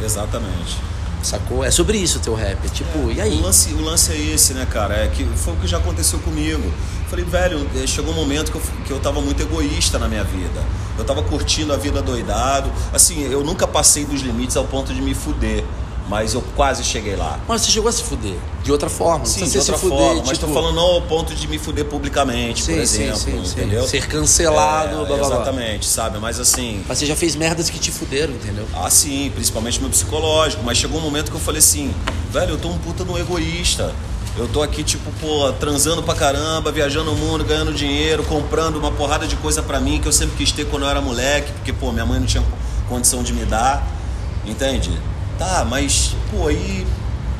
Exatamente. 0.02 0.76
sacou? 1.22 1.64
É 1.64 1.70
sobre 1.70 1.96
isso 1.96 2.18
o 2.18 2.20
teu 2.20 2.34
rap. 2.34 2.58
É 2.64 2.68
tipo, 2.68 3.10
e 3.10 3.20
aí? 3.20 3.38
O 3.38 3.42
lance, 3.42 3.72
o 3.72 3.80
lance 3.80 4.12
é 4.12 4.16
esse, 4.16 4.52
né, 4.52 4.66
cara? 4.70 4.94
É 4.94 5.08
que 5.08 5.24
foi 5.36 5.54
o 5.54 5.56
que 5.56 5.66
já 5.66 5.78
aconteceu 5.78 6.18
comigo. 6.18 6.70
Falei, 7.08 7.24
velho, 7.24 7.66
eh, 7.76 7.86
chegou 7.86 8.12
um 8.12 8.16
momento 8.16 8.50
que 8.50 8.58
eu, 8.58 8.62
que 8.86 8.90
eu 8.90 9.00
tava 9.00 9.20
muito 9.20 9.40
egoísta 9.40 9.98
na 9.98 10.08
minha 10.08 10.24
vida. 10.24 10.62
Eu 10.98 11.04
tava 11.04 11.22
curtindo 11.22 11.72
a 11.72 11.76
vida 11.76 12.02
doidado. 12.02 12.70
Assim, 12.92 13.22
eu 13.30 13.42
nunca 13.42 13.66
passei 13.66 14.04
dos 14.04 14.20
limites 14.20 14.56
ao 14.56 14.64
ponto 14.64 14.92
de 14.92 15.00
me 15.00 15.14
fuder. 15.14 15.64
Mas 16.08 16.34
eu 16.34 16.42
quase 16.54 16.84
cheguei 16.84 17.16
lá. 17.16 17.40
Mas 17.48 17.62
você 17.62 17.72
chegou 17.72 17.88
a 17.88 17.92
se 17.92 18.02
fuder. 18.02 18.36
De 18.62 18.70
outra 18.70 18.88
forma. 18.88 19.26
Sim, 19.26 19.48
de 19.48 19.58
outra 19.58 19.74
se 19.74 19.80
fuder, 19.80 19.98
forma. 19.98 20.22
Mas 20.24 20.38
tipo, 20.38 20.46
tô 20.46 20.54
falando 20.54 20.76
não 20.76 20.84
ao 20.84 21.02
ponto 21.02 21.34
de 21.34 21.48
me 21.48 21.58
fuder 21.58 21.84
publicamente, 21.84 22.62
Sim, 22.62 22.74
por 22.74 22.80
exemplo. 22.80 23.16
sim, 23.16 23.44
sim. 23.44 23.50
entendeu? 23.50 23.86
Ser 23.88 24.06
cancelado, 24.06 25.02
É, 25.02 25.04
blá, 25.04 25.16
blá. 25.16 25.26
Exatamente, 25.26 25.86
sabe? 25.86 26.18
Mas 26.18 26.38
assim, 26.38 26.84
Mas 26.86 26.98
você 26.98 27.06
já 27.06 27.16
fez 27.16 27.34
merdas 27.34 27.68
que 27.68 27.78
te 27.80 27.90
fuderam, 27.90 28.32
entendeu? 28.34 28.64
Ah, 28.72 28.88
sim, 28.88 29.32
principalmente 29.34 29.80
meu 29.80 29.90
psicológico. 29.90 30.62
Mas 30.64 30.78
chegou 30.78 31.00
um 31.00 31.02
momento 31.02 31.30
que 31.30 31.36
eu 31.36 31.40
falei 31.40 31.58
assim, 31.58 31.92
velho, 32.30 32.50
eu 32.52 32.58
tô 32.58 32.68
um 32.68 32.78
puta 32.78 33.04
no 33.04 33.18
egoísta. 33.18 33.92
Eu 34.38 34.46
tô 34.46 34.62
aqui, 34.62 34.84
tipo, 34.84 35.10
pô, 35.20 35.50
transando 35.54 36.02
pra 36.04 36.14
caramba, 36.14 36.70
viajando 36.70 37.10
o 37.10 37.16
mundo, 37.16 37.42
ganhando 37.42 37.72
dinheiro, 37.72 38.22
comprando 38.22 38.76
uma 38.76 38.92
porrada 38.92 39.26
de 39.26 39.34
coisa 39.36 39.60
pra 39.62 39.80
mim 39.80 39.98
que 39.98 40.06
eu 40.06 40.12
sempre 40.12 40.36
quis 40.36 40.52
ter 40.52 40.66
quando 40.66 40.82
eu 40.84 40.88
era 40.90 41.00
moleque, 41.00 41.50
porque, 41.52 41.72
pô, 41.72 41.90
minha 41.90 42.04
mãe 42.06 42.20
não 42.20 42.26
tinha 42.26 42.44
condição 42.88 43.22
de 43.24 43.32
me 43.32 43.44
dar. 43.44 43.84
Entende? 44.44 44.90
Tá, 45.38 45.66
mas, 45.68 46.14
pô, 46.30 46.50
e, 46.50 46.86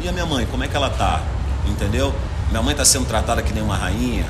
e 0.03 0.09
a 0.09 0.13
minha 0.13 0.27
mãe, 0.27 0.47
como 0.47 0.63
é 0.63 0.69
que 0.69 0.77
ela 0.77 0.91
tá? 0.91 1.23
Entendeu? 1.67 2.15
Minha 2.51 2.63
mãe 2.63 2.75
tá 2.75 2.85
sendo 2.85 3.07
tratada 3.07 3.43
que 3.43 3.53
nem 3.53 3.63
uma 3.63 3.77
rainha, 3.77 4.27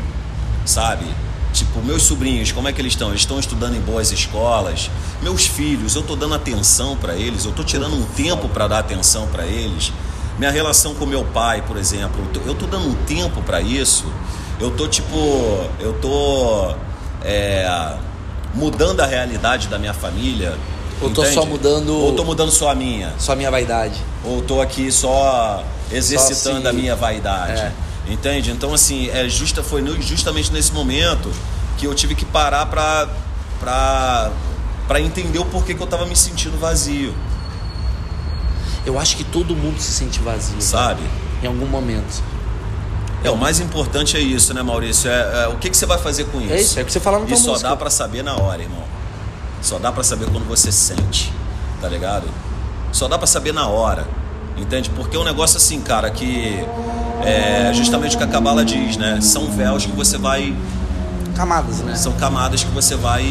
sabe? 0.65 1.05
Tipo, 1.53 1.81
meus 1.83 2.03
sobrinhos, 2.03 2.53
como 2.53 2.69
é 2.69 2.73
que 2.73 2.81
eles 2.81 2.93
estão? 2.93 3.09
Eles 3.09 3.23
estão 3.23 3.39
estudando 3.39 3.75
em 3.77 3.81
boas 3.81 4.13
escolas. 4.13 4.91
Meus 5.23 5.47
filhos, 5.47 5.97
eu 5.97 6.03
tô 6.03 6.15
dando 6.15 6.35
atenção 6.35 6.97
pra 6.97 7.15
eles, 7.15 7.45
eu 7.45 7.53
tô 7.53 7.65
tirando 7.65 7.95
um 7.95 8.05
tempo 8.05 8.49
pra 8.49 8.69
dar 8.69 8.79
atenção 8.79 9.27
pra 9.29 9.47
eles. 9.47 9.93
Minha 10.39 10.51
relação 10.51 10.95
com 10.95 11.07
meu 11.07 11.25
pai, 11.25 11.63
por 11.63 11.77
exemplo, 11.77 12.23
eu 12.23 12.41
tô, 12.41 12.49
eu 12.49 12.55
tô 12.55 12.67
dando 12.67 12.89
um 12.89 12.95
tempo 13.07 13.43
pra 13.43 13.61
isso. 13.61 14.05
Eu 14.61 14.71
tô 14.71 14.87
tipo, 14.87 15.17
eu 15.81 15.95
tô 16.01 16.75
é, 17.23 17.97
mudando 18.55 19.01
a 19.01 19.07
realidade 19.07 19.69
da 19.69 19.79
minha 19.79 19.95
família. 19.95 20.57
Ou 21.01 21.11
tô 21.11 21.23
entende? 21.23 21.35
só 21.35 21.45
mudando- 21.45 21.95
Ou 21.95 22.13
tô 22.15 22.25
mudando 22.25 22.51
só 22.51 22.71
a 22.71 22.75
minha. 22.75 23.13
Só 23.19 23.33
a 23.33 23.37
minha 23.37 23.51
vaidade. 23.51 24.01
Ou 24.25 24.41
tô 24.43 24.61
aqui 24.61 24.91
só 24.91 25.63
exercitando 25.93 26.63
Só 26.63 26.69
a 26.71 26.73
minha 26.73 26.97
vaidade. 26.97 27.61
É. 27.61 27.73
Entende? 28.09 28.51
Então, 28.51 28.73
assim, 28.73 29.09
é 29.11 29.29
justa, 29.29 29.63
foi 29.63 29.83
no- 29.83 30.01
justamente 30.01 30.53
nesse 30.53 30.73
momento 30.73 31.31
que 31.77 31.87
eu 31.87 31.95
tive 31.95 32.15
que 32.15 32.25
parar 32.25 32.65
pra, 32.67 33.09
pra, 33.61 34.31
pra 34.89 35.01
entender 35.01 35.39
o 35.39 35.45
porquê 35.45 35.75
que 35.75 35.83
eu 35.83 35.87
tava 35.87 36.07
me 36.07 36.17
sentindo 36.17 36.57
vazio, 36.59 37.13
Eu 38.87 38.99
acho 39.01 39.17
que 39.17 39.25
todo 39.25 39.55
mundo 39.57 39.81
se 39.81 39.91
sente 39.91 40.21
vazio. 40.21 40.61
sabe? 40.61 41.03
Em 41.43 41.47
algum 41.47 41.67
momento. 41.67 42.23
É, 43.25 43.31
o 43.31 43.37
mais 43.37 43.59
importante 43.59 44.17
é 44.17 44.21
isso, 44.21 44.55
né, 44.55 44.63
Maurício? 44.63 45.11
É, 45.11 45.43
é, 45.45 45.49
o 45.49 45.57
que, 45.57 45.69
que 45.69 45.77
você 45.77 45.85
vai 45.87 45.99
fazer 45.99 46.25
com 46.27 46.41
isso? 46.41 46.53
É 46.53 46.61
isso, 46.61 46.79
é 46.79 46.83
o 46.83 46.87
que 46.87 46.93
você 46.93 47.01
fala 47.01 47.19
na 47.19 47.27
E 47.27 47.37
só 47.37 47.51
música. 47.51 47.69
dá 47.71 47.77
pra 47.77 47.91
saber 47.91 48.23
na 48.23 48.37
hora, 48.37 48.63
irmão. 48.63 48.85
Só 49.63 49.79
dá 49.79 49.91
pra 49.91 50.03
saber 50.05 50.27
quando 50.31 50.47
você 50.47 50.71
sente, 50.71 51.33
tá 51.81 51.89
ligado? 51.89 52.25
Só 52.93 53.09
dá 53.09 53.19
pra 53.19 53.27
saber 53.27 53.53
na 53.53 53.67
hora, 53.67 54.07
entende? 54.57 54.91
Porque 54.91 55.17
é 55.17 55.21
um 55.21 55.25
negócio 55.25 55.57
assim, 55.57 55.81
cara, 55.81 56.11
que 56.11 56.65
é 57.25 57.73
justamente 57.75 58.15
o 58.15 58.19
que 58.19 58.25
a 58.25 58.29
Cabala 58.29 58.65
diz, 58.65 58.97
né? 58.97 59.21
São 59.21 59.51
véus 59.51 59.85
que 59.87 59.93
você 59.93 60.17
vai 60.19 60.57
Camadas, 61.35 61.81
né? 61.81 61.95
são 61.97 62.13
camadas 62.13 62.65
que 62.65 62.71
você 62.71 62.95
vai 62.97 63.23
e, 63.23 63.27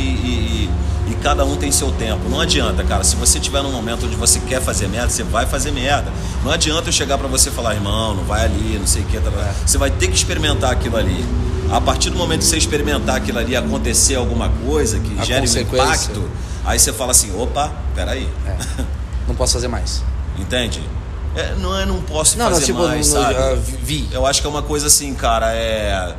e- 0.68 0.70
e 1.10 1.14
cada 1.16 1.46
um 1.46 1.56
tem 1.56 1.72
seu 1.72 1.92
tempo. 1.92 2.28
Não 2.30 2.40
adianta, 2.40 2.84
cara. 2.84 3.04
Se 3.04 3.16
você 3.16 3.40
tiver 3.40 3.62
num 3.62 3.72
momento 3.72 4.06
onde 4.06 4.16
você 4.16 4.40
quer 4.40 4.62
fazer 4.62 4.88
merda, 4.88 5.10
você 5.10 5.24
vai 5.24 5.46
fazer 5.46 5.72
merda. 5.72 6.12
Não 6.44 6.52
adianta 6.52 6.90
eu 6.90 6.94
chegar 6.94 7.18
pra 7.18 7.28
você 7.28 7.50
e 7.50 7.52
falar, 7.52 7.76
irmão, 7.76 8.16
não 8.16 8.24
vai 8.24 8.44
ali, 8.46 8.78
não 8.80 8.88
sei 8.88 9.04
o 9.04 9.06
que. 9.06 9.20
Tá, 9.20 9.30
tá. 9.32 9.54
Você 9.66 9.78
vai 9.78 9.92
ter 9.92 10.08
que 10.08 10.16
experimentar 10.16 10.72
aquilo 10.72 10.98
ali. 10.98 11.26
A 11.72 11.82
partir 11.82 12.10
do 12.12 12.18
momento 12.18 12.40
que 12.40 12.46
você 12.46 12.58
experimentar 12.58 13.16
aquilo 13.16 13.40
ali, 13.40 13.56
acontecer 13.56 14.16
alguma 14.16 14.50
coisa 14.50 15.00
que 15.00 15.20
A 15.20 15.26
gere 15.26 15.48
um 15.50 15.60
impacto, 15.62 16.30
aí 16.64 16.78
você 16.78 16.94
fala 16.94 17.12
assim, 17.12 17.36
opa, 17.40 17.72
peraí. 17.96 18.30
É. 18.46 18.84
Não 19.28 19.34
posso 19.36 19.54
fazer 19.54 19.68
mais. 19.68 20.04
Entende? 20.38 20.82
É, 21.36 21.54
não 21.56 21.78
é 21.78 21.86
não 21.86 22.02
posso 22.02 22.38
Não, 22.38 22.46
não, 22.46 22.54
fazer 22.54 22.66
tipo, 22.68 22.80
mais, 22.88 23.12
não- 23.12 23.22
sabe? 23.22 23.36
ah, 23.36 23.58
vi. 23.84 24.08
Eu 24.12 24.26
acho 24.26 24.40
que 24.40 24.48
é 24.48 24.50
uma 24.50 24.62
coisa 24.62 24.88
assim, 24.88 25.14
cara, 25.14 25.52
é. 25.52 26.16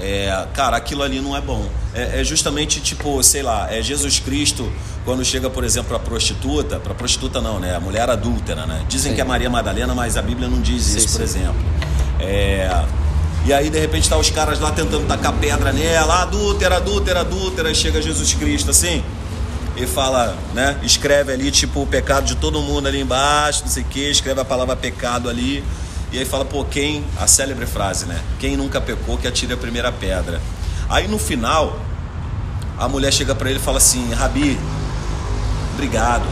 É, 0.00 0.46
cara, 0.54 0.76
aquilo 0.76 1.02
ali 1.02 1.20
não 1.20 1.36
é 1.36 1.40
bom. 1.40 1.68
É, 1.94 2.20
é 2.20 2.24
justamente 2.24 2.80
tipo, 2.80 3.22
sei 3.22 3.42
lá, 3.42 3.68
é 3.72 3.82
Jesus 3.82 4.20
Cristo 4.20 4.70
quando 5.04 5.24
chega, 5.24 5.48
por 5.48 5.64
exemplo, 5.64 5.96
a 5.96 5.98
prostituta, 5.98 6.78
para 6.78 6.94
prostituta 6.94 7.40
não, 7.40 7.58
né? 7.58 7.74
A 7.74 7.80
mulher 7.80 8.08
adúltera, 8.10 8.66
né? 8.66 8.84
Dizem 8.88 9.10
Sim. 9.10 9.16
que 9.16 9.20
é 9.20 9.24
Maria 9.24 9.48
Madalena, 9.48 9.94
mas 9.94 10.16
a 10.16 10.22
Bíblia 10.22 10.48
não 10.48 10.60
diz 10.60 10.82
Sim, 10.82 10.98
isso, 10.98 11.08
por 11.08 11.16
sim. 11.16 11.22
exemplo. 11.22 11.64
É, 12.20 12.84
e 13.46 13.52
aí, 13.52 13.70
de 13.70 13.78
repente, 13.78 14.08
tá 14.08 14.18
os 14.18 14.28
caras 14.28 14.60
lá 14.60 14.70
tentando 14.70 15.06
tacar 15.06 15.32
pedra 15.32 15.72
nela, 15.72 16.22
adúltera, 16.22 16.76
adúltera, 16.76 17.20
adúltera, 17.20 17.70
e 17.70 17.74
chega 17.74 18.02
Jesus 18.02 18.34
Cristo 18.34 18.70
assim, 18.70 19.02
e 19.74 19.86
fala, 19.86 20.36
né? 20.52 20.78
Escreve 20.82 21.32
ali, 21.32 21.50
tipo, 21.50 21.82
o 21.82 21.86
pecado 21.86 22.26
de 22.26 22.36
todo 22.36 22.60
mundo 22.60 22.88
ali 22.88 23.00
embaixo, 23.00 23.62
não 23.62 23.70
sei 23.70 23.82
o 23.82 23.86
quê, 23.86 24.10
escreve 24.10 24.40
a 24.40 24.44
palavra 24.44 24.76
pecado 24.76 25.30
ali. 25.30 25.64
E 26.10 26.18
aí 26.18 26.24
fala, 26.24 26.44
pô, 26.44 26.64
quem, 26.64 27.04
a 27.18 27.26
célebre 27.26 27.66
frase, 27.66 28.06
né? 28.06 28.18
Quem 28.38 28.56
nunca 28.56 28.80
pecou, 28.80 29.18
que 29.18 29.28
atire 29.28 29.52
a 29.52 29.56
primeira 29.56 29.92
pedra. 29.92 30.40
Aí 30.88 31.06
no 31.06 31.18
final, 31.18 31.78
a 32.78 32.88
mulher 32.88 33.12
chega 33.12 33.34
pra 33.34 33.50
ele 33.50 33.58
e 33.58 33.62
fala 33.62 33.78
assim, 33.78 34.12
Rabi, 34.14 34.58
obrigado. 35.74 36.24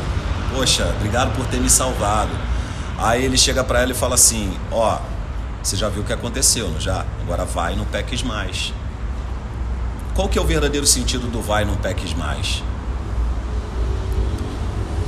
Poxa, 0.55 0.95
obrigado 0.97 1.37
por 1.37 1.47
ter 1.47 1.61
me 1.61 1.69
salvado. 1.69 2.31
Aí 2.99 3.25
ele 3.25 3.37
chega 3.37 3.63
pra 3.63 3.83
ela 3.83 3.93
e 3.93 3.95
fala 3.95 4.15
assim, 4.15 4.57
ó, 4.73 4.99
você 5.63 5.77
já 5.77 5.89
viu 5.89 6.03
o 6.03 6.07
que 6.07 6.13
aconteceu, 6.13 6.71
não 6.71 6.81
já? 6.81 7.05
Agora 7.21 7.45
vai 7.45 7.75
e 7.75 7.77
não 7.77 7.85
peques 7.85 8.23
mais. 8.23 8.73
Qual 10.15 10.29
que 10.29 10.39
é 10.39 10.41
o 10.41 10.47
verdadeiro 10.47 10.87
sentido 10.87 11.31
do 11.31 11.43
vai 11.43 11.65
e 11.65 11.67
não 11.67 11.77
peques 11.77 12.15
mais? 12.15 12.63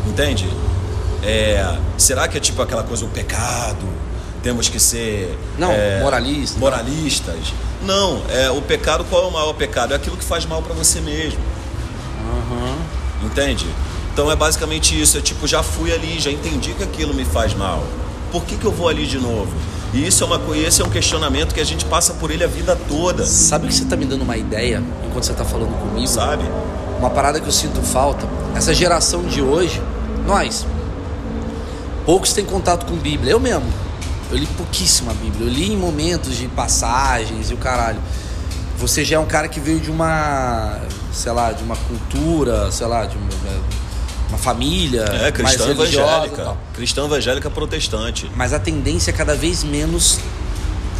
Entende? 0.07 0.47
É, 1.23 1.79
será 1.97 2.29
que 2.29 2.37
é 2.37 2.41
tipo 2.41 2.61
aquela 2.61 2.83
coisa, 2.83 3.07
o 3.07 3.09
pecado? 3.09 3.87
Temos 4.43 4.69
que 4.69 4.79
ser. 4.79 5.37
Não, 5.59 5.73
é, 5.73 6.01
moralista. 6.01 6.59
Moralistas. 6.59 7.53
Não, 7.83 8.23
é, 8.29 8.51
o 8.51 8.63
pecado, 8.63 9.05
qual 9.09 9.25
é 9.25 9.27
o 9.27 9.33
maior 9.33 9.53
pecado? 9.53 9.93
É 9.93 9.97
aquilo 9.97 10.17
que 10.17 10.25
faz 10.25 10.47
mal 10.47 10.63
para 10.63 10.75
você 10.75 11.01
mesmo. 11.01 11.41
Entende? 13.23 13.67
Então 14.13 14.31
é 14.31 14.37
basicamente 14.37 15.01
isso. 15.01 15.19
É 15.19 15.21
tipo, 15.21 15.47
já 15.47 15.63
fui 15.63 15.93
ali, 15.93 16.19
já 16.19 16.31
entendi 16.31 16.73
que 16.73 16.83
aquilo 16.83 17.15
me 17.15 17.25
faz 17.25 17.55
mal. 17.55 17.85
Por 18.31 18.45
que, 18.45 18.57
que 18.57 18.65
eu 18.65 18.73
vou 18.73 18.89
ali 18.89 19.07
de 19.07 19.19
novo? 19.19 19.53
E 19.93 20.07
isso 20.07 20.23
é 20.23 20.27
uma 20.27 20.57
esse 20.57 20.83
é 20.83 20.85
um 20.85 20.91
questionamento 20.91 21.55
que 21.55 21.61
a 21.61 21.65
gente 21.65 21.85
passa 21.85 22.13
por 22.15 22.31
ele 22.31 22.45
a 22.45 22.47
vida 22.47 22.77
toda, 22.89 23.25
Sabe 23.25 23.69
que 23.69 23.75
você 23.75 23.87
tá 23.87 23.97
me 23.97 24.05
dando 24.05 24.23
uma 24.23 24.37
ideia 24.37 24.83
enquanto 25.07 25.25
você 25.25 25.33
tá 25.33 25.45
falando 25.45 25.73
comigo? 25.81 26.07
sabe? 26.07 26.45
Uma 26.99 27.11
parada 27.11 27.41
que 27.41 27.47
eu 27.47 27.53
sinto 27.53 27.81
falta. 27.81 28.27
Essa 28.55 28.75
geração 28.75 29.23
de 29.23 29.41
hoje, 29.41 29.81
nós, 30.27 30.67
poucos 32.05 32.33
têm 32.33 32.45
contato 32.45 32.87
com 32.87 32.97
Bíblia. 32.97 33.33
Eu 33.33 33.41
mesmo. 33.41 33.67
Eu 34.31 34.37
li 34.37 34.47
pouquíssima 34.47 35.15
Bíblia. 35.15 35.47
Eu 35.47 35.53
li 35.53 35.73
em 35.73 35.77
momentos 35.77 36.37
de 36.37 36.49
passagens 36.49 37.51
e 37.51 37.55
o 37.55 37.57
caralho. 37.57 38.01
Você 38.79 39.05
já 39.05 39.17
é 39.17 39.19
um 39.19 39.27
cara 39.27 39.49
que 39.49 39.59
veio 39.59 39.81
de 39.81 39.91
uma, 39.91 40.79
sei 41.13 41.33
lá, 41.33 41.53
de 41.53 41.65
uma 41.65 41.77
cultura, 41.77 42.71
sei 42.71 42.87
lá, 42.87 43.07
de 43.07 43.17
uma, 43.17 43.29
uma 44.29 44.39
família 44.39 45.03
É, 45.03 45.21
mais 45.21 45.33
cristã 45.33 45.69
e 45.69 45.71
evangélica. 45.71 46.57
Cristã 46.75 47.05
evangélica 47.07 47.51
protestante. 47.51 48.31
Mas 48.37 48.53
a 48.53 48.59
tendência 48.59 49.11
é 49.11 49.15
cada 49.15 49.35
vez 49.35 49.65
menos 49.65 50.19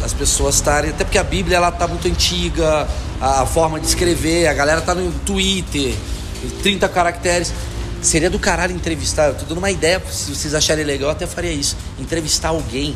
as 0.03 0.13
pessoas 0.13 0.55
estarem. 0.55 0.89
Até 0.89 1.03
porque 1.03 1.17
a 1.17 1.23
Bíblia 1.23 1.57
ela 1.57 1.71
tá 1.71 1.87
muito 1.87 2.07
antiga, 2.07 2.87
a 3.21 3.45
forma 3.45 3.79
de 3.79 3.85
escrever, 3.85 4.47
a 4.47 4.53
galera 4.53 4.81
tá 4.81 4.95
no 4.95 5.11
Twitter, 5.19 5.95
30 6.63 6.89
caracteres. 6.89 7.53
Seria 8.01 8.29
do 8.29 8.39
caralho 8.39 8.73
entrevistar. 8.73 9.27
Eu 9.27 9.35
tô 9.35 9.45
dando 9.45 9.57
uma 9.57 9.71
ideia, 9.71 10.01
se 10.09 10.33
vocês 10.33 10.53
acharem 10.53 10.85
legal, 10.85 11.09
eu 11.09 11.11
até 11.11 11.27
faria 11.27 11.51
isso. 11.51 11.75
Entrevistar 11.99 12.49
alguém 12.49 12.95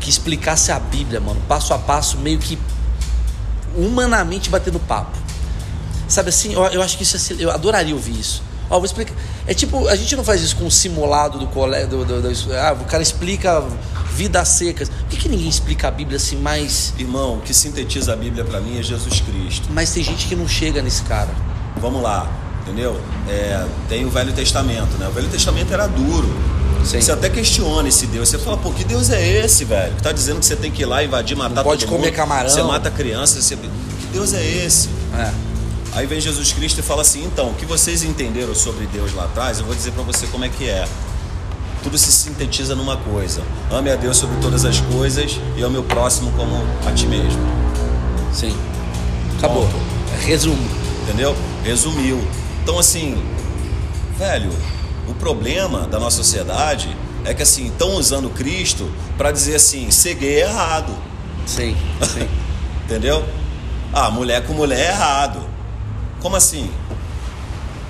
que 0.00 0.08
explicasse 0.10 0.70
a 0.72 0.78
Bíblia, 0.78 1.20
mano, 1.20 1.40
passo 1.48 1.72
a 1.74 1.78
passo, 1.78 2.18
meio 2.18 2.38
que 2.38 2.58
humanamente 3.76 4.48
batendo 4.50 4.78
papo. 4.80 5.16
Sabe 6.08 6.28
assim, 6.28 6.52
eu, 6.52 6.62
eu 6.66 6.82
acho 6.82 6.96
que 6.96 7.02
isso 7.02 7.16
é, 7.16 7.36
eu 7.38 7.50
adoraria 7.50 7.94
ouvir 7.94 8.18
isso. 8.18 8.42
Ó, 8.70 8.76
vou 8.76 8.84
explicar. 8.84 9.14
É 9.46 9.54
tipo, 9.54 9.86
a 9.88 9.94
gente 9.96 10.14
não 10.16 10.24
faz 10.24 10.40
isso 10.42 10.56
com 10.56 10.66
o 10.66 10.70
simulado 10.70 11.38
do 11.38 11.46
colégio. 11.48 11.88
Do, 11.88 12.04
do- 12.04 12.22
do- 12.22 12.54
ah, 12.54 12.76
o 12.80 12.84
cara 12.84 13.02
explica 13.02 13.62
vidas 14.12 14.48
secas. 14.48 14.88
Por 14.88 15.08
que, 15.08 15.16
que 15.18 15.28
ninguém 15.28 15.48
explica 15.48 15.88
a 15.88 15.90
Bíblia 15.90 16.16
assim 16.16 16.36
mais. 16.36 16.92
Irmão, 16.98 17.34
o 17.38 17.40
que 17.40 17.52
sintetiza 17.54 18.12
a 18.12 18.16
Bíblia 18.16 18.44
para 18.44 18.60
mim 18.60 18.78
é 18.78 18.82
Jesus 18.82 19.20
Cristo. 19.20 19.68
Mas 19.70 19.90
tem 19.92 20.02
gente 20.02 20.26
que 20.26 20.34
não 20.34 20.48
chega 20.48 20.82
nesse 20.82 21.02
cara. 21.02 21.28
Vamos 21.80 22.02
lá, 22.02 22.28
entendeu? 22.62 23.00
É, 23.28 23.64
tem 23.88 24.04
o 24.04 24.10
Velho 24.10 24.32
Testamento, 24.32 24.96
né? 24.98 25.06
O 25.08 25.12
Velho 25.12 25.28
Testamento 25.28 25.72
era 25.72 25.86
duro. 25.86 26.28
Sim. 26.86 27.00
Você 27.00 27.10
até 27.10 27.28
questiona 27.28 27.88
esse 27.88 28.06
Deus. 28.06 28.28
Você 28.28 28.38
fala, 28.38 28.56
pô, 28.56 28.70
que 28.70 28.84
Deus 28.84 29.10
é 29.10 29.44
esse, 29.44 29.64
velho? 29.64 29.94
Que 29.96 30.02
tá 30.02 30.12
dizendo 30.12 30.38
que 30.38 30.46
você 30.46 30.54
tem 30.54 30.70
que 30.70 30.82
ir 30.82 30.86
lá 30.86 31.02
invadir, 31.02 31.36
matar 31.36 31.64
pode 31.64 31.84
todo 31.84 31.94
comer 31.94 32.06
mundo. 32.06 32.16
camarão. 32.16 32.48
Você 32.48 32.62
mata 32.62 32.90
criança. 32.90 33.42
Você... 33.42 33.56
Que 33.56 34.06
Deus 34.12 34.32
é 34.32 34.44
esse? 34.44 34.88
É. 35.18 35.32
Aí 35.94 36.06
vem 36.06 36.20
Jesus 36.20 36.52
Cristo 36.52 36.78
e 36.78 36.82
fala 36.82 37.02
assim: 37.02 37.24
então, 37.24 37.50
o 37.50 37.54
que 37.54 37.64
vocês 37.64 38.04
entenderam 38.04 38.54
sobre 38.54 38.86
Deus 38.86 39.14
lá 39.14 39.24
atrás, 39.24 39.58
eu 39.58 39.64
vou 39.64 39.74
dizer 39.74 39.92
para 39.92 40.02
você 40.02 40.26
como 40.26 40.44
é 40.44 40.48
que 40.48 40.68
é. 40.68 40.86
Tudo 41.82 41.96
se 41.98 42.12
sintetiza 42.12 42.74
numa 42.74 42.96
coisa: 42.96 43.42
ame 43.70 43.90
a 43.90 43.96
Deus 43.96 44.16
sobre 44.16 44.36
todas 44.40 44.64
as 44.64 44.78
coisas 44.80 45.40
e 45.56 45.62
ame 45.62 45.78
o 45.78 45.82
próximo 45.82 46.30
como 46.32 46.54
a 46.86 46.92
ti 46.92 47.06
mesmo. 47.06 47.40
Sim. 48.32 48.54
Acabou. 49.38 49.62
Ponto. 49.66 49.76
Resumo. 50.24 50.68
Entendeu? 51.02 51.34
Resumiu. 51.64 52.22
Então, 52.62 52.78
assim, 52.78 53.16
velho, 54.18 54.50
o 55.08 55.14
problema 55.14 55.86
da 55.86 55.98
nossa 55.98 56.16
sociedade 56.18 56.96
é 57.24 57.34
que, 57.34 57.42
assim, 57.42 57.66
estão 57.66 57.94
usando 57.94 58.30
Cristo 58.30 58.90
para 59.16 59.32
dizer 59.32 59.56
assim: 59.56 59.90
ser 59.90 60.14
gay 60.14 60.36
é 60.36 60.40
errado. 60.40 60.92
Sim. 61.46 61.76
Sim. 62.02 62.28
Entendeu? 62.84 63.24
Ah, 63.92 64.10
mulher 64.10 64.46
com 64.46 64.52
mulher 64.52 64.78
é 64.78 64.88
errado. 64.88 65.40
Como 66.20 66.36
assim? 66.36 66.70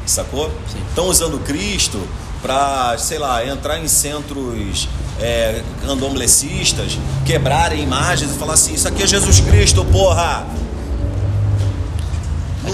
Sacou? 0.06 0.50
Estão 0.88 1.06
usando 1.08 1.38
Cristo 1.44 2.00
para, 2.40 2.96
sei 2.98 3.18
lá, 3.18 3.44
entrar 3.44 3.78
em 3.78 3.88
centros 3.88 4.88
é, 5.20 5.62
candomblecistas, 5.84 6.98
quebrarem 7.24 7.82
imagens 7.82 8.30
e 8.30 8.38
falar 8.38 8.54
assim: 8.54 8.74
Isso 8.74 8.88
aqui 8.88 9.02
é 9.02 9.06
Jesus 9.06 9.40
Cristo, 9.40 9.84
porra! 9.84 10.46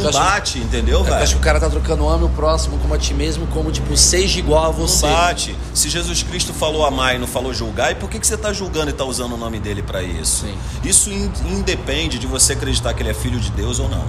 Não 0.01 0.09
acho- 0.09 0.19
bate, 0.19 0.59
entendeu, 0.59 0.99
É 0.99 1.01
eu 1.01 1.15
acho 1.15 1.19
velho? 1.19 1.29
que 1.31 1.37
o 1.37 1.41
cara 1.41 1.61
tá 1.61 1.69
trocando 1.71 2.09
ame 2.09 2.25
o 2.25 2.29
próximo 2.29 2.79
como 2.79 2.95
a 2.95 2.99
ti 2.99 3.13
mesmo, 3.15 3.47
como 3.49 3.71
tipo, 3.71 3.97
seja 3.97 4.39
igual 4.39 4.65
a 4.65 4.67
Não 4.67 4.73
você. 4.75 5.07
bate. 5.07 5.57
Se 5.75 5.89
Jesus 5.89 6.23
Cristo 6.23 6.53
falou 6.53 6.85
amar 6.87 7.15
e 7.15 7.19
não 7.19 7.27
falou 7.27 7.53
julgar, 7.53 7.93
e 7.93 7.95
por 7.95 8.09
que, 8.09 8.19
que 8.19 8.27
você 8.27 8.35
está 8.35 8.53
julgando 8.53 8.89
e 8.89 8.91
está 8.93 9.05
usando 9.05 9.35
o 9.35 9.37
nome 9.37 9.59
dele 9.61 9.83
para 9.83 10.03
isso? 10.03 10.47
Sim. 10.47 10.55
Isso 10.85 11.11
in- 11.11 11.31
independe 11.51 12.19
de 12.19 12.27
você 12.27 12.53
acreditar 12.55 12.95
que 12.95 13.03
ele 13.03 13.11
é 13.11 13.15
filho 13.15 13.39
de 13.41 13.51
Deus 13.51 13.79
ou 13.79 13.89
não. 13.89 14.05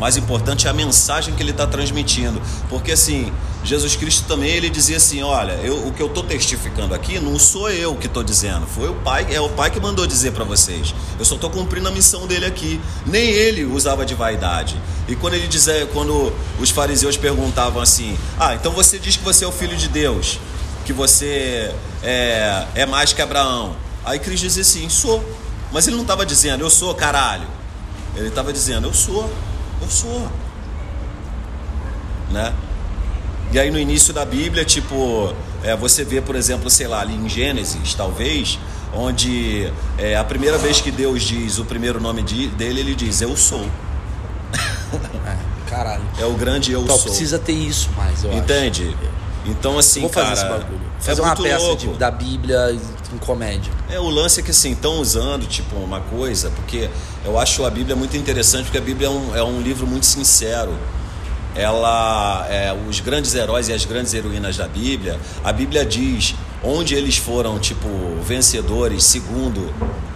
Mais 0.00 0.16
importante 0.16 0.66
é 0.66 0.70
a 0.70 0.72
mensagem 0.72 1.34
que 1.34 1.42
ele 1.42 1.50
está 1.50 1.66
transmitindo. 1.66 2.40
Porque 2.70 2.92
assim, 2.92 3.30
Jesus 3.62 3.96
Cristo 3.96 4.26
também 4.26 4.48
ele 4.48 4.70
dizia 4.70 4.96
assim: 4.96 5.22
olha, 5.22 5.52
eu, 5.62 5.86
o 5.86 5.92
que 5.92 6.02
eu 6.02 6.06
estou 6.06 6.22
testificando 6.22 6.94
aqui 6.94 7.20
não 7.20 7.38
sou 7.38 7.70
eu 7.70 7.94
que 7.94 8.06
estou 8.06 8.24
dizendo, 8.24 8.66
foi 8.66 8.88
o 8.88 8.94
Pai, 8.94 9.26
é 9.30 9.38
o 9.38 9.50
Pai 9.50 9.70
que 9.70 9.78
mandou 9.78 10.06
dizer 10.06 10.32
para 10.32 10.42
vocês. 10.42 10.94
Eu 11.18 11.24
só 11.26 11.34
estou 11.34 11.50
cumprindo 11.50 11.86
a 11.86 11.90
missão 11.90 12.26
dele 12.26 12.46
aqui. 12.46 12.80
Nem 13.04 13.28
ele 13.28 13.66
usava 13.66 14.06
de 14.06 14.14
vaidade. 14.14 14.80
E 15.06 15.14
quando 15.14 15.34
ele 15.34 15.46
dizia, 15.46 15.86
quando 15.92 16.32
os 16.58 16.70
fariseus 16.70 17.18
perguntavam 17.18 17.82
assim: 17.82 18.16
ah, 18.38 18.54
então 18.54 18.72
você 18.72 18.98
diz 18.98 19.16
que 19.16 19.22
você 19.22 19.44
é 19.44 19.48
o 19.48 19.52
filho 19.52 19.76
de 19.76 19.88
Deus, 19.88 20.40
que 20.86 20.94
você 20.94 21.74
é, 22.02 22.64
é 22.74 22.86
mais 22.86 23.12
que 23.12 23.20
Abraão. 23.20 23.76
Aí 24.02 24.18
Cristo 24.18 24.44
dizia 24.44 24.62
assim: 24.62 24.88
sou. 24.88 25.22
Mas 25.70 25.86
ele 25.86 25.96
não 25.96 26.02
estava 26.02 26.24
dizendo, 26.24 26.64
eu 26.64 26.70
sou, 26.70 26.94
caralho. 26.94 27.46
Ele 28.16 28.28
estava 28.28 28.52
dizendo, 28.52 28.88
eu 28.88 28.94
sou, 28.94 29.30
eu 29.80 29.88
sou. 29.88 30.28
Né? 32.30 32.52
E 33.52 33.58
aí 33.58 33.70
no 33.70 33.78
início 33.78 34.12
da 34.14 34.24
Bíblia, 34.24 34.64
tipo, 34.64 35.34
é, 35.64 35.74
você 35.76 36.04
vê, 36.04 36.20
por 36.20 36.36
exemplo, 36.36 36.70
sei 36.70 36.86
lá, 36.86 37.00
ali 37.00 37.14
em 37.14 37.28
Gênesis, 37.28 37.94
talvez, 37.94 38.58
onde 38.94 39.72
é, 39.98 40.16
a 40.16 40.22
primeira 40.24 40.56
vez 40.58 40.80
que 40.80 40.90
Deus 40.90 41.22
diz 41.22 41.58
o 41.58 41.64
primeiro 41.64 42.00
nome 42.00 42.22
de- 42.22 42.48
dele, 42.48 42.80
ele 42.80 42.94
diz, 42.94 43.20
eu 43.20 43.36
sou. 43.36 43.64
É, 45.26 45.36
caralho. 45.68 46.02
É 46.18 46.24
o 46.24 46.34
grande 46.34 46.70
eu 46.72 46.82
Então 46.82 46.96
sou. 46.96 47.06
precisa 47.06 47.38
ter 47.38 47.52
isso 47.52 47.88
mais, 47.96 48.22
eu 48.22 48.30
acho. 48.30 48.38
Então, 49.46 49.78
assim, 49.78 50.00
Vou 50.02 50.10
fazer 50.10 50.26
cara, 50.26 50.38
esse 50.38 50.44
bagulho. 50.64 50.80
é 50.98 51.02
Fazer 51.02 51.20
uma 51.22 51.28
muito 51.34 51.42
peça 51.42 51.76
de- 51.76 51.88
da 51.98 52.10
Bíblia 52.10 52.76
em 53.12 53.18
comédia. 53.18 53.72
É, 53.90 53.98
o 53.98 54.08
lance 54.10 54.40
é 54.40 54.42
que 54.42 54.50
assim, 54.50 54.72
estão 54.72 55.00
usando 55.00 55.46
tipo 55.48 55.76
uma 55.76 56.00
coisa, 56.00 56.50
porque 56.50 56.90
eu 57.24 57.38
acho 57.38 57.64
a 57.64 57.70
Bíblia 57.70 57.96
muito 57.96 58.16
interessante, 58.16 58.64
porque 58.64 58.78
a 58.78 58.82
Bíblia 58.82 59.06
é 59.08 59.10
um, 59.10 59.36
é 59.36 59.42
um 59.42 59.60
livro 59.60 59.86
muito 59.86 60.04
sincero. 60.06 60.72
Ela, 61.54 62.46
é, 62.48 62.72
os 62.88 63.00
grandes 63.00 63.34
heróis 63.34 63.68
e 63.68 63.72
as 63.72 63.84
grandes 63.84 64.14
heroínas 64.14 64.56
da 64.56 64.68
Bíblia, 64.68 65.18
a 65.42 65.52
Bíblia 65.52 65.84
diz 65.84 66.34
onde 66.62 66.94
eles 66.94 67.16
foram 67.16 67.58
tipo 67.58 67.88
vencedores 68.22 69.02
segundo 69.04 69.72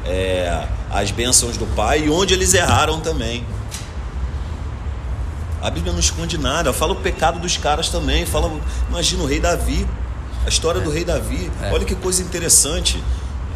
é, 0.07 0.65
as 0.91 1.11
bênçãos 1.11 1.57
do 1.57 1.67
Pai 1.75 2.05
e 2.07 2.11
onde 2.11 2.35
eles 2.35 2.55
erraram 2.55 3.01
também. 3.01 3.45
A 5.65 5.71
Bíblia 5.71 5.95
não 5.95 5.99
esconde 5.99 6.37
nada, 6.37 6.75
fala 6.75 6.93
o 6.93 6.97
pecado 6.97 7.39
dos 7.39 7.57
caras 7.57 7.89
também, 7.89 8.27
fala, 8.27 8.53
imagina 8.87 9.23
o 9.23 9.27
rei 9.27 9.41
Davi, 9.41 9.89
a 10.45 10.49
história 10.51 10.79
do 10.79 10.91
rei 10.91 11.07
Davi. 11.07 11.51
É. 11.63 11.73
Olha 11.73 11.87
que 11.87 11.95
coisa 11.95 12.23
interessante. 12.23 13.03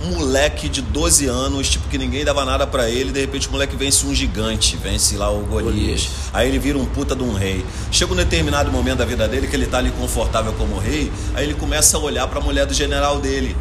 um 0.02 0.12
moleque 0.12 0.70
de 0.70 0.80
12 0.80 1.26
anos, 1.26 1.68
tipo, 1.68 1.86
que 1.88 1.98
ninguém 1.98 2.24
dava 2.24 2.46
nada 2.46 2.66
pra 2.66 2.88
ele, 2.88 3.12
de 3.12 3.20
repente 3.20 3.48
o 3.48 3.50
moleque 3.50 3.76
vence 3.76 4.06
um 4.06 4.14
gigante, 4.14 4.74
vence 4.74 5.16
lá 5.18 5.30
o 5.30 5.40
Golias. 5.40 5.74
Golias. 5.74 6.08
Aí 6.32 6.48
ele 6.48 6.58
vira 6.58 6.78
um 6.78 6.86
puta 6.86 7.14
de 7.14 7.22
um 7.22 7.34
rei. 7.34 7.66
Chega 7.92 8.10
um 8.10 8.16
determinado 8.16 8.72
momento 8.72 8.98
da 8.98 9.04
vida 9.04 9.28
dele 9.28 9.46
que 9.46 9.54
ele 9.54 9.66
tá 9.66 9.76
ali 9.76 9.90
confortável 9.90 10.54
como 10.54 10.78
rei, 10.78 11.12
aí 11.34 11.44
ele 11.44 11.54
começa 11.54 11.98
a 11.98 12.00
olhar 12.00 12.26
pra 12.28 12.40
mulher 12.40 12.64
do 12.64 12.72
general 12.72 13.20
dele, 13.20 13.54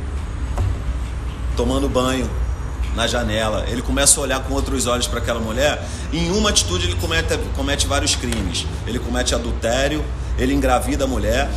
tomando 1.58 1.90
banho 1.90 2.30
na 2.98 3.06
janela. 3.06 3.64
Ele 3.68 3.84
começa 3.84 4.20
a 4.20 4.24
olhar 4.24 4.40
com 4.42 4.54
outros 4.56 4.88
olhos 4.88 5.08
para 5.08 5.20
aquela 5.20 5.40
mulher. 5.40 5.82
E 6.12 6.18
em 6.18 6.32
uma 6.32 6.50
atitude 6.50 6.88
ele 6.88 6.96
comete, 6.96 7.38
comete 7.56 7.86
vários 7.86 8.16
crimes. 8.16 8.66
Ele 8.88 8.98
comete 8.98 9.36
adultério, 9.36 10.04
ele 10.38 10.54
engravida 10.54 11.06
a 11.06 11.08
mulher. 11.08 11.48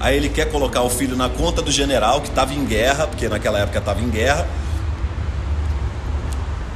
Aí 0.00 0.16
ele 0.16 0.30
quer 0.30 0.50
colocar 0.50 0.80
o 0.80 0.88
filho 0.90 1.14
na 1.14 1.28
conta 1.28 1.60
do 1.60 1.70
general 1.70 2.22
que 2.22 2.28
estava 2.28 2.54
em 2.54 2.64
guerra, 2.64 3.06
porque 3.06 3.28
naquela 3.28 3.58
época 3.58 3.78
estava 3.78 4.00
em 4.00 4.08
guerra. 4.08 4.48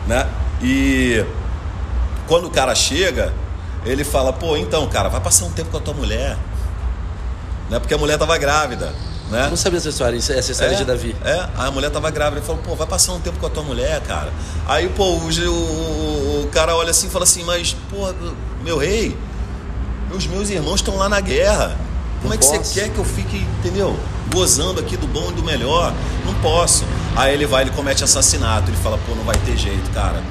Né? 0.06 0.28
E 0.62 1.24
quando 2.28 2.46
o 2.46 2.50
cara 2.50 2.74
chega, 2.74 3.32
ele 3.84 4.04
fala: 4.04 4.32
"Pô, 4.32 4.56
então, 4.58 4.86
cara, 4.88 5.08
vai 5.08 5.20
passar 5.20 5.46
um 5.46 5.52
tempo 5.52 5.70
com 5.70 5.78
a 5.78 5.80
tua 5.80 5.94
mulher". 5.94 6.36
Né? 7.70 7.78
Porque 7.78 7.94
a 7.94 7.98
mulher 7.98 8.14
estava 8.14 8.36
grávida, 8.36 8.92
né? 9.30 9.46
Não 9.48 9.56
sabia 9.56 9.78
essa 9.78 9.88
história, 9.88 10.16
essa 10.16 10.52
história 10.52 10.74
É, 10.74 10.76
de 10.76 10.84
Davi. 10.84 11.14
É, 11.24 11.48
a 11.56 11.70
mulher 11.70 11.90
tava 11.90 12.10
grávida. 12.10 12.38
Ele 12.40 12.46
falou, 12.46 12.60
pô, 12.62 12.74
vai 12.74 12.86
passar 12.86 13.12
um 13.12 13.20
tempo 13.20 13.38
com 13.38 13.46
a 13.46 13.50
tua 13.50 13.62
mulher, 13.62 14.00
cara. 14.02 14.32
Aí, 14.66 14.88
pô, 14.88 15.04
o, 15.04 15.28
o- 15.28 16.42
o 16.44 16.48
cara 16.52 16.74
olha 16.76 16.90
assim 16.90 17.06
e 17.06 17.10
fala 17.10 17.24
assim, 17.24 17.44
mas, 17.44 17.76
pô, 17.90 18.12
meu 18.64 18.76
rei, 18.78 19.16
os 20.14 20.26
meus 20.26 20.50
irmãos 20.50 20.76
estão 20.76 20.96
lá 20.96 21.08
na 21.08 21.20
guerra. 21.20 21.76
Como 22.22 22.28
Não 22.28 22.34
é 22.34 22.36
que 22.36 22.46
posso. 22.46 22.64
você 22.64 22.80
quer 22.80 22.90
que 22.90 22.98
eu 22.98 23.04
fique, 23.04 23.38
entendeu? 23.60 23.98
Gozando 24.32 24.78
aqui 24.80 24.96
do 24.96 25.06
bom 25.06 25.30
e 25.30 25.34
do 25.34 25.42
melhor. 25.42 25.92
Não 26.26 26.34
posso. 26.34 26.84
Aí 27.16 27.32
ele 27.32 27.46
vai, 27.46 27.62
ele 27.62 27.70
comete 27.70 28.04
assassinato. 28.04 28.70
Ele 28.70 28.76
fala, 28.76 28.98
pô, 29.06 29.14
não 29.14 29.24
vai 29.24 29.36
ter 29.36 29.56
jeito, 29.56 29.90
cara. 29.92 30.22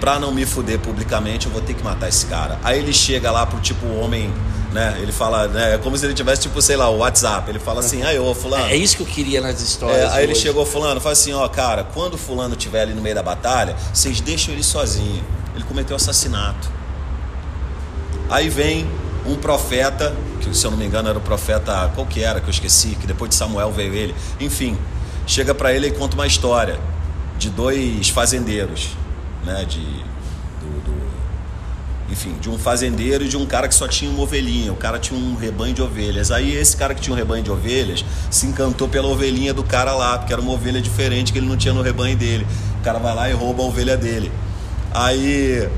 Pra 0.00 0.18
não 0.20 0.30
me 0.32 0.44
fuder 0.44 0.78
publicamente, 0.78 1.46
eu 1.46 1.52
vou 1.52 1.62
ter 1.62 1.72
que 1.72 1.82
matar 1.82 2.08
esse 2.08 2.26
cara. 2.26 2.58
Aí 2.62 2.78
ele 2.78 2.92
chega 2.92 3.30
lá 3.30 3.46
pro 3.46 3.58
tipo 3.60 3.86
homem, 3.94 4.30
né? 4.76 4.98
Ele 5.00 5.10
fala, 5.10 5.48
né? 5.48 5.74
É 5.74 5.78
como 5.78 5.96
se 5.96 6.04
ele 6.06 6.14
tivesse, 6.14 6.42
tipo, 6.42 6.60
sei 6.62 6.76
lá, 6.76 6.88
o 6.88 6.98
WhatsApp. 6.98 7.50
Ele 7.50 7.58
fala 7.58 7.80
assim, 7.80 8.02
aí, 8.02 8.18
ô, 8.18 8.34
fulano. 8.34 8.64
É, 8.66 8.72
é 8.72 8.76
isso 8.76 8.96
que 8.96 9.02
eu 9.02 9.06
queria 9.06 9.40
nas 9.40 9.60
É, 9.60 9.64
histórias. 9.64 10.12
aí 10.12 10.22
ele 10.24 10.32
hoje. 10.32 10.42
chegou 10.42 10.64
fulano, 10.66 11.00
fala 11.00 11.14
assim, 11.14 11.32
ó, 11.32 11.48
cara, 11.48 11.82
quando 11.84 12.16
fulano 12.18 12.54
estiver 12.54 12.82
ali 12.82 12.92
no 12.94 13.00
meio 13.02 13.14
da 13.14 13.22
batalha, 13.22 13.74
vocês 13.92 14.20
deixam 14.20 14.52
ele 14.54 14.62
sozinho. 14.62 15.24
Ele 15.54 15.64
cometeu 15.64 15.96
assassinato. 15.96 16.70
Aí 18.28 18.48
vem 18.48 18.88
um 19.24 19.34
profeta, 19.36 20.14
que 20.40 20.54
se 20.54 20.64
eu 20.64 20.70
não 20.70 20.78
me 20.78 20.84
engano 20.86 21.08
era 21.08 21.18
o 21.18 21.20
profeta, 21.20 21.90
qual 21.94 22.06
que 22.06 22.22
era, 22.22 22.40
que 22.40 22.46
eu 22.46 22.50
esqueci, 22.50 22.96
que 23.00 23.06
depois 23.06 23.30
de 23.30 23.34
Samuel 23.34 23.72
veio 23.72 23.94
ele. 23.94 24.14
Enfim, 24.38 24.76
chega 25.26 25.54
pra 25.54 25.72
ele 25.72 25.88
e 25.88 25.90
conta 25.90 26.14
uma 26.14 26.26
história 26.26 26.78
de 27.38 27.50
dois 27.50 28.08
fazendeiros, 28.08 28.90
né, 29.44 29.64
de 29.64 29.84
enfim, 32.10 32.34
de 32.40 32.48
um 32.48 32.58
fazendeiro 32.58 33.24
e 33.24 33.28
de 33.28 33.36
um 33.36 33.44
cara 33.44 33.66
que 33.66 33.74
só 33.74 33.88
tinha 33.88 34.10
uma 34.10 34.22
ovelhinha. 34.22 34.72
O 34.72 34.76
cara 34.76 34.98
tinha 34.98 35.18
um 35.18 35.34
rebanho 35.34 35.74
de 35.74 35.82
ovelhas. 35.82 36.30
Aí 36.30 36.54
esse 36.54 36.76
cara 36.76 36.94
que 36.94 37.00
tinha 37.00 37.14
um 37.14 37.16
rebanho 37.16 37.42
de 37.42 37.50
ovelhas 37.50 38.04
se 38.30 38.46
encantou 38.46 38.88
pela 38.88 39.08
ovelhinha 39.08 39.52
do 39.52 39.64
cara 39.64 39.92
lá, 39.94 40.18
porque 40.18 40.32
era 40.32 40.40
uma 40.40 40.52
ovelha 40.52 40.80
diferente 40.80 41.32
que 41.32 41.38
ele 41.38 41.46
não 41.46 41.56
tinha 41.56 41.74
no 41.74 41.82
rebanho 41.82 42.16
dele. 42.16 42.46
O 42.80 42.84
cara 42.84 42.98
vai 42.98 43.14
lá 43.14 43.28
e 43.28 43.32
rouba 43.32 43.62
a 43.62 43.66
ovelha 43.66 43.96
dele. 43.96 44.30
Aí, 44.94 45.68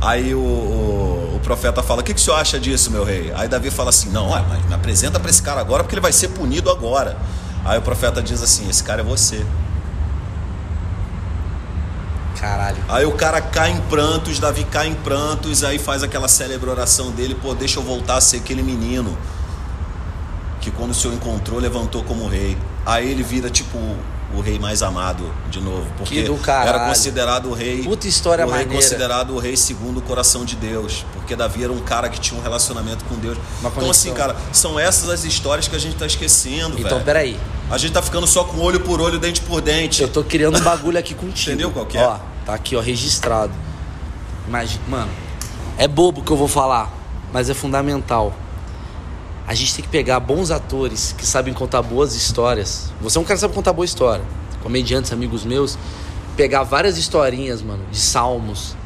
aí 0.00 0.34
o, 0.34 0.38
o, 0.38 1.36
o 1.36 1.40
profeta 1.40 1.82
fala: 1.82 2.00
O 2.00 2.04
que, 2.04 2.12
que 2.12 2.20
o 2.20 2.22
senhor 2.22 2.36
acha 2.36 2.58
disso, 2.58 2.90
meu 2.90 3.04
rei? 3.04 3.32
Aí 3.34 3.46
Davi 3.48 3.70
fala 3.70 3.90
assim: 3.90 4.10
Não, 4.10 4.28
olha, 4.28 4.44
mas 4.48 4.66
me 4.66 4.74
apresenta 4.74 5.20
para 5.20 5.30
esse 5.30 5.42
cara 5.42 5.60
agora, 5.60 5.84
porque 5.84 5.94
ele 5.94 6.02
vai 6.02 6.12
ser 6.12 6.28
punido 6.28 6.70
agora. 6.70 7.16
Aí 7.64 7.78
o 7.78 7.82
profeta 7.82 8.20
diz 8.20 8.42
assim: 8.42 8.68
Esse 8.68 8.82
cara 8.82 9.02
é 9.02 9.04
você. 9.04 9.44
Caralho. 12.40 12.76
Aí 12.88 13.04
o 13.06 13.12
cara 13.12 13.40
cai 13.40 13.70
em 13.70 13.80
prantos, 13.82 14.38
Davi 14.38 14.64
cai 14.64 14.88
em 14.88 14.94
prantos, 14.94 15.64
aí 15.64 15.78
faz 15.78 16.02
aquela 16.02 16.28
célebre 16.28 16.68
oração 16.70 17.10
dele, 17.10 17.34
pô, 17.34 17.54
deixa 17.54 17.78
eu 17.78 17.82
voltar 17.82 18.16
a 18.16 18.20
ser 18.20 18.38
aquele 18.38 18.62
menino 18.62 19.16
que 20.60 20.70
quando 20.70 20.90
o 20.90 20.94
Senhor 20.94 21.14
encontrou, 21.14 21.58
levantou 21.60 22.02
como 22.02 22.26
rei. 22.26 22.56
Aí 22.84 23.10
ele 23.10 23.22
vira 23.22 23.48
tipo 23.50 23.78
o 24.34 24.40
rei 24.40 24.58
mais 24.58 24.82
amado 24.82 25.32
de 25.48 25.60
novo, 25.60 25.86
porque 25.96 26.28
era 26.48 26.88
considerado 26.88 27.48
o 27.48 27.54
rei, 27.54 27.84
Puta 27.84 28.08
história 28.08 28.44
o 28.44 28.50
rei 28.50 28.64
maneira. 28.64 28.82
considerado 28.82 29.30
o 29.34 29.38
rei 29.38 29.56
segundo 29.56 29.98
o 29.98 30.02
coração 30.02 30.44
de 30.44 30.56
Deus, 30.56 31.06
porque 31.12 31.36
Davi 31.36 31.62
era 31.62 31.72
um 31.72 31.78
cara 31.78 32.08
que 32.08 32.18
tinha 32.18 32.38
um 32.38 32.42
relacionamento 32.42 33.04
com 33.04 33.14
Deus. 33.14 33.38
Uma 33.60 33.70
então 33.70 33.88
assim, 33.90 34.10
conexão. 34.10 34.14
cara, 34.14 34.36
são 34.52 34.78
essas 34.80 35.08
as 35.08 35.24
histórias 35.24 35.68
que 35.68 35.76
a 35.76 35.78
gente 35.78 35.96
tá 35.96 36.06
esquecendo, 36.06 36.76
Então, 36.78 36.90
velho. 36.98 37.04
peraí. 37.04 37.40
A 37.68 37.78
gente 37.78 37.92
tá 37.92 38.00
ficando 38.00 38.26
só 38.28 38.44
com 38.44 38.60
olho 38.60 38.80
por 38.80 39.00
olho, 39.00 39.18
dente 39.18 39.40
por 39.40 39.60
dente. 39.60 40.02
Eu 40.02 40.08
tô 40.08 40.22
criando 40.22 40.56
um 40.58 40.62
bagulho 40.62 40.98
aqui 40.98 41.14
contigo. 41.14 41.50
Entendeu 41.50 41.70
qual 41.72 41.84
que 41.84 41.98
é? 41.98 42.06
Ó, 42.06 42.18
tá 42.44 42.54
aqui, 42.54 42.76
ó, 42.76 42.80
registrado. 42.80 43.52
Imagina, 44.46 44.82
mano, 44.88 45.10
é 45.76 45.88
bobo 45.88 46.20
o 46.20 46.24
que 46.24 46.30
eu 46.30 46.36
vou 46.36 46.46
falar, 46.46 46.92
mas 47.32 47.50
é 47.50 47.54
fundamental. 47.54 48.32
A 49.48 49.54
gente 49.54 49.74
tem 49.74 49.84
que 49.84 49.90
pegar 49.90 50.20
bons 50.20 50.52
atores 50.52 51.12
que 51.18 51.26
sabem 51.26 51.52
contar 51.52 51.82
boas 51.82 52.14
histórias. 52.14 52.92
Você 53.00 53.18
é 53.18 53.20
um 53.20 53.24
cara 53.24 53.34
que 53.34 53.40
sabe 53.40 53.54
contar 53.54 53.72
boa 53.72 53.84
história. 53.84 54.24
Comediantes, 54.62 55.12
amigos 55.12 55.44
meus, 55.44 55.76
pegar 56.36 56.62
várias 56.62 56.96
historinhas, 56.96 57.62
mano, 57.62 57.84
de 57.90 57.98
salmos 57.98 58.76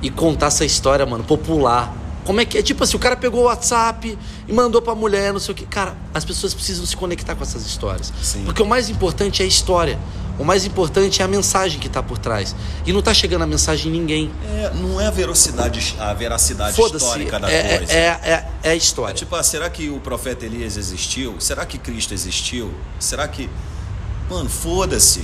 e 0.00 0.08
contar 0.08 0.46
essa 0.46 0.64
história, 0.64 1.04
mano, 1.04 1.24
popular. 1.24 1.92
Como 2.24 2.40
é 2.40 2.44
que 2.44 2.58
é? 2.58 2.62
Tipo 2.62 2.84
assim, 2.84 2.96
o 2.96 3.00
cara 3.00 3.16
pegou 3.16 3.42
o 3.42 3.44
WhatsApp 3.44 4.16
e 4.46 4.52
mandou 4.52 4.80
pra 4.80 4.94
mulher, 4.94 5.32
não 5.32 5.40
sei 5.40 5.52
o 5.52 5.54
que. 5.56 5.66
Cara, 5.66 5.96
as 6.14 6.24
pessoas 6.24 6.54
precisam 6.54 6.86
se 6.86 6.96
conectar 6.96 7.34
com 7.34 7.42
essas 7.42 7.66
histórias. 7.66 8.12
Sim. 8.22 8.44
Porque 8.44 8.62
o 8.62 8.66
mais 8.66 8.88
importante 8.88 9.42
é 9.42 9.44
a 9.44 9.48
história. 9.48 9.98
O 10.38 10.44
mais 10.44 10.64
importante 10.64 11.20
é 11.20 11.24
a 11.24 11.28
mensagem 11.28 11.78
que 11.78 11.88
tá 11.88 12.02
por 12.02 12.16
trás. 12.16 12.56
E 12.86 12.92
não 12.92 13.02
tá 13.02 13.12
chegando 13.12 13.42
a 13.42 13.46
mensagem 13.46 13.92
em 13.92 13.98
ninguém. 14.00 14.30
É, 14.46 14.70
não 14.74 15.00
é 15.00 15.06
a 15.06 15.10
veracidade, 15.10 15.94
a 15.98 16.12
veracidade 16.14 16.80
histórica 16.80 17.38
da 17.38 17.50
É, 17.52 17.78
coisa. 17.78 17.92
é, 17.92 17.98
é, 18.06 18.48
é 18.62 18.70
a 18.70 18.74
história. 18.74 19.14
Tipo, 19.14 19.36
ah, 19.36 19.42
será 19.42 19.68
que 19.68 19.90
o 19.90 20.00
profeta 20.00 20.46
Elias 20.46 20.76
existiu? 20.76 21.36
Será 21.38 21.66
que 21.66 21.76
Cristo 21.76 22.14
existiu? 22.14 22.72
Será 22.98 23.28
que. 23.28 23.48
Mano, 24.30 24.48
foda-se. 24.48 25.22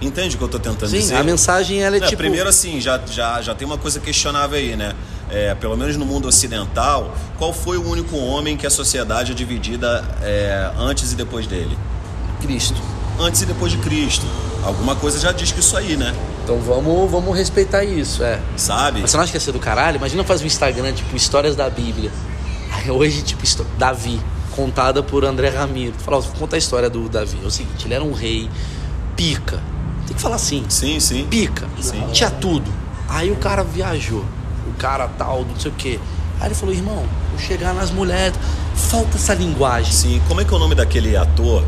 Entende 0.00 0.34
o 0.34 0.38
que 0.38 0.44
eu 0.44 0.48
tô 0.48 0.58
tentando 0.58 0.90
Sim, 0.90 0.98
dizer? 0.98 1.14
a 1.14 1.22
mensagem 1.22 1.82
ela 1.82 1.96
é, 1.96 1.98
É, 1.98 2.02
tipo. 2.02 2.16
Primeiro, 2.18 2.48
assim, 2.48 2.80
já, 2.80 3.00
já, 3.06 3.40
já 3.40 3.54
tem 3.54 3.64
uma 3.66 3.78
coisa 3.78 3.98
questionável 4.00 4.58
aí, 4.58 4.76
né? 4.76 4.94
É, 5.30 5.54
pelo 5.54 5.76
menos 5.76 5.96
no 5.96 6.06
mundo 6.06 6.28
ocidental, 6.28 7.14
qual 7.36 7.52
foi 7.52 7.76
o 7.76 7.88
único 7.88 8.16
homem 8.16 8.56
que 8.56 8.66
a 8.66 8.70
sociedade 8.70 9.32
é 9.32 9.34
dividida 9.34 10.04
é, 10.22 10.70
antes 10.78 11.12
e 11.12 11.16
depois 11.16 11.46
dele? 11.46 11.76
Cristo. 12.40 12.80
Antes 13.18 13.42
e 13.42 13.46
depois 13.46 13.72
de 13.72 13.78
Cristo. 13.78 14.26
Alguma 14.62 14.94
coisa 14.94 15.18
já 15.18 15.32
diz 15.32 15.52
que 15.52 15.60
isso 15.60 15.76
aí, 15.76 15.96
né? 15.96 16.14
Então 16.44 16.58
vamos, 16.60 17.10
vamos 17.10 17.36
respeitar 17.36 17.82
isso, 17.82 18.22
é. 18.22 18.40
Sabe? 18.56 19.00
Mas 19.00 19.10
você 19.10 19.16
não 19.16 19.24
acha 19.24 19.32
que 19.32 19.36
ia 19.36 19.40
ser 19.40 19.52
do 19.52 19.58
caralho? 19.58 19.96
Imagina 19.96 20.22
fazer 20.22 20.44
um 20.44 20.46
Instagram, 20.46 20.92
tipo, 20.92 21.16
histórias 21.16 21.56
da 21.56 21.68
Bíblia. 21.68 22.10
Hoje, 22.88 23.22
tipo, 23.22 23.42
Davi, 23.78 24.20
contada 24.54 25.02
por 25.02 25.24
André 25.24 25.48
Ramiro. 25.48 25.94
Fala, 25.98 26.18
ó, 26.18 26.20
vou 26.20 26.32
contar 26.34 26.56
a 26.56 26.58
história 26.58 26.90
do 26.90 27.08
Davi. 27.08 27.38
É 27.42 27.46
o 27.46 27.50
seguinte, 27.50 27.86
ele 27.86 27.94
era 27.94 28.04
um 28.04 28.12
rei 28.12 28.50
pica. 29.16 29.60
Tem 30.06 30.14
que 30.14 30.22
falar 30.22 30.36
assim. 30.36 30.64
Sim, 30.68 31.00
sim. 31.00 31.26
Pica. 31.26 31.68
Sim. 31.80 32.02
Tinha 32.12 32.30
tudo. 32.30 32.70
Aí 33.08 33.30
o 33.30 33.36
cara 33.36 33.64
viajou. 33.64 34.24
Cara 34.78 35.08
tal, 35.08 35.44
não 35.44 35.58
sei 35.58 35.70
o 35.70 35.74
quê. 35.74 35.98
Aí 36.40 36.48
ele 36.48 36.54
falou, 36.54 36.74
irmão, 36.74 37.04
vou 37.30 37.38
chegar 37.38 37.74
nas 37.74 37.90
mulheres. 37.90 38.38
Falta 38.74 39.16
essa 39.16 39.34
linguagem. 39.34 39.90
Sim, 39.92 40.20
como 40.28 40.40
é 40.40 40.44
que 40.44 40.52
é 40.52 40.56
o 40.56 40.58
nome 40.60 40.74
daquele 40.74 41.16
ator 41.16 41.64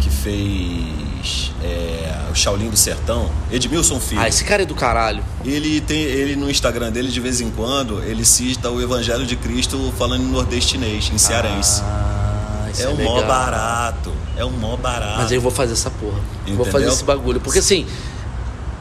que 0.00 0.08
fez 0.08 1.52
é, 1.62 2.30
o 2.30 2.34
Shaolin 2.34 2.68
do 2.70 2.76
Sertão? 2.76 3.28
Edmilson 3.50 3.98
Filho. 3.98 4.20
Ah, 4.20 4.28
esse 4.28 4.44
cara 4.44 4.62
é 4.62 4.66
do 4.66 4.74
caralho. 4.74 5.22
Ele 5.44 5.80
tem 5.80 6.00
ele 6.00 6.36
no 6.36 6.48
Instagram 6.48 6.92
dele 6.92 7.08
de 7.08 7.20
vez 7.20 7.40
em 7.40 7.50
quando, 7.50 8.02
ele 8.04 8.24
cita 8.24 8.70
o 8.70 8.80
Evangelho 8.80 9.26
de 9.26 9.36
Cristo 9.36 9.92
falando 9.98 10.22
em 10.22 10.26
nordestinês, 10.26 11.10
em 11.12 11.18
cearense. 11.18 11.82
Ah, 11.84 12.68
isso 12.72 12.82
é 12.82 12.84
é, 12.84 12.88
um 12.88 12.96
legal. 12.96 13.16
mó 13.16 13.22
barato. 13.22 14.12
É 14.36 14.44
um 14.44 14.50
mó 14.50 14.76
barato. 14.76 15.18
Mas 15.18 15.32
eu 15.32 15.40
vou 15.40 15.50
fazer 15.50 15.72
essa 15.72 15.90
porra. 15.90 16.18
Eu 16.46 16.54
Vou 16.54 16.66
Entendeu? 16.66 16.72
fazer 16.72 16.86
esse 16.86 17.04
bagulho. 17.04 17.40
Porque 17.40 17.58
assim, 17.58 17.84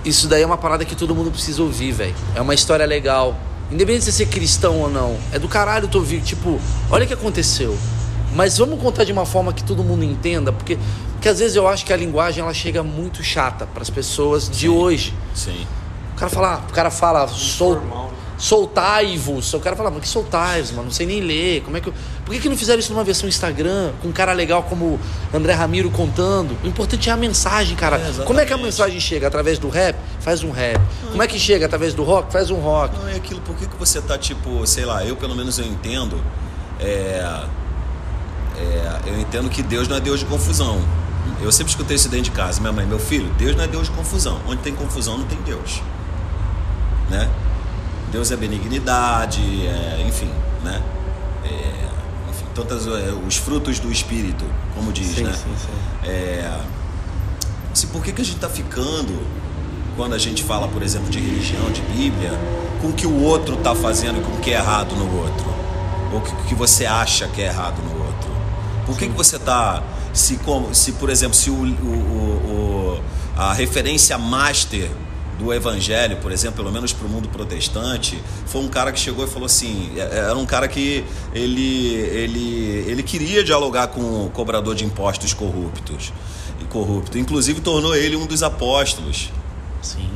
isso 0.04 0.28
daí 0.28 0.42
é 0.42 0.46
uma 0.46 0.58
parada 0.58 0.84
que 0.84 0.96
todo 0.96 1.14
mundo 1.16 1.32
precisa 1.32 1.62
ouvir, 1.62 1.92
velho. 1.92 2.16
É 2.36 2.42
uma 2.42 2.54
história 2.54 2.86
legal. 2.86 3.36
Independente 3.72 4.06
de 4.06 4.12
você 4.12 4.12
ser 4.12 4.26
cristão 4.28 4.80
ou 4.80 4.90
não. 4.90 5.18
É 5.32 5.40
do 5.40 5.48
caralho 5.48 5.88
tu 5.88 5.98
ouvir, 5.98 6.22
tipo, 6.22 6.60
olha 6.90 7.06
o 7.06 7.08
que 7.08 7.14
aconteceu. 7.14 7.78
Mas 8.34 8.58
vamos 8.58 8.82
contar 8.82 9.04
de 9.04 9.12
uma 9.12 9.26
forma 9.26 9.54
que 9.54 9.64
todo 9.64 9.84
mundo 9.84 10.04
entenda, 10.04 10.52
porque, 10.52 10.78
porque 11.14 11.28
às 11.30 11.40
vezes 11.40 11.56
eu 11.56 11.68
acho 11.68 11.86
que 11.86 11.92
a 11.92 11.98
linguagem 11.98 12.42
ela 12.44 12.54
chega 12.54 12.82
muito 12.82 13.24
chata 13.24 13.66
para 13.66 13.82
as 13.82 13.90
pessoas 13.90 14.50
de 14.50 14.70
hoje. 14.70 15.14
Sim. 15.36 15.68
O 16.14 16.16
cara 16.18 16.30
fala, 16.30 16.66
o 16.70 16.74
cara 16.74 16.92
fala, 16.92 17.28
sol, 17.28 17.82
soltai-vos. 18.42 19.54
O 19.54 19.60
cara 19.60 19.76
fala, 19.76 19.92
mas 19.92 20.02
que 20.02 20.08
soltai-vos, 20.08 20.72
mano? 20.72 20.86
Não 20.86 20.92
sei 20.92 21.06
nem 21.06 21.22
ler. 21.22 21.62
Como 21.62 21.78
é 21.78 21.80
que 21.80 21.90
eu... 21.90 21.94
Por 22.26 22.34
que, 22.34 22.42
que 22.42 22.50
não 22.50 22.58
fizeram 22.58 22.80
isso 22.80 22.92
numa 22.92 23.04
versão 23.04 23.30
Instagram, 23.30 23.92
com 24.02 24.08
um 24.08 24.12
cara 24.12 24.34
legal 24.34 24.64
como 24.64 25.00
André 25.32 25.54
Ramiro 25.54 25.92
contando? 25.92 26.58
O 26.64 26.68
importante 26.68 27.08
é 27.08 27.12
a 27.14 27.18
mensagem, 27.18 27.76
cara. 27.76 27.98
É, 27.98 28.24
como 28.24 28.40
é 28.40 28.46
que 28.46 28.52
a 28.52 28.58
mensagem 28.58 29.00
chega? 29.00 29.28
Através 29.28 29.60
do 29.60 29.70
rap? 29.70 29.96
Faz 30.20 30.44
um 30.44 30.50
rap. 30.50 30.82
Como 31.12 31.22
é 31.22 31.28
que 31.28 31.38
chega? 31.38 31.68
Através 31.68 31.94
do 31.94 32.04
rock? 32.04 32.34
Faz 32.34 32.50
um 32.50 32.56
rock. 32.56 32.98
Não 32.98 33.08
é 33.08 33.16
aquilo, 33.16 33.42
por 33.42 33.56
que, 33.56 33.68
que 33.68 33.76
você 33.76 34.02
tá 34.02 34.18
tipo, 34.18 34.66
sei 34.66 34.86
lá, 34.86 35.06
eu 35.06 35.16
pelo 35.16 35.36
menos 35.36 35.60
eu 35.60 35.66
entendo. 35.66 36.20
É, 36.80 37.46
é, 38.58 39.00
eu 39.06 39.20
entendo 39.20 39.50
que 39.50 39.62
Deus 39.62 39.88
não 39.88 39.98
é 39.98 40.00
Deus 40.00 40.20
de 40.20 40.26
confusão. 40.26 40.82
Eu 41.44 41.52
sempre 41.52 41.70
escutei 41.70 41.96
isso 41.96 42.10
dentro 42.10 42.26
de 42.26 42.32
casa. 42.32 42.60
Minha 42.60 42.74
mãe, 42.74 42.88
meu 42.88 43.00
filho, 43.00 43.32
Deus 43.38 43.56
não 43.56 43.66
é 43.66 43.68
Deus 43.68 43.88
de 43.88 43.92
confusão. 43.92 44.40
Onde 44.48 44.64
tem 44.64 44.74
confusão, 44.74 45.20
não 45.20 45.26
tem 45.26 45.40
Deus. 45.42 45.82
Né? 47.08 47.30
Deus 48.12 48.32
é 48.32 48.36
benignidade, 48.36 49.42
é, 49.68 50.04
enfim, 50.08 50.30
né? 50.64 50.82
É, 51.46 51.50
enfim, 52.30 52.46
todos 52.54 52.86
os 53.28 53.38
frutos 53.38 53.80
do 53.80 53.92
Espírito, 53.92 54.46
como 54.76 54.92
diz, 54.92 55.16
Sim, 55.16 55.24
né? 55.24 55.34
sim, 55.34 55.54
sim. 55.58 56.10
É, 56.10 56.60
assim, 57.72 57.88
por 57.88 58.04
que, 58.04 58.12
que 58.12 58.22
a 58.22 58.26
gente 58.26 58.36
está 58.36 58.50
ficando, 58.50 59.18
quando 59.96 60.14
a 60.14 60.18
gente 60.18 60.44
fala, 60.44 60.68
por 60.68 60.84
exemplo, 60.84 61.10
de 61.10 61.20
religião, 61.20 61.72
de 61.72 61.82
Bíblia, 61.82 62.32
com 62.82 62.88
o 62.90 62.94
que 62.94 63.08
o 63.08 63.22
outro 63.24 63.56
está 63.56 63.74
fazendo 63.76 64.20
e 64.20 64.24
com 64.24 64.32
o 64.34 64.40
que 64.40 64.52
é 64.52 64.56
errado 64.56 64.94
no 64.96 65.20
outro? 65.22 65.46
Ou 66.12 66.20
o 66.20 66.22
que, 66.22 66.36
que 66.50 66.56
você 66.56 66.86
acha 66.86 67.28
que 67.30 67.42
é 67.42 67.46
errado 67.46 67.82
no 67.82 67.98
outro? 68.06 68.30
Por 68.86 68.98
que, 68.98 69.08
que 69.08 69.16
você 69.16 69.38
está. 69.38 69.82
Se, 70.14 70.36
como, 70.38 70.76
se, 70.76 70.92
por 70.94 71.10
exemplo, 71.10 71.36
se 71.36 71.50
o- 71.50 71.54
o- 71.54 72.98
o- 72.98 73.02
a 73.38 73.54
referência 73.54 74.18
master 74.18 74.90
do 75.42 75.52
evangelho, 75.54 76.18
por 76.18 76.32
exemplo, 76.32 76.58
pelo 76.58 76.72
menos 76.72 76.94
para 76.94 77.06
o 77.08 77.10
mundo 77.10 77.28
protestante, 77.30 78.22
foi 78.46 78.62
um 78.62 78.68
cara 78.68 78.92
que 78.92 79.00
chegou 79.00 79.26
e 79.26 79.28
falou 79.28 79.46
assim, 79.48 79.92
é- 79.98 80.20
era 80.20 80.38
um 80.38 80.46
cara 80.46 80.68
que 80.68 81.04
ele, 81.34 81.94
ele, 81.96 82.86
ele 82.88 83.04
queria 83.04 83.44
dialogar 83.44 83.88
com 83.88 84.26
o 84.26 84.30
cobrador 84.30 84.76
de 84.76 84.86
impostos 84.86 85.34
corruptos 85.34 86.14
e 86.62 86.66
corrupto, 86.66 87.18
inclusive 87.18 87.60
tornou 87.62 87.96
ele 87.96 88.16
um 88.16 88.26
dos 88.26 88.44
apóstolos, 88.44 89.30
Sim. 89.82 90.10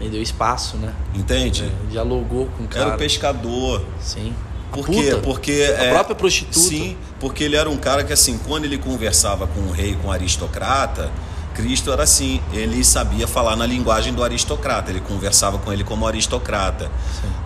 Ele 0.00 0.10
deu 0.10 0.22
espaço, 0.22 0.76
né? 0.76 0.92
entende? 1.14 1.64
É, 1.64 1.90
dialogou 1.90 2.46
com 2.56 2.64
o 2.64 2.68
cara. 2.68 2.86
Era 2.86 2.94
o 2.94 2.98
pescador. 2.98 3.84
Sim. 4.00 4.32
A 4.70 4.74
Por 4.76 4.86
puta. 4.86 5.00
quê? 5.00 5.16
Porque 5.22 5.52
A 5.78 5.84
é, 5.84 5.90
própria 5.90 6.14
prostituta. 6.14 6.58
Sim, 6.58 6.96
porque 7.18 7.42
ele 7.44 7.56
era 7.56 7.68
um 7.70 7.76
cara 7.76 8.04
que 8.04 8.12
assim, 8.12 8.38
quando 8.46 8.64
ele 8.64 8.78
conversava 8.78 9.46
com 9.46 9.60
o 9.62 9.70
rei, 9.70 9.96
com 10.00 10.08
o 10.08 10.12
aristocrata, 10.12 11.10
Cristo 11.58 11.90
era 11.92 12.04
assim, 12.04 12.40
ele 12.52 12.84
sabia 12.84 13.26
falar 13.26 13.56
na 13.56 13.66
linguagem 13.66 14.14
do 14.14 14.22
aristocrata, 14.22 14.92
ele 14.92 15.00
conversava 15.00 15.58
com 15.58 15.72
ele 15.72 15.82
como 15.82 16.06
aristocrata. 16.06 16.88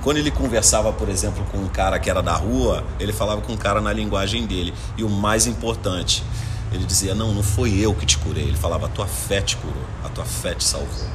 Quando 0.02 0.18
ele 0.18 0.30
conversava, 0.30 0.92
por 0.92 1.08
exemplo, 1.08 1.42
com 1.50 1.56
um 1.56 1.66
cara 1.66 1.98
que 1.98 2.10
era 2.10 2.22
da 2.22 2.34
rua, 2.34 2.84
ele 3.00 3.10
falava 3.10 3.40
com 3.40 3.54
um 3.54 3.56
cara 3.56 3.80
na 3.80 3.90
linguagem 3.90 4.44
dele. 4.44 4.74
E 4.98 5.02
o 5.02 5.08
mais 5.08 5.46
importante, 5.46 6.22
ele 6.70 6.84
dizia: 6.84 7.14
"Não, 7.14 7.32
não 7.32 7.42
foi 7.42 7.78
eu 7.78 7.94
que 7.94 8.04
te 8.04 8.18
curei". 8.18 8.44
Ele 8.44 8.56
falava: 8.58 8.84
"A 8.84 8.88
tua 8.90 9.06
fé 9.06 9.40
te 9.40 9.56
curou, 9.56 9.82
a 10.04 10.10
tua 10.10 10.26
fé 10.26 10.54
te 10.54 10.64
salvou". 10.64 11.08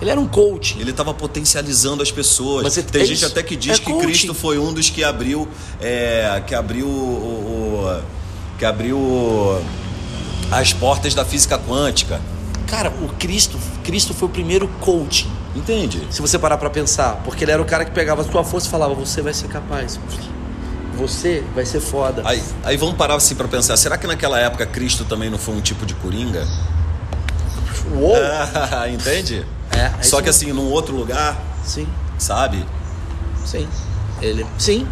Ele 0.00 0.10
era 0.10 0.18
um 0.18 0.26
coach. 0.26 0.76
Ele 0.80 0.90
estava 0.90 1.14
potencializando 1.14 2.02
as 2.02 2.10
pessoas. 2.10 2.64
Mas 2.64 2.76
é- 2.78 2.82
Tem 2.82 3.02
é 3.02 3.04
gente 3.04 3.18
isso. 3.18 3.26
até 3.26 3.44
que 3.44 3.54
diz 3.54 3.74
É 3.76 3.78
que 3.78 3.84
coaching. 3.92 4.06
Cristo 4.08 4.34
foi 4.34 4.58
um 4.58 4.72
dos 4.72 4.90
que 4.90 5.04
abriu, 5.04 5.46
é, 5.80 6.42
que 6.44 6.52
abriu 6.56 6.88
o, 6.88 6.90
o- 6.90 8.02
que 8.58 8.64
abriu 8.64 8.98
as 10.52 10.72
portas 10.72 11.14
da 11.14 11.24
física 11.24 11.58
quântica. 11.58 12.20
Cara, 12.66 12.90
o 12.90 13.08
Cristo, 13.18 13.58
Cristo 13.82 14.14
foi 14.14 14.28
o 14.28 14.30
primeiro 14.30 14.68
coach. 14.80 15.28
Entende? 15.54 16.06
Se 16.10 16.22
você 16.22 16.38
parar 16.38 16.56
pra 16.56 16.70
pensar, 16.70 17.20
porque 17.24 17.44
ele 17.44 17.52
era 17.52 17.60
o 17.60 17.64
cara 17.64 17.84
que 17.84 17.90
pegava 17.90 18.22
a 18.22 18.24
sua 18.24 18.42
força 18.44 18.68
e 18.68 18.70
falava: 18.70 18.94
"Você 18.94 19.20
vai 19.20 19.34
ser 19.34 19.48
capaz. 19.48 19.98
Você 20.96 21.44
vai 21.54 21.66
ser 21.66 21.80
foda". 21.80 22.22
Aí, 22.24 22.42
aí 22.64 22.76
vamos 22.76 22.94
parar 22.96 23.16
assim 23.16 23.34
para 23.34 23.48
pensar. 23.48 23.76
Será 23.76 23.98
que 23.98 24.06
naquela 24.06 24.38
época 24.38 24.64
Cristo 24.64 25.04
também 25.04 25.28
não 25.28 25.38
foi 25.38 25.54
um 25.54 25.60
tipo 25.60 25.84
de 25.84 25.94
coringa? 25.94 26.46
Uou! 27.94 28.16
Entende? 28.92 29.44
É, 29.70 29.90
é 29.98 30.02
Só 30.02 30.22
que 30.22 30.28
assim, 30.30 30.52
num 30.52 30.70
outro 30.70 30.94
lugar, 30.96 31.38
Sim, 31.64 31.86
sabe? 32.18 32.64
sim. 33.44 33.66
Ele, 34.20 34.46
sim. 34.58 34.86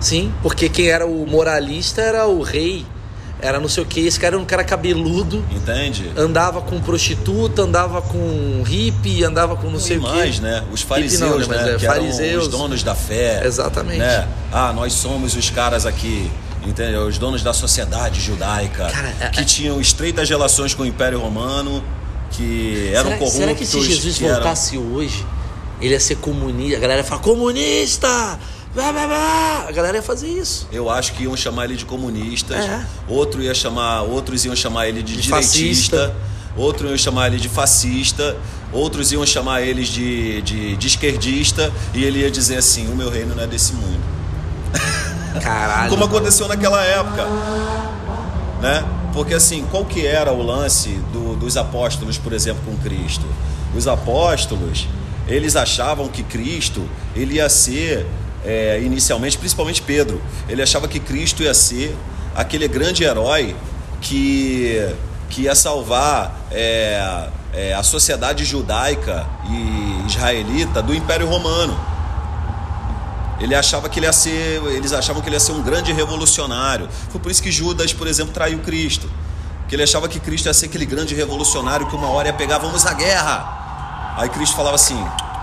Sim, 0.00 0.32
porque 0.42 0.68
quem 0.68 0.86
era 0.86 1.04
o 1.06 1.26
moralista 1.26 2.00
era 2.00 2.26
o 2.26 2.40
rei. 2.40 2.86
Era 3.40 3.60
não 3.60 3.68
sei 3.68 3.84
o 3.84 3.86
que, 3.86 4.00
esse 4.00 4.18
cara 4.18 4.34
era 4.34 4.42
um 4.42 4.44
cara 4.44 4.64
cabeludo, 4.64 5.44
Entende? 5.52 6.10
andava 6.16 6.60
com 6.60 6.80
prostituta, 6.80 7.62
andava 7.62 8.02
com 8.02 8.64
hippie, 8.66 9.22
andava 9.22 9.56
com 9.56 9.70
não 9.70 9.78
sei 9.78 9.94
e 9.96 9.98
o 10.00 10.02
mais, 10.02 10.36
que. 10.36 10.40
né? 10.42 10.64
Os 10.72 10.82
fariseus, 10.82 11.46
não, 11.46 11.56
né? 11.56 11.62
Né? 11.64 11.74
é, 11.74 11.76
que 11.76 11.86
fariseus. 11.86 12.20
eram 12.32 12.42
os 12.42 12.48
donos 12.48 12.82
da 12.82 12.96
fé. 12.96 13.42
Exatamente. 13.46 13.98
Né? 14.00 14.26
Ah, 14.52 14.72
nós 14.72 14.92
somos 14.92 15.36
os 15.36 15.50
caras 15.50 15.86
aqui, 15.86 16.28
entendeu? 16.66 17.02
Os 17.06 17.16
donos 17.16 17.40
da 17.42 17.52
sociedade 17.52 18.20
judaica, 18.20 18.88
Cara, 18.90 19.14
é- 19.20 19.28
que 19.28 19.40
é- 19.40 19.44
tinham 19.44 19.80
estreitas 19.80 20.28
relações 20.28 20.74
com 20.74 20.82
o 20.82 20.86
Império 20.86 21.20
Romano, 21.20 21.84
que 22.32 22.90
eram 22.92 23.04
será, 23.04 23.18
corruptos. 23.18 23.38
será 23.38 23.54
que 23.54 23.64
se 23.64 23.80
Jesus 23.80 24.18
que 24.18 24.24
eram- 24.24 24.34
voltasse 24.34 24.76
hoje, 24.76 25.24
ele 25.80 25.92
ia 25.94 26.00
ser 26.00 26.16
comunista? 26.16 26.76
A 26.76 26.80
galera 26.80 27.00
ia 27.02 27.04
falar, 27.04 27.22
comunista! 27.22 28.38
Blá, 28.78 28.92
blá, 28.92 29.06
blá. 29.08 29.64
A 29.68 29.72
galera 29.72 29.96
ia 29.96 30.02
fazer 30.02 30.28
isso. 30.28 30.68
Eu 30.70 30.88
acho 30.88 31.12
que 31.14 31.24
iam 31.24 31.36
chamar 31.36 31.64
ele 31.64 31.74
de 31.74 31.84
comunistas. 31.84 32.64
É. 32.64 32.86
Outro 33.08 33.42
ia 33.42 33.52
chamar, 33.52 34.02
outros 34.02 34.44
iam 34.44 34.54
chamar 34.54 34.86
ele 34.88 35.02
de, 35.02 35.16
De 35.16 35.22
direitista. 35.22 35.96
fascista. 36.06 36.16
Outros 36.56 36.88
iam 36.90 36.96
chamar 36.98 37.26
ele 37.26 37.38
de 37.38 37.48
fascista. 37.48 38.36
Outros 38.72 39.10
iam 39.10 39.26
chamar 39.26 39.62
eles 39.62 39.88
de, 39.88 40.40
de, 40.42 40.76
de 40.76 40.86
esquerdista. 40.86 41.72
E 41.92 42.04
ele 42.04 42.20
ia 42.20 42.30
dizer 42.30 42.58
assim: 42.58 42.86
o 42.86 42.94
meu 42.94 43.10
reino 43.10 43.34
não 43.34 43.42
é 43.42 43.46
desse 43.48 43.72
mundo. 43.72 44.00
Caralho. 45.42 45.90
Como 45.90 46.04
aconteceu 46.04 46.46
naquela 46.46 46.80
época. 46.84 47.26
Né? 48.62 48.84
Porque 49.12 49.34
assim, 49.34 49.64
qual 49.70 49.84
que 49.84 50.06
era 50.06 50.32
o 50.32 50.40
lance 50.42 50.90
do- 51.12 51.34
dos 51.34 51.56
apóstolos, 51.56 52.16
por 52.16 52.32
exemplo, 52.32 52.62
com 52.64 52.76
Cristo? 52.76 53.26
Os 53.74 53.88
apóstolos, 53.88 54.86
eles 55.26 55.56
achavam 55.56 56.06
que 56.08 56.22
Cristo 56.22 56.88
ele 57.16 57.34
ia 57.34 57.48
ser, 57.48 58.06
é, 58.44 58.80
inicialmente, 58.82 59.36
principalmente 59.38 59.82
Pedro, 59.82 60.20
ele 60.48 60.62
achava 60.62 60.86
que 60.86 61.00
Cristo 61.00 61.42
ia 61.42 61.54
ser 61.54 61.96
aquele 62.34 62.68
grande 62.68 63.04
herói 63.04 63.56
que, 64.00 64.94
que 65.28 65.42
ia 65.42 65.54
salvar 65.54 66.46
é, 66.50 67.28
é, 67.52 67.74
a 67.74 67.82
sociedade 67.82 68.44
judaica 68.44 69.26
e 69.50 70.06
israelita 70.06 70.82
do 70.82 70.94
Império 70.94 71.28
Romano. 71.28 71.78
Ele 73.40 73.54
achava 73.54 73.88
que 73.88 73.98
ele 73.98 74.06
ia 74.06 74.12
ser, 74.12 74.60
eles 74.66 74.92
achavam 74.92 75.22
que 75.22 75.28
ele 75.28 75.36
ia 75.36 75.40
ser 75.40 75.52
um 75.52 75.62
grande 75.62 75.92
revolucionário. 75.92 76.88
Foi 77.10 77.20
por 77.20 77.30
isso 77.30 77.42
que 77.42 77.52
Judas, 77.52 77.92
por 77.92 78.06
exemplo, 78.06 78.32
traiu 78.32 78.58
Cristo. 78.60 79.08
Que 79.68 79.76
ele 79.76 79.82
achava 79.82 80.08
que 80.08 80.18
Cristo 80.18 80.46
ia 80.46 80.54
ser 80.54 80.66
aquele 80.66 80.86
grande 80.86 81.14
revolucionário 81.14 81.86
que 81.86 81.94
uma 81.94 82.08
hora 82.08 82.28
ia 82.28 82.34
pegar, 82.34 82.58
vamos 82.58 82.84
à 82.86 82.94
guerra. 82.94 84.14
Aí 84.16 84.28
Cristo 84.30 84.56
falava 84.56 84.74
assim: 84.74 84.98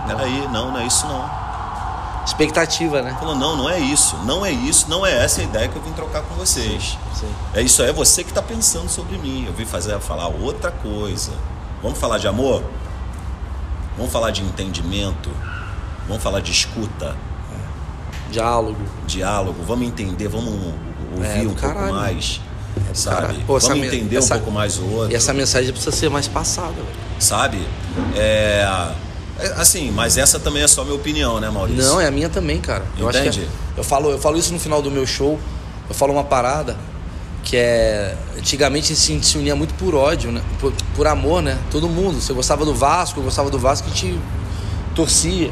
peraí, 0.08 0.48
não, 0.52 0.72
não 0.72 0.80
é 0.80 0.88
isso 0.88 1.06
não. 1.08 1.45
Expectativa, 2.26 3.02
né? 3.02 3.16
Falou: 3.20 3.36
não, 3.36 3.56
não 3.56 3.70
é 3.70 3.80
isso, 3.80 4.18
não 4.26 4.46
é 4.46 4.52
isso, 4.52 4.90
não 4.90 5.06
é 5.06 5.24
essa 5.24 5.42
a 5.42 5.44
ideia 5.44 5.68
que 5.68 5.76
eu 5.76 5.82
vim 5.82 5.92
trocar 5.94 6.22
com 6.24 6.36
vocês. 6.36 6.98
Sim. 7.14 7.30
É 7.54 7.62
isso 7.62 7.82
aí, 7.84 7.90
é 7.90 7.94
você 7.94 8.24
que 8.24 8.30
está 8.32 8.42
pensando 8.42 8.90
sobre 8.90 9.18
mim. 9.18 9.46
Eu 9.46 9.54
vim 9.54 9.66
fazer 9.66 9.98
falar 10.00 10.28
outra 10.28 10.72
coisa. 10.72 11.32
Vamos 11.84 12.00
falar 12.00 12.18
de 12.18 12.28
amor? 12.28 12.64
Vamos 13.98 14.12
falar 14.12 14.32
de 14.32 14.42
entendimento? 14.42 15.30
Vamos 16.08 16.22
falar 16.24 16.40
de 16.42 16.52
escuta? 16.52 17.16
Diálogo. 18.32 18.78
diálogo, 19.08 19.64
vamos 19.66 19.88
entender, 19.88 20.28
vamos 20.28 20.50
ouvir 21.16 21.26
É, 21.26 21.42
um 21.42 21.46
pouco 21.46 21.62
caralho. 21.62 21.94
mais, 21.94 22.42
do 22.76 22.98
sabe? 22.98 23.36
Pô, 23.46 23.60
vamos 23.60 23.86
entender 23.86 24.18
essa- 24.18 24.36
um 24.36 24.40
pouco 24.40 24.52
mais 24.52 24.78
o 24.78 24.86
outro, 24.88 25.12
E 25.14 25.16
essa 25.16 25.32
mensagem 25.32 25.72
precisa 25.72 25.96
ser 25.96 26.10
mais 26.10 26.28
passada, 26.28 26.74
sabe? 27.20 27.66
É, 28.16 28.66
é, 28.66 28.96
assim, 29.58 29.92
mas 29.92 30.18
essa 30.18 30.40
também 30.40 30.64
é 30.64 30.68
só 30.68 30.84
minha 30.84 30.96
opinião, 30.96 31.40
né, 31.40 31.50
Maurício? 31.50 31.84
Não, 31.84 32.00
é 32.00 32.08
a 32.08 32.12
minha 32.12 32.30
também, 32.30 32.60
cara. 32.60 32.86
Eu 32.98 33.10
Entende? 33.10 33.42
é- 33.42 33.80
eu 33.80 33.84
falo, 33.84 34.10
eu 34.12 34.20
falo 34.20 34.38
isso 34.38 34.54
no 34.54 34.60
final 34.60 34.82
do 34.82 34.90
meu 34.90 35.06
show. 35.06 35.40
Eu 35.90 35.94
falo 35.96 36.14
uma 36.14 36.24
parada 36.24 36.76
que 37.44 37.56
é 37.56 38.16
antigamente 38.38 38.92
a 38.92 38.96
gente 38.96 39.26
se 39.26 39.38
unia 39.38 39.56
muito 39.56 39.74
por 39.76 39.94
ódio, 39.94 40.32
né? 40.32 40.42
Por, 40.60 40.74
por 40.96 41.06
amor, 41.06 41.42
né? 41.44 41.58
Todo 41.70 41.88
mundo. 41.88 42.20
Você 42.20 42.34
gostava 42.34 42.66
do 42.66 42.74
Vasco, 42.74 43.20
eu 43.20 43.24
gostava 43.24 43.50
do 43.50 43.60
Vasco, 43.60 43.88
a 43.88 43.92
gente 43.94 44.20
torcia. 44.96 45.52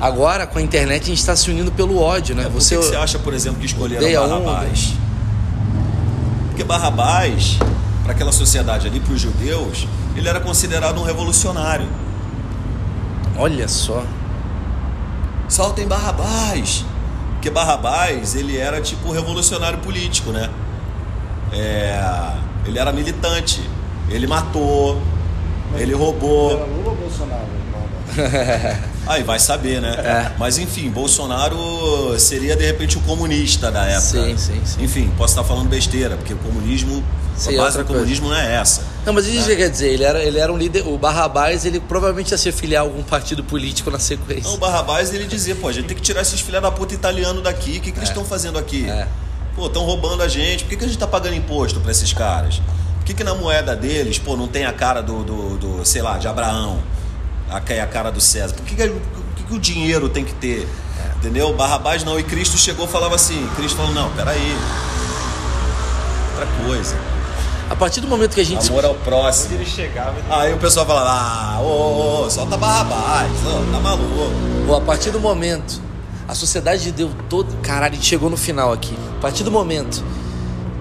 Agora 0.00 0.46
com 0.46 0.58
a 0.58 0.62
internet 0.62 1.04
a 1.04 1.06
gente 1.06 1.18
está 1.18 1.34
se 1.34 1.50
unindo 1.50 1.72
pelo 1.72 1.98
ódio, 1.98 2.34
né? 2.34 2.42
É, 2.42 2.48
por 2.48 2.60
que 2.60 2.68
que 2.68 2.76
você 2.76 2.96
acha, 2.96 3.18
por 3.18 3.32
exemplo, 3.34 3.58
que 3.58 3.66
escolheram 3.66 4.28
Barrabás? 4.28 4.92
Porque 6.48 6.62
Barrabás, 6.62 7.58
para 8.04 8.12
aquela 8.12 8.32
sociedade 8.32 8.86
ali, 8.86 9.00
para 9.00 9.12
os 9.14 9.20
judeus, 9.20 9.88
ele 10.14 10.28
era 10.28 10.38
considerado 10.38 11.00
um 11.00 11.02
revolucionário. 11.04 11.88
Olha 13.38 13.68
só. 13.68 14.02
Soltem 15.48 15.86
Barrabás. 15.86 16.84
Porque 17.34 17.50
Barrabás, 17.50 18.34
ele 18.34 18.56
era 18.56 18.80
tipo 18.80 19.08
um 19.08 19.12
revolucionário 19.12 19.78
político, 19.78 20.30
né? 20.30 20.50
É, 21.52 22.32
ele 22.64 22.78
era 22.78 22.92
militante. 22.92 23.60
Ele 24.08 24.26
matou, 24.26 25.00
ele 25.76 25.94
roubou. 25.94 26.52
Lula 26.66 26.90
ou 26.90 26.96
Bolsonaro? 26.96 27.56
Aí 29.06 29.22
vai 29.22 29.38
saber, 29.38 29.80
né? 29.80 29.94
É. 29.98 30.32
Mas 30.38 30.58
enfim, 30.58 30.90
Bolsonaro 30.90 32.18
seria 32.18 32.56
de 32.56 32.64
repente 32.64 32.96
o 32.96 33.00
comunista 33.02 33.70
da 33.70 33.84
época. 33.84 34.00
Sim, 34.00 34.36
sim, 34.36 34.60
sim. 34.64 34.82
Enfim, 34.82 35.12
posso 35.16 35.32
estar 35.32 35.44
falando 35.44 35.68
besteira, 35.68 36.16
porque 36.16 36.32
o 36.32 36.38
comunismo, 36.38 37.04
Sim, 37.36 37.56
a 37.58 37.62
base 37.62 37.78
do 37.78 37.84
coisa. 37.84 38.00
comunismo 38.00 38.28
não 38.28 38.36
é 38.36 38.54
essa. 38.56 38.82
Não, 39.06 39.12
mas 39.12 39.26
isso 39.26 39.48
que 39.48 39.56
quer 39.56 39.70
dizer, 39.70 39.92
ele 39.92 40.04
era, 40.04 40.22
ele 40.22 40.38
era 40.38 40.52
um 40.52 40.58
líder. 40.58 40.86
O 40.86 40.98
Barrabás, 40.98 41.64
ele 41.64 41.78
provavelmente 41.78 42.32
ia 42.32 42.38
se 42.38 42.50
filiar 42.50 42.82
a 42.82 42.84
algum 42.84 43.02
partido 43.02 43.44
político 43.44 43.90
na 43.90 43.98
sequência. 43.98 44.40
Então 44.40 44.54
o 44.54 44.58
Barrabás 44.58 45.14
ele 45.14 45.26
dizia, 45.26 45.54
pô, 45.54 45.68
a 45.68 45.72
gente 45.72 45.86
tem 45.86 45.96
que 45.96 46.02
tirar 46.02 46.22
esses 46.22 46.40
filha 46.40 46.60
da 46.60 46.70
puta 46.72 46.92
italianos 46.92 47.42
daqui. 47.42 47.78
O 47.78 47.80
que, 47.80 47.92
que 47.92 47.98
eles 47.98 48.08
estão 48.08 48.24
fazendo 48.24 48.58
aqui? 48.58 48.90
É. 48.90 49.06
Pô, 49.54 49.66
estão 49.66 49.84
roubando 49.84 50.22
a 50.22 50.28
gente. 50.28 50.64
Por 50.64 50.70
que, 50.70 50.76
que 50.76 50.84
a 50.84 50.88
gente 50.88 50.98
tá 50.98 51.06
pagando 51.06 51.36
imposto 51.36 51.80
para 51.80 51.92
esses 51.92 52.12
caras? 52.12 52.60
que, 53.06 53.14
que 53.14 53.24
na 53.24 53.34
moeda 53.34 53.76
deles, 53.76 54.18
pô, 54.18 54.36
não 54.36 54.48
tem 54.48 54.66
a 54.66 54.72
cara 54.72 55.00
do, 55.00 55.22
do, 55.22 55.56
do 55.56 55.84
sei 55.84 56.02
lá, 56.02 56.18
de 56.18 56.26
Abraão, 56.26 56.82
a, 57.48 57.58
a 57.58 57.86
cara 57.86 58.10
do 58.10 58.20
César? 58.20 58.52
Por 58.54 58.64
que, 58.64 58.74
que, 58.74 58.88
que, 58.88 59.42
que 59.44 59.54
o 59.54 59.58
dinheiro 59.60 60.08
tem 60.08 60.24
que 60.24 60.34
ter? 60.34 60.68
Entendeu? 61.16 61.54
Barrabás 61.54 62.02
não. 62.02 62.18
E 62.18 62.24
Cristo 62.24 62.58
chegou 62.58 62.84
e 62.86 62.88
falava 62.88 63.14
assim: 63.14 63.48
Cristo 63.56 63.76
falou, 63.76 63.92
não, 63.94 64.10
peraí. 64.10 64.56
Outra 66.32 66.64
coisa. 66.64 67.15
A 67.68 67.74
partir 67.74 68.00
do 68.00 68.06
momento 68.06 68.34
que 68.34 68.40
a 68.40 68.44
gente. 68.44 68.68
Amor 68.68 68.84
ao 68.84 68.94
próximo. 68.94 69.54
Onde 69.54 69.64
ele 69.64 69.70
chegava, 69.70 70.18
ele 70.18 70.26
Aí 70.30 70.54
o 70.54 70.58
pessoal 70.58 70.86
falava, 70.86 71.10
ah, 71.10 71.60
ô, 71.60 72.24
ô, 72.24 72.30
solta 72.30 72.56
Barrabás, 72.56 73.32
ô, 73.44 73.72
tá 73.72 73.80
maluco. 73.80 74.30
Ou 74.68 74.76
a 74.76 74.80
partir 74.80 75.10
do 75.10 75.20
momento. 75.20 75.82
A 76.28 76.34
sociedade 76.34 76.90
deu 76.92 77.10
todo. 77.28 77.56
Caralho, 77.62 77.92
a 77.92 77.96
gente 77.96 78.06
chegou 78.06 78.28
no 78.28 78.36
final 78.36 78.72
aqui. 78.72 78.96
A 79.18 79.20
partir 79.20 79.44
do 79.44 79.50
momento 79.50 80.04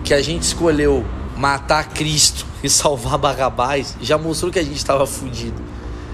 que 0.03 0.13
a 0.13 0.21
gente 0.21 0.43
escolheu 0.43 1.05
matar 1.35 1.89
Cristo 1.89 2.45
e 2.63 2.69
salvar 2.69 3.17
Barrabás, 3.17 3.95
já 4.01 4.17
mostrou 4.17 4.51
que 4.51 4.59
a 4.59 4.63
gente 4.63 4.77
estava 4.77 5.05
fudido. 5.05 5.61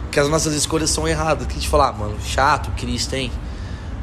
Que 0.09 0.19
as 0.19 0.27
nossas 0.27 0.53
escolhas 0.53 0.89
são 0.89 1.07
erradas. 1.07 1.47
Que 1.47 1.53
a 1.53 1.55
gente 1.55 1.69
fala, 1.69 1.89
ah, 1.89 1.93
mano, 1.93 2.15
chato 2.25 2.71
Cristo, 2.71 3.13
hein? 3.13 3.31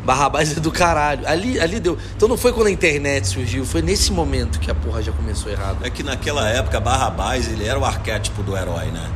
Barrabás 0.09 0.57
é 0.57 0.59
do 0.59 0.73
caralho. 0.73 1.29
Ali, 1.29 1.61
ali 1.61 1.79
deu. 1.79 1.99
Então 2.17 2.27
não 2.27 2.39
foi 2.39 2.51
quando 2.51 2.69
a 2.69 2.71
internet 2.71 3.29
surgiu, 3.29 3.67
foi 3.67 3.83
nesse 3.83 4.11
momento 4.11 4.59
que 4.59 4.71
a 4.71 4.75
porra 4.75 5.03
já 5.03 5.13
começou 5.13 5.53
errado. 5.53 5.85
É 5.85 5.91
que 5.91 6.03
naquela 6.03 6.49
época, 6.49 6.81
Barrabás, 6.81 7.47
ele 7.47 7.67
era 7.67 7.79
o 7.79 7.85
arquétipo 7.85 8.43
do 8.43 8.57
herói, 8.57 8.87
né? 8.87 9.07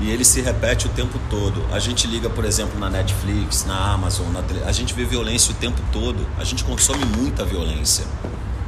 E 0.00 0.10
ele 0.10 0.24
se 0.24 0.40
repete 0.40 0.86
o 0.86 0.88
tempo 0.88 1.20
todo. 1.28 1.62
A 1.70 1.78
gente 1.78 2.06
liga, 2.06 2.30
por 2.30 2.46
exemplo, 2.46 2.80
na 2.80 2.88
Netflix, 2.88 3.66
na 3.66 3.92
Amazon, 3.92 4.28
na 4.32 4.40
tele... 4.40 4.62
a 4.64 4.72
gente 4.72 4.94
vê 4.94 5.04
violência 5.04 5.52
o 5.52 5.54
tempo 5.54 5.78
todo. 5.92 6.26
A 6.38 6.44
gente 6.44 6.64
consome 6.64 7.04
muita 7.04 7.44
violência, 7.44 8.06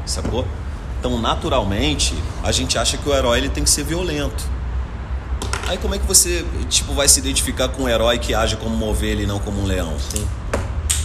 sacou? 0.05 0.47
Então, 1.01 1.19
naturalmente, 1.19 2.15
a 2.43 2.53
gente 2.53 2.77
acha 2.77 2.99
que 2.99 3.09
o 3.09 3.15
herói 3.15 3.39
ele 3.39 3.49
tem 3.49 3.65
que 3.65 3.71
ser 3.71 3.83
violento. 3.83 4.45
Aí 5.69 5.79
como 5.79 5.95
é 5.95 5.99
que 5.99 6.07
você 6.07 6.45
tipo 6.69 6.93
vai 6.93 7.09
se 7.09 7.19
identificar 7.19 7.69
com 7.69 7.85
um 7.85 7.89
herói 7.89 8.19
que 8.19 8.35
age 8.35 8.57
como 8.57 8.75
uma 8.75 8.89
ovelha 8.89 9.23
e 9.23 9.27
não 9.27 9.39
como 9.39 9.63
um 9.63 9.65
leão? 9.65 9.95
Sim. 9.99 10.29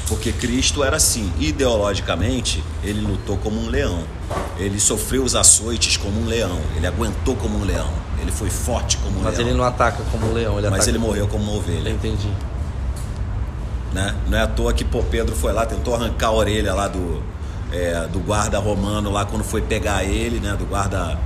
Porque 0.07 0.31
Cristo 0.31 0.83
era 0.83 0.95
assim, 0.97 1.31
ideologicamente, 1.39 2.63
ele 2.83 3.01
lutou 3.01 3.37
como 3.37 3.59
um 3.61 3.67
leão. 3.69 4.03
Ele 4.57 4.79
sofreu 4.79 5.23
os 5.23 5.35
açoites 5.35 5.97
como 5.97 6.21
um 6.21 6.25
leão. 6.25 6.59
Ele 6.75 6.87
aguentou 6.87 7.35
como 7.35 7.57
um 7.59 7.63
leão. 7.65 7.89
Ele 8.21 8.31
foi 8.31 8.49
forte 8.49 8.97
como 8.97 9.19
um 9.19 9.23
Mas 9.23 9.37
leão. 9.37 9.49
ele 9.49 9.57
não 9.57 9.65
ataca 9.65 10.01
como 10.11 10.27
um 10.29 10.33
leão, 10.33 10.57
ele 10.57 10.69
Mas 10.69 10.87
ele 10.87 10.97
morreu 10.97 11.27
como 11.27 11.43
uma 11.43 11.53
ovelha. 11.53 11.89
Entendi. 11.89 12.29
né? 13.93 14.15
Não 14.27 14.37
é 14.37 14.41
à 14.41 14.47
toa 14.47 14.73
que 14.73 14.83
pô, 14.85 15.03
Pedro 15.03 15.35
foi 15.35 15.51
lá, 15.53 15.65
tentou 15.65 15.93
arrancar 15.95 16.27
a 16.27 16.31
orelha 16.31 16.73
lá 16.73 16.87
do, 16.87 17.21
é, 17.71 18.07
do 18.07 18.19
guarda 18.19 18.57
romano 18.59 19.11
lá 19.11 19.25
quando 19.25 19.43
foi 19.43 19.61
pegar 19.61 20.03
ele, 20.03 20.39
né? 20.39 20.55
Do 20.57 20.65
guarda, 20.65 21.17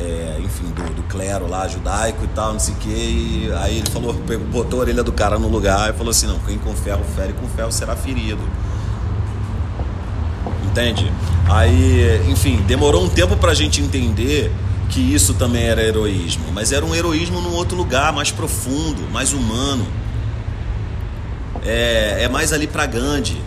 é, 0.00 0.40
enfim, 0.40 0.64
do, 0.70 0.94
do 0.94 1.02
clero 1.04 1.46
lá, 1.46 1.68
judaico 1.68 2.24
e 2.24 2.28
tal, 2.28 2.54
não 2.54 2.60
sei 2.60 2.74
o 2.74 2.76
que. 2.78 2.88
E 2.88 3.52
aí 3.58 3.78
ele 3.78 3.90
falou, 3.90 4.14
botou 4.50 4.80
a 4.80 4.82
orelha 4.82 5.02
do 5.02 5.12
cara 5.12 5.38
no 5.38 5.48
lugar 5.48 5.90
e 5.90 5.92
falou 5.92 6.10
assim, 6.10 6.26
não, 6.26 6.38
quem 6.40 6.58
com 6.58 6.74
ferro 6.74 7.04
fere, 7.14 7.32
com 7.34 7.46
ferro 7.48 7.70
será 7.70 7.94
ferido. 7.94 8.42
Entende? 10.64 11.12
Aí, 11.48 12.22
enfim, 12.30 12.62
demorou 12.66 13.04
um 13.04 13.08
tempo 13.08 13.36
pra 13.36 13.52
gente 13.54 13.82
entender 13.82 14.52
que 14.88 15.00
isso 15.00 15.34
também 15.34 15.64
era 15.64 15.82
heroísmo, 15.82 16.46
mas 16.52 16.72
era 16.72 16.84
um 16.84 16.94
heroísmo 16.94 17.40
num 17.40 17.54
outro 17.54 17.76
lugar, 17.76 18.12
mais 18.12 18.30
profundo, 18.30 19.02
mais 19.12 19.32
humano. 19.32 19.86
É, 21.64 22.22
é 22.22 22.28
mais 22.28 22.52
ali 22.52 22.66
pra 22.66 22.86
Gandhi. 22.86 23.40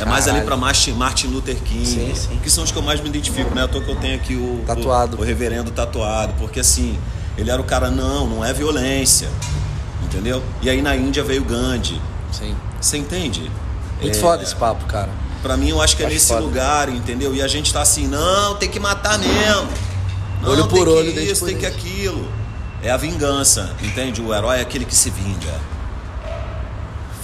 É 0.00 0.04
mais 0.04 0.26
ali 0.26 0.40
pra 0.42 0.56
Martin, 0.56 0.92
Luther 1.28 1.56
King. 1.56 1.84
Sim, 1.86 2.12
sim. 2.14 2.38
Que 2.42 2.50
são 2.50 2.64
os 2.64 2.72
que 2.72 2.78
eu 2.78 2.82
mais 2.82 3.00
me 3.00 3.08
identifico, 3.08 3.54
né? 3.54 3.64
À 3.64 3.68
toa 3.68 3.82
que 3.82 3.90
eu 3.90 3.96
tenho 3.96 4.16
aqui 4.16 4.34
o, 4.34 4.62
Tatuado. 4.66 5.16
o, 5.16 5.20
o 5.20 5.22
reverendo 5.24 5.70
tatuado. 5.70 6.32
Porque 6.38 6.60
assim, 6.60 6.98
ele 7.36 7.50
era 7.50 7.60
o 7.60 7.64
cara, 7.64 7.90
não, 7.90 8.26
não 8.26 8.44
é 8.44 8.52
violência. 8.52 9.28
Entendeu? 10.02 10.42
E 10.62 10.70
aí 10.70 10.80
na 10.82 10.96
Índia 10.96 11.22
veio 11.22 11.44
Gandhi. 11.44 12.00
Sim. 12.32 12.56
Você 12.80 12.96
entende? 12.96 13.50
Muito 14.00 14.16
É, 14.16 14.20
foda 14.20 14.42
esse 14.42 14.56
papo, 14.56 14.84
cara. 14.86 15.10
Pra 15.42 15.56
mim, 15.56 15.68
eu 15.70 15.80
acho 15.80 15.96
que 15.96 16.02
é 16.02 16.06
Acho 16.06 16.14
nesse 16.14 16.28
foda. 16.28 16.40
lugar, 16.40 16.88
entendeu? 16.88 17.34
E 17.34 17.40
a 17.42 17.48
gente 17.48 17.72
tá 17.72 17.80
assim, 17.82 18.06
não, 18.06 18.54
tem 18.56 18.68
que 18.68 18.80
matar 18.80 19.18
mesmo. 19.18 19.68
Não, 20.42 20.50
Olho 20.50 20.62
tem 20.66 20.70
por 20.70 20.86
que 20.86 20.92
olho, 20.94 21.14
dente 21.14 21.30
isso, 21.32 21.44
tem 21.46 21.56
que 21.56 21.66
aquilo. 21.66 22.26
É 22.82 22.90
a 22.90 22.96
vingança, 22.96 23.74
entende? 23.82 24.22
O 24.22 24.34
herói 24.34 24.58
é 24.58 24.62
aquele 24.62 24.84
que 24.86 24.94
se 24.94 25.10
vinga. 25.10 25.54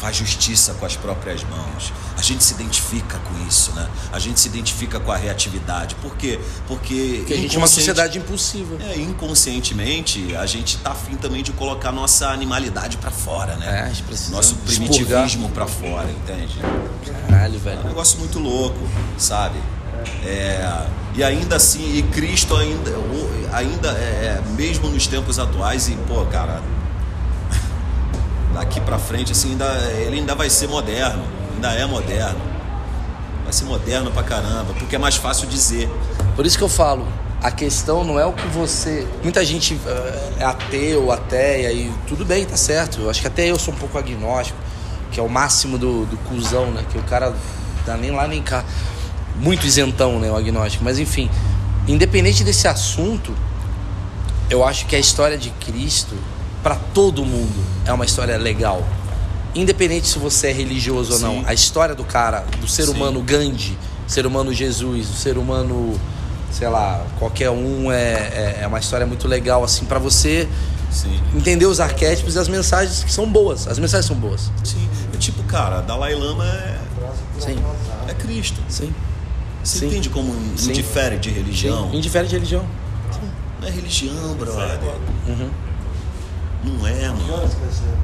Faz 0.01 0.17
justiça 0.17 0.75
com 0.75 0.85
as 0.85 0.95
próprias 0.97 1.43
mãos. 1.45 1.93
A 2.19 2.23
gente 2.23 2.45
se 2.45 2.55
identifica 2.55 3.19
com 3.19 3.47
isso, 3.49 3.73
né? 3.73 3.89
A 4.13 4.19
gente 4.19 4.39
se 4.39 4.49
identifica 4.49 5.01
com 5.01 5.11
a 5.11 5.17
reatividade. 5.17 5.95
Por 5.97 6.17
quê? 6.17 6.39
Porque, 6.67 7.17
Porque 7.19 7.35
a 7.35 7.37
gente 7.37 7.57
é 7.57 7.59
uma 7.59 7.67
sociedade 7.67 8.19
impulsiva. 8.19 8.77
É, 8.83 8.99
inconscientemente, 8.99 10.35
a 10.37 10.47
gente 10.47 10.77
tá 10.79 10.91
afim 10.93 11.17
também 11.17 11.43
de 11.43 11.53
colocar 11.53 11.93
nossa 11.93 12.29
animalidade 12.29 12.97
pra 12.99 13.11
fora, 13.11 13.57
né? 13.57 13.91
É, 13.91 14.31
Nosso 14.31 14.55
primitivismo 14.57 15.49
pra 15.51 15.67
fora, 15.67 16.11
entende? 16.11 16.59
Caralho, 17.29 17.55
É 17.55 17.57
um 17.57 17.61
velho. 17.61 17.85
negócio 17.85 18.19
muito 18.19 18.39
louco, 18.39 18.79
sabe? 19.17 19.59
É, 20.25 20.87
e 21.15 21.25
ainda 21.25 21.57
assim, 21.57 21.97
e 21.97 22.03
Cristo 22.03 22.55
ainda, 22.55 22.91
ainda 23.53 23.89
é, 23.91 24.39
é, 24.39 24.43
mesmo 24.57 24.89
nos 24.89 25.07
tempos 25.07 25.39
atuais, 25.39 25.89
e 25.89 25.93
pô, 26.07 26.25
cara, 26.27 26.63
daqui 28.57 28.81
pra 28.81 28.99
frente, 28.99 29.33
assim, 29.33 29.51
ainda, 29.53 29.67
ele 29.99 30.17
ainda 30.17 30.35
vai 30.35 30.49
ser 30.49 30.67
moderno, 30.67 31.23
ainda 31.55 31.73
é 31.73 31.85
moderno. 31.85 32.41
Vai 33.45 33.53
ser 33.53 33.65
moderno 33.67 34.11
pra 34.11 34.23
caramba, 34.23 34.73
porque 34.79 34.97
é 34.97 34.99
mais 34.99 35.17
fácil 35.17 35.47
dizer. 35.47 35.89
Por 36.35 36.45
isso 36.47 36.57
que 36.57 36.65
eu 36.65 36.69
falo, 36.69 37.07
a 37.43 37.51
questão 37.51 38.03
não 38.03 38.19
é 38.19 38.25
o 38.25 38.33
que 38.33 38.47
você. 38.49 39.07
Muita 39.23 39.45
gente 39.45 39.79
eh, 39.87 40.33
é 40.41 40.45
ateu, 40.45 41.13
ateia, 41.13 41.71
e 41.71 41.93
tudo 42.09 42.25
bem, 42.25 42.45
tá 42.45 42.57
certo. 42.57 43.03
Eu 43.03 43.11
acho 43.11 43.21
que 43.21 43.27
até 43.27 43.47
eu 43.47 43.59
sou 43.59 43.75
um 43.75 43.77
pouco 43.77 43.99
agnóstico, 43.99 44.59
que 45.13 45.21
é 45.21 45.23
o 45.23 45.29
máximo 45.29 45.79
do, 45.79 46.07
do 46.07 46.17
cuzão, 46.29 46.71
né? 46.71 46.85
Que 46.91 46.99
o 46.99 47.03
cara 47.03 47.35
dá 47.85 47.97
nem 47.97 48.11
lá 48.11 48.27
nem 48.27 48.43
cá. 48.43 48.65
Muito 49.37 49.67
isentão, 49.67 50.19
né? 50.19 50.31
O 50.31 50.37
agnóstico. 50.37 50.83
Mas 50.83 50.99
enfim, 50.99 51.31
independente 51.87 52.43
desse 52.43 52.67
assunto, 52.67 53.35
eu 54.49 54.65
acho 54.65 54.87
que 54.87 54.97
a 54.97 54.99
história 54.99 55.37
de 55.37 55.51
Cristo, 55.51 56.17
pra 56.67 56.75
todo 56.93 57.25
mundo, 57.25 57.65
é 57.85 57.93
uma 57.93 58.05
história 58.05 58.37
legal. 58.37 58.85
Independente 59.55 60.09
se 60.09 60.19
você 60.19 60.49
é 60.49 60.53
religioso 60.53 61.13
ou 61.13 61.19
Sim. 61.19 61.25
não, 61.25 61.45
a 61.47 61.55
história 61.55 61.95
do 61.95 62.03
cara, 62.03 62.41
do 62.61 62.67
ser 62.67 62.87
Sim. 62.87 62.91
humano 62.91 63.23
Gandhi, 63.23 63.79
ser 64.05 64.27
humano 64.27 64.53
Jesus, 64.53 65.09
o 65.09 65.13
ser 65.13 65.39
humano, 65.39 65.97
sei 66.51 66.69
lá, 66.69 67.07
qualquer 67.21 67.51
um, 67.51 67.93
é, 67.93 67.97
é, 67.97 68.59
é 68.63 68.67
uma 68.67 68.81
história 68.81 69.07
muito 69.07 69.29
legal, 69.29 69.63
assim, 69.63 69.85
pra 69.85 70.01
você 70.01 70.49
Sim. 70.91 71.21
entender 71.37 71.67
os 71.67 71.79
arquétipos 71.79 72.35
e 72.35 72.39
as 72.41 72.49
mensagens 72.49 73.05
que 73.05 73.13
são 73.13 73.31
boas. 73.31 73.69
As 73.69 73.79
mensagens 73.79 74.07
são 74.07 74.17
boas. 74.17 74.51
Sim. 74.65 74.89
É 75.15 75.17
tipo, 75.19 75.45
cara, 75.45 75.83
Dalai 75.83 76.17
Lama 76.17 76.45
é, 76.47 76.79
Sim, 77.39 77.63
é 78.09 78.15
Cristo. 78.15 78.61
sim. 78.69 78.93
Você 79.63 79.79
Sim. 79.79 79.87
entende 79.87 80.11
como 80.11 80.35
Sim. 80.57 80.71
indifere 80.71 81.17
de 81.17 81.31
religião? 81.31 81.93
Sim. 81.93 81.99
Indiferente 81.99 82.31
de 82.31 82.35
religião. 82.35 82.67
Não 83.61 83.69
é 83.69 83.71
religião, 83.71 84.35
brother. 84.35 84.79
Uhum. 85.29 85.66
Não 86.65 86.87
é, 86.87 87.09
mano. 87.09 87.51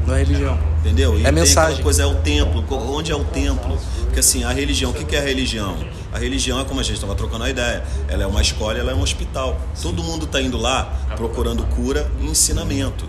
Não 0.07 0.15
é 0.15 0.19
religião. 0.19 0.59
Entendeu? 0.81 1.16
E 1.19 1.20
É 1.20 1.24
tem 1.24 1.33
mensagem. 1.33 1.83
coisa, 1.83 2.03
é 2.03 2.07
o 2.07 2.15
templo. 2.16 2.65
Onde 2.70 3.11
é 3.12 3.16
o 3.16 3.24
templo? 3.24 3.79
Porque 4.05 4.20
assim, 4.20 4.45
a 4.45 4.51
religião, 4.53 4.91
o 4.91 4.95
que 4.95 5.15
é 5.16 5.19
a 5.19 5.23
religião? 5.23 5.77
A 6.12 6.19
religião 6.19 6.61
é 6.61 6.65
como 6.65 6.79
a 6.81 6.83
gente 6.83 6.95
estava 6.97 7.15
trocando 7.15 7.45
a 7.45 7.51
ideia. 7.51 7.83
Ela 8.09 8.24
é 8.24 8.27
uma 8.27 8.43
escola, 8.43 8.79
ela 8.79 8.93
é 8.93 8.95
um 8.95 9.01
hospital. 9.03 9.59
Todo 9.81 10.03
mundo 10.03 10.27
está 10.27 10.41
indo 10.41 10.59
lá 10.59 10.93
procurando 11.16 11.62
cura 11.74 12.11
e 12.20 12.27
ensinamento. 12.27 13.09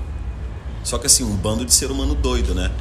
Só 0.83 0.97
que 0.97 1.07
assim, 1.07 1.23
um 1.23 1.35
bando 1.35 1.65
de 1.65 1.73
ser 1.73 1.91
humano 1.91 2.13
doido, 2.15 2.53
né? 2.55 2.71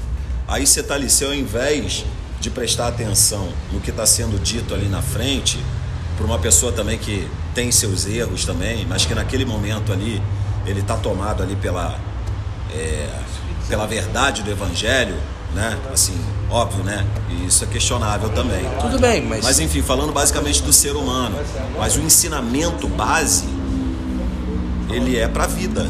Aí 0.48 0.66
você 0.66 0.82
tá 0.82 0.94
ali, 0.94 1.09
se 1.09 1.24
ao 1.24 1.34
invés 1.34 2.05
de 2.40 2.51
prestar 2.51 2.89
atenção 2.89 3.48
no 3.72 3.80
que 3.80 3.90
está 3.90 4.05
sendo 4.05 4.39
dito 4.43 4.74
ali 4.74 4.89
na 4.89 5.01
frente, 5.01 5.59
por 6.16 6.26
uma 6.26 6.39
pessoa 6.39 6.72
também 6.72 6.98
que 6.98 7.28
tem 7.55 7.70
seus 7.70 8.06
erros 8.06 8.44
também, 8.44 8.84
mas 8.86 9.06
que 9.06 9.14
naquele 9.14 9.44
momento 9.44 9.93
ali 9.93 10.20
ele 10.66 10.80
está 10.80 10.97
tomado 10.97 11.43
ali 11.43 11.55
pela 11.56 11.98
é, 12.74 13.08
pela 13.68 13.86
verdade 13.86 14.42
do 14.42 14.50
evangelho, 14.50 15.16
né? 15.54 15.78
Assim, 15.92 16.18
óbvio, 16.50 16.82
né? 16.84 17.06
E 17.30 17.46
isso 17.46 17.64
é 17.64 17.66
questionável 17.66 18.28
também. 18.30 18.64
Tudo 18.80 18.98
bem, 18.98 19.22
mas. 19.26 19.44
Mas 19.44 19.60
enfim, 19.60 19.82
falando 19.82 20.12
basicamente 20.12 20.62
do 20.62 20.72
ser 20.72 20.96
humano, 20.96 21.38
mas 21.78 21.96
o 21.96 22.00
ensinamento 22.00 22.88
base 22.88 23.44
ele 24.90 25.18
é 25.18 25.28
para 25.28 25.46
vida. 25.46 25.86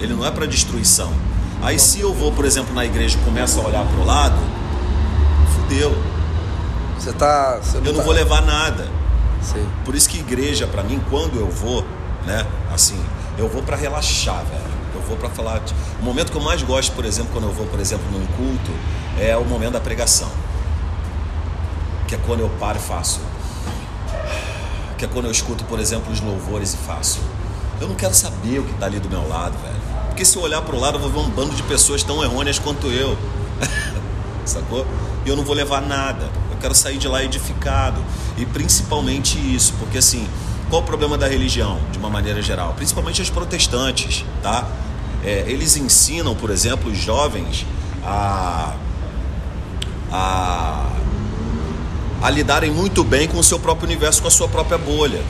Ele 0.00 0.14
não 0.14 0.24
é 0.24 0.30
para 0.30 0.46
destruição. 0.46 1.12
Aí 1.60 1.78
se 1.78 2.00
eu 2.00 2.14
vou, 2.14 2.30
por 2.32 2.44
exemplo, 2.44 2.72
na 2.74 2.84
igreja 2.84 3.18
e 3.20 3.24
começo 3.24 3.60
a 3.60 3.64
olhar 3.64 3.84
pro 3.86 4.04
lado, 4.04 4.38
fudeu. 5.54 5.96
Você 6.98 7.12
tá. 7.12 7.58
Você 7.62 7.78
Eu 7.78 7.82
não 7.82 7.94
tá- 7.96 8.02
vou 8.02 8.12
levar 8.12 8.42
nada. 8.42 8.88
Sei. 9.42 9.64
Por 9.84 9.94
isso 9.94 10.08
que 10.08 10.18
igreja 10.18 10.66
para 10.66 10.82
mim, 10.82 11.00
quando 11.10 11.38
eu 11.38 11.48
vou, 11.48 11.84
né, 12.26 12.44
assim, 12.72 12.98
eu 13.36 13.48
vou 13.48 13.62
para 13.62 13.76
relaxar, 13.76 14.42
velho. 14.44 14.77
Vou 15.08 15.16
para 15.16 15.30
falar. 15.30 15.62
O 16.00 16.04
momento 16.04 16.30
que 16.30 16.36
eu 16.36 16.42
mais 16.42 16.62
gosto, 16.62 16.92
por 16.92 17.06
exemplo, 17.06 17.32
quando 17.32 17.44
eu 17.44 17.52
vou, 17.52 17.66
por 17.66 17.80
exemplo, 17.80 18.04
num 18.12 18.26
culto, 18.26 18.70
é 19.18 19.34
o 19.36 19.44
momento 19.44 19.72
da 19.72 19.80
pregação. 19.80 20.30
Que 22.06 22.14
é 22.14 22.18
quando 22.26 22.40
eu 22.40 22.50
paro 22.60 22.78
e 22.78 22.80
faço. 22.80 23.20
Que 24.98 25.06
é 25.06 25.08
quando 25.08 25.24
eu 25.24 25.32
escuto, 25.32 25.64
por 25.64 25.80
exemplo, 25.80 26.12
os 26.12 26.20
louvores 26.20 26.74
e 26.74 26.76
faço. 26.76 27.20
Eu 27.80 27.88
não 27.88 27.94
quero 27.94 28.12
saber 28.12 28.58
o 28.58 28.64
que 28.64 28.74
tá 28.74 28.86
ali 28.86 29.00
do 29.00 29.08
meu 29.08 29.26
lado, 29.26 29.56
velho. 29.62 29.80
Porque 30.08 30.24
se 30.24 30.36
eu 30.36 30.42
olhar 30.42 30.60
pro 30.60 30.78
lado, 30.78 30.96
eu 30.96 31.00
vou 31.00 31.10
ver 31.10 31.20
um 31.20 31.30
bando 31.30 31.54
de 31.54 31.62
pessoas 31.62 32.02
tão 32.02 32.22
errôneas 32.22 32.58
quanto 32.58 32.88
eu. 32.88 33.16
Sacou? 34.44 34.86
E 35.24 35.28
eu 35.28 35.36
não 35.36 35.44
vou 35.44 35.54
levar 35.54 35.80
nada. 35.80 36.28
Eu 36.50 36.58
quero 36.60 36.74
sair 36.74 36.98
de 36.98 37.08
lá 37.08 37.24
edificado. 37.24 38.02
E 38.36 38.44
principalmente 38.44 39.38
isso, 39.38 39.72
porque 39.78 39.98
assim, 39.98 40.28
qual 40.68 40.82
o 40.82 40.84
problema 40.84 41.16
da 41.16 41.26
religião, 41.26 41.78
de 41.90 41.98
uma 41.98 42.10
maneira 42.10 42.42
geral? 42.42 42.74
Principalmente 42.74 43.22
as 43.22 43.30
protestantes, 43.30 44.24
tá? 44.42 44.66
É, 45.24 45.44
eles 45.46 45.76
ensinam, 45.76 46.34
por 46.34 46.50
exemplo, 46.50 46.90
os 46.90 46.98
jovens 46.98 47.66
a, 48.04 48.74
a, 50.10 50.90
a 52.22 52.30
lidarem 52.30 52.70
muito 52.70 53.02
bem 53.02 53.26
com 53.26 53.38
o 53.38 53.44
seu 53.44 53.58
próprio 53.58 53.86
universo, 53.86 54.22
com 54.22 54.28
a 54.28 54.30
sua 54.30 54.48
própria 54.48 54.78
bolha. 54.78 55.22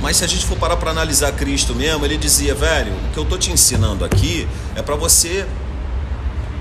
Mas 0.00 0.16
se 0.16 0.24
a 0.24 0.26
gente 0.26 0.46
for 0.46 0.56
parar 0.56 0.76
para 0.76 0.90
analisar 0.90 1.32
Cristo 1.32 1.74
mesmo, 1.74 2.04
ele 2.04 2.16
dizia, 2.16 2.54
velho, 2.54 2.92
o 2.92 3.12
que 3.12 3.18
eu 3.18 3.24
tô 3.24 3.36
te 3.36 3.52
ensinando 3.52 4.04
aqui 4.04 4.48
é 4.74 4.80
para 4.80 4.96
você 4.96 5.46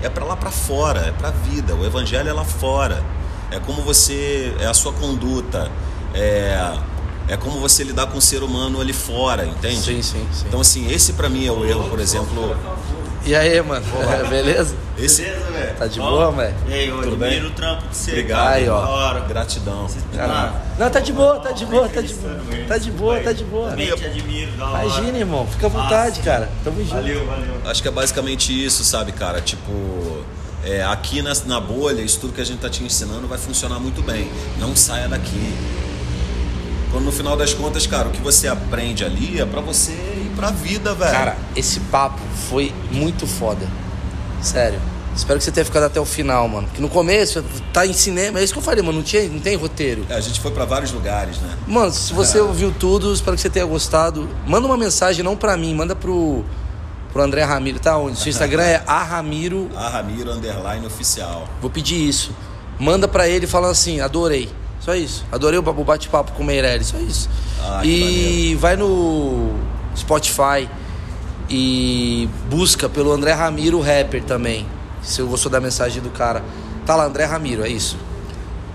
é 0.02 0.10
para 0.10 0.24
lá 0.26 0.36
para 0.36 0.52
fora, 0.52 1.02
é 1.08 1.12
para 1.12 1.30
a 1.30 1.32
vida. 1.32 1.76
O 1.76 1.86
evangelho 1.86 2.30
é 2.30 2.34
lá 2.34 2.46
fora. 2.46 3.04
É 3.52 3.60
como 3.60 3.82
você 3.82 4.56
é 4.60 4.66
a 4.66 4.74
sua 4.74 4.94
conduta, 4.94 5.72
é 6.14 6.78
é 7.30 7.38
como 7.38 7.60
você 7.60 7.84
lidar 7.84 8.08
com 8.08 8.18
o 8.18 8.22
ser 8.22 8.42
humano 8.42 8.82
ali 8.82 8.92
fora, 8.92 9.46
entende? 9.46 9.78
Sim, 9.78 10.02
sim, 10.02 10.28
sim. 10.34 10.46
Então 10.48 10.60
assim, 10.60 10.92
esse 10.92 11.14
para 11.14 11.30
mim 11.30 11.46
é 11.46 11.52
o 11.52 11.64
erro, 11.64 11.88
por 11.88 12.00
exemplo. 12.00 12.58
E 13.26 13.36
aí, 13.36 13.62
mano? 13.62 13.86
Beleza? 14.30 14.76
Esse 14.98 15.22
Beleza, 15.22 15.52
velho? 15.52 15.76
Tá 15.76 15.88
de 15.88 16.00
boa, 16.00 16.32
velho? 16.32 16.56
E 16.68 16.74
aí, 16.74 16.88
eu 16.88 17.02
Tudo 17.02 17.24
admiro 17.24 17.42
bem? 17.42 17.52
o 17.52 17.54
trampo 17.54 17.88
de 17.88 17.96
você. 17.96 18.12
Obrigado. 18.12 18.48
Aí, 18.48 18.70
ó. 18.70 19.20
Gratidão. 19.28 19.88
Não, 20.80 20.90
tá 20.90 21.00
de 21.00 21.14
boa, 21.14 21.40
tá 21.40 21.52
de 21.52 21.66
boa, 21.66 21.88
tá 21.88 22.02
de 22.02 22.14
boa. 22.14 22.40
Tá 22.68 22.78
de 22.78 22.92
boa, 22.92 23.20
tá 23.20 23.32
de 23.32 23.44
boa. 23.44 23.70
Também 23.70 23.96
te 23.96 24.06
admiro, 24.06 24.52
da 24.54 24.68
hora. 24.68 24.86
Imagina, 24.86 25.18
irmão. 25.20 25.48
Fica 25.48 25.68
à 25.68 25.70
vontade, 25.70 26.22
cara. 26.22 26.50
Tamo 26.64 26.80
junto. 26.80 26.96
Valeu, 26.96 27.26
valeu. 27.28 27.62
Acho 27.66 27.82
que 27.82 27.88
é 27.88 27.92
basicamente 27.92 28.66
isso, 28.66 28.84
sabe, 28.84 29.12
cara? 29.12 29.42
Tipo, 29.42 29.72
é, 30.64 30.84
aqui 30.84 31.22
na, 31.22 31.34
na 31.46 31.60
bolha, 31.60 32.02
isso 32.02 32.20
tudo 32.20 32.34
que 32.34 32.42
a 32.42 32.46
gente 32.46 32.60
tá 32.60 32.70
te 32.70 32.84
ensinando 32.84 33.28
vai 33.28 33.38
funcionar 33.38 33.80
muito 33.80 34.02
bem. 34.02 34.32
Não 34.58 34.76
saia 34.76 35.08
daqui. 35.08 35.54
Quando 36.92 37.06
no 37.06 37.12
final 37.12 37.38
das 37.38 37.54
contas, 37.54 37.86
cara, 37.86 38.08
o 38.08 38.12
que 38.12 38.22
você 38.22 38.48
aprende 38.48 39.06
ali 39.06 39.40
é 39.40 39.46
pra 39.46 39.62
você 39.62 39.92
ir 39.92 40.32
pra 40.36 40.50
vida, 40.52 40.94
velho. 40.96 41.12
Cara, 41.12 41.38
esse 41.56 41.80
papo 41.82 42.20
foi 42.50 42.74
muito 42.92 43.28
foda. 43.28 43.68
Sério. 44.42 44.82
Espero 45.16 45.38
que 45.38 45.44
você 45.44 45.52
tenha 45.52 45.66
ficado 45.66 45.84
até 45.84 46.00
o 46.00 46.06
final, 46.06 46.48
mano. 46.48 46.68
Porque 46.68 46.82
no 46.82 46.88
começo, 46.90 47.44
tá 47.74 47.86
em 47.86 47.94
cinema, 47.94 48.40
é 48.40 48.44
isso 48.44 48.54
que 48.54 48.60
eu 48.60 48.64
falei, 48.64 48.82
mano. 48.82 49.00
Não, 49.00 49.04
tinha, 49.04 49.28
não 49.28 49.40
tem 49.40 49.56
roteiro. 49.56 50.06
É, 50.10 50.16
a 50.16 50.22
gente 50.22 50.40
foi 50.40 50.52
pra 50.52 50.66
vários 50.66 50.92
lugares, 50.92 51.38
né? 51.40 51.58
Mano, 51.68 51.92
se 51.92 52.14
você 52.14 52.40
ouviu 52.42 52.72
tudo, 52.72 53.14
espero 53.14 53.36
que 53.36 53.42
você 53.42 53.50
tenha 53.50 53.66
gostado. 53.66 54.30
Manda 54.48 54.66
uma 54.66 54.78
mensagem, 54.78 55.24
não 55.24 55.36
pra 55.36 55.58
mim, 55.58 55.76
manda 55.76 55.96
pro, 55.96 56.44
pro 57.12 57.22
André 57.22 57.44
Ramiro. 57.44 57.80
Tá 57.80 57.98
onde? 57.98 58.18
Seu 58.18 58.30
Instagram 58.30 58.64
é 58.64 58.84
a 58.88 59.04
Ramiro. 59.04 59.70
A 59.76 59.90
Ramiro 59.90 60.32
Underline 60.32 60.86
Oficial. 60.86 61.48
Vou 61.62 61.70
pedir 61.70 62.08
isso. 62.08 62.32
Manda 62.80 63.08
pra 63.08 63.28
ele 63.28 63.46
falando 63.46 63.72
assim, 63.72 64.00
adorei. 64.00 64.50
Só 64.80 64.96
isso. 64.96 65.26
Adorei 65.32 65.60
o 65.60 65.62
bate-papo 65.62 66.32
com 66.32 66.44
o 66.44 66.46
Meirelles, 66.46 66.88
só 66.88 66.98
isso. 66.98 67.30
Ah, 67.62 67.82
e 67.86 68.56
vai 68.60 68.76
no 68.78 69.54
Spotify 69.96 70.70
e 71.50 72.30
busca 72.50 72.88
pelo 72.88 73.12
André 73.12 73.34
Ramiro 73.34 73.80
Rapper 73.82 74.24
também. 74.24 74.66
Se 75.02 75.22
eu 75.22 75.28
gostou 75.28 75.52
da 75.52 75.60
mensagem 75.60 76.02
do 76.02 76.10
cara. 76.10 76.44
Tá 76.86 76.96
lá, 76.96 77.06
André 77.06 77.26
Ramiro, 77.26 77.64
é 77.64 77.70
isso. 77.70 77.98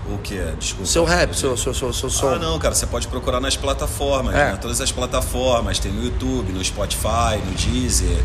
O 0.07 0.17
que? 0.19 0.35
Desculpa. 0.59 0.85
Seu 0.85 1.03
rap, 1.03 1.33
seu, 1.35 1.57
seu, 1.57 1.73
seu, 1.73 1.91
seu 1.91 2.09
som. 2.09 2.29
Ah, 2.35 2.39
não, 2.39 2.59
cara, 2.59 2.75
você 2.75 2.85
pode 2.85 3.07
procurar 3.07 3.39
nas 3.39 3.55
plataformas, 3.57 4.35
É. 4.35 4.51
né? 4.51 4.57
Todas 4.61 4.79
as 4.79 4.91
plataformas, 4.91 5.79
tem 5.79 5.91
no 5.91 6.03
YouTube, 6.03 6.51
no 6.53 6.63
Spotify, 6.63 7.39
no 7.43 7.51
Deezer. 7.55 8.23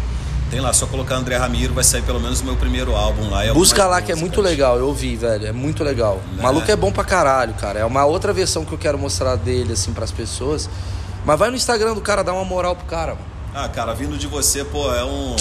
Tem 0.50 0.60
lá, 0.60 0.72
só 0.72 0.84
colocar 0.86 1.14
André 1.14 1.36
Ramiro, 1.36 1.72
vai 1.72 1.84
sair 1.84 2.02
pelo 2.02 2.18
menos 2.18 2.40
o 2.40 2.44
meu 2.44 2.56
primeiro 2.56 2.96
álbum 2.96 3.30
lá. 3.30 3.52
Busca 3.54 3.86
lá 3.86 4.02
que 4.02 4.10
é 4.10 4.16
muito 4.16 4.40
legal, 4.40 4.76
eu 4.78 4.88
ouvi, 4.88 5.14
velho. 5.14 5.46
É 5.46 5.52
muito 5.52 5.84
legal. 5.84 6.20
O 6.32 6.36
Né? 6.36 6.42
maluco 6.42 6.68
é 6.68 6.74
bom 6.74 6.90
pra 6.90 7.04
caralho, 7.04 7.54
cara. 7.54 7.78
É 7.78 7.84
uma 7.84 8.04
outra 8.04 8.32
versão 8.32 8.64
que 8.64 8.72
eu 8.72 8.78
quero 8.78 8.98
mostrar 8.98 9.36
dele, 9.36 9.74
assim, 9.74 9.92
pras 9.92 10.10
pessoas. 10.10 10.68
Mas 11.24 11.38
vai 11.38 11.50
no 11.50 11.56
Instagram 11.56 11.94
do 11.94 12.00
cara, 12.00 12.24
dá 12.24 12.32
uma 12.32 12.44
moral 12.44 12.74
pro 12.74 12.84
cara, 12.86 13.12
mano. 13.14 13.26
Ah, 13.54 13.68
cara, 13.68 13.94
vindo 13.94 14.18
de 14.18 14.26
você, 14.26 14.64
pô, 14.64 14.92
é 14.92 15.04
um, 15.04 15.36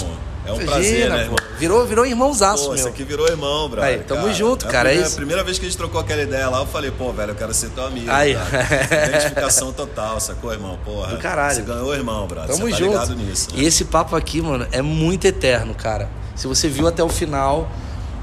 é 0.49 0.53
um 0.53 0.61
Imagina, 0.61 0.71
prazer, 0.71 1.09
né, 1.09 1.21
irmão? 1.23 1.35
Virou, 1.57 1.85
virou 1.85 2.05
irmãozaço, 2.05 2.63
Pô, 2.63 2.69
meu. 2.69 2.75
isso 2.77 2.87
aqui 2.87 3.03
virou 3.03 3.27
irmão, 3.27 3.69
brother. 3.69 3.89
Aí, 3.91 3.99
tamo 3.99 4.33
junto, 4.33 4.65
a 4.65 4.69
cara, 4.69 4.91
é 4.91 4.95
isso. 4.95 5.15
primeira 5.15 5.43
vez 5.43 5.59
que 5.59 5.65
a 5.65 5.69
gente 5.69 5.77
trocou 5.77 5.99
aquela 5.99 6.21
ideia 6.21 6.49
lá, 6.49 6.59
eu 6.59 6.65
falei, 6.65 6.91
pô, 6.91 7.11
velho, 7.11 7.31
eu 7.31 7.35
quero 7.35 7.53
ser 7.53 7.69
teu 7.69 7.85
amigo. 7.85 8.09
Aí. 8.09 8.33
cara. 8.35 9.05
Identificação 9.09 9.71
total, 9.73 10.19
sacou, 10.19 10.51
irmão? 10.51 10.77
Porra. 10.83 11.13
Do 11.15 11.17
caralho. 11.17 11.55
Você 11.55 11.61
ganhou, 11.61 11.93
irmão, 11.93 12.27
brother. 12.27 12.55
Tamo 12.55 12.65
você 12.67 12.71
tá 12.71 12.77
junto. 12.77 12.91
ligado 12.91 13.15
nisso. 13.15 13.49
né? 13.53 13.61
E 13.61 13.65
esse 13.65 13.85
papo 13.85 14.15
aqui, 14.15 14.41
mano, 14.41 14.67
é 14.71 14.81
muito 14.81 15.25
eterno, 15.25 15.73
cara. 15.75 16.09
Se 16.35 16.47
você 16.47 16.67
viu 16.67 16.87
até 16.87 17.03
o 17.03 17.09
final, 17.09 17.69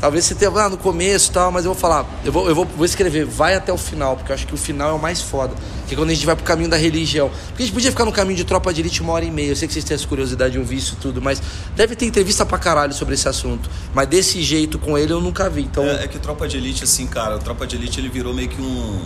talvez 0.01 0.25
você 0.25 0.35
tenha 0.35 0.51
ah, 0.51 0.69
no 0.69 0.77
começo 0.77 1.31
e 1.31 1.33
tal, 1.33 1.51
mas 1.51 1.65
eu 1.65 1.73
vou 1.73 1.81
falar, 1.81 2.07
eu 2.25 2.33
vou, 2.33 2.49
eu 2.49 2.55
vou, 2.55 2.65
vou 2.65 2.85
escrever, 2.85 3.25
vai 3.25 3.55
até 3.55 3.73
o 3.73 3.77
final, 3.79 4.17
porque 4.17 4.33
eu 4.33 4.35
acho 4.35 4.47
que 4.47 4.55
o 4.55 4.57
final 4.57 4.91
é 4.91 4.93
o 4.93 4.99
mais 4.99 5.21
foda. 5.21 5.55
Que 5.87 5.95
é 5.95 5.97
quando 5.97 6.11
a 6.11 6.15
gente 6.15 6.27
vai 6.27 6.35
pro 6.35 6.45
caminho 6.45 6.69
da 6.69 6.77
religião. 6.77 7.31
Porque 7.49 7.63
a 7.63 7.67
gente 7.67 7.75
podia 7.75 7.91
ficar 7.91 8.05
no 8.05 8.11
caminho 8.11 8.37
de 8.37 8.45
tropa 8.45 8.73
de 8.73 8.81
elite 8.81 9.01
uma 9.01 9.13
hora 9.13 9.25
e 9.25 9.31
meia. 9.31 9.51
Eu 9.51 9.57
sei 9.57 9.69
que 9.69 9.75
vocês 9.75 9.85
têm 9.85 9.95
essa 9.95 10.07
curiosidade 10.07 10.53
de 10.53 10.59
ouvir 10.59 10.79
isso 10.79 10.97
tudo, 11.01 11.23
mas 11.23 11.41
deve 11.77 11.95
ter 11.95 12.07
entrevista 12.07 12.45
pra 12.45 12.59
caralho 12.59 12.93
sobre 12.93 13.15
esse 13.15 13.29
assunto. 13.29 13.71
Mas 13.95 14.09
desse 14.09 14.43
jeito 14.43 14.79
com 14.81 14.99
ele 14.99 15.13
eu 15.13 15.21
nunca 15.21 15.49
vi. 15.49 15.63
Então, 15.63 15.85
É, 15.85 16.05
é 16.05 16.09
que 16.09 16.19
Tropa 16.19 16.49
de 16.49 16.57
Elite, 16.57 16.83
assim, 16.83 17.07
cara, 17.07 17.39
Tropa 17.39 17.67
de 17.67 17.77
Elite 17.77 18.01
ele 18.01 18.09
virou 18.09 18.35
meio 18.35 18.49
que 18.49 18.61
um. 18.61 19.01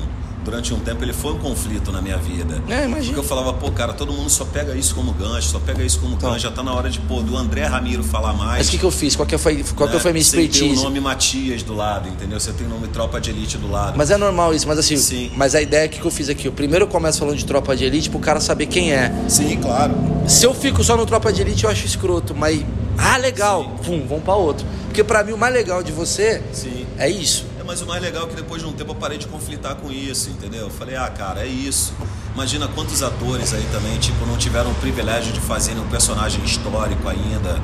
Durante 0.44 0.72
um 0.72 0.78
tempo 0.78 1.04
ele 1.04 1.12
foi 1.12 1.32
um 1.32 1.38
conflito 1.38 1.92
na 1.92 2.00
minha 2.00 2.16
vida. 2.16 2.62
É, 2.68 2.84
imagina. 2.84 3.14
Porque 3.14 3.18
eu 3.20 3.22
falava, 3.24 3.52
pô, 3.52 3.70
cara, 3.70 3.92
todo 3.92 4.12
mundo 4.12 4.30
só 4.30 4.44
pega 4.44 4.74
isso 4.74 4.94
como 4.94 5.12
gancho, 5.12 5.48
só 5.48 5.58
pega 5.58 5.82
isso 5.82 6.00
como 6.00 6.16
gancho. 6.16 6.40
Já 6.40 6.50
tá 6.50 6.62
na 6.62 6.72
hora 6.72 6.88
de, 6.88 6.98
pô, 7.00 7.20
do 7.20 7.36
André 7.36 7.64
Ramiro 7.64 8.02
falar 8.02 8.32
mais. 8.32 8.58
mas 8.58 8.68
o 8.68 8.70
que, 8.70 8.78
que 8.78 8.84
eu 8.84 8.90
fiz? 8.90 9.14
Qual 9.14 9.26
que 9.26 9.36
foi, 9.36 9.62
qual 9.76 9.88
que 9.88 9.96
né? 9.96 10.00
foi 10.00 10.10
a 10.10 10.14
minha 10.14 10.24
Sem 10.24 10.40
ter 10.40 10.46
o 10.46 10.50
expertise? 10.50 10.82
nome 10.82 11.00
Matias 11.00 11.62
do 11.62 11.74
lado, 11.74 12.08
entendeu? 12.08 12.40
Você 12.40 12.52
tem 12.52 12.66
o 12.66 12.70
nome 12.70 12.88
Tropa 12.88 13.20
de 13.20 13.30
Elite 13.30 13.58
do 13.58 13.70
lado. 13.70 13.96
Mas 13.96 14.10
é 14.10 14.16
normal 14.16 14.54
isso, 14.54 14.66
mas 14.66 14.78
assim, 14.78 14.96
Sim. 14.96 15.30
mas 15.36 15.54
a 15.54 15.60
ideia 15.60 15.88
que 15.88 16.02
eu 16.02 16.10
fiz 16.10 16.28
aqui, 16.28 16.48
o 16.48 16.52
primeiro 16.52 16.84
eu 16.84 16.88
começo 16.88 17.18
falando 17.18 17.36
de 17.36 17.44
tropa 17.44 17.76
de 17.76 17.84
elite 17.84 18.08
pro 18.10 18.18
cara 18.18 18.40
saber 18.40 18.66
quem 18.66 18.92
é. 18.92 19.12
Sim, 19.28 19.58
claro. 19.60 19.94
Se 20.26 20.44
eu 20.46 20.54
fico 20.54 20.82
só 20.82 20.96
no 20.96 21.04
tropa 21.04 21.32
de 21.32 21.42
elite, 21.42 21.64
eu 21.64 21.70
acho 21.70 21.86
escroto, 21.86 22.34
mas 22.34 22.64
ah, 22.96 23.16
legal, 23.16 23.76
pum, 23.84 24.06
vamos 24.06 24.24
pra 24.24 24.34
outro. 24.34 24.66
Porque 24.86 25.02
pra 25.04 25.22
mim 25.24 25.32
o 25.32 25.38
mais 25.38 25.54
legal 25.54 25.82
de 25.82 25.92
você 25.92 26.42
Sim. 26.52 26.84
é 26.98 27.08
isso. 27.08 27.46
Mas 27.70 27.80
o 27.82 27.86
mais 27.86 28.02
legal 28.02 28.24
é 28.24 28.26
que 28.26 28.34
depois 28.34 28.60
de 28.60 28.66
um 28.66 28.72
tempo 28.72 28.90
eu 28.90 28.94
parei 28.96 29.16
de 29.16 29.28
conflitar 29.28 29.76
com 29.76 29.92
isso, 29.92 30.28
entendeu? 30.28 30.62
Eu 30.62 30.70
falei, 30.70 30.96
ah, 30.96 31.08
cara, 31.08 31.42
é 31.42 31.46
isso. 31.46 31.92
Imagina 32.34 32.66
quantos 32.66 33.00
atores 33.00 33.54
aí 33.54 33.64
também, 33.70 33.96
tipo, 34.00 34.26
não 34.26 34.36
tiveram 34.36 34.72
o 34.72 34.74
privilégio 34.74 35.32
de 35.32 35.38
fazerem 35.38 35.80
um 35.80 35.86
personagem 35.86 36.42
histórico 36.44 37.08
ainda, 37.08 37.60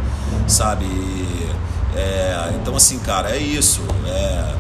sabe? 0.47 0.87
É, 1.97 2.53
então, 2.55 2.77
assim, 2.77 3.01
cara, 3.01 3.31
é 3.35 3.39
isso. 3.39 3.81
É, 4.07 4.55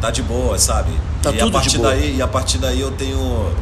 tá 0.00 0.12
de 0.12 0.22
boa, 0.22 0.56
sabe? 0.58 0.92
Tá 1.20 1.32
e 1.32 1.38
tudo 1.38 1.42
a 1.42 1.46
de 1.46 1.52
partir 1.52 1.78
boa. 1.78 1.90
daí 1.90 2.16
E 2.16 2.22
a 2.22 2.28
partir 2.28 2.58
daí 2.58 2.80
eu 2.80 2.92
tenho... 2.92 3.52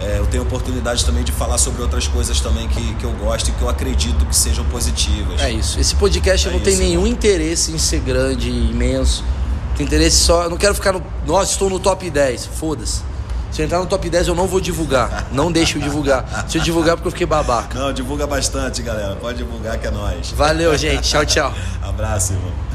é, 0.00 0.20
eu 0.20 0.26
tenho 0.26 0.44
oportunidade 0.44 1.04
também 1.04 1.24
de 1.24 1.32
falar 1.32 1.58
sobre 1.58 1.82
outras 1.82 2.06
coisas 2.06 2.40
também 2.40 2.68
que, 2.68 2.94
que 2.94 3.04
eu 3.04 3.10
gosto 3.14 3.48
e 3.48 3.52
que 3.52 3.62
eu 3.62 3.68
acredito 3.68 4.24
que 4.26 4.36
sejam 4.36 4.64
positivas. 4.66 5.40
É 5.40 5.50
isso. 5.50 5.80
Esse 5.80 5.96
podcast 5.96 6.46
É 6.46 6.52
não 6.52 6.60
tem 6.60 6.74
isso, 6.74 6.82
nenhum 6.82 7.00
irmão. 7.00 7.06
interesse 7.08 7.72
em 7.72 7.78
ser 7.78 7.98
grande, 7.98 8.48
imenso. 8.48 9.24
Tem 9.78 9.86
interesse 9.86 10.16
só. 10.16 10.42
Eu 10.42 10.50
não 10.50 10.56
quero 10.56 10.74
ficar 10.74 10.92
no. 10.92 11.00
Nossa, 11.24 11.52
estou 11.52 11.70
no 11.70 11.78
top 11.78 12.10
10. 12.10 12.46
Foda-se. 12.46 13.00
Se 13.52 13.62
eu 13.62 13.64
entrar 13.64 13.78
no 13.78 13.86
top 13.86 14.10
10, 14.10 14.26
eu 14.26 14.34
não 14.34 14.48
vou 14.48 14.60
divulgar. 14.60 15.28
Não 15.30 15.52
deixe 15.52 15.78
eu 15.78 15.80
divulgar. 15.80 16.46
Se 16.48 16.58
eu 16.58 16.62
divulgar, 16.62 16.94
é 16.94 16.96
porque 16.96 17.06
eu 17.06 17.12
fiquei 17.12 17.26
babaca. 17.26 17.78
Não, 17.78 17.92
divulga 17.92 18.26
bastante, 18.26 18.82
galera. 18.82 19.14
Pode 19.14 19.38
divulgar 19.38 19.78
que 19.78 19.86
é 19.86 19.90
nóis. 19.90 20.32
Valeu, 20.32 20.76
gente. 20.76 21.08
Tchau, 21.08 21.24
tchau. 21.24 21.54
Abraço, 21.80 22.32
irmão. 22.32 22.67